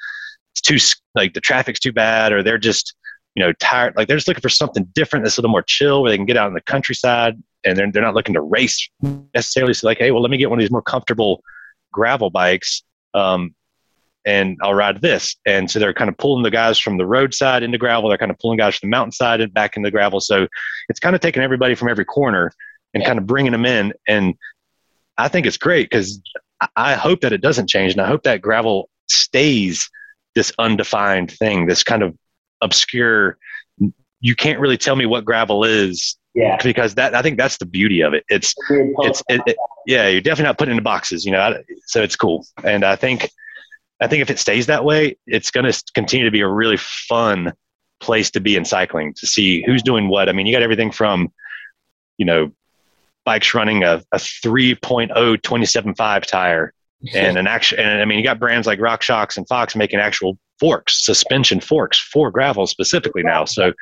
it's 0.54 0.62
too 0.62 0.78
like 1.16 1.34
the 1.34 1.42
traffic's 1.42 1.80
too 1.80 1.94
bad, 1.94 2.34
or 2.34 2.44
they're 2.44 2.58
just 2.58 2.96
you 3.36 3.44
know 3.44 3.54
tired. 3.54 3.96
Like 3.96 4.08
they're 4.08 4.18
just 4.18 4.28
looking 4.28 4.42
for 4.42 4.50
something 4.50 4.86
different 4.94 5.24
that's 5.24 5.38
a 5.38 5.42
little 5.42 5.52
more 5.52 5.62
chill, 5.62 6.02
where 6.02 6.12
they 6.12 6.18
can 6.18 6.26
get 6.26 6.38
out 6.38 6.48
in 6.48 6.54
the 6.54 6.62
countryside, 6.62 7.42
and 7.64 7.78
they're 7.78 7.92
they're 7.92 8.02
not 8.02 8.16
looking 8.16 8.34
to 8.34 8.42
race 8.42 8.90
necessarily. 9.34 9.74
So 9.74 9.88
like, 9.88 10.00
hey, 10.00 10.12
well, 10.12 10.22
let 10.22 10.32
me 10.32 10.38
get 10.38 10.50
one 10.50 10.60
of 10.60 10.64
these 10.64 10.72
more 10.72 10.82
comfortable 10.82 11.44
gravel 11.92 12.30
bikes. 12.30 12.84
Um, 13.14 13.54
and 14.26 14.58
I'll 14.62 14.74
ride 14.74 15.02
this. 15.02 15.36
And 15.46 15.70
so 15.70 15.80
they're 15.80 15.94
kind 15.94 16.10
of 16.10 16.18
pulling 16.18 16.44
the 16.44 16.52
guys 16.52 16.80
from 16.80 16.98
the 16.98 17.06
roadside 17.06 17.64
into 17.64 17.78
gravel. 17.78 18.10
They're 18.10 18.18
kind 18.18 18.32
of 18.32 18.40
pulling 18.40 18.58
guys 18.58 18.76
from 18.76 18.90
the 18.90 18.96
mountainside 18.96 19.42
and 19.42 19.54
back 19.54 19.78
into 19.78 19.92
gravel. 19.92 20.20
So 20.22 20.48
it's 20.90 21.00
kind 21.00 21.16
of 21.16 21.22
taking 21.22 21.44
everybody 21.44 21.76
from 21.76 21.90
every 21.90 22.06
corner 22.06 22.52
and 22.94 23.02
yeah. 23.02 23.08
kind 23.08 23.20
of 23.20 23.26
bringing 23.26 23.52
them 23.52 23.66
in. 23.66 23.94
And 24.08 24.36
I 25.18 25.28
think 25.28 25.46
it's 25.46 25.58
great 25.58 25.90
because 25.90 26.22
I 26.76 26.94
hope 26.94 27.22
that 27.22 27.34
it 27.34 27.42
doesn't 27.42 27.70
change. 27.70 27.94
And 27.94 28.02
I 28.02 28.08
hope 28.08 28.24
that 28.24 28.42
gravel 28.42 28.90
stays 29.08 29.90
this 30.36 30.52
undefined 30.60 31.32
thing, 31.32 31.66
this 31.66 31.84
kind 31.84 32.04
of 32.04 32.16
obscure, 32.62 33.38
you 34.20 34.36
can't 34.36 34.60
really 34.60 34.78
tell 34.78 34.96
me 34.96 35.06
what 35.06 35.26
gravel 35.26 35.64
is 35.64 36.18
yeah. 36.34 36.58
Because 36.64 36.96
that 36.96 37.14
I 37.14 37.22
think 37.22 37.38
that's 37.38 37.58
the 37.58 37.66
beauty 37.66 38.02
of 38.02 38.14
it. 38.14 38.24
It's 38.30 38.56
it's 38.70 39.22
it, 39.28 39.42
it, 39.46 39.58
yeah. 39.86 40.08
You're 40.08 40.22
definitely 40.22 40.46
not 40.46 40.58
putting 40.58 40.72
into 40.72 40.84
boxes, 40.84 41.26
you 41.26 41.32
know. 41.32 41.62
So 41.88 42.02
it's 42.02 42.16
cool, 42.16 42.46
and 42.64 42.86
I 42.86 42.96
think 42.96 43.30
I 44.02 44.08
think 44.08 44.22
if 44.22 44.30
it 44.30 44.40
stays 44.40 44.66
that 44.66 44.84
way, 44.84 45.18
it's 45.28 45.52
going 45.52 45.72
to 45.72 45.84
continue 45.94 46.26
to 46.26 46.32
be 46.32 46.42
a 46.42 46.48
really 46.48 46.78
fun 46.78 47.54
place 48.00 48.32
to 48.32 48.40
be 48.40 48.56
in 48.56 48.66
cycling 48.66 49.14
to 49.14 49.28
see 49.28 49.64
who's 49.66 49.84
doing 49.84 50.10
what. 50.10 50.28
I 50.28 50.32
mean, 50.32 50.48
you 50.48 50.54
got 50.54 50.64
everything 50.64 50.92
from, 50.92 51.32
you 52.18 52.26
know, 52.26 52.52
bikes 53.26 53.54
running 53.54 53.84
a, 53.84 54.02
a 54.12 54.18
3.0 54.18 55.12
27.5 55.12 56.26
tire 56.26 56.74
and 57.14 57.38
an 57.38 57.48
action. 57.48 57.80
And 57.80 58.02
I 58.02 58.06
mean, 58.06 58.18
you 58.18 58.24
got 58.24 58.40
brands 58.40 58.68
like 58.68 58.80
RockShox 58.80 59.38
and 59.38 59.48
Fox 59.48 59.76
making 59.76 60.00
actual 60.00 60.38
forks, 60.60 61.06
suspension 61.06 61.60
forks 61.60 62.00
for 62.00 62.32
gravel 62.32 62.68
specifically 62.68 63.24
now. 63.24 63.46
So, 63.46 63.74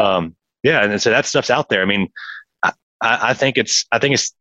um, 0.00 0.36
yeah. 0.62 0.84
And 0.84 1.00
so 1.00 1.10
that 1.10 1.26
stuff's 1.26 1.50
out 1.50 1.68
there. 1.68 1.82
I 1.82 1.86
mean, 1.86 2.08
I, 2.62 2.72
I 3.00 3.34
think 3.34 3.58
it's, 3.58 3.84
I 3.92 3.98
think 3.98 4.14
it's 4.14 4.32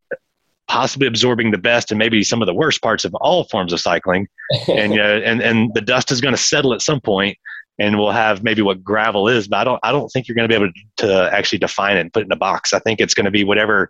possibly 0.71 1.05
absorbing 1.05 1.51
the 1.51 1.57
best 1.57 1.91
and 1.91 1.99
maybe 1.99 2.23
some 2.23 2.41
of 2.41 2.45
the 2.45 2.53
worst 2.53 2.81
parts 2.81 3.03
of 3.03 3.13
all 3.15 3.43
forms 3.43 3.73
of 3.73 3.79
cycling. 3.81 4.25
and 4.69 4.93
know, 4.93 5.17
and 5.17 5.41
and 5.41 5.73
the 5.73 5.81
dust 5.81 6.11
is 6.11 6.21
going 6.21 6.33
to 6.33 6.41
settle 6.41 6.73
at 6.73 6.81
some 6.81 7.01
point, 7.01 7.37
and 7.77 7.99
we'll 7.99 8.11
have 8.11 8.41
maybe 8.41 8.61
what 8.61 8.81
gravel 8.81 9.27
is. 9.27 9.49
But 9.49 9.57
I 9.57 9.63
don't 9.65 9.79
I 9.83 9.91
don't 9.91 10.07
think 10.09 10.27
you're 10.27 10.35
going 10.35 10.49
to 10.49 10.57
be 10.57 10.63
able 10.63 10.73
to 10.97 11.29
actually 11.33 11.59
define 11.59 11.97
it 11.97 12.01
and 12.01 12.13
put 12.13 12.21
it 12.21 12.27
in 12.27 12.31
a 12.31 12.37
box. 12.37 12.71
I 12.71 12.79
think 12.79 13.01
it's 13.01 13.13
going 13.13 13.25
to 13.25 13.31
be 13.31 13.43
whatever 13.43 13.89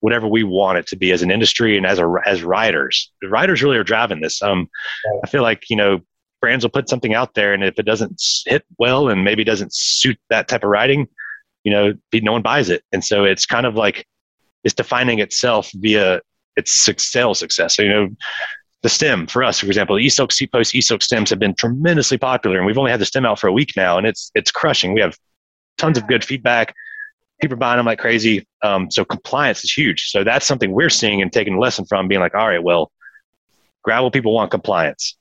whatever 0.00 0.28
we 0.28 0.44
want 0.44 0.78
it 0.78 0.86
to 0.88 0.96
be 0.96 1.12
as 1.12 1.22
an 1.22 1.30
industry 1.30 1.78
and 1.78 1.86
as 1.86 1.98
a 1.98 2.14
as 2.26 2.42
riders. 2.42 3.10
The 3.22 3.28
riders 3.30 3.62
really 3.62 3.78
are 3.78 3.84
driving 3.84 4.20
this. 4.20 4.42
Um, 4.42 4.68
I 5.24 5.28
feel 5.28 5.42
like 5.42 5.70
you 5.70 5.76
know 5.76 6.00
brands 6.42 6.62
will 6.62 6.70
put 6.70 6.90
something 6.90 7.14
out 7.14 7.32
there, 7.34 7.54
and 7.54 7.64
if 7.64 7.78
it 7.78 7.86
doesn't 7.86 8.22
hit 8.44 8.66
well 8.78 9.08
and 9.08 9.24
maybe 9.24 9.44
doesn't 9.44 9.74
suit 9.74 10.18
that 10.28 10.46
type 10.46 10.62
of 10.62 10.68
riding, 10.68 11.08
you 11.64 11.72
know, 11.72 11.94
no 12.12 12.32
one 12.32 12.42
buys 12.42 12.68
it. 12.68 12.82
And 12.92 13.02
so 13.02 13.24
it's 13.24 13.46
kind 13.46 13.64
of 13.64 13.76
like 13.76 14.06
is 14.68 14.74
defining 14.74 15.18
itself 15.18 15.70
via 15.74 16.20
its 16.56 16.72
sales 17.14 17.38
success. 17.38 17.70
So, 17.76 17.82
you 17.82 17.92
know, 17.94 18.08
the 18.82 18.88
stem 18.88 19.26
for 19.26 19.42
us, 19.42 19.58
for 19.58 19.66
example, 19.66 19.96
the 19.96 20.10
Oak 20.20 20.30
Seat 20.30 20.52
Post 20.52 20.92
Oak 20.92 21.02
stems 21.02 21.30
have 21.30 21.40
been 21.40 21.54
tremendously 21.54 22.18
popular, 22.18 22.58
and 22.58 22.66
we've 22.66 22.78
only 22.78 22.92
had 22.92 23.00
the 23.00 23.10
stem 23.12 23.26
out 23.26 23.38
for 23.40 23.48
a 23.48 23.52
week 23.52 23.72
now, 23.76 23.98
and 23.98 24.06
it's 24.06 24.30
it's 24.34 24.52
crushing. 24.52 24.92
We 24.92 25.00
have 25.00 25.16
tons 25.78 25.98
of 25.98 26.06
good 26.06 26.24
feedback. 26.24 26.74
People 27.40 27.54
are 27.54 27.64
buying 27.64 27.78
them 27.78 27.86
like 27.86 27.98
crazy. 27.98 28.46
Um, 28.62 28.90
so 28.90 29.04
compliance 29.04 29.64
is 29.64 29.72
huge. 29.72 30.10
So 30.10 30.24
that's 30.24 30.46
something 30.46 30.70
we're 30.72 30.90
seeing 30.90 31.22
and 31.22 31.32
taking 31.32 31.54
a 31.54 31.60
lesson 31.60 31.84
from, 31.86 32.08
being 32.08 32.20
like, 32.20 32.34
all 32.34 32.48
right, 32.48 32.62
well, 32.62 32.90
gravel 33.82 34.10
people 34.10 34.32
want 34.34 34.50
compliance. 34.50 35.16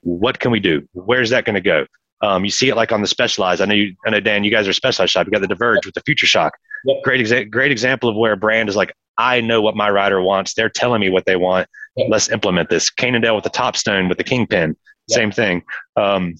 What 0.00 0.38
can 0.38 0.50
we 0.50 0.60
do? 0.60 0.88
Where's 0.92 1.30
that 1.30 1.44
going 1.44 1.60
to 1.62 1.68
go? 1.74 1.86
Um, 2.20 2.44
you 2.44 2.50
see 2.50 2.68
it 2.68 2.76
like 2.76 2.90
on 2.90 3.00
the 3.02 3.06
Specialized. 3.06 3.60
I 3.60 3.66
know, 3.66 3.74
you, 3.74 3.94
I 4.06 4.10
know, 4.10 4.20
Dan, 4.20 4.44
you 4.44 4.50
guys 4.50 4.66
are 4.66 4.72
Specialized 4.72 5.12
shop. 5.12 5.26
You 5.26 5.32
got 5.32 5.42
the 5.42 5.54
Diverge 5.54 5.84
with 5.86 5.94
the 5.94 6.02
Future 6.02 6.26
Shock. 6.26 6.52
Yep. 6.84 7.02
Great, 7.02 7.24
exa- 7.24 7.50
great 7.50 7.72
example 7.72 8.08
of 8.08 8.16
where 8.16 8.32
a 8.32 8.36
brand 8.36 8.68
is 8.68 8.76
like, 8.76 8.92
I 9.16 9.40
know 9.40 9.60
what 9.60 9.74
my 9.74 9.90
rider 9.90 10.22
wants. 10.22 10.54
They're 10.54 10.68
telling 10.68 11.00
me 11.00 11.10
what 11.10 11.26
they 11.26 11.36
want. 11.36 11.68
Yep. 11.96 12.08
Let's 12.10 12.30
implement 12.30 12.70
this. 12.70 12.90
Cannondale 12.90 13.34
with 13.34 13.44
the 13.44 13.50
Topstone 13.50 14.08
with 14.08 14.18
the 14.18 14.24
Kingpin, 14.24 14.76
yep. 15.08 15.16
same 15.16 15.32
thing. 15.32 15.62
Um, 15.96 16.36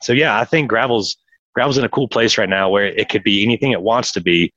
so 0.00 0.12
yeah, 0.12 0.38
I 0.38 0.44
think 0.44 0.68
gravel's 0.68 1.16
gravel's 1.54 1.78
in 1.78 1.84
a 1.84 1.88
cool 1.88 2.08
place 2.08 2.36
right 2.36 2.48
now 2.48 2.68
where 2.68 2.86
it 2.86 3.08
could 3.08 3.22
be 3.22 3.44
anything 3.44 3.72
it 3.72 3.82
wants 3.82 4.12
to 4.12 4.20
be, 4.20 4.52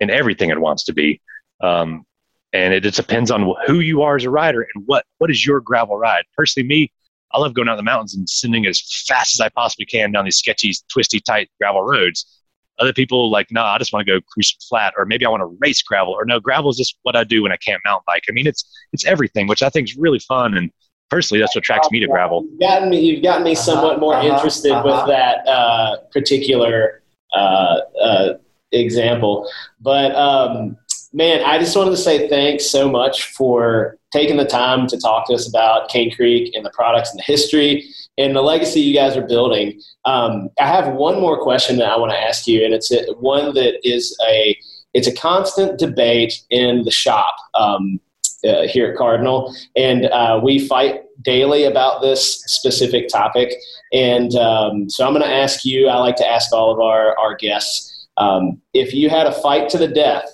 and 0.00 0.10
everything 0.10 0.50
it 0.50 0.60
wants 0.60 0.84
to 0.84 0.92
be. 0.92 1.20
Um, 1.60 2.04
and 2.52 2.74
it 2.74 2.82
just 2.82 2.96
depends 2.96 3.30
on 3.30 3.54
who 3.66 3.80
you 3.80 4.02
are 4.02 4.16
as 4.16 4.24
a 4.24 4.30
rider 4.30 4.66
and 4.74 4.84
what 4.86 5.04
what 5.18 5.30
is 5.30 5.46
your 5.46 5.60
gravel 5.60 5.96
ride. 5.96 6.24
Personally, 6.36 6.68
me, 6.68 6.92
I 7.32 7.38
love 7.38 7.54
going 7.54 7.68
out 7.68 7.74
in 7.74 7.76
the 7.78 7.82
mountains 7.82 8.14
and 8.14 8.28
sending 8.28 8.66
as 8.66 8.80
fast 9.06 9.34
as 9.34 9.40
I 9.40 9.48
possibly 9.50 9.86
can 9.86 10.10
down 10.12 10.24
these 10.24 10.38
sketchy, 10.38 10.72
twisty, 10.88 11.20
tight 11.20 11.48
gravel 11.60 11.82
roads. 11.82 12.39
Other 12.80 12.92
people 12.92 13.30
like, 13.30 13.48
no, 13.50 13.62
I 13.62 13.78
just 13.78 13.92
want 13.92 14.06
to 14.06 14.12
go 14.12 14.20
cruise 14.32 14.56
flat, 14.68 14.94
or 14.96 15.04
maybe 15.04 15.26
I 15.26 15.28
want 15.28 15.42
to 15.42 15.56
race 15.60 15.82
gravel, 15.82 16.14
or 16.14 16.24
no, 16.24 16.40
gravel 16.40 16.70
is 16.70 16.76
just 16.76 16.96
what 17.02 17.14
I 17.14 17.24
do 17.24 17.42
when 17.42 17.52
I 17.52 17.56
can't 17.56 17.80
mountain 17.84 18.04
bike. 18.06 18.24
I 18.28 18.32
mean, 18.32 18.46
it's 18.46 18.64
it's 18.92 19.04
everything, 19.04 19.46
which 19.46 19.62
I 19.62 19.68
think 19.68 19.88
is 19.88 19.96
really 19.96 20.18
fun. 20.20 20.56
And 20.56 20.70
personally, 21.10 21.40
that's 21.40 21.54
what 21.54 21.62
attracts 21.62 21.90
me 21.90 22.00
to 22.00 22.06
gravel. 22.06 22.44
You've 22.48 22.60
gotten 22.60 22.88
me, 22.88 23.00
you've 23.00 23.22
gotten 23.22 23.44
me 23.44 23.54
somewhat 23.54 24.00
more 24.00 24.14
uh-huh, 24.14 24.34
interested 24.34 24.72
uh-huh. 24.72 24.82
with 24.84 25.06
that 25.14 25.46
uh, 25.46 25.98
particular 26.10 27.02
uh, 27.34 27.80
uh, 28.02 28.34
example. 28.72 29.48
But 29.80 30.14
um, 30.14 30.78
man, 31.12 31.42
I 31.44 31.58
just 31.58 31.76
wanted 31.76 31.90
to 31.90 31.96
say 31.96 32.28
thanks 32.28 32.70
so 32.70 32.90
much 32.90 33.32
for 33.32 33.98
taking 34.12 34.36
the 34.36 34.44
time 34.44 34.86
to 34.88 34.98
talk 34.98 35.26
to 35.28 35.34
us 35.34 35.48
about 35.48 35.88
Cane 35.88 36.14
Creek 36.14 36.54
and 36.54 36.64
the 36.64 36.70
products 36.70 37.10
and 37.10 37.18
the 37.18 37.24
history 37.24 37.88
and 38.18 38.34
the 38.34 38.42
legacy 38.42 38.80
you 38.80 38.94
guys 38.94 39.16
are 39.16 39.26
building. 39.26 39.80
Um, 40.04 40.50
I 40.60 40.66
have 40.66 40.94
one 40.94 41.20
more 41.20 41.40
question 41.42 41.78
that 41.78 41.90
I 41.90 41.96
want 41.96 42.12
to 42.12 42.18
ask 42.18 42.46
you, 42.46 42.64
and 42.64 42.74
it's 42.74 42.92
one 43.18 43.54
that 43.54 43.78
is 43.82 44.16
a 44.28 44.56
it's 44.92 45.06
a 45.06 45.14
constant 45.14 45.78
debate 45.78 46.34
in 46.50 46.82
the 46.82 46.90
shop 46.90 47.36
um, 47.54 48.00
uh, 48.44 48.62
here 48.62 48.90
at 48.90 48.96
Cardinal, 48.96 49.54
and 49.76 50.06
uh, 50.06 50.40
we 50.42 50.66
fight 50.66 51.02
daily 51.22 51.64
about 51.64 52.00
this 52.00 52.42
specific 52.46 53.08
topic. 53.08 53.52
And 53.92 54.34
um, 54.34 54.88
so 54.90 55.06
I'm 55.06 55.12
going 55.12 55.24
to 55.24 55.32
ask 55.32 55.64
you. 55.64 55.88
I 55.88 55.98
like 55.98 56.16
to 56.16 56.26
ask 56.26 56.52
all 56.52 56.72
of 56.72 56.80
our 56.80 57.18
our 57.18 57.36
guests 57.36 58.08
um, 58.16 58.60
if 58.74 58.92
you 58.92 59.08
had 59.10 59.26
a 59.26 59.32
fight 59.32 59.68
to 59.70 59.78
the 59.78 59.88
death 59.88 60.28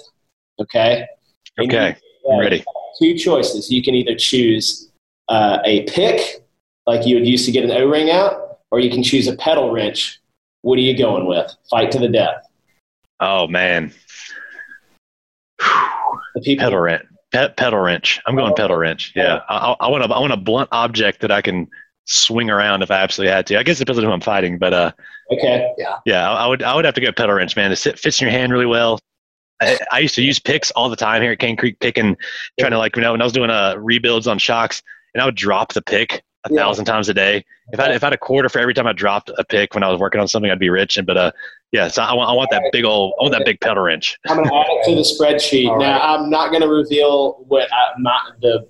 Okay. 0.59 1.07
Okay. 1.59 1.97
I'm 2.31 2.39
ready. 2.39 2.65
Two 3.01 3.17
choices. 3.17 3.71
You 3.71 3.83
can 3.83 3.95
either 3.95 4.15
choose 4.15 4.91
uh, 5.29 5.59
a 5.65 5.83
pick, 5.85 6.45
like 6.87 7.07
you 7.07 7.17
would 7.17 7.27
use 7.27 7.45
to 7.47 7.53
get 7.53 7.65
an 7.65 7.71
O 7.71 7.87
ring 7.87 8.11
out, 8.11 8.59
or 8.71 8.81
you 8.81 8.91
can 8.91 9.03
choose 9.03 9.29
a 9.29 9.37
pedal 9.37 9.71
wrench. 9.71 10.21
What 10.63 10.79
are 10.79 10.83
you 10.83 10.97
going 10.97 11.27
with? 11.27 11.55
Fight 11.71 11.91
to 11.93 11.99
the 11.99 12.09
death. 12.09 12.47
Oh 13.21 13.47
man. 13.47 13.93
The 15.59 16.43
people, 16.43 16.65
pedal 16.65 16.81
wrench. 16.81 17.07
pedal 17.33 17.79
wrench. 17.79 18.21
I'm 18.27 18.37
going 18.37 18.53
oh, 18.53 18.55
pedal 18.55 18.77
wrench. 18.77 19.13
Yeah. 19.17 19.41
I, 19.49 19.75
I, 19.81 19.89
want 19.89 20.05
a 20.05 20.15
I 20.15 20.19
want 20.19 20.33
a 20.33 20.37
blunt 20.37 20.69
object 20.73 21.21
that 21.21 21.31
I 21.31 21.41
can 21.41 21.69
swing 22.05 22.51
around 22.51 22.83
if 22.83 22.91
I 22.91 22.97
absolutely 22.97 23.33
had 23.33 23.47
to. 23.47 23.59
I 23.59 23.63
guess 23.63 23.81
it 23.81 23.85
depends 23.85 23.99
on 23.99 24.05
who 24.05 24.11
I'm 24.11 24.21
fighting, 24.21 24.59
but 24.59 24.75
uh. 24.75 24.93
Okay. 25.33 25.73
Yeah. 25.79 25.97
Yeah. 26.05 26.31
I, 26.31 26.45
I 26.45 26.47
would 26.47 26.63
I 26.63 26.75
would 26.75 26.85
have 26.85 26.95
to 26.95 27.01
go 27.01 27.11
pedal 27.13 27.37
wrench, 27.37 27.57
man. 27.57 27.73
It 27.73 27.79
fits 27.79 28.21
in 28.21 28.27
your 28.27 28.33
hand 28.33 28.53
really 28.53 28.67
well. 28.67 28.99
I, 29.61 29.79
I, 29.91 29.99
used 30.01 30.15
to 30.17 30.23
use 30.23 30.39
picks 30.39 30.71
all 30.73 30.89
the 30.89 30.97
time 30.97 31.23
here 31.23 31.33
at 31.33 31.39
Cane 31.39 31.57
Creek, 31.57 31.79
picking, 31.81 32.17
trying 32.59 32.73
to 32.73 32.79
like, 32.79 32.97
you 32.97 33.03
know, 33.03 33.13
when 33.13 33.21
I 33.21 33.25
was 33.25 33.33
doing 33.33 33.51
uh, 33.51 33.77
rebuilds 33.79 34.27
on 34.27 34.39
shocks, 34.39 34.83
and 35.15 35.23
I 35.23 35.25
would 35.25 35.35
drop 35.35 35.73
the 35.73 35.83
pick 35.83 36.23
a 36.45 36.53
yeah. 36.53 36.61
thousand 36.61 36.85
times 36.85 37.09
a 37.09 37.15
day. 37.15 37.45
If 37.73 37.81
I, 37.81 37.93
if 37.93 38.03
I 38.05 38.07
had 38.07 38.13
a 38.13 38.19
quarter 38.19 38.49
for 38.49 38.59
every 38.59 38.75
time 38.75 38.87
I 38.87 38.93
dropped 38.93 39.31
a 39.37 39.45
pick 39.45 39.75
when 39.75 39.83
I 39.83 39.91
was 39.91 39.99
working 39.99 40.21
on 40.21 40.29
something, 40.29 40.51
I'd 40.51 40.59
be 40.59 40.71
rich. 40.71 40.97
And 40.97 41.07
but 41.07 41.17
uh, 41.17 41.33
yeah, 41.73 41.89
so 41.89 42.03
I 42.03 42.13
want 42.15 42.31
I 42.31 42.33
want 42.33 42.51
that 42.51 42.63
big 42.71 42.85
old 42.85 43.15
I 43.19 43.25
want 43.25 43.33
that 43.33 43.45
big 43.45 43.61
pedal 43.61 43.83
wrench. 43.83 44.19
I'm 44.29 44.37
gonna 44.37 44.55
add 44.55 44.67
it 44.69 44.85
to 44.89 44.95
the 44.95 45.01
spreadsheet. 45.03 45.69
All 45.69 45.79
now 45.79 45.99
right. 45.99 46.15
I'm 46.15 46.31
not 46.31 46.53
gonna 46.53 46.69
reveal 46.69 47.45
what 47.49 47.73
I, 47.73 47.99
my, 47.99 48.19
the 48.41 48.69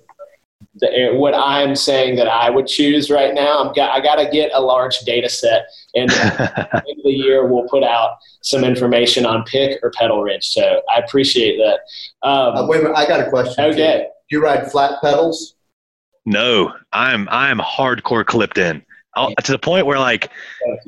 the, 0.79 1.11
what 1.13 1.33
I'm 1.33 1.75
saying 1.75 2.15
that 2.17 2.27
I 2.27 2.49
would 2.49 2.67
choose 2.67 3.09
right 3.09 3.33
now. 3.33 3.59
I'm 3.59 3.73
got, 3.73 3.91
I 3.91 4.01
got 4.01 4.15
to 4.15 4.29
get 4.29 4.51
a 4.53 4.61
large 4.61 4.99
data 4.99 5.29
set, 5.29 5.65
and 5.95 6.11
at 6.11 6.37
the 6.37 6.89
end 6.89 6.99
of 6.99 7.03
the 7.03 7.11
year 7.11 7.47
we'll 7.47 7.67
put 7.67 7.83
out 7.83 8.17
some 8.41 8.63
information 8.63 9.25
on 9.25 9.43
pick 9.43 9.79
or 9.83 9.91
pedal 9.91 10.21
wrench. 10.23 10.47
So 10.47 10.81
I 10.93 10.99
appreciate 10.99 11.57
that. 11.57 11.79
Um, 12.27 12.55
uh, 12.55 12.67
wait 12.67 12.79
a 12.79 12.83
minute, 12.83 12.97
I 12.97 13.07
got 13.07 13.19
a 13.19 13.29
question. 13.29 13.65
Okay, 13.65 14.07
do 14.29 14.37
you 14.37 14.43
ride 14.43 14.71
flat 14.71 15.01
pedals? 15.01 15.55
No, 16.25 16.73
I'm 16.91 17.27
I'm 17.29 17.59
hardcore 17.59 18.25
clipped 18.25 18.57
in. 18.57 18.83
I'll, 19.17 19.35
to 19.35 19.51
the 19.51 19.59
point 19.59 19.85
where 19.85 19.99
like 19.99 20.29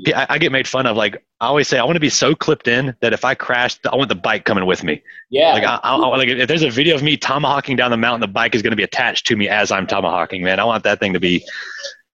I, 0.08 0.28
I, 0.30 0.38
get 0.38 0.52
made 0.52 0.68
fun 0.68 0.86
of. 0.86 0.96
Like 0.96 1.24
I 1.40 1.48
always 1.48 1.68
say, 1.68 1.80
I 1.80 1.84
want 1.84 1.96
to 1.96 2.02
be 2.02 2.10
so 2.10 2.36
clipped 2.36 2.68
in 2.68 2.96
that 3.02 3.12
if 3.12 3.26
I 3.26 3.34
crash, 3.34 3.80
I 3.92 3.96
want 3.96 4.10
the 4.10 4.16
bike 4.16 4.46
coming 4.46 4.66
with 4.66 4.84
me. 4.84 5.02
Yeah. 5.30 5.54
Like 5.54 5.64
I, 5.64 5.80
I, 5.84 5.96
like 5.96 6.30
if 6.30 6.48
there's 6.48 6.64
a 6.64 6.70
video 6.70 6.96
of 6.96 7.04
me 7.04 7.18
tomahawking 7.18 7.76
down 7.76 7.92
the 7.92 7.98
mountain, 7.98 8.22
the 8.22 8.28
bike 8.28 8.56
is 8.56 8.62
going 8.62 8.72
to 8.72 8.78
be 8.78 8.84
attached 8.84 9.26
to 9.28 9.36
me 9.36 9.50
as 9.50 9.72
I'm 9.72 9.88
tomahawking. 9.88 10.44
Man, 10.44 10.60
I 10.60 10.64
want 10.64 10.84
that 10.84 11.00
thing 11.00 11.14
to 11.14 11.20
be. 11.20 11.44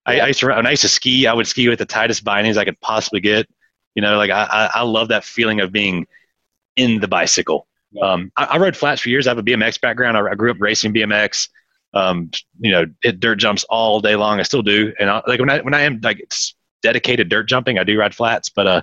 I, 0.06 0.20
I 0.22 0.28
used 0.28 0.40
to 0.40 0.48
when 0.48 0.66
I 0.66 0.72
used 0.72 0.84
to 0.84 0.90
ski, 0.90 1.28
I 1.28 1.34
would 1.34 1.48
ski 1.48 1.68
with 1.68 1.80
the 1.80 1.86
tightest 1.86 2.24
bindings 2.24 2.58
I 2.58 2.66
could 2.66 2.80
possibly 2.80 3.20
get. 3.20 3.48
You 3.96 4.02
know, 4.02 4.18
like 4.18 4.32
I 4.32 4.70
I 4.74 4.82
love 4.84 5.10
that 5.10 5.24
feeling 5.24 5.60
of 5.60 5.72
being 5.72 6.08
in 6.76 7.00
the 7.00 7.08
bicycle. 7.08 7.68
Um, 8.02 8.32
I, 8.36 8.46
I 8.46 8.58
rode 8.58 8.76
flats 8.76 9.02
for 9.02 9.10
years. 9.10 9.28
I 9.28 9.32
have 9.32 9.38
a 9.38 9.44
BMX 9.44 9.80
background. 9.80 10.18
I, 10.18 10.32
I 10.32 10.36
grew 10.36 10.52
up 10.52 10.58
racing 10.60 10.94
BMX 10.94 11.50
um, 11.96 12.30
you 12.60 12.72
know, 12.72 12.86
hit 13.02 13.20
dirt 13.20 13.38
jumps 13.38 13.64
all 13.66 14.02
day 14.02 14.16
long. 14.16 14.40
I 14.40 14.44
still 14.44 14.62
do, 14.62 14.94
and 15.00 15.10
I, 15.10 15.22
like 15.28 15.40
when 15.40 15.50
I 15.50 15.60
when 15.62 15.74
I 15.74 15.82
am 15.82 16.00
like 16.04 16.22
dedicated 16.84 17.30
dirt 17.30 17.48
jumping, 17.48 17.80
I 17.80 17.84
do 17.84 17.98
ride 17.98 18.14
flats, 18.14 18.50
but 18.50 18.68
uh, 18.68 18.82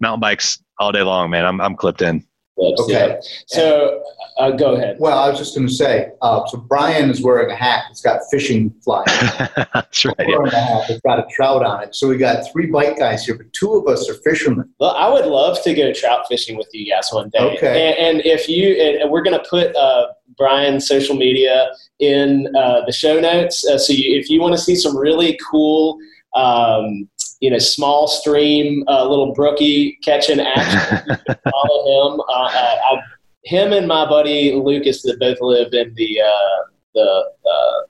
mountain 0.00 0.20
bikes 0.20 0.62
all 0.78 0.90
day 0.90 1.02
long, 1.02 1.30
man. 1.30 1.44
I'm 1.44 1.60
I'm 1.60 1.76
clipped 1.76 2.02
in. 2.02 2.24
Okay. 2.56 3.18
So 3.46 4.02
uh, 4.38 4.52
go 4.52 4.74
ahead. 4.74 4.96
Well, 5.00 5.18
I 5.18 5.28
was 5.28 5.38
just 5.38 5.56
going 5.56 5.66
to 5.66 5.72
say, 5.74 6.10
uh, 6.22 6.46
so 6.46 6.58
Bryan 6.58 7.10
is 7.10 7.20
wearing 7.20 7.50
a 7.50 7.54
hat 7.54 7.84
that's 7.88 8.00
got 8.00 8.20
fishing 8.30 8.72
flies. 8.84 9.06
that's 9.74 10.04
right. 10.04 10.14
Wearing 10.18 10.52
a 10.52 10.60
hat 10.60 10.84
that's 10.88 11.00
got 11.00 11.18
a 11.18 11.26
trout 11.34 11.64
on 11.64 11.82
it. 11.82 11.94
So 11.94 12.08
we 12.08 12.16
got 12.16 12.50
three 12.52 12.66
bike 12.66 12.96
guys 12.96 13.26
here, 13.26 13.36
but 13.36 13.52
two 13.52 13.74
of 13.74 13.88
us 13.88 14.08
are 14.08 14.14
fishermen. 14.14 14.72
Well, 14.78 14.90
I 14.90 15.12
would 15.12 15.26
love 15.26 15.62
to 15.64 15.74
go 15.74 15.92
trout 15.92 16.26
fishing 16.28 16.56
with 16.56 16.68
you 16.72 16.90
guys 16.92 17.08
one 17.10 17.30
day. 17.30 17.56
Okay. 17.56 17.92
And, 17.92 18.18
and 18.18 18.26
if 18.26 18.48
you, 18.48 18.74
and 18.74 19.10
we're 19.10 19.22
going 19.22 19.38
to 19.38 19.48
put 19.48 19.74
uh, 19.74 20.08
Bryan's 20.36 20.86
social 20.86 21.16
media 21.16 21.70
in 21.98 22.48
uh, 22.56 22.82
the 22.86 22.92
show 22.92 23.20
notes. 23.20 23.66
Uh, 23.66 23.78
so 23.78 23.92
you, 23.92 24.18
if 24.18 24.28
you 24.28 24.40
want 24.40 24.54
to 24.54 24.58
see 24.58 24.74
some 24.74 24.96
really 24.96 25.38
cool 25.50 25.98
um, 26.34 27.08
you 27.40 27.50
know, 27.50 27.58
small 27.58 28.08
stream, 28.08 28.84
uh, 28.88 29.06
little 29.06 29.34
brookie 29.34 29.98
catching 30.02 30.40
action. 30.40 31.16
follow 31.50 32.14
him. 32.14 32.20
Uh, 32.20 32.32
uh, 32.32 32.76
I, 32.92 33.02
him 33.44 33.72
and 33.72 33.86
my 33.86 34.08
buddy 34.08 34.54
Lucas 34.54 35.02
that 35.02 35.20
both 35.20 35.38
live 35.40 35.74
in 35.74 35.94
the 35.94 36.20
uh, 36.22 36.70
the 36.94 37.24
uh, 37.46 37.80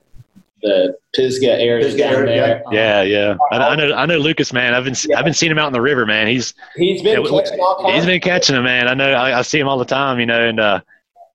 the 0.61 0.97
Pisgah 1.13 1.57
area 1.57 1.85
Pisgah 1.85 2.03
down 2.03 2.25
there. 2.25 2.63
Yeah, 2.71 3.01
yeah. 3.03 3.37
I, 3.51 3.57
I, 3.57 3.75
know. 3.75 3.93
I 3.93 4.05
know 4.05 4.17
Lucas, 4.17 4.51
man. 4.51 4.73
I've 4.73 4.83
been 4.83 4.95
yeah. 5.07 5.17
I've 5.17 5.23
been 5.23 5.33
seeing 5.33 5.51
him 5.51 5.59
out 5.59 5.67
in 5.67 5.73
the 5.73 5.81
river, 5.81 6.05
man. 6.05 6.27
He's 6.27 6.53
he's 6.75 7.01
been 7.01 7.23
yeah, 7.23 7.29
catching 7.29 7.59
all 7.61 7.93
He's 7.93 8.05
been 8.05 8.19
catching 8.19 8.55
them, 8.55 8.65
man. 8.65 8.89
I 8.89 8.93
know. 8.93 9.13
I, 9.13 9.39
I 9.39 9.41
see 9.43 9.59
him 9.59 9.69
all 9.69 9.77
the 9.77 9.85
time, 9.85 10.19
you 10.19 10.25
know, 10.25 10.45
and 10.45 10.59
uh, 10.59 10.81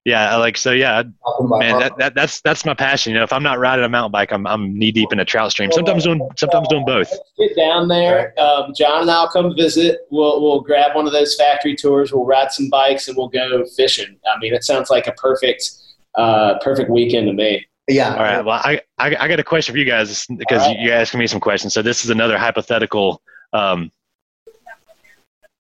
yeah, 0.05 0.37
like 0.37 0.57
so. 0.57 0.73
Yeah, 0.73 1.03
man, 1.41 1.79
that, 1.79 1.99
that 1.99 2.15
that's 2.15 2.41
that's 2.41 2.65
my 2.65 2.73
passion. 2.73 3.13
You 3.13 3.19
know, 3.19 3.25
if 3.25 3.33
I'm 3.33 3.43
not 3.43 3.59
riding 3.59 3.85
a 3.85 3.89
mountain 3.89 4.13
bike, 4.13 4.33
I'm 4.33 4.47
I'm 4.47 4.73
knee 4.79 4.93
deep 4.93 5.13
in 5.13 5.21
a 5.21 5.25
trout 5.25 5.51
stream. 5.51 5.71
Sometimes 5.73 6.05
doing 6.05 6.27
sometimes 6.37 6.69
doing 6.69 6.87
both. 6.87 7.13
Get 7.39 7.55
down 7.55 7.89
there. 7.89 8.33
Um, 8.41 8.73
John 8.75 9.03
and 9.03 9.11
I'll 9.11 9.29
come 9.29 9.55
visit. 9.55 10.07
We'll 10.11 10.41
we'll 10.41 10.63
grab 10.63 10.95
one 10.95 11.07
of 11.07 11.13
those 11.13 11.37
factory 11.37 11.77
tours. 11.77 12.13
We'll 12.13 12.25
ride 12.25 12.51
some 12.51 12.71
bikes 12.71 13.09
and 13.09 13.17
we'll 13.17 13.29
go 13.29 13.65
fishing. 13.77 14.19
I 14.27 14.39
mean, 14.39 14.55
it 14.55 14.65
sounds 14.65 14.89
like 14.89 15.07
a 15.07 15.13
perfect 15.13 15.71
uh, 16.15 16.59
perfect 16.61 16.91
weekend 16.91 17.27
to 17.27 17.35
me. 17.35 17.67
Yeah. 17.87 18.15
All 18.15 18.23
right. 18.23 18.45
Well, 18.45 18.61
I, 18.63 18.81
I, 18.99 19.17
I 19.19 19.29
got 19.29 19.41
a 19.41 19.45
question 19.45 19.73
for 19.73 19.79
you 19.79 19.85
guys 19.85 20.27
because 20.27 20.63
right. 20.63 20.79
you 20.79 20.93
asking 20.93 21.19
me 21.19 21.27
some 21.27 21.41
questions. 21.41 21.75
So 21.75 21.83
this 21.83 22.05
is 22.05 22.11
another 22.11 22.39
hypothetical 22.39 23.21
um, 23.53 23.91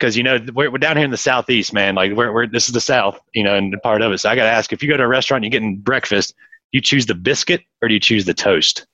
because 0.00 0.16
you 0.16 0.22
know 0.22 0.38
we're, 0.54 0.70
we're 0.70 0.78
down 0.78 0.96
here 0.96 1.04
in 1.04 1.10
the 1.10 1.16
southeast, 1.16 1.72
man. 1.74 1.94
Like 1.94 2.12
we're, 2.12 2.32
we're 2.32 2.46
this 2.46 2.68
is 2.68 2.72
the 2.72 2.80
south, 2.80 3.20
you 3.34 3.44
know, 3.44 3.54
and 3.54 3.76
part 3.82 4.00
of 4.00 4.10
it. 4.12 4.18
So 4.18 4.30
I 4.30 4.34
got 4.34 4.44
to 4.44 4.50
ask: 4.50 4.72
if 4.72 4.82
you 4.82 4.88
go 4.88 4.96
to 4.96 5.04
a 5.04 5.08
restaurant, 5.08 5.44
and 5.44 5.52
you're 5.52 5.60
getting 5.60 5.76
breakfast, 5.76 6.34
you 6.72 6.80
choose 6.80 7.06
the 7.06 7.14
biscuit 7.14 7.62
or 7.82 7.88
do 7.88 7.94
you 7.94 8.00
choose 8.00 8.24
the 8.24 8.34
toast? 8.34 8.86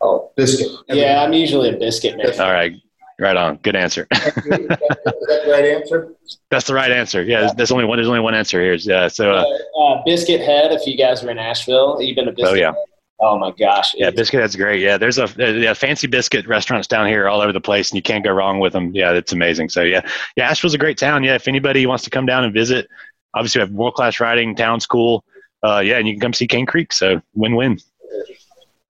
Oh, 0.00 0.30
biscuit. 0.36 0.68
Yeah, 0.88 1.22
I'm 1.22 1.32
usually 1.32 1.70
a 1.70 1.76
biscuit 1.76 2.16
man. 2.18 2.38
All 2.40 2.52
right. 2.52 2.74
Right 3.18 3.36
on. 3.36 3.56
Good 3.56 3.76
answer. 3.76 4.06
is, 4.10 4.22
that, 4.24 4.42
is 4.44 4.68
that 4.68 5.42
the 5.46 5.50
right 5.50 5.64
answer? 5.64 6.12
That's 6.50 6.66
the 6.66 6.74
right 6.74 6.90
answer. 6.90 7.22
Yeah, 7.22 7.40
There's, 7.40 7.54
there's, 7.54 7.72
only 7.72 7.86
one. 7.86 7.96
There's 7.96 8.08
only 8.08 8.20
one 8.20 8.34
answer 8.34 8.60
here. 8.60 8.74
Yeah. 8.74 9.08
So. 9.08 9.32
Uh, 9.32 9.80
uh, 9.80 10.02
Biscuit 10.04 10.42
Head. 10.42 10.72
If 10.72 10.86
you 10.86 10.98
guys 10.98 11.24
are 11.24 11.30
in 11.30 11.38
Asheville, 11.38 12.02
you've 12.02 12.16
been 12.16 12.28
a 12.28 12.32
Biscuit. 12.32 12.52
Oh 12.52 12.54
yeah. 12.54 12.72
Head. 12.72 12.84
Oh 13.18 13.38
my 13.38 13.50
gosh! 13.50 13.94
Yeah, 13.96 14.10
Biscuit 14.10 14.40
Head's 14.40 14.56
great. 14.56 14.80
Yeah, 14.80 14.98
there's 14.98 15.18
a 15.18 15.26
yeah, 15.38 15.72
fancy 15.72 16.06
biscuit 16.06 16.46
restaurants 16.46 16.86
down 16.86 17.06
here 17.06 17.28
all 17.28 17.40
over 17.40 17.52
the 17.52 17.62
place, 17.62 17.90
and 17.90 17.96
you 17.96 18.02
can't 18.02 18.22
go 18.22 18.30
wrong 18.30 18.58
with 18.60 18.74
them. 18.74 18.94
Yeah, 18.94 19.12
it's 19.12 19.32
amazing. 19.32 19.70
So 19.70 19.82
yeah, 19.82 20.06
yeah, 20.36 20.50
Asheville's 20.50 20.74
a 20.74 20.78
great 20.78 20.98
town. 20.98 21.24
Yeah, 21.24 21.34
if 21.34 21.48
anybody 21.48 21.86
wants 21.86 22.04
to 22.04 22.10
come 22.10 22.26
down 22.26 22.44
and 22.44 22.52
visit, 22.52 22.88
obviously 23.34 23.60
we 23.60 23.62
have 23.62 23.70
world 23.70 23.94
class 23.94 24.20
riding, 24.20 24.54
town 24.54 24.80
school. 24.80 25.24
Uh, 25.62 25.78
yeah, 25.78 25.96
and 25.96 26.06
you 26.06 26.12
can 26.12 26.20
come 26.20 26.32
see 26.34 26.46
Cane 26.46 26.66
Creek. 26.66 26.92
So 26.92 27.22
win 27.34 27.56
win. 27.56 27.78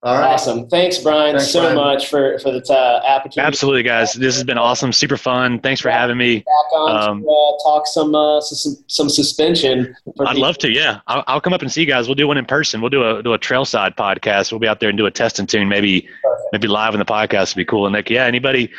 All 0.07 0.15
right. 0.15 0.35
Awesome. 0.35 0.69
Thanks, 0.69 0.99
Bryan, 0.99 1.37
Thanks, 1.37 1.51
so 1.51 1.63
Bryan. 1.63 1.75
much 1.75 2.07
for, 2.07 2.39
for 2.39 2.53
the 2.53 2.65
uh, 2.73 3.03
opportunity. 3.05 3.45
Absolutely, 3.45 3.83
guys. 3.83 4.13
This 4.13 4.37
has 4.37 4.45
been 4.45 4.57
awesome. 4.57 4.93
Super 4.93 5.17
fun. 5.17 5.59
Thanks 5.59 5.81
for 5.81 5.91
having 5.91 6.17
me. 6.17 6.37
Back 6.39 6.73
on 6.75 7.09
um, 7.09 7.23
to, 7.23 7.29
uh, 7.29 7.63
talk 7.65 7.89
some, 7.89 8.15
uh, 8.15 8.41
some 8.41 8.77
some 8.87 9.11
suspension. 9.11 9.97
I'd 10.21 10.37
love 10.37 10.59
to. 10.59 10.71
Yeah, 10.71 11.01
I'll, 11.09 11.25
I'll, 11.27 11.41
come 11.41 11.53
up 11.53 11.61
and 11.61 11.73
see 11.73 11.81
you 11.81 11.89
guys. 11.89 12.07
We'll 12.07 12.15
do 12.15 12.29
one 12.29 12.39
in 12.39 12.45
person. 12.45 12.81
We'll 12.81 12.91
do 12.91 13.03
a 13.03 13.21
do 13.21 13.33
a 13.33 13.39
trailside 13.39 13.97
podcast. 13.97 14.53
We'll 14.53 14.61
be 14.61 14.69
out 14.69 14.79
there 14.79 14.91
and 14.91 14.97
do 14.97 15.07
a 15.07 15.11
test 15.11 15.41
and 15.41 15.49
tune. 15.49 15.69
Maybe 15.69 16.03
Perfect. 16.03 16.49
maybe 16.53 16.69
live 16.69 16.95
in 16.95 17.01
the 17.01 17.05
podcast 17.05 17.57
would 17.57 17.61
be 17.61 17.65
cool. 17.65 17.87
And 17.87 17.93
like, 17.93 18.09
yeah, 18.09 18.27
anybody 18.27 18.71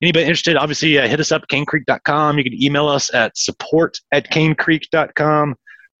anybody 0.00 0.24
interested, 0.24 0.56
obviously 0.56 0.96
uh, 1.00 1.08
hit 1.08 1.18
us 1.18 1.32
up 1.32 1.42
at 1.42 1.48
canecreek.com. 1.48 2.38
You 2.38 2.44
can 2.44 2.62
email 2.62 2.86
us 2.86 3.12
at 3.12 3.36
support 3.36 3.98
at 4.12 4.30
canecreek.com. 4.30 5.56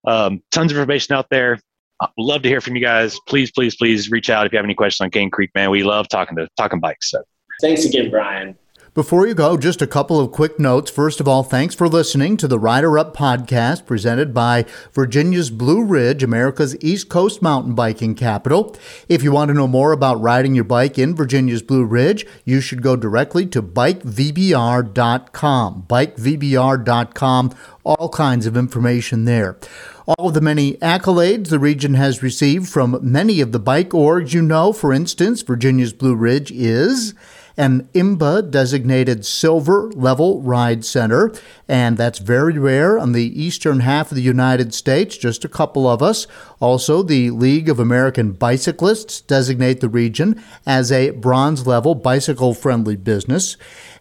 Um, 0.06 0.42
tons 0.52 0.70
of 0.70 0.78
information 0.78 1.16
out 1.16 1.26
there. 1.28 1.58
I'd 2.00 2.08
love 2.18 2.42
to 2.42 2.48
hear 2.48 2.60
from 2.60 2.76
you 2.76 2.82
guys. 2.82 3.18
Please, 3.26 3.50
please, 3.50 3.74
please 3.76 4.10
reach 4.10 4.28
out 4.28 4.46
if 4.46 4.52
you 4.52 4.58
have 4.58 4.66
any 4.66 4.74
questions 4.74 5.04
on 5.04 5.10
Cane 5.10 5.30
Creek, 5.30 5.50
man. 5.54 5.70
We 5.70 5.82
love 5.82 6.08
talking 6.08 6.36
to 6.36 6.48
talking 6.56 6.80
bikes. 6.80 7.10
So. 7.10 7.22
Thanks 7.60 7.84
again, 7.84 8.10
Bryan. 8.10 8.56
Before 8.96 9.26
you 9.26 9.34
go, 9.34 9.58
just 9.58 9.82
a 9.82 9.86
couple 9.86 10.18
of 10.18 10.32
quick 10.32 10.58
notes. 10.58 10.90
First 10.90 11.20
of 11.20 11.28
all, 11.28 11.42
thanks 11.42 11.74
for 11.74 11.86
listening 11.86 12.38
to 12.38 12.48
the 12.48 12.58
Rider 12.58 12.98
Up 12.98 13.14
podcast 13.14 13.84
presented 13.84 14.32
by 14.32 14.64
Virginia's 14.94 15.50
Blue 15.50 15.84
Ridge, 15.84 16.22
America's 16.22 16.82
East 16.82 17.10
Coast 17.10 17.42
mountain 17.42 17.74
biking 17.74 18.14
capital. 18.14 18.74
If 19.06 19.22
you 19.22 19.32
want 19.32 19.50
to 19.50 19.54
know 19.54 19.68
more 19.68 19.92
about 19.92 20.22
riding 20.22 20.54
your 20.54 20.64
bike 20.64 20.98
in 20.98 21.14
Virginia's 21.14 21.60
Blue 21.60 21.84
Ridge, 21.84 22.24
you 22.46 22.62
should 22.62 22.80
go 22.80 22.96
directly 22.96 23.44
to 23.48 23.62
bikevbr.com. 23.62 24.94
Bikevbr.com, 25.86 27.54
all 27.84 28.08
kinds 28.08 28.46
of 28.46 28.56
information 28.56 29.26
there. 29.26 29.58
All 30.06 30.28
of 30.28 30.34
the 30.34 30.40
many 30.40 30.74
accolades 30.74 31.48
the 31.48 31.58
region 31.58 31.94
has 31.94 32.22
received 32.22 32.68
from 32.68 33.00
many 33.02 33.40
of 33.40 33.50
the 33.50 33.58
bike 33.58 33.90
orgs 33.90 34.32
you 34.32 34.40
know, 34.40 34.72
for 34.72 34.92
instance, 34.92 35.42
Virginia's 35.42 35.92
Blue 35.92 36.14
Ridge 36.14 36.52
is 36.52 37.12
an 37.56 37.88
IMBA 37.94 38.50
designated 38.50 39.24
silver 39.24 39.90
level 39.92 40.42
ride 40.42 40.84
center, 40.84 41.32
and 41.66 41.96
that's 41.96 42.20
very 42.20 42.56
rare 42.56 42.98
on 42.98 43.12
the 43.12 43.42
eastern 43.42 43.80
half 43.80 44.12
of 44.12 44.14
the 44.14 44.22
United 44.22 44.74
States, 44.74 45.16
just 45.16 45.44
a 45.44 45.48
couple 45.48 45.88
of 45.88 46.02
us. 46.02 46.28
Also, 46.60 47.02
the 47.02 47.30
League 47.30 47.68
of 47.68 47.80
American 47.80 48.32
Bicyclists 48.32 49.22
designate 49.22 49.80
the 49.80 49.88
region 49.88 50.40
as 50.64 50.92
a 50.92 51.10
bronze 51.10 51.66
level 51.66 51.96
bicycle 51.96 52.54
friendly 52.54 52.96
business. 52.96 53.56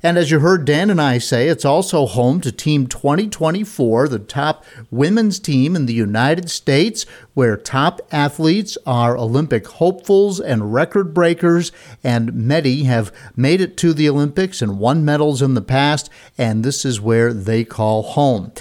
And 0.06 0.20
as 0.20 0.30
you 0.30 0.38
heard 0.38 0.66
Dan 0.66 0.92
and 0.92 1.02
I 1.02 1.18
say, 1.18 1.48
it's 1.48 1.66
also 1.66 2.06
home 2.06 2.40
to 2.42 2.52
Team 2.52 2.86
2024, 2.86 4.08
the 4.08 4.20
top 4.20 4.64
women's 4.92 5.40
team 5.40 5.76
in 5.76 5.88
the 5.88 5.96
United 5.96 6.52
States, 6.52 7.08
where 7.34 7.58
top 7.58 8.00
athletes 8.12 8.78
are 8.86 9.18
Olympic 9.18 9.66
hopefuls 9.66 10.40
and 10.40 10.72
record 10.72 11.12
breakers, 11.12 11.72
and 12.04 12.36
many 12.36 12.84
have 12.84 13.12
made 13.36 13.62
it 13.62 13.78
to 13.78 13.94
the 13.94 14.08
Olympics 14.08 14.62
and 14.62 14.78
won 14.78 15.04
medals 15.04 15.42
in 15.42 15.56
the 15.56 15.60
past, 15.60 16.12
and 16.38 16.64
this 16.64 16.86
is 16.86 17.02
where 17.02 17.34
they 17.34 17.64
call 17.64 18.04
home. 18.04 18.52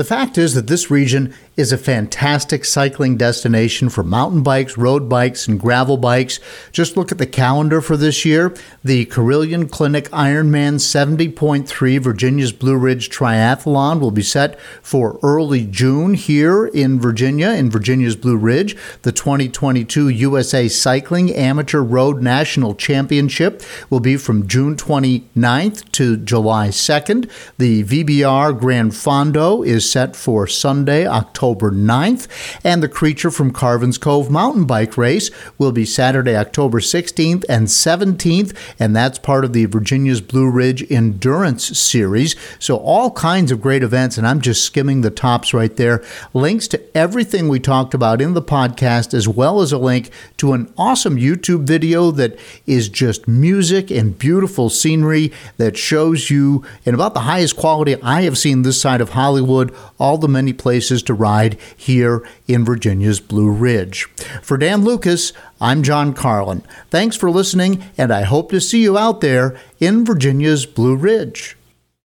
The 0.00 0.04
fact 0.04 0.38
is 0.38 0.54
that 0.54 0.66
this 0.66 0.90
region 0.90 1.34
is 1.58 1.72
a 1.72 1.76
fantastic 1.76 2.64
cycling 2.64 3.18
destination 3.18 3.90
for 3.90 4.02
mountain 4.02 4.42
bikes, 4.42 4.78
road 4.78 5.10
bikes, 5.10 5.46
and 5.46 5.60
gravel 5.60 5.98
bikes. 5.98 6.40
Just 6.72 6.96
look 6.96 7.12
at 7.12 7.18
the 7.18 7.26
calendar 7.26 7.82
for 7.82 7.98
this 7.98 8.24
year. 8.24 8.54
The 8.82 9.04
Carilion 9.04 9.68
Clinic 9.68 10.08
Ironman 10.08 10.76
70.3 10.76 12.00
Virginia's 12.00 12.50
Blue 12.50 12.78
Ridge 12.78 13.10
Triathlon 13.10 14.00
will 14.00 14.10
be 14.10 14.22
set 14.22 14.58
for 14.80 15.18
early 15.22 15.66
June 15.66 16.14
here 16.14 16.68
in 16.68 16.98
Virginia, 16.98 17.50
in 17.50 17.70
Virginia's 17.70 18.16
Blue 18.16 18.38
Ridge. 18.38 18.78
The 19.02 19.12
2022 19.12 20.08
USA 20.08 20.66
Cycling 20.66 21.34
Amateur 21.34 21.82
Road 21.82 22.22
National 22.22 22.74
Championship 22.74 23.62
will 23.90 24.00
be 24.00 24.16
from 24.16 24.48
June 24.48 24.76
29th 24.76 25.92
to 25.92 26.16
July 26.16 26.68
2nd. 26.68 27.30
The 27.58 27.84
VBR 27.84 28.58
Gran 28.58 28.92
Fondo 28.92 29.62
is 29.66 29.89
set 29.90 30.14
for 30.14 30.46
Sunday, 30.46 31.06
October 31.06 31.70
9th, 31.70 32.28
and 32.64 32.82
the 32.82 32.88
Creature 32.88 33.32
from 33.32 33.50
Carvin's 33.50 33.98
Cove 33.98 34.30
mountain 34.30 34.64
bike 34.64 34.96
race 34.96 35.30
will 35.58 35.72
be 35.72 35.84
Saturday, 35.84 36.36
October 36.36 36.80
16th 36.80 37.44
and 37.48 37.66
17th, 37.66 38.56
and 38.78 38.94
that's 38.94 39.18
part 39.18 39.44
of 39.44 39.52
the 39.52 39.66
Virginia's 39.66 40.20
Blue 40.20 40.50
Ridge 40.50 40.90
Endurance 40.90 41.78
Series. 41.78 42.36
So, 42.58 42.76
all 42.76 43.10
kinds 43.10 43.50
of 43.50 43.60
great 43.60 43.82
events, 43.82 44.16
and 44.16 44.26
I'm 44.26 44.40
just 44.40 44.64
skimming 44.64 45.00
the 45.00 45.10
tops 45.10 45.52
right 45.52 45.74
there. 45.76 46.04
Links 46.32 46.68
to 46.68 46.96
everything 46.96 47.48
we 47.48 47.60
talked 47.60 47.94
about 47.94 48.20
in 48.20 48.34
the 48.34 48.42
podcast, 48.42 49.12
as 49.14 49.26
well 49.26 49.60
as 49.60 49.72
a 49.72 49.78
link 49.78 50.10
to 50.36 50.52
an 50.52 50.72
awesome 50.78 51.16
YouTube 51.16 51.64
video 51.64 52.10
that 52.12 52.38
is 52.66 52.88
just 52.88 53.26
music 53.26 53.90
and 53.90 54.18
beautiful 54.18 54.70
scenery 54.70 55.32
that 55.56 55.76
shows 55.76 56.30
you 56.30 56.64
in 56.84 56.94
about 56.94 57.14
the 57.14 57.20
highest 57.20 57.56
quality 57.56 57.96
I 58.02 58.22
have 58.22 58.38
seen 58.38 58.62
this 58.62 58.80
side 58.80 59.00
of 59.00 59.10
Hollywood 59.10 59.74
all 59.98 60.18
the 60.18 60.28
many 60.28 60.52
places 60.52 61.02
to 61.04 61.14
ride 61.14 61.58
here 61.76 62.26
in 62.46 62.64
Virginia's 62.64 63.20
Blue 63.20 63.50
Ridge. 63.50 64.04
For 64.42 64.56
Dan 64.56 64.84
Lucas, 64.84 65.32
I'm 65.60 65.82
John 65.82 66.12
Carlin. 66.12 66.62
Thanks 66.90 67.16
for 67.16 67.30
listening, 67.30 67.84
and 67.98 68.12
I 68.12 68.22
hope 68.22 68.50
to 68.50 68.60
see 68.60 68.82
you 68.82 68.96
out 68.96 69.20
there 69.20 69.58
in 69.78 70.04
Virginia's 70.04 70.66
Blue 70.66 70.96
Ridge. 70.96 71.56